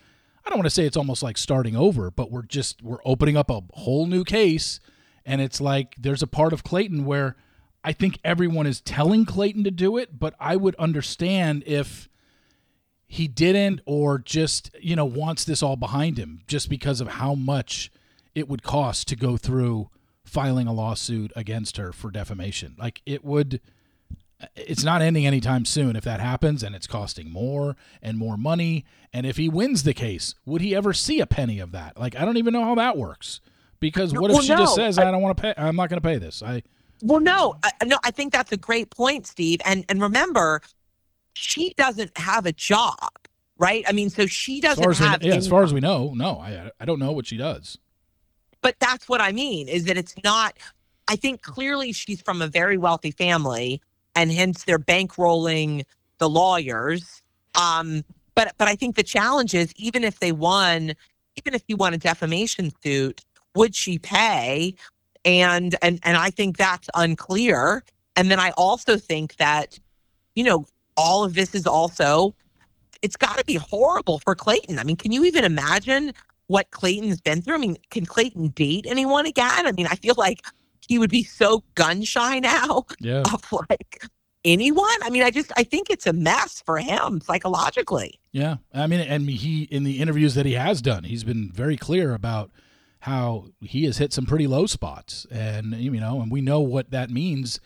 I 0.45 0.49
don't 0.49 0.59
want 0.59 0.65
to 0.65 0.71
say 0.71 0.85
it's 0.85 0.97
almost 0.97 1.23
like 1.23 1.37
starting 1.37 1.75
over, 1.75 2.11
but 2.11 2.31
we're 2.31 2.43
just 2.43 2.81
we're 2.81 2.99
opening 3.05 3.37
up 3.37 3.49
a 3.49 3.61
whole 3.73 4.07
new 4.07 4.23
case. 4.23 4.79
And 5.25 5.39
it's 5.39 5.61
like 5.61 5.95
there's 5.97 6.21
a 6.21 6.27
part 6.27 6.51
of 6.51 6.63
Clayton 6.63 7.05
where 7.05 7.37
I 7.83 7.93
think 7.93 8.19
everyone 8.23 8.67
is 8.67 8.81
telling 8.81 9.25
Clayton 9.25 9.63
to 9.63 9.71
do 9.71 9.97
it, 9.97 10.19
but 10.19 10.35
I 10.39 10.57
would 10.57 10.75
understand 10.75 11.63
if 11.65 12.09
he 13.07 13.27
didn't 13.27 13.81
or 13.85 14.19
just, 14.19 14.71
you 14.81 14.95
know, 14.95 15.05
wants 15.05 15.45
this 15.45 15.63
all 15.63 15.77
behind 15.77 16.17
him 16.17 16.41
just 16.47 16.69
because 16.69 16.99
of 16.99 17.07
how 17.07 17.35
much 17.35 17.91
it 18.35 18.49
would 18.49 18.63
cost 18.63 19.07
to 19.09 19.15
go 19.15 19.37
through 19.37 19.89
filing 20.33 20.65
a 20.65 20.73
lawsuit 20.73 21.31
against 21.35 21.77
her 21.77 21.93
for 21.93 22.09
defamation. 22.09 22.75
Like 22.79 23.03
it 23.05 23.23
would 23.23 23.61
it's 24.55 24.83
not 24.83 25.01
ending 25.03 25.27
anytime 25.27 25.63
soon. 25.63 25.95
If 25.95 26.03
that 26.05 26.19
happens 26.19 26.63
and 26.63 26.75
it's 26.75 26.87
costing 26.87 27.31
more 27.31 27.77
and 28.01 28.17
more 28.17 28.35
money. 28.35 28.83
And 29.13 29.27
if 29.27 29.37
he 29.37 29.47
wins 29.47 29.83
the 29.83 29.93
case 29.93 30.33
would 30.43 30.61
he 30.61 30.75
ever 30.75 30.91
see 30.91 31.19
a 31.19 31.27
penny 31.27 31.59
of 31.59 31.71
that? 31.73 31.99
Like 31.99 32.15
i 32.15 32.25
don't 32.25 32.37
even 32.37 32.51
know 32.51 32.65
how 32.65 32.73
that 32.75 32.97
works. 32.97 33.41
Because 33.79 34.11
what 34.11 34.31
if 34.31 34.35
well, 34.35 34.43
she 34.43 34.53
no, 34.53 34.57
just 34.57 34.75
says 34.75 34.97
i, 34.97 35.07
I 35.07 35.11
don't 35.11 35.21
want 35.21 35.37
to 35.37 35.41
pay 35.41 35.53
i'm 35.55 35.75
not 35.75 35.89
going 35.89 36.01
to 36.01 36.07
pay 36.07 36.17
this. 36.17 36.41
I 36.41 36.63
well 37.03 37.19
no 37.19 37.55
I, 37.61 37.85
no 37.85 37.99
i 38.03 38.09
think 38.09 38.33
that's 38.33 38.51
a 38.51 38.57
great 38.57 38.89
point 38.89 39.27
steve. 39.27 39.61
And 39.65 39.85
and 39.87 40.01
remember 40.01 40.61
she 41.33 41.75
doesn't 41.77 42.17
have 42.17 42.47
a 42.47 42.51
job 42.51 42.97
right? 43.59 43.85
I 43.87 43.91
mean 43.91 44.09
so 44.09 44.25
she 44.25 44.61
doesn't 44.61 44.83
as 44.83 44.97
have 44.97 45.21
we, 45.21 45.29
yeah, 45.29 45.35
as 45.35 45.47
far 45.47 45.61
as 45.61 45.71
we 45.71 45.79
know 45.79 46.11
no 46.15 46.39
i 46.39 46.71
i 46.79 46.85
don't 46.85 46.97
know 46.97 47.11
what 47.11 47.27
she 47.27 47.37
does 47.37 47.77
but 48.63 48.75
that's 48.79 49.07
what 49.07 49.21
i 49.21 49.31
mean 49.31 49.67
is 49.67 49.85
that 49.85 49.97
it's 49.97 50.15
not 50.23 50.57
i 51.07 51.15
think 51.15 51.43
clearly 51.43 51.91
she's 51.93 52.21
from 52.21 52.41
a 52.41 52.47
very 52.47 52.77
wealthy 52.77 53.11
family 53.11 53.79
and 54.15 54.31
hence 54.31 54.63
they're 54.63 54.79
bankrolling 54.79 55.83
the 56.19 56.29
lawyers. 56.29 57.21
Um, 57.55 58.03
but 58.35 58.53
but 58.57 58.67
I 58.67 58.75
think 58.75 58.95
the 58.95 59.03
challenge 59.03 59.53
is 59.53 59.73
even 59.75 60.03
if 60.03 60.19
they 60.19 60.31
won, 60.31 60.93
even 61.35 61.53
if 61.53 61.63
you 61.67 61.75
won 61.75 61.93
a 61.93 61.97
defamation 61.97 62.71
suit, 62.83 63.21
would 63.55 63.75
she 63.75 63.99
pay? 63.99 64.75
And 65.25 65.75
and 65.81 65.99
and 66.03 66.17
I 66.17 66.29
think 66.29 66.57
that's 66.57 66.89
unclear. 66.95 67.83
And 68.15 68.29
then 68.29 68.39
I 68.39 68.51
also 68.51 68.97
think 68.97 69.37
that, 69.37 69.79
you 70.35 70.43
know, 70.43 70.65
all 70.97 71.23
of 71.23 71.33
this 71.33 71.55
is 71.55 71.67
also 71.67 72.35
it's 73.01 73.17
got 73.17 73.37
to 73.37 73.43
be 73.43 73.55
horrible 73.55 74.19
for 74.19 74.33
Clayton. 74.33 74.79
I 74.79 74.83
mean, 74.85 74.95
can 74.95 75.11
you 75.11 75.25
even 75.25 75.43
imagine 75.43 76.13
what 76.53 76.69
Clayton's 76.69 77.19
been 77.19 77.41
through? 77.41 77.55
I 77.55 77.57
mean, 77.57 77.77
can 77.89 78.05
Clayton 78.05 78.49
date 78.49 78.85
anyone 78.87 79.25
again? 79.25 79.65
I 79.65 79.71
mean, 79.71 79.87
I 79.87 79.95
feel 79.95 80.13
like 80.19 80.45
he 80.87 80.99
would 80.99 81.09
be 81.09 81.23
so 81.23 81.63
gun 81.73 82.03
shy 82.03 82.37
now 82.37 82.85
yeah. 82.99 83.23
of 83.33 83.43
like 83.67 84.05
anyone. 84.45 84.85
I 85.01 85.09
mean, 85.09 85.23
I 85.23 85.31
just 85.31 85.51
I 85.57 85.63
think 85.63 85.89
it's 85.89 86.05
a 86.05 86.13
mess 86.13 86.61
for 86.63 86.77
him 86.77 87.21
psychologically. 87.21 88.19
Yeah, 88.31 88.57
I 88.71 88.85
mean, 88.85 88.99
and 88.99 89.27
he 89.27 89.63
in 89.63 89.83
the 89.83 89.99
interviews 89.99 90.35
that 90.35 90.45
he 90.45 90.53
has 90.53 90.79
done, 90.83 91.05
he's 91.05 91.23
been 91.23 91.51
very 91.51 91.75
clear 91.75 92.13
about 92.13 92.51
how 92.99 93.47
he 93.59 93.85
has 93.85 93.97
hit 93.97 94.13
some 94.13 94.27
pretty 94.27 94.45
low 94.45 94.67
spots, 94.67 95.25
and 95.31 95.73
you 95.73 95.99
know, 95.99 96.21
and 96.21 96.31
we 96.31 96.41
know 96.41 96.59
what 96.59 96.91
that 96.91 97.09
means 97.09 97.59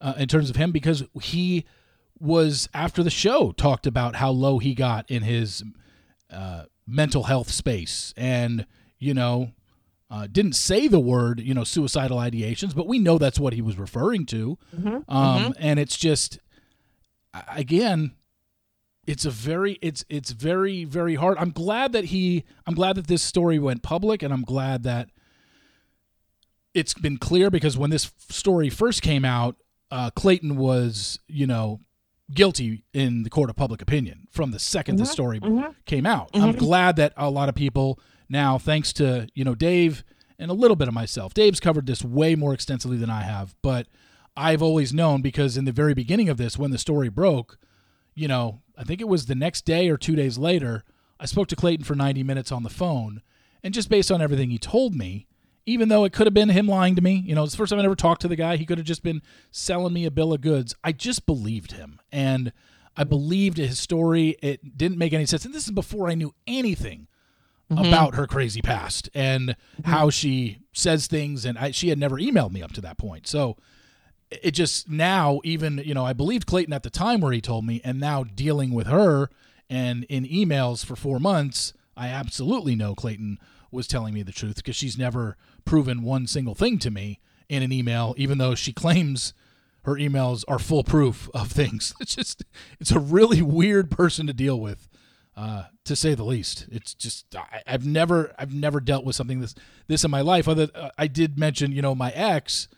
uh, 0.00 0.14
in 0.18 0.26
terms 0.26 0.50
of 0.50 0.56
him 0.56 0.72
because 0.72 1.04
he 1.20 1.64
was 2.18 2.68
after 2.74 3.04
the 3.04 3.10
show 3.10 3.52
talked 3.52 3.86
about 3.86 4.16
how 4.16 4.30
low 4.30 4.58
he 4.58 4.74
got 4.74 5.08
in 5.08 5.22
his 5.22 5.62
uh, 6.28 6.64
mental 6.86 7.24
health 7.24 7.50
space, 7.50 8.12
and 8.16 8.66
you 8.98 9.14
know, 9.14 9.52
uh, 10.12 10.26
didn't 10.30 10.52
say 10.52 10.88
the 10.88 11.00
word, 11.00 11.40
you 11.40 11.54
know, 11.54 11.64
suicidal 11.64 12.18
ideations, 12.18 12.74
but 12.74 12.86
we 12.86 12.98
know 12.98 13.16
that's 13.16 13.40
what 13.40 13.54
he 13.54 13.62
was 13.62 13.78
referring 13.78 14.26
to. 14.26 14.58
Mm-hmm. 14.76 14.88
Um, 15.08 15.42
mm-hmm. 15.42 15.52
And 15.58 15.80
it's 15.80 15.96
just, 15.96 16.38
again, 17.48 18.12
it's 19.06 19.24
a 19.24 19.30
very, 19.30 19.78
it's 19.80 20.04
it's 20.08 20.30
very 20.30 20.84
very 20.84 21.14
hard. 21.14 21.38
I'm 21.38 21.50
glad 21.50 21.92
that 21.92 22.04
he, 22.04 22.44
I'm 22.66 22.74
glad 22.74 22.96
that 22.96 23.06
this 23.06 23.22
story 23.22 23.58
went 23.58 23.82
public, 23.82 24.22
and 24.22 24.32
I'm 24.32 24.44
glad 24.44 24.82
that 24.82 25.08
it's 26.74 26.94
been 26.94 27.16
clear 27.16 27.50
because 27.50 27.78
when 27.78 27.90
this 27.90 28.12
story 28.28 28.68
first 28.68 29.02
came 29.02 29.24
out, 29.24 29.56
uh, 29.90 30.10
Clayton 30.10 30.56
was, 30.56 31.18
you 31.26 31.46
know, 31.46 31.80
guilty 32.32 32.84
in 32.92 33.22
the 33.22 33.30
court 33.30 33.50
of 33.50 33.56
public 33.56 33.82
opinion 33.82 34.26
from 34.30 34.50
the 34.50 34.58
2nd 34.58 34.82
mm-hmm. 34.82 34.96
the 34.96 35.06
story 35.06 35.40
mm-hmm. 35.40 35.72
came 35.86 36.06
out. 36.06 36.30
I'm 36.34 36.50
Mm-hmm. 36.50 36.58
glad 36.58 36.96
that 36.96 37.12
a 37.16 37.30
lot 37.30 37.48
of 37.48 37.54
people 37.54 37.98
now, 38.28 38.58
thanks 38.58 38.92
to, 38.94 39.28
you 39.34 39.44
know, 39.44 39.54
Dave 39.54 40.04
and 40.38 40.50
a 40.50 40.54
little 40.54 40.76
bit 40.76 40.88
of 40.88 40.94
myself, 40.94 41.34
Dave's 41.34 41.60
covered 41.60 41.86
this 41.86 42.04
way 42.04 42.34
more 42.34 42.54
extensively 42.54 42.96
than 42.96 43.10
I 43.10 43.22
have, 43.22 43.54
but 43.62 43.86
I've 44.36 44.62
always 44.62 44.94
known 44.94 45.20
because 45.20 45.56
in 45.56 45.66
the 45.66 45.72
very 45.72 45.94
beginning 45.94 46.28
of 46.28 46.38
this, 46.38 46.58
when 46.58 46.70
the 46.70 46.78
story 46.78 47.08
broke, 47.08 47.58
you 48.14 48.28
know, 48.28 48.62
I 48.76 48.84
think 48.84 49.00
it 49.00 49.08
was 49.08 49.26
the 49.26 49.34
next 49.34 49.64
day 49.64 49.88
or 49.88 49.96
two 49.96 50.16
days 50.16 50.38
later, 50.38 50.84
I 51.20 51.26
spoke 51.26 51.48
to 51.48 51.56
Clayton 51.56 51.84
for 51.84 51.94
90 51.94 52.22
minutes 52.22 52.50
on 52.50 52.62
the 52.62 52.70
phone. 52.70 53.22
And 53.62 53.74
just 53.74 53.88
based 53.88 54.10
on 54.10 54.20
everything 54.20 54.50
he 54.50 54.58
told 54.58 54.94
me, 54.94 55.26
even 55.66 55.88
though 55.88 56.04
it 56.04 56.12
could 56.12 56.26
have 56.26 56.34
been 56.34 56.48
him 56.48 56.66
lying 56.66 56.96
to 56.96 57.02
me, 57.02 57.22
you 57.26 57.34
know, 57.34 57.44
it's 57.44 57.52
the 57.52 57.58
first 57.58 57.70
time 57.70 57.80
I 57.80 57.84
ever 57.84 57.94
talked 57.94 58.22
to 58.22 58.28
the 58.28 58.36
guy. 58.36 58.56
He 58.56 58.66
could 58.66 58.78
have 58.78 58.86
just 58.86 59.02
been 59.02 59.22
selling 59.50 59.92
me 59.92 60.04
a 60.06 60.10
bill 60.10 60.32
of 60.32 60.40
goods. 60.40 60.74
I 60.82 60.92
just 60.92 61.26
believed 61.26 61.72
him. 61.72 62.00
And 62.10 62.52
I 62.96 63.04
believed 63.04 63.58
his 63.58 63.78
story. 63.78 64.36
It 64.42 64.76
didn't 64.76 64.98
make 64.98 65.12
any 65.12 65.26
sense. 65.26 65.44
And 65.44 65.54
this 65.54 65.64
is 65.64 65.70
before 65.70 66.08
I 66.08 66.14
knew 66.14 66.34
anything 66.46 67.08
Mm-hmm. 67.70 67.86
about 67.86 68.16
her 68.16 68.26
crazy 68.26 68.60
past 68.60 69.08
and 69.14 69.56
how 69.86 70.10
she 70.10 70.58
says 70.74 71.06
things. 71.06 71.46
And 71.46 71.56
I, 71.56 71.70
she 71.70 71.88
had 71.88 71.98
never 71.98 72.16
emailed 72.16 72.52
me 72.52 72.62
up 72.62 72.72
to 72.72 72.82
that 72.82 72.98
point. 72.98 73.26
So 73.26 73.56
it 74.30 74.50
just 74.50 74.90
now, 74.90 75.40
even, 75.42 75.78
you 75.78 75.94
know, 75.94 76.04
I 76.04 76.12
believed 76.12 76.44
Clayton 76.46 76.74
at 76.74 76.82
the 76.82 76.90
time 76.90 77.22
where 77.22 77.32
he 77.32 77.40
told 77.40 77.64
me, 77.64 77.80
and 77.82 77.98
now 77.98 78.24
dealing 78.24 78.72
with 78.74 78.88
her 78.88 79.30
and 79.70 80.04
in 80.10 80.24
emails 80.26 80.84
for 80.84 80.96
four 80.96 81.18
months, 81.18 81.72
I 81.96 82.08
absolutely 82.08 82.74
know 82.74 82.94
Clayton 82.94 83.38
was 83.70 83.86
telling 83.86 84.12
me 84.12 84.22
the 84.22 84.32
truth 84.32 84.56
because 84.56 84.76
she's 84.76 84.98
never 84.98 85.38
proven 85.64 86.02
one 86.02 86.26
single 86.26 86.54
thing 86.54 86.78
to 86.78 86.90
me 86.90 87.20
in 87.48 87.62
an 87.62 87.72
email, 87.72 88.14
even 88.16 88.38
though 88.38 88.54
she 88.54 88.72
claims 88.72 89.34
her 89.84 89.94
emails 89.94 90.44
are 90.46 90.58
full 90.58 90.84
proof 90.84 91.28
of 91.34 91.50
things. 91.50 91.94
It's 92.00 92.14
just, 92.14 92.44
it's 92.80 92.92
a 92.92 93.00
really 93.00 93.42
weird 93.42 93.90
person 93.90 94.26
to 94.26 94.32
deal 94.32 94.58
with 94.60 94.88
uh, 95.36 95.64
to 95.84 95.96
say 95.96 96.14
the 96.14 96.24
least. 96.24 96.66
It's 96.70 96.94
just 96.94 97.34
I, 97.34 97.62
have 97.66 97.86
never 97.86 98.34
I've 98.38 98.54
never 98.54 98.80
dealt 98.80 99.04
with 99.04 99.16
something 99.16 99.40
this 99.40 99.54
this 99.86 100.04
in 100.04 100.10
my 100.10 100.20
life. 100.20 100.48
Other 100.48 100.68
uh, 100.74 100.90
I 100.98 101.06
did 101.06 101.38
mention 101.38 101.72
you 101.72 101.82
know 101.82 101.94
my 101.94 102.10
ex, 102.10 102.68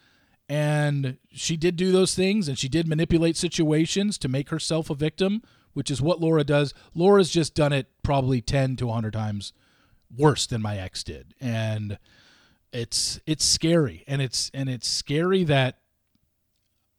and 0.48 1.18
she 1.32 1.56
did 1.56 1.76
do 1.76 1.90
those 1.90 2.14
things, 2.14 2.48
and 2.48 2.58
she 2.58 2.68
did 2.68 2.86
manipulate 2.86 3.36
situations 3.36 4.18
to 4.18 4.28
make 4.28 4.50
herself 4.50 4.88
a 4.88 4.94
victim, 4.94 5.42
which 5.72 5.90
is 5.90 6.00
what 6.00 6.20
Laura 6.20 6.44
does. 6.44 6.74
Laura's 6.94 7.30
just 7.30 7.54
done 7.54 7.72
it 7.72 7.88
probably 8.02 8.40
ten 8.40 8.76
to 8.76 8.90
hundred 8.90 9.14
times 9.14 9.52
worse 10.16 10.46
than 10.46 10.62
my 10.62 10.78
ex 10.78 11.02
did, 11.02 11.34
and 11.40 11.98
it's 12.74 13.20
it's 13.26 13.44
scary, 13.44 14.04
and 14.06 14.20
it's 14.20 14.50
and 14.52 14.68
it's 14.68 14.88
scary 14.88 15.44
that 15.44 15.78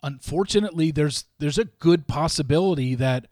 unfortunately 0.02 0.92
there's 0.92 1.26
there's 1.40 1.58
a 1.58 1.66
good 1.66 2.08
possibility 2.08 2.96
that 2.96 3.28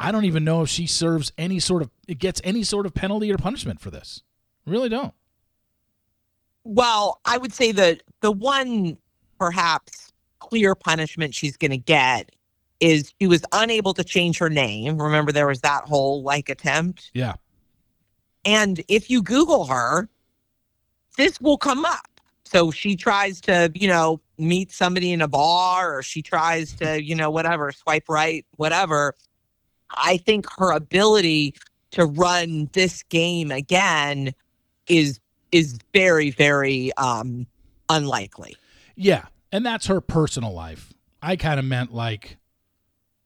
I 0.00 0.12
don't 0.12 0.24
even 0.24 0.44
know 0.44 0.62
if 0.62 0.68
she 0.68 0.86
serves 0.86 1.32
any 1.36 1.60
sort 1.60 1.82
of 1.82 1.90
it 2.08 2.18
gets 2.18 2.40
any 2.42 2.62
sort 2.62 2.86
of 2.86 2.94
penalty 2.94 3.30
or 3.32 3.36
punishment 3.36 3.80
for 3.80 3.90
this. 3.90 4.22
Really 4.66 4.88
don't. 4.88 5.12
Well, 6.64 7.20
I 7.24 7.38
would 7.38 7.52
say 7.52 7.70
that 7.72 8.02
the 8.22 8.32
one 8.32 8.96
perhaps 9.38 10.12
clear 10.40 10.74
punishment 10.74 11.34
she's 11.34 11.56
going 11.56 11.70
to 11.70 11.76
get 11.76 12.30
is 12.80 13.12
she 13.20 13.26
was 13.26 13.44
unable 13.52 13.94
to 13.94 14.02
change 14.02 14.38
her 14.38 14.50
name. 14.50 15.00
Remember, 15.00 15.32
there 15.32 15.46
was 15.46 15.60
that 15.60 15.84
whole 15.84 16.22
like 16.22 16.48
attempt. 16.48 17.10
Yeah. 17.14 17.34
And 18.44 18.82
if 18.88 19.10
you 19.10 19.22
Google 19.22 19.66
her, 19.66 20.08
this 21.16 21.40
will 21.40 21.58
come 21.58 21.84
up. 21.84 22.20
So 22.44 22.70
she 22.70 22.94
tries 22.94 23.40
to, 23.42 23.72
you 23.74 23.88
know, 23.88 24.20
meet 24.38 24.70
somebody 24.70 25.12
in 25.12 25.20
a 25.20 25.28
bar 25.28 25.96
or 25.96 26.02
she 26.02 26.22
tries 26.22 26.72
to, 26.74 27.02
you 27.02 27.14
know, 27.14 27.30
whatever, 27.30 27.72
swipe 27.72 28.08
right, 28.08 28.46
whatever. 28.56 29.14
I 29.90 30.18
think 30.18 30.46
her 30.58 30.70
ability 30.70 31.54
to 31.92 32.06
run 32.06 32.70
this 32.72 33.02
game 33.04 33.50
again 33.50 34.32
is 34.86 35.18
is 35.52 35.78
very 35.94 36.30
very 36.30 36.92
um 36.94 37.46
unlikely. 37.88 38.56
Yeah, 38.94 39.26
and 39.50 39.64
that's 39.64 39.86
her 39.86 40.00
personal 40.00 40.52
life. 40.52 40.92
I 41.22 41.36
kind 41.36 41.58
of 41.58 41.64
meant 41.64 41.92
like 41.92 42.36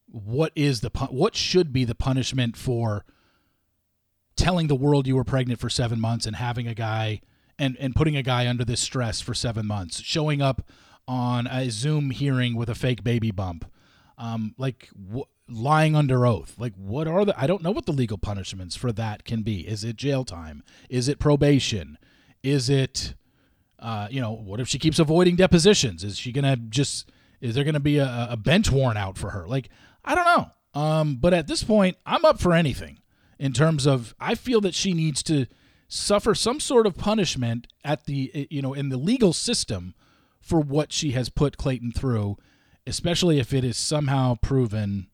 what 0.06 0.52
is 0.54 0.80
the 0.80 0.90
what 1.10 1.34
should 1.34 1.72
be 1.72 1.84
the 1.84 1.94
punishment 1.94 2.56
for 2.56 3.04
telling 4.36 4.68
the 4.68 4.74
world 4.74 5.06
you 5.06 5.16
were 5.16 5.24
pregnant 5.24 5.60
for 5.60 5.68
7 5.68 6.00
months 6.00 6.26
and 6.26 6.36
having 6.36 6.66
a 6.66 6.74
guy 6.74 7.20
and 7.60 7.76
and 7.78 7.94
putting 7.94 8.16
a 8.16 8.22
guy 8.22 8.48
under 8.48 8.64
this 8.64 8.80
stress 8.80 9.20
for 9.20 9.34
7 9.34 9.66
months, 9.66 10.00
showing 10.00 10.42
up 10.42 10.68
on 11.06 11.46
a 11.46 11.70
Zoom 11.70 12.10
hearing 12.10 12.56
with 12.56 12.68
a 12.68 12.74
fake 12.74 13.04
baby 13.04 13.30
bump. 13.30 13.70
Um 14.18 14.54
like 14.58 14.88
wh- 15.14 15.28
lying 15.48 15.94
under 15.94 16.26
oath. 16.26 16.54
Like 16.58 16.74
what 16.76 17.06
are 17.06 17.24
the 17.24 17.40
I 17.40 17.46
don't 17.46 17.62
know 17.62 17.70
what 17.70 17.86
the 17.86 17.92
legal 17.92 18.18
punishments 18.18 18.74
for 18.74 18.90
that 18.92 19.24
can 19.24 19.42
be. 19.42 19.60
Is 19.66 19.84
it 19.84 19.96
jail 19.96 20.24
time? 20.24 20.62
Is 20.88 21.08
it 21.08 21.18
probation? 21.18 21.98
Is 22.42 22.68
it 22.68 23.14
uh, 23.80 24.08
you 24.10 24.20
know, 24.20 24.32
what 24.32 24.60
if 24.60 24.68
she 24.68 24.78
keeps 24.78 24.98
avoiding 24.98 25.36
depositions? 25.36 26.04
Is 26.04 26.18
she 26.18 26.32
gonna 26.32 26.56
just 26.56 27.10
is 27.40 27.54
there 27.54 27.64
gonna 27.64 27.80
be 27.80 27.98
a, 27.98 28.28
a 28.30 28.36
bench 28.36 28.70
warrant 28.70 28.98
out 28.98 29.16
for 29.16 29.30
her? 29.30 29.48
Like, 29.48 29.70
I 30.04 30.14
don't 30.14 30.24
know. 30.26 30.80
Um, 30.80 31.16
but 31.16 31.34
at 31.34 31.46
this 31.46 31.64
point, 31.64 31.96
I'm 32.06 32.24
up 32.24 32.40
for 32.40 32.52
anything 32.52 32.98
in 33.38 33.52
terms 33.52 33.86
of 33.86 34.14
I 34.20 34.34
feel 34.34 34.60
that 34.60 34.74
she 34.74 34.92
needs 34.92 35.22
to 35.24 35.46
suffer 35.90 36.36
some 36.36 36.60
sort 36.60 36.86
of 36.86 36.96
punishment 36.96 37.66
at 37.84 38.04
the 38.04 38.30
eh, 38.32 38.46
you 38.48 38.62
know 38.62 38.72
in 38.72 38.88
the 38.88 38.96
legal 38.96 39.34
system 39.34 39.94
for 40.40 40.60
what 40.60 40.92
she 40.92 41.10
has 41.10 41.28
put 41.28 41.58
Clayton 41.58 41.92
through, 41.92 42.38
especially 42.86 43.38
if 43.38 43.52
it 43.52 43.64
is 43.64 43.76
somehow 43.76 44.36
proven 44.40 45.08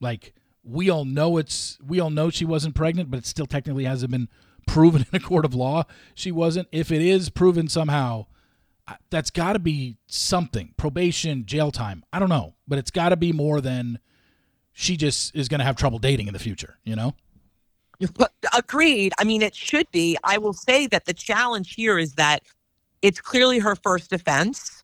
like 0.00 0.32
we 0.62 0.88
all 0.88 1.04
know 1.04 1.36
it's 1.36 1.76
we 1.84 2.00
all 2.00 2.10
know 2.10 2.30
she 2.30 2.44
wasn't 2.44 2.74
pregnant, 2.74 3.10
but 3.10 3.18
it 3.18 3.26
still 3.26 3.46
technically 3.46 3.84
hasn't 3.84 4.12
been 4.12 4.28
proven 4.66 5.04
in 5.12 5.16
a 5.16 5.20
court 5.20 5.44
of 5.44 5.54
law 5.54 5.84
she 6.14 6.30
wasn't. 6.30 6.68
If 6.70 6.92
it 6.92 7.02
is 7.02 7.28
proven 7.28 7.68
somehow, 7.68 8.26
that's 9.10 9.30
got 9.30 9.54
to 9.54 9.58
be 9.58 9.98
something 10.06 10.74
probation, 10.76 11.44
jail 11.44 11.72
time. 11.72 12.04
I 12.12 12.20
don't 12.20 12.28
know, 12.28 12.54
but 12.68 12.78
it's 12.78 12.92
got 12.92 13.08
to 13.08 13.16
be 13.16 13.32
more 13.32 13.60
than 13.60 13.98
she 14.72 14.96
just 14.96 15.34
is 15.34 15.48
going 15.48 15.58
to 15.58 15.64
have 15.64 15.74
trouble 15.74 15.98
dating 15.98 16.28
in 16.28 16.32
the 16.32 16.38
future, 16.38 16.78
you 16.84 16.94
know? 16.94 17.14
Agreed. 18.56 19.12
I 19.18 19.24
mean, 19.24 19.42
it 19.42 19.54
should 19.54 19.90
be. 19.90 20.16
I 20.24 20.38
will 20.38 20.52
say 20.52 20.86
that 20.88 21.04
the 21.04 21.12
challenge 21.12 21.74
here 21.74 21.98
is 21.98 22.14
that 22.14 22.42
it's 23.02 23.20
clearly 23.20 23.58
her 23.58 23.76
first 23.76 24.12
offense. 24.12 24.82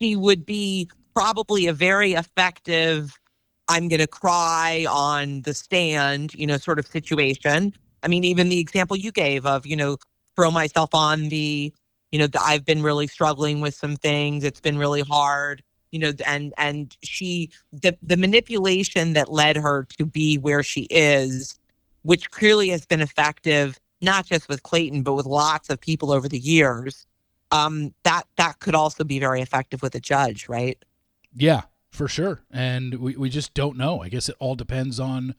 She 0.00 0.16
would 0.16 0.44
be 0.44 0.88
probably 1.14 1.66
a 1.66 1.72
very 1.72 2.12
effective, 2.14 3.18
I'm 3.68 3.88
going 3.88 4.00
to 4.00 4.06
cry 4.06 4.86
on 4.88 5.42
the 5.42 5.54
stand, 5.54 6.34
you 6.34 6.46
know, 6.46 6.56
sort 6.56 6.78
of 6.78 6.86
situation. 6.86 7.72
I 8.02 8.08
mean, 8.08 8.24
even 8.24 8.48
the 8.48 8.58
example 8.58 8.96
you 8.96 9.12
gave 9.12 9.46
of, 9.46 9.66
you 9.66 9.76
know, 9.76 9.96
throw 10.36 10.50
myself 10.50 10.90
on 10.94 11.28
the, 11.28 11.72
you 12.10 12.18
know, 12.18 12.26
the, 12.26 12.42
I've 12.42 12.64
been 12.64 12.82
really 12.82 13.06
struggling 13.06 13.60
with 13.60 13.74
some 13.74 13.96
things. 13.96 14.44
It's 14.44 14.60
been 14.60 14.78
really 14.78 15.02
hard, 15.02 15.62
you 15.90 15.98
know, 15.98 16.12
and 16.26 16.52
and 16.58 16.96
she 17.02 17.50
the 17.72 17.96
the 18.02 18.16
manipulation 18.16 19.12
that 19.12 19.30
led 19.30 19.56
her 19.56 19.86
to 19.98 20.06
be 20.06 20.36
where 20.36 20.62
she 20.62 20.82
is, 20.90 21.58
which 22.02 22.30
clearly 22.30 22.68
has 22.68 22.84
been 22.86 23.00
effective, 23.00 23.80
not 24.00 24.26
just 24.26 24.48
with 24.48 24.62
Clayton, 24.62 25.02
but 25.02 25.14
with 25.14 25.26
lots 25.26 25.70
of 25.70 25.80
people 25.80 26.12
over 26.12 26.28
the 26.28 26.38
years. 26.38 27.06
Um, 27.50 27.94
that 28.04 28.24
that 28.36 28.60
could 28.60 28.74
also 28.74 29.04
be 29.04 29.18
very 29.18 29.42
effective 29.42 29.82
with 29.82 29.94
a 29.94 30.00
judge, 30.00 30.48
right? 30.48 30.82
Yeah, 31.34 31.62
for 31.90 32.08
sure. 32.08 32.40
And 32.50 32.94
we, 32.94 33.16
we 33.16 33.28
just 33.28 33.54
don't 33.54 33.76
know. 33.76 34.00
I 34.00 34.08
guess 34.08 34.28
it 34.28 34.36
all 34.38 34.54
depends 34.54 34.98
on 34.98 35.34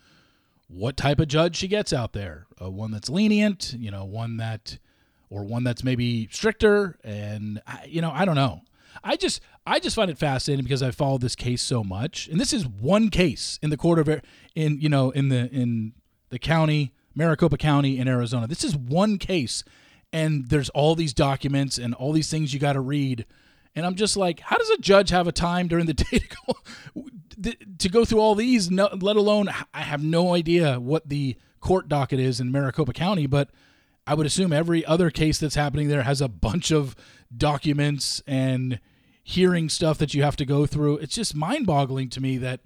what 0.68 0.95
type 0.95 1.20
of 1.20 1.28
judge 1.28 1.55
she 1.55 1.68
gets 1.68 1.91
out 1.91 2.14
there. 2.14 2.45
Uh, 2.61 2.70
one 2.70 2.91
that's 2.91 3.09
lenient, 3.09 3.74
you 3.78 3.91
know, 3.91 4.05
one 4.05 4.38
that, 4.38 4.78
or 5.30 5.43
one 5.43 5.64
that's 5.64 5.84
maybe 5.84 6.28
stricter. 6.32 6.97
And 7.03 7.61
you 7.88 8.01
know, 8.01 8.11
I 8.11 8.26
don't 8.26 8.36
know. 8.36 8.61
I 9.03 9.16
just, 9.16 9.41
I 9.66 9.80
just 9.80 9.95
find 9.95 10.11
it 10.11 10.18
fascinating 10.20 10.64
because 10.64 10.84
I 10.84 10.91
followed 10.91 11.22
this 11.22 11.36
case 11.36 11.64
so 11.64 11.84
much, 11.84 12.28
and 12.28 12.39
this 12.39 12.53
is 12.53 12.68
one 12.68 13.09
case 13.09 13.57
in 13.64 13.72
the 13.72 13.78
court 13.78 13.97
of, 13.97 14.22
in 14.55 14.80
you 14.80 14.88
know, 14.88 15.09
in 15.09 15.30
the 15.30 15.49
in 15.49 15.93
the 16.34 16.39
county, 16.39 16.91
Maricopa 17.15 17.57
County 17.57 17.97
in 17.97 18.07
Arizona. 18.07 18.47
This 18.47 18.63
is 18.63 18.75
one 18.75 19.17
case, 19.17 19.63
and 20.11 20.49
there's 20.49 20.69
all 20.69 20.95
these 20.95 21.13
documents 21.13 21.77
and 21.77 21.93
all 21.93 22.11
these 22.11 22.29
things 22.29 22.53
you 22.53 22.59
got 22.59 22.73
to 22.73 22.81
read. 22.81 23.25
And 23.75 23.86
I'm 23.86 23.95
just 23.95 24.17
like, 24.17 24.39
how 24.39 24.57
does 24.57 24.69
a 24.71 24.77
judge 24.77 25.09
have 25.11 25.27
a 25.27 25.31
time 25.31 25.67
during 25.67 25.86
the 25.86 25.93
day 25.93 26.19
to 26.19 26.27
go 26.27 27.03
to 27.79 27.89
go 27.89 28.05
through 28.05 28.19
all 28.19 28.36
these, 28.36 28.71
let 28.71 29.15
alone 29.15 29.49
I 29.73 29.81
have 29.81 30.03
no 30.03 30.34
idea 30.34 30.79
what 30.79 31.09
the 31.09 31.36
court 31.59 31.88
docket 31.88 32.19
is 32.19 32.39
in 32.39 32.51
Maricopa 32.51 32.93
County, 32.93 33.25
but 33.25 33.49
I 34.05 34.13
would 34.13 34.25
assume 34.25 34.51
every 34.51 34.86
other 34.86 35.09
case 35.09 35.39
that's 35.39 35.55
happening 35.55 35.88
there 35.88 36.03
has 36.03 36.21
a 36.21 36.27
bunch 36.27 36.71
of 36.71 36.95
documents 37.36 38.21
and 38.27 38.79
hearing 39.23 39.69
stuff 39.69 39.97
that 39.99 40.13
you 40.13 40.23
have 40.23 40.36
to 40.36 40.45
go 40.45 40.65
through. 40.65 40.97
It's 40.97 41.15
just 41.15 41.36
mind-boggling 41.36 42.09
to 42.09 42.21
me 42.21 42.38
that 42.39 42.59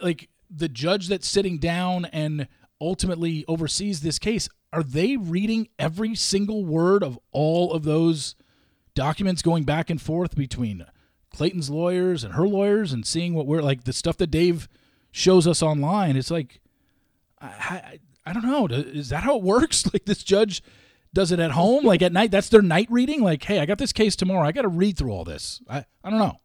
like 0.00 0.28
the 0.50 0.68
judge 0.68 1.08
that's 1.08 1.28
sitting 1.28 1.58
down 1.58 2.04
and 2.06 2.46
ultimately 2.80 3.44
oversees 3.48 4.00
this 4.00 4.18
case, 4.18 4.48
are 4.72 4.82
they 4.82 5.16
reading 5.16 5.68
every 5.78 6.14
single 6.14 6.64
word 6.64 7.02
of 7.02 7.18
all 7.32 7.72
of 7.72 7.84
those 7.84 8.34
documents 8.94 9.42
going 9.42 9.64
back 9.64 9.90
and 9.90 10.00
forth 10.00 10.34
between 10.34 10.86
Clayton's 11.30 11.70
lawyers 11.70 12.24
and 12.24 12.34
her 12.34 12.46
lawyers 12.46 12.92
and 12.92 13.06
seeing 13.06 13.34
what 13.34 13.46
we're 13.46 13.62
like 13.62 13.84
the 13.84 13.92
stuff 13.92 14.16
that 14.18 14.28
Dave 14.28 14.68
shows 15.10 15.46
us 15.46 15.62
online. 15.62 16.16
It's 16.16 16.30
like, 16.30 16.60
I, 17.40 17.46
I, 17.46 17.98
I 18.26 18.32
don't 18.32 18.46
know. 18.46 18.66
Is 18.66 19.10
that 19.10 19.22
how 19.22 19.36
it 19.36 19.42
works? 19.42 19.84
Like 19.92 20.06
this 20.06 20.24
judge 20.24 20.62
does 21.12 21.30
it 21.30 21.38
at 21.38 21.52
home, 21.52 21.84
like 21.84 22.02
at 22.02 22.12
night. 22.12 22.30
That's 22.32 22.48
their 22.48 22.62
night 22.62 22.88
reading. 22.90 23.22
Like, 23.22 23.44
hey, 23.44 23.60
I 23.60 23.66
got 23.66 23.78
this 23.78 23.92
case 23.92 24.16
tomorrow. 24.16 24.46
I 24.46 24.52
got 24.52 24.62
to 24.62 24.68
read 24.68 24.98
through 24.98 25.12
all 25.12 25.24
this. 25.24 25.60
I, 25.68 25.84
I 26.02 26.10
don't 26.10 26.18
know. 26.18 26.40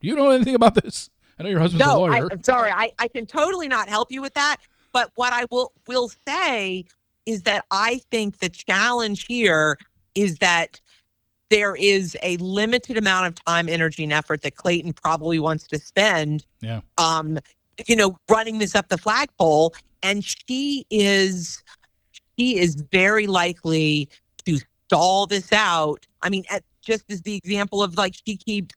Do 0.00 0.08
you 0.08 0.14
know 0.14 0.30
anything 0.30 0.54
about 0.54 0.74
this? 0.74 1.10
I 1.38 1.42
know 1.42 1.48
your 1.48 1.58
husband's 1.58 1.84
no, 1.84 1.96
a 1.96 1.98
lawyer. 1.98 2.28
I, 2.30 2.32
am 2.34 2.42
sorry. 2.44 2.70
I, 2.70 2.92
I 2.98 3.08
can 3.08 3.26
totally 3.26 3.66
not 3.66 3.88
help 3.88 4.12
you 4.12 4.22
with 4.22 4.34
that. 4.34 4.58
But 4.94 5.10
what 5.16 5.34
I 5.34 5.44
will 5.50 5.72
will 5.86 6.10
say 6.26 6.86
is 7.26 7.42
that 7.42 7.66
I 7.70 8.00
think 8.10 8.38
the 8.38 8.48
challenge 8.48 9.26
here 9.26 9.76
is 10.14 10.38
that 10.38 10.80
there 11.50 11.74
is 11.74 12.16
a 12.22 12.36
limited 12.38 12.96
amount 12.96 13.26
of 13.26 13.44
time, 13.44 13.68
energy, 13.68 14.04
and 14.04 14.12
effort 14.12 14.42
that 14.42 14.54
Clayton 14.54 14.92
probably 14.94 15.38
wants 15.38 15.66
to 15.68 15.78
spend. 15.78 16.46
Yeah. 16.60 16.80
Um, 16.96 17.38
you 17.86 17.96
know, 17.96 18.16
running 18.30 18.58
this 18.58 18.74
up 18.74 18.88
the 18.88 18.96
flagpole, 18.96 19.74
and 20.02 20.24
she 20.24 20.86
is 20.90 21.62
she 22.38 22.56
is 22.58 22.76
very 22.92 23.26
likely 23.26 24.08
to 24.46 24.58
stall 24.86 25.26
this 25.26 25.52
out. 25.52 26.06
I 26.22 26.30
mean, 26.30 26.44
at, 26.50 26.62
just 26.80 27.10
as 27.10 27.22
the 27.22 27.34
example 27.34 27.82
of 27.82 27.96
like 27.96 28.14
she 28.26 28.36
keeps 28.36 28.74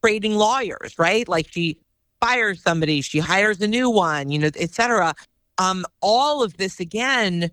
trading 0.00 0.36
lawyers, 0.36 0.96
right? 0.96 1.28
Like 1.28 1.48
she 1.50 1.78
fires 2.20 2.62
somebody, 2.62 3.00
she 3.00 3.18
hires 3.18 3.60
a 3.60 3.66
new 3.66 3.90
one, 3.90 4.30
you 4.30 4.38
know, 4.38 4.50
etc. 4.56 5.14
Um, 5.58 5.84
all 6.02 6.42
of 6.42 6.56
this 6.56 6.80
again, 6.80 7.50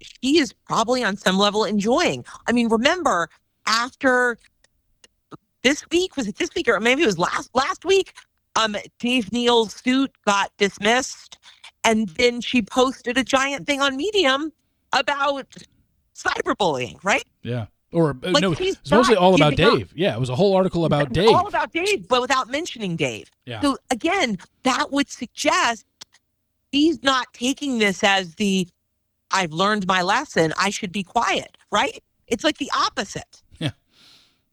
she 0.00 0.38
is 0.38 0.52
probably 0.52 1.04
on 1.04 1.16
some 1.16 1.38
level 1.38 1.64
enjoying. 1.64 2.24
I 2.46 2.52
mean, 2.52 2.68
remember 2.68 3.28
after 3.66 4.38
this 5.64 5.84
week 5.90 6.16
was 6.16 6.28
it 6.28 6.36
this 6.36 6.50
week 6.54 6.68
or 6.68 6.78
maybe 6.78 7.02
it 7.02 7.06
was 7.06 7.18
last 7.18 7.50
last 7.54 7.84
week 7.84 8.12
um 8.54 8.76
dave 9.00 9.32
neal's 9.32 9.74
suit 9.74 10.12
got 10.24 10.52
dismissed 10.58 11.38
and 11.82 12.08
then 12.10 12.40
she 12.40 12.62
posted 12.62 13.18
a 13.18 13.24
giant 13.24 13.66
thing 13.66 13.80
on 13.80 13.96
medium 13.96 14.52
about 14.92 15.46
cyberbullying 16.14 17.02
right 17.02 17.24
yeah 17.42 17.66
or 17.92 18.10
uh, 18.10 18.30
like 18.30 18.42
no 18.42 18.52
it's 18.52 18.90
mostly 18.90 19.16
all 19.16 19.34
about 19.34 19.56
dave 19.56 19.82
up. 19.82 19.88
yeah 19.94 20.14
it 20.14 20.20
was 20.20 20.28
a 20.28 20.36
whole 20.36 20.54
article 20.54 20.84
about 20.84 21.12
dave 21.12 21.30
all 21.30 21.48
about 21.48 21.72
dave 21.72 22.06
but 22.06 22.20
without 22.20 22.48
mentioning 22.50 22.94
dave 22.94 23.30
yeah. 23.46 23.60
so 23.60 23.76
again 23.90 24.38
that 24.62 24.92
would 24.92 25.08
suggest 25.08 25.86
he's 26.74 27.02
not 27.02 27.26
taking 27.32 27.78
this 27.78 28.02
as 28.04 28.34
the 28.36 28.68
i've 29.32 29.52
learned 29.52 29.86
my 29.86 30.02
lesson 30.02 30.52
i 30.58 30.70
should 30.70 30.92
be 30.92 31.02
quiet 31.02 31.56
right 31.70 32.02
it's 32.26 32.44
like 32.44 32.58
the 32.58 32.70
opposite 32.76 33.42
yeah, 33.58 33.70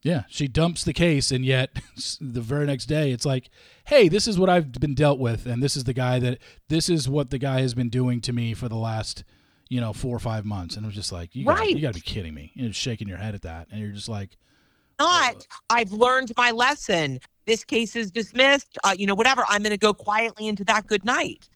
Yeah, 0.04 0.24
she 0.30 0.48
dumps 0.48 0.84
the 0.84 0.94
case, 0.94 1.32
and 1.32 1.46
yet 1.46 1.70
the 2.22 2.42
very 2.42 2.66
next 2.66 2.86
day, 2.86 3.12
it's 3.12 3.26
like, 3.26 3.50
hey, 3.86 4.10
this 4.10 4.28
is 4.28 4.40
what 4.40 4.50
I've 4.50 4.72
been 4.72 4.96
dealt 4.96 5.20
with, 5.20 5.46
and 5.46 5.62
this 5.62 5.78
is 5.78 5.84
the 5.84 5.94
guy 5.94 6.18
that 6.20 6.40
this 6.70 6.90
is 6.90 7.08
what 7.08 7.30
the 7.30 7.38
guy 7.38 7.62
has 7.62 7.76
been 7.76 7.90
doing 7.90 8.20
to 8.22 8.34
me 8.34 8.56
for 8.56 8.68
the 8.68 8.78
last, 8.78 9.24
you 9.70 9.80
know, 9.80 9.94
four 9.94 10.16
or 10.16 10.20
five 10.20 10.44
months, 10.44 10.76
and 10.76 10.86
was 10.86 10.96
just 10.96 11.12
like, 11.12 11.36
you 11.36 11.46
right. 11.46 11.80
got 11.80 11.94
to 11.94 12.00
be 12.00 12.02
kidding 12.02 12.34
me, 12.34 12.52
you're 12.56 12.74
shaking 12.74 13.08
your 13.08 13.18
head 13.18 13.36
at 13.36 13.44
that, 13.44 13.68
and 13.72 13.80
you're 13.80 13.92
just 13.92 14.10
like, 14.10 14.38
not. 15.00 15.48
I've 15.70 15.92
learned 15.92 16.32
my 16.38 16.52
lesson. 16.52 17.20
This 17.46 17.64
case 17.64 17.96
is 17.96 18.12
dismissed. 18.12 18.78
Uh, 18.84 18.94
you 18.98 19.08
know, 19.08 19.16
whatever. 19.16 19.44
I'm 19.50 19.64
going 19.64 19.72
to 19.72 19.78
go 19.78 19.94
quietly 19.94 20.48
into 20.48 20.64
that 20.66 20.88
good 20.88 21.04
night. 21.06 21.50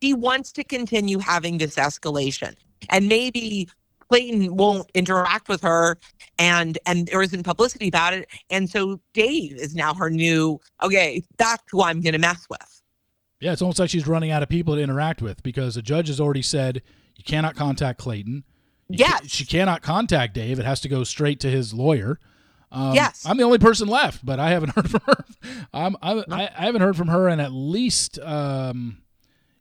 He 0.00 0.14
wants 0.14 0.52
to 0.52 0.64
continue 0.64 1.18
having 1.18 1.58
this 1.58 1.76
escalation, 1.76 2.54
and 2.90 3.08
maybe 3.08 3.68
Clayton 4.08 4.54
won't 4.56 4.88
interact 4.94 5.48
with 5.48 5.62
her 5.62 5.98
and 6.38 6.78
and 6.86 7.06
there 7.08 7.22
isn't 7.22 7.42
publicity 7.42 7.88
about 7.88 8.12
it. 8.14 8.28
And 8.50 8.70
so 8.70 9.00
Dave 9.14 9.56
is 9.56 9.74
now 9.74 9.94
her 9.94 10.10
new 10.10 10.60
okay, 10.82 11.22
that's 11.38 11.62
who 11.70 11.82
I'm 11.82 12.00
gonna 12.00 12.18
mess 12.18 12.46
with. 12.48 12.82
Yeah, 13.40 13.52
it's 13.52 13.62
almost 13.62 13.78
like 13.78 13.90
she's 13.90 14.06
running 14.06 14.30
out 14.30 14.42
of 14.42 14.48
people 14.48 14.76
to 14.76 14.80
interact 14.80 15.20
with 15.22 15.42
because 15.42 15.74
the 15.74 15.82
judge 15.82 16.08
has 16.08 16.20
already 16.20 16.42
said 16.42 16.82
you 17.16 17.24
cannot 17.24 17.56
contact 17.56 17.98
Clayton. 17.98 18.44
You 18.88 18.98
Yes. 19.00 19.20
ca- 19.22 19.26
she 19.28 19.44
cannot 19.44 19.82
contact 19.82 20.34
Dave. 20.34 20.58
It 20.60 20.64
has 20.64 20.80
to 20.82 20.88
go 20.88 21.02
straight 21.02 21.40
to 21.40 21.50
his 21.50 21.74
lawyer. 21.74 22.20
Um, 22.70 22.94
Yes. 22.94 23.24
I'm 23.26 23.36
the 23.36 23.42
only 23.42 23.58
person 23.58 23.88
left, 23.88 24.24
but 24.24 24.38
I 24.38 24.50
haven't 24.50 24.70
heard 24.76 24.88
from 24.90 25.00
her. 25.06 25.24
I'm, 25.74 25.96
I'm, 26.00 26.24
I, 26.30 26.48
I 26.56 26.64
haven't 26.66 26.82
heard 26.82 26.96
from 26.96 27.08
her 27.08 27.28
in 27.28 27.40
at 27.40 27.52
least, 27.52 28.18
um, 28.20 28.98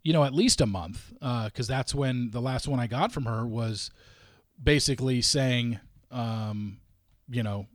you 0.06 0.14
know, 0.14 0.24
at 0.24 0.36
least 0.36 0.62
a 0.62 0.68
month, 0.68 1.12
because 1.20 1.68
that's 1.68 1.94
when 1.96 2.30
the 2.30 2.40
last 2.40 2.68
one 2.68 2.80
I 2.80 2.86
got 2.86 3.12
from 3.12 3.26
her 3.26 3.44
was 3.44 3.90
basically 4.62 5.20
saying, 5.24 5.80
um, 6.12 6.78
you 7.28 7.42
know, 7.42 7.66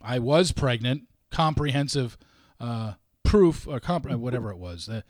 I 0.00 0.18
was 0.18 0.50
pregnant, 0.50 1.02
comprehensive 1.30 2.18
uh, 2.58 2.94
proof 3.22 3.68
or 3.68 3.78
comp- 3.78 4.10
uh, 4.10 4.18
whatever 4.18 4.50
it 4.50 4.58
was. 4.58 4.88
Uh, 4.88 5.02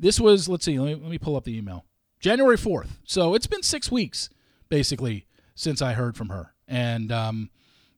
this 0.00 0.18
was, 0.18 0.48
let's 0.48 0.64
see, 0.64 0.80
let 0.80 0.86
me, 0.86 0.94
let 0.96 1.10
me 1.12 1.18
pull 1.18 1.36
up 1.36 1.44
the 1.44 1.56
email. 1.56 1.84
January 2.18 2.56
4th. 2.56 2.98
So 3.04 3.34
it's 3.34 3.46
been 3.46 3.62
six 3.62 3.88
weeks, 3.88 4.30
basically, 4.68 5.28
since 5.54 5.80
I 5.80 5.92
heard 5.92 6.16
from 6.16 6.30
her. 6.30 6.54
And 6.66 7.12
um, 7.12 7.50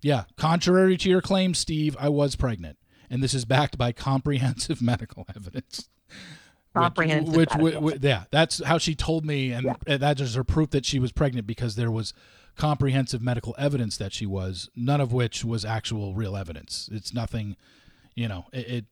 yeah, 0.03 0.25
contrary 0.37 0.99
to 0.99 1.09
your 1.09 1.23
claim, 1.23 1.55
Steve, 1.55 1.97
I 1.99 2.11
was 2.11 2.37
pregnant. 2.37 2.77
And 3.09 3.23
this 3.23 3.33
is 3.33 3.47
backed 3.47 3.79
by 3.79 3.93
comprehensive 3.93 4.83
medical 4.83 5.25
evidence. 5.35 5.89
Which- 6.75 6.83
Comprehensive 6.83 7.37
Which, 7.37 7.51
medical 7.55 7.83
which, 7.83 7.99
yeah, 8.03 8.25
that's 8.33 8.63
how 8.65 8.79
she 8.79 8.97
told 8.97 9.25
me, 9.25 9.53
and 9.53 9.77
and 9.87 10.03
that 10.03 10.21
is 10.21 10.35
her 10.35 10.43
proof 10.43 10.71
that 10.71 10.85
she 10.85 10.99
was 10.99 11.13
pregnant 11.13 11.47
because 11.47 11.77
there 11.77 11.91
was 11.91 12.13
comprehensive 12.57 13.23
medical 13.23 13.55
evidence 13.59 13.97
that 13.97 14.13
she 14.13 14.27
was, 14.27 14.69
none 14.75 15.01
of 15.01 15.13
which 15.13 15.45
was 15.45 15.65
actual 15.65 16.15
real 16.15 16.37
evidence. 16.37 16.89
It's 16.93 17.15
nothing, 17.15 17.57
you 18.17 18.27
know. 18.27 18.47
It, 18.53 18.69
it 18.69 18.85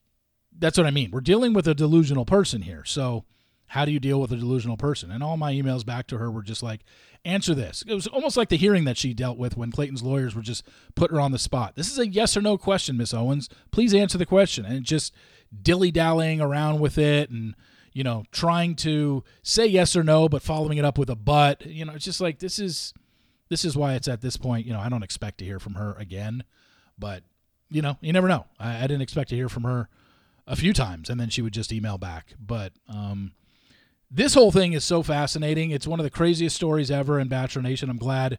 that's 0.57 0.79
what 0.79 0.87
I 0.87 0.93
mean. 0.93 1.11
We're 1.11 1.21
dealing 1.21 1.55
with 1.55 1.67
a 1.67 1.75
delusional 1.75 2.25
person 2.25 2.63
here. 2.63 2.85
So, 2.85 3.25
how 3.67 3.85
do 3.85 3.91
you 3.91 3.99
deal 3.99 4.21
with 4.21 4.31
a 4.31 4.37
delusional 4.37 4.77
person? 4.77 5.11
And 5.11 5.23
all 5.23 5.37
my 5.37 5.53
emails 5.53 5.85
back 5.85 6.07
to 6.09 6.19
her 6.19 6.31
were 6.31 6.43
just 6.43 6.63
like, 6.63 6.83
answer 7.25 7.55
this. 7.55 7.83
It 7.89 7.95
was 7.95 8.07
almost 8.07 8.37
like 8.37 8.49
the 8.49 8.57
hearing 8.57 8.85
that 8.85 8.99
she 8.99 9.15
dealt 9.15 9.39
with 9.39 9.57
when 9.57 9.73
Clayton's 9.73 10.03
lawyers 10.03 10.35
were 10.35 10.43
just 10.43 10.63
put 10.95 11.11
her 11.11 11.21
on 11.21 11.33
the 11.33 11.39
spot. 11.39 11.75
This 11.75 11.91
is 11.91 11.99
a 11.99 12.07
yes 12.07 12.37
or 12.37 12.43
no 12.43 12.59
question, 12.59 12.97
Miss 12.97 13.15
Owens. 13.15 13.49
Please 13.71 13.95
answer 13.95 14.19
the 14.19 14.27
question. 14.27 14.65
And 14.65 14.85
just 14.85 15.15
dilly 15.63 15.91
dallying 15.91 16.41
around 16.41 16.81
with 16.81 16.99
it 16.99 17.31
and 17.31 17.55
you 17.93 18.05
know 18.05 18.24
trying 18.32 18.74
to 18.77 19.24
say 19.43 19.66
yes 19.66 19.94
or 19.97 20.02
no 20.02 20.28
but 20.28 20.43
following 20.43 20.78
it 20.78 20.85
up 20.85 20.98
with 20.98 21.10
a 21.10 21.16
but. 21.16 21.64
You 21.66 21.85
know 21.85 21.93
it's 21.93 22.05
just 22.05 22.20
like 22.20 22.39
this 22.39 22.59
is 22.59 22.94
this 23.48 23.64
is 23.64 23.77
why 23.77 23.94
it's 23.94 24.09
at 24.09 24.20
this 24.23 24.36
point 24.36 24.66
you 24.66 24.73
know 24.73 24.81
i 24.81 24.89
don't 24.89 25.02
expect 25.02 25.39
to 25.39 25.44
hear 25.44 25.59
from 25.59 25.74
her 25.74 25.94
again. 25.98 26.44
But 26.98 27.24
you 27.70 27.82
know 27.82 27.97
you 28.01 28.12
never 28.12 28.28
know. 28.28 28.47
I, 28.59 28.78
I 28.78 28.82
didn't 28.82 29.02
expect 29.02 29.31
to 29.31 29.36
hear 29.36 29.48
from 29.48 29.64
her 29.64 29.89
a 30.47 30.56
few 30.56 30.73
times 30.73 31.09
and 31.09 31.20
then 31.20 31.28
she 31.28 31.43
would 31.43 31.52
just 31.52 31.73
email 31.73 31.98
back. 31.98 32.35
But 32.39 32.73
um 32.89 33.32
this 34.10 34.35
whole 34.35 34.52
thing 34.52 34.74
is 34.74 34.85
so 34.85 35.02
fascinating. 35.02 35.70
It's 35.70 35.86
one 35.86 35.98
of 35.98 36.05
the 36.05 36.10
craziest 36.10 36.55
stories 36.55 36.90
ever 36.90 37.19
in 37.19 37.28
bachelor 37.28 37.62
nation. 37.62 37.89
I'm 37.89 37.97
glad 37.97 38.39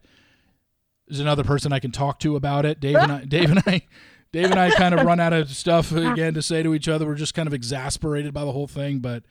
there's 1.07 1.19
another 1.19 1.43
person 1.43 1.73
i 1.73 1.79
can 1.79 1.91
talk 1.91 2.19
to 2.19 2.35
about 2.35 2.65
it. 2.65 2.79
Dave 2.79 2.95
and 2.95 3.11
i 3.11 3.25
dave 3.25 3.49
and 3.51 3.63
i 3.65 3.81
dave 4.33 4.51
and 4.51 4.59
i 4.59 4.69
kind 4.75 4.93
of 4.93 5.05
run 5.05 5.21
out 5.21 5.31
of 5.31 5.49
stuff 5.49 5.93
again 5.93 6.33
to 6.33 6.41
say 6.41 6.61
to 6.61 6.73
each 6.73 6.89
other 6.89 7.05
we're 7.05 7.15
just 7.15 7.33
kind 7.33 7.47
of 7.47 7.53
exasperated 7.53 8.33
by 8.33 8.43
the 8.43 8.51
whole 8.51 8.67
thing 8.67 8.99
but 8.99 9.23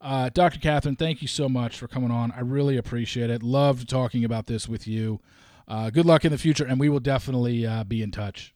uh, 0.00 0.30
Dr. 0.32 0.60
Catherine, 0.60 0.96
thank 0.96 1.22
you 1.22 1.28
so 1.28 1.48
much 1.48 1.76
for 1.76 1.88
coming 1.88 2.10
on. 2.10 2.32
I 2.32 2.40
really 2.40 2.76
appreciate 2.76 3.30
it. 3.30 3.42
Loved 3.42 3.88
talking 3.88 4.24
about 4.24 4.46
this 4.46 4.68
with 4.68 4.86
you. 4.86 5.20
Uh, 5.66 5.90
good 5.90 6.06
luck 6.06 6.24
in 6.24 6.32
the 6.32 6.38
future, 6.38 6.64
and 6.64 6.78
we 6.78 6.88
will 6.88 7.00
definitely 7.00 7.66
uh, 7.66 7.84
be 7.84 8.02
in 8.02 8.10
touch. 8.10 8.54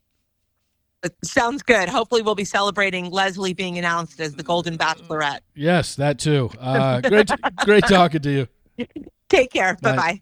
It 1.03 1.15
sounds 1.25 1.63
good. 1.63 1.89
Hopefully 1.89 2.23
we'll 2.23 2.37
be 2.37 2.45
celebrating 2.45 3.11
Leslie 3.11 3.55
being 3.55 3.77
announced 3.77 4.21
as 4.21 4.35
the 4.35 4.45
Golden 4.45 4.79
Bachelorette. 4.79 5.41
Yes, 5.55 5.97
that 5.97 6.21
too. 6.21 6.49
Uh, 6.61 7.01
great, 7.01 7.29
great 7.65 7.85
talking 7.89 8.23
to 8.23 8.31
you. 8.79 8.87
Take 9.29 9.53
care. 9.53 9.77
Bye. 9.83 9.91
Bye 9.91 9.97
bye. 9.97 10.21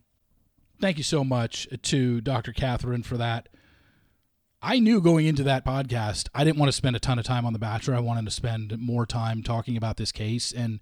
Thank 0.80 0.96
you 0.96 1.04
so 1.04 1.22
much 1.22 1.68
to 1.82 2.22
Dr. 2.22 2.52
Catherine 2.52 3.02
for 3.02 3.18
that. 3.18 3.50
I 4.62 4.78
knew 4.78 5.00
going 5.00 5.26
into 5.26 5.42
that 5.44 5.64
podcast, 5.64 6.28
I 6.34 6.44
didn't 6.44 6.58
want 6.58 6.68
to 6.68 6.76
spend 6.76 6.94
a 6.94 7.00
ton 7.00 7.18
of 7.18 7.24
time 7.24 7.46
on 7.46 7.54
The 7.54 7.58
Bachelor. 7.58 7.94
I 7.94 8.00
wanted 8.00 8.26
to 8.26 8.30
spend 8.30 8.78
more 8.78 9.06
time 9.06 9.42
talking 9.42 9.76
about 9.76 9.96
this 9.96 10.12
case 10.12 10.52
and 10.52 10.80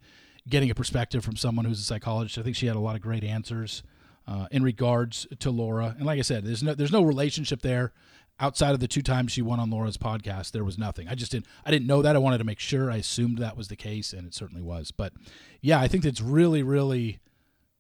getting 0.49 0.71
a 0.71 0.75
perspective 0.75 1.25
from 1.25 1.37
someone 1.37 1.65
who's 1.65 1.81
a 1.81 1.85
psychologist. 1.85 2.39
I 2.39 2.43
think 2.43 2.57
she 2.57 2.67
had 2.67 2.75
a 2.75 2.81
lot 2.81 2.97
of 2.97 3.03
great 3.03 3.23
answers 3.23 3.85
uh, 4.27 4.47
in 4.51 4.65
regards 4.65 5.29
to 5.39 5.51
Laura. 5.51 5.95
And 5.97 6.07
like 6.07 6.19
I 6.19 6.23
said, 6.23 6.45
there's 6.45 6.63
no 6.63 6.75
there's 6.75 6.93
no 6.93 7.03
relationship 7.03 7.63
there 7.63 7.93
outside 8.41 8.73
of 8.73 8.81
the 8.81 8.89
two 8.89 9.03
times 9.03 9.33
she 9.33 9.43
went 9.43 9.61
on 9.61 9.71
Laura's 9.71 9.97
podcast. 9.97 10.51
There 10.51 10.65
was 10.65 10.77
nothing. 10.79 11.07
I 11.09 11.15
just 11.15 11.31
didn't 11.31 11.47
I 11.65 11.71
didn't 11.71 11.87
know 11.87 12.03
that. 12.03 12.17
I 12.17 12.19
wanted 12.19 12.39
to 12.39 12.45
make 12.45 12.61
sure. 12.61 12.91
I 12.91 12.97
assumed 12.97 13.39
that 13.39 13.57
was 13.57 13.69
the 13.69 13.77
case, 13.77 14.13
and 14.13 14.27
it 14.27 14.35
certainly 14.35 14.63
was. 14.63 14.91
But 14.91 15.13
yeah, 15.61 15.81
I 15.81 15.87
think 15.87 16.05
it's 16.05 16.21
really 16.21 16.65
really 16.65 17.21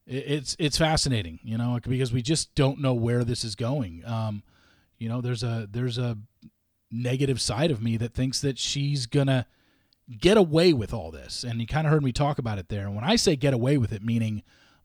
it's 0.06 0.56
it's 0.60 0.78
fascinating, 0.78 1.40
you 1.42 1.58
know, 1.58 1.80
because 1.82 2.12
we 2.12 2.22
just 2.22 2.54
don't 2.54 2.80
know 2.80 2.94
where 2.94 3.24
this 3.24 3.44
is 3.44 3.56
going. 3.56 4.04
Um, 4.06 4.44
you 4.98 5.08
know, 5.08 5.20
there's 5.20 5.42
a 5.42 5.68
there's 5.70 5.98
a 5.98 6.18
negative 6.90 7.40
side 7.40 7.70
of 7.70 7.82
me 7.82 7.96
that 7.98 8.14
thinks 8.14 8.40
that 8.40 8.58
she's 8.58 9.06
gonna 9.06 9.46
get 10.18 10.36
away 10.36 10.72
with 10.72 10.92
all 10.94 11.10
this, 11.10 11.44
and 11.44 11.60
you 11.60 11.66
kind 11.66 11.86
of 11.86 11.92
heard 11.92 12.02
me 12.02 12.12
talk 12.12 12.38
about 12.38 12.58
it 12.58 12.68
there. 12.68 12.86
And 12.86 12.94
when 12.94 13.04
I 13.04 13.16
say 13.16 13.36
get 13.36 13.54
away 13.54 13.78
with 13.78 13.92
it, 13.92 14.02
meaning 14.02 14.42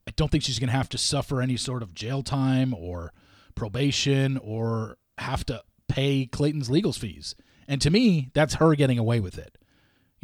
I 0.08 0.12
don't 0.12 0.30
think 0.30 0.44
she's 0.44 0.60
gonna 0.60 0.72
have 0.72 0.90
to 0.90 0.98
suffer 0.98 1.42
any 1.42 1.58
sort 1.58 1.84
of 1.84 1.94
jail 1.94 2.24
time 2.24 2.74
or 2.74 3.14
probation 3.56 4.38
or 4.38 4.98
have 5.18 5.46
to 5.46 5.64
pay 5.88 6.26
Clayton's 6.26 6.70
legal 6.70 6.94
fees. 6.94 7.36
And 7.68 7.82
to 7.82 7.90
me, 7.90 8.30
that's 8.34 8.56
her 8.56 8.76
getting 8.76 9.00
away 9.00 9.20
with 9.20 9.38
it 9.38 9.58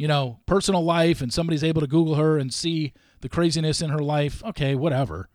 you 0.00 0.08
know, 0.08 0.40
personal 0.46 0.82
life 0.82 1.20
and 1.20 1.30
somebody's 1.30 1.62
able 1.62 1.82
to 1.82 1.86
Google 1.86 2.14
her 2.14 2.38
and 2.38 2.54
see 2.54 2.94
the 3.20 3.28
craziness 3.28 3.82
in 3.82 3.90
her 3.90 3.98
life, 3.98 4.42
okay, 4.42 4.74
whatever. 4.74 5.28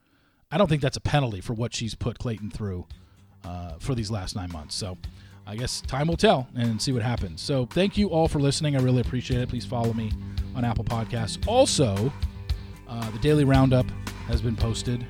I 0.49 0.57
don't 0.57 0.65
think 0.67 0.81
that's 0.81 0.97
a 0.97 1.01
penalty 1.01 1.39
for 1.39 1.53
what 1.53 1.75
she's 1.75 1.93
put 1.93 2.17
Clayton 2.17 2.49
through 2.49 2.87
for 3.79 3.95
these 3.95 4.11
last 4.11 4.35
nine 4.35 4.51
months. 4.51 4.75
So 4.75 4.97
I 5.47 5.55
guess 5.55 5.81
time 5.81 6.07
will 6.07 6.17
tell 6.17 6.47
and 6.55 6.81
see 6.81 6.91
what 6.91 7.03
happens. 7.03 7.41
So 7.41 7.65
thank 7.67 7.97
you 7.97 8.09
all 8.09 8.27
for 8.27 8.39
listening. 8.39 8.75
I 8.75 8.81
really 8.81 9.01
appreciate 9.01 9.41
it. 9.41 9.49
Please 9.49 9.65
follow 9.65 9.93
me 9.93 10.11
on 10.55 10.65
Apple 10.65 10.83
Podcasts. 10.83 11.45
Also, 11.47 12.11
uh, 12.87 13.09
the 13.11 13.19
Daily 13.19 13.43
Roundup 13.43 13.85
has 14.27 14.41
been 14.41 14.55
posted. 14.55 15.05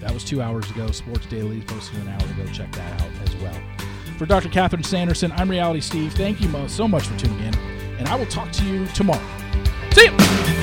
That 0.00 0.12
was 0.12 0.24
two 0.24 0.42
hours 0.42 0.70
ago. 0.70 0.90
Sports 0.90 1.26
Daily 1.26 1.62
posted 1.62 1.98
an 2.00 2.08
hour 2.08 2.30
ago. 2.30 2.52
Check 2.52 2.70
that 2.72 3.00
out 3.00 3.10
as 3.26 3.34
well. 3.36 3.58
For 4.18 4.26
Dr. 4.26 4.48
Catherine 4.48 4.82
Sanderson, 4.82 5.32
I'm 5.32 5.48
Reality 5.48 5.80
Steve. 5.80 6.12
Thank 6.12 6.40
you 6.40 6.68
so 6.68 6.86
much 6.88 7.06
for 7.06 7.18
tuning 7.18 7.38
in, 7.40 7.54
and 7.98 8.08
I 8.08 8.14
will 8.16 8.26
talk 8.26 8.50
to 8.52 8.64
you 8.64 8.86
tomorrow. 8.88 9.24
See 9.92 10.06
you. 10.06 10.57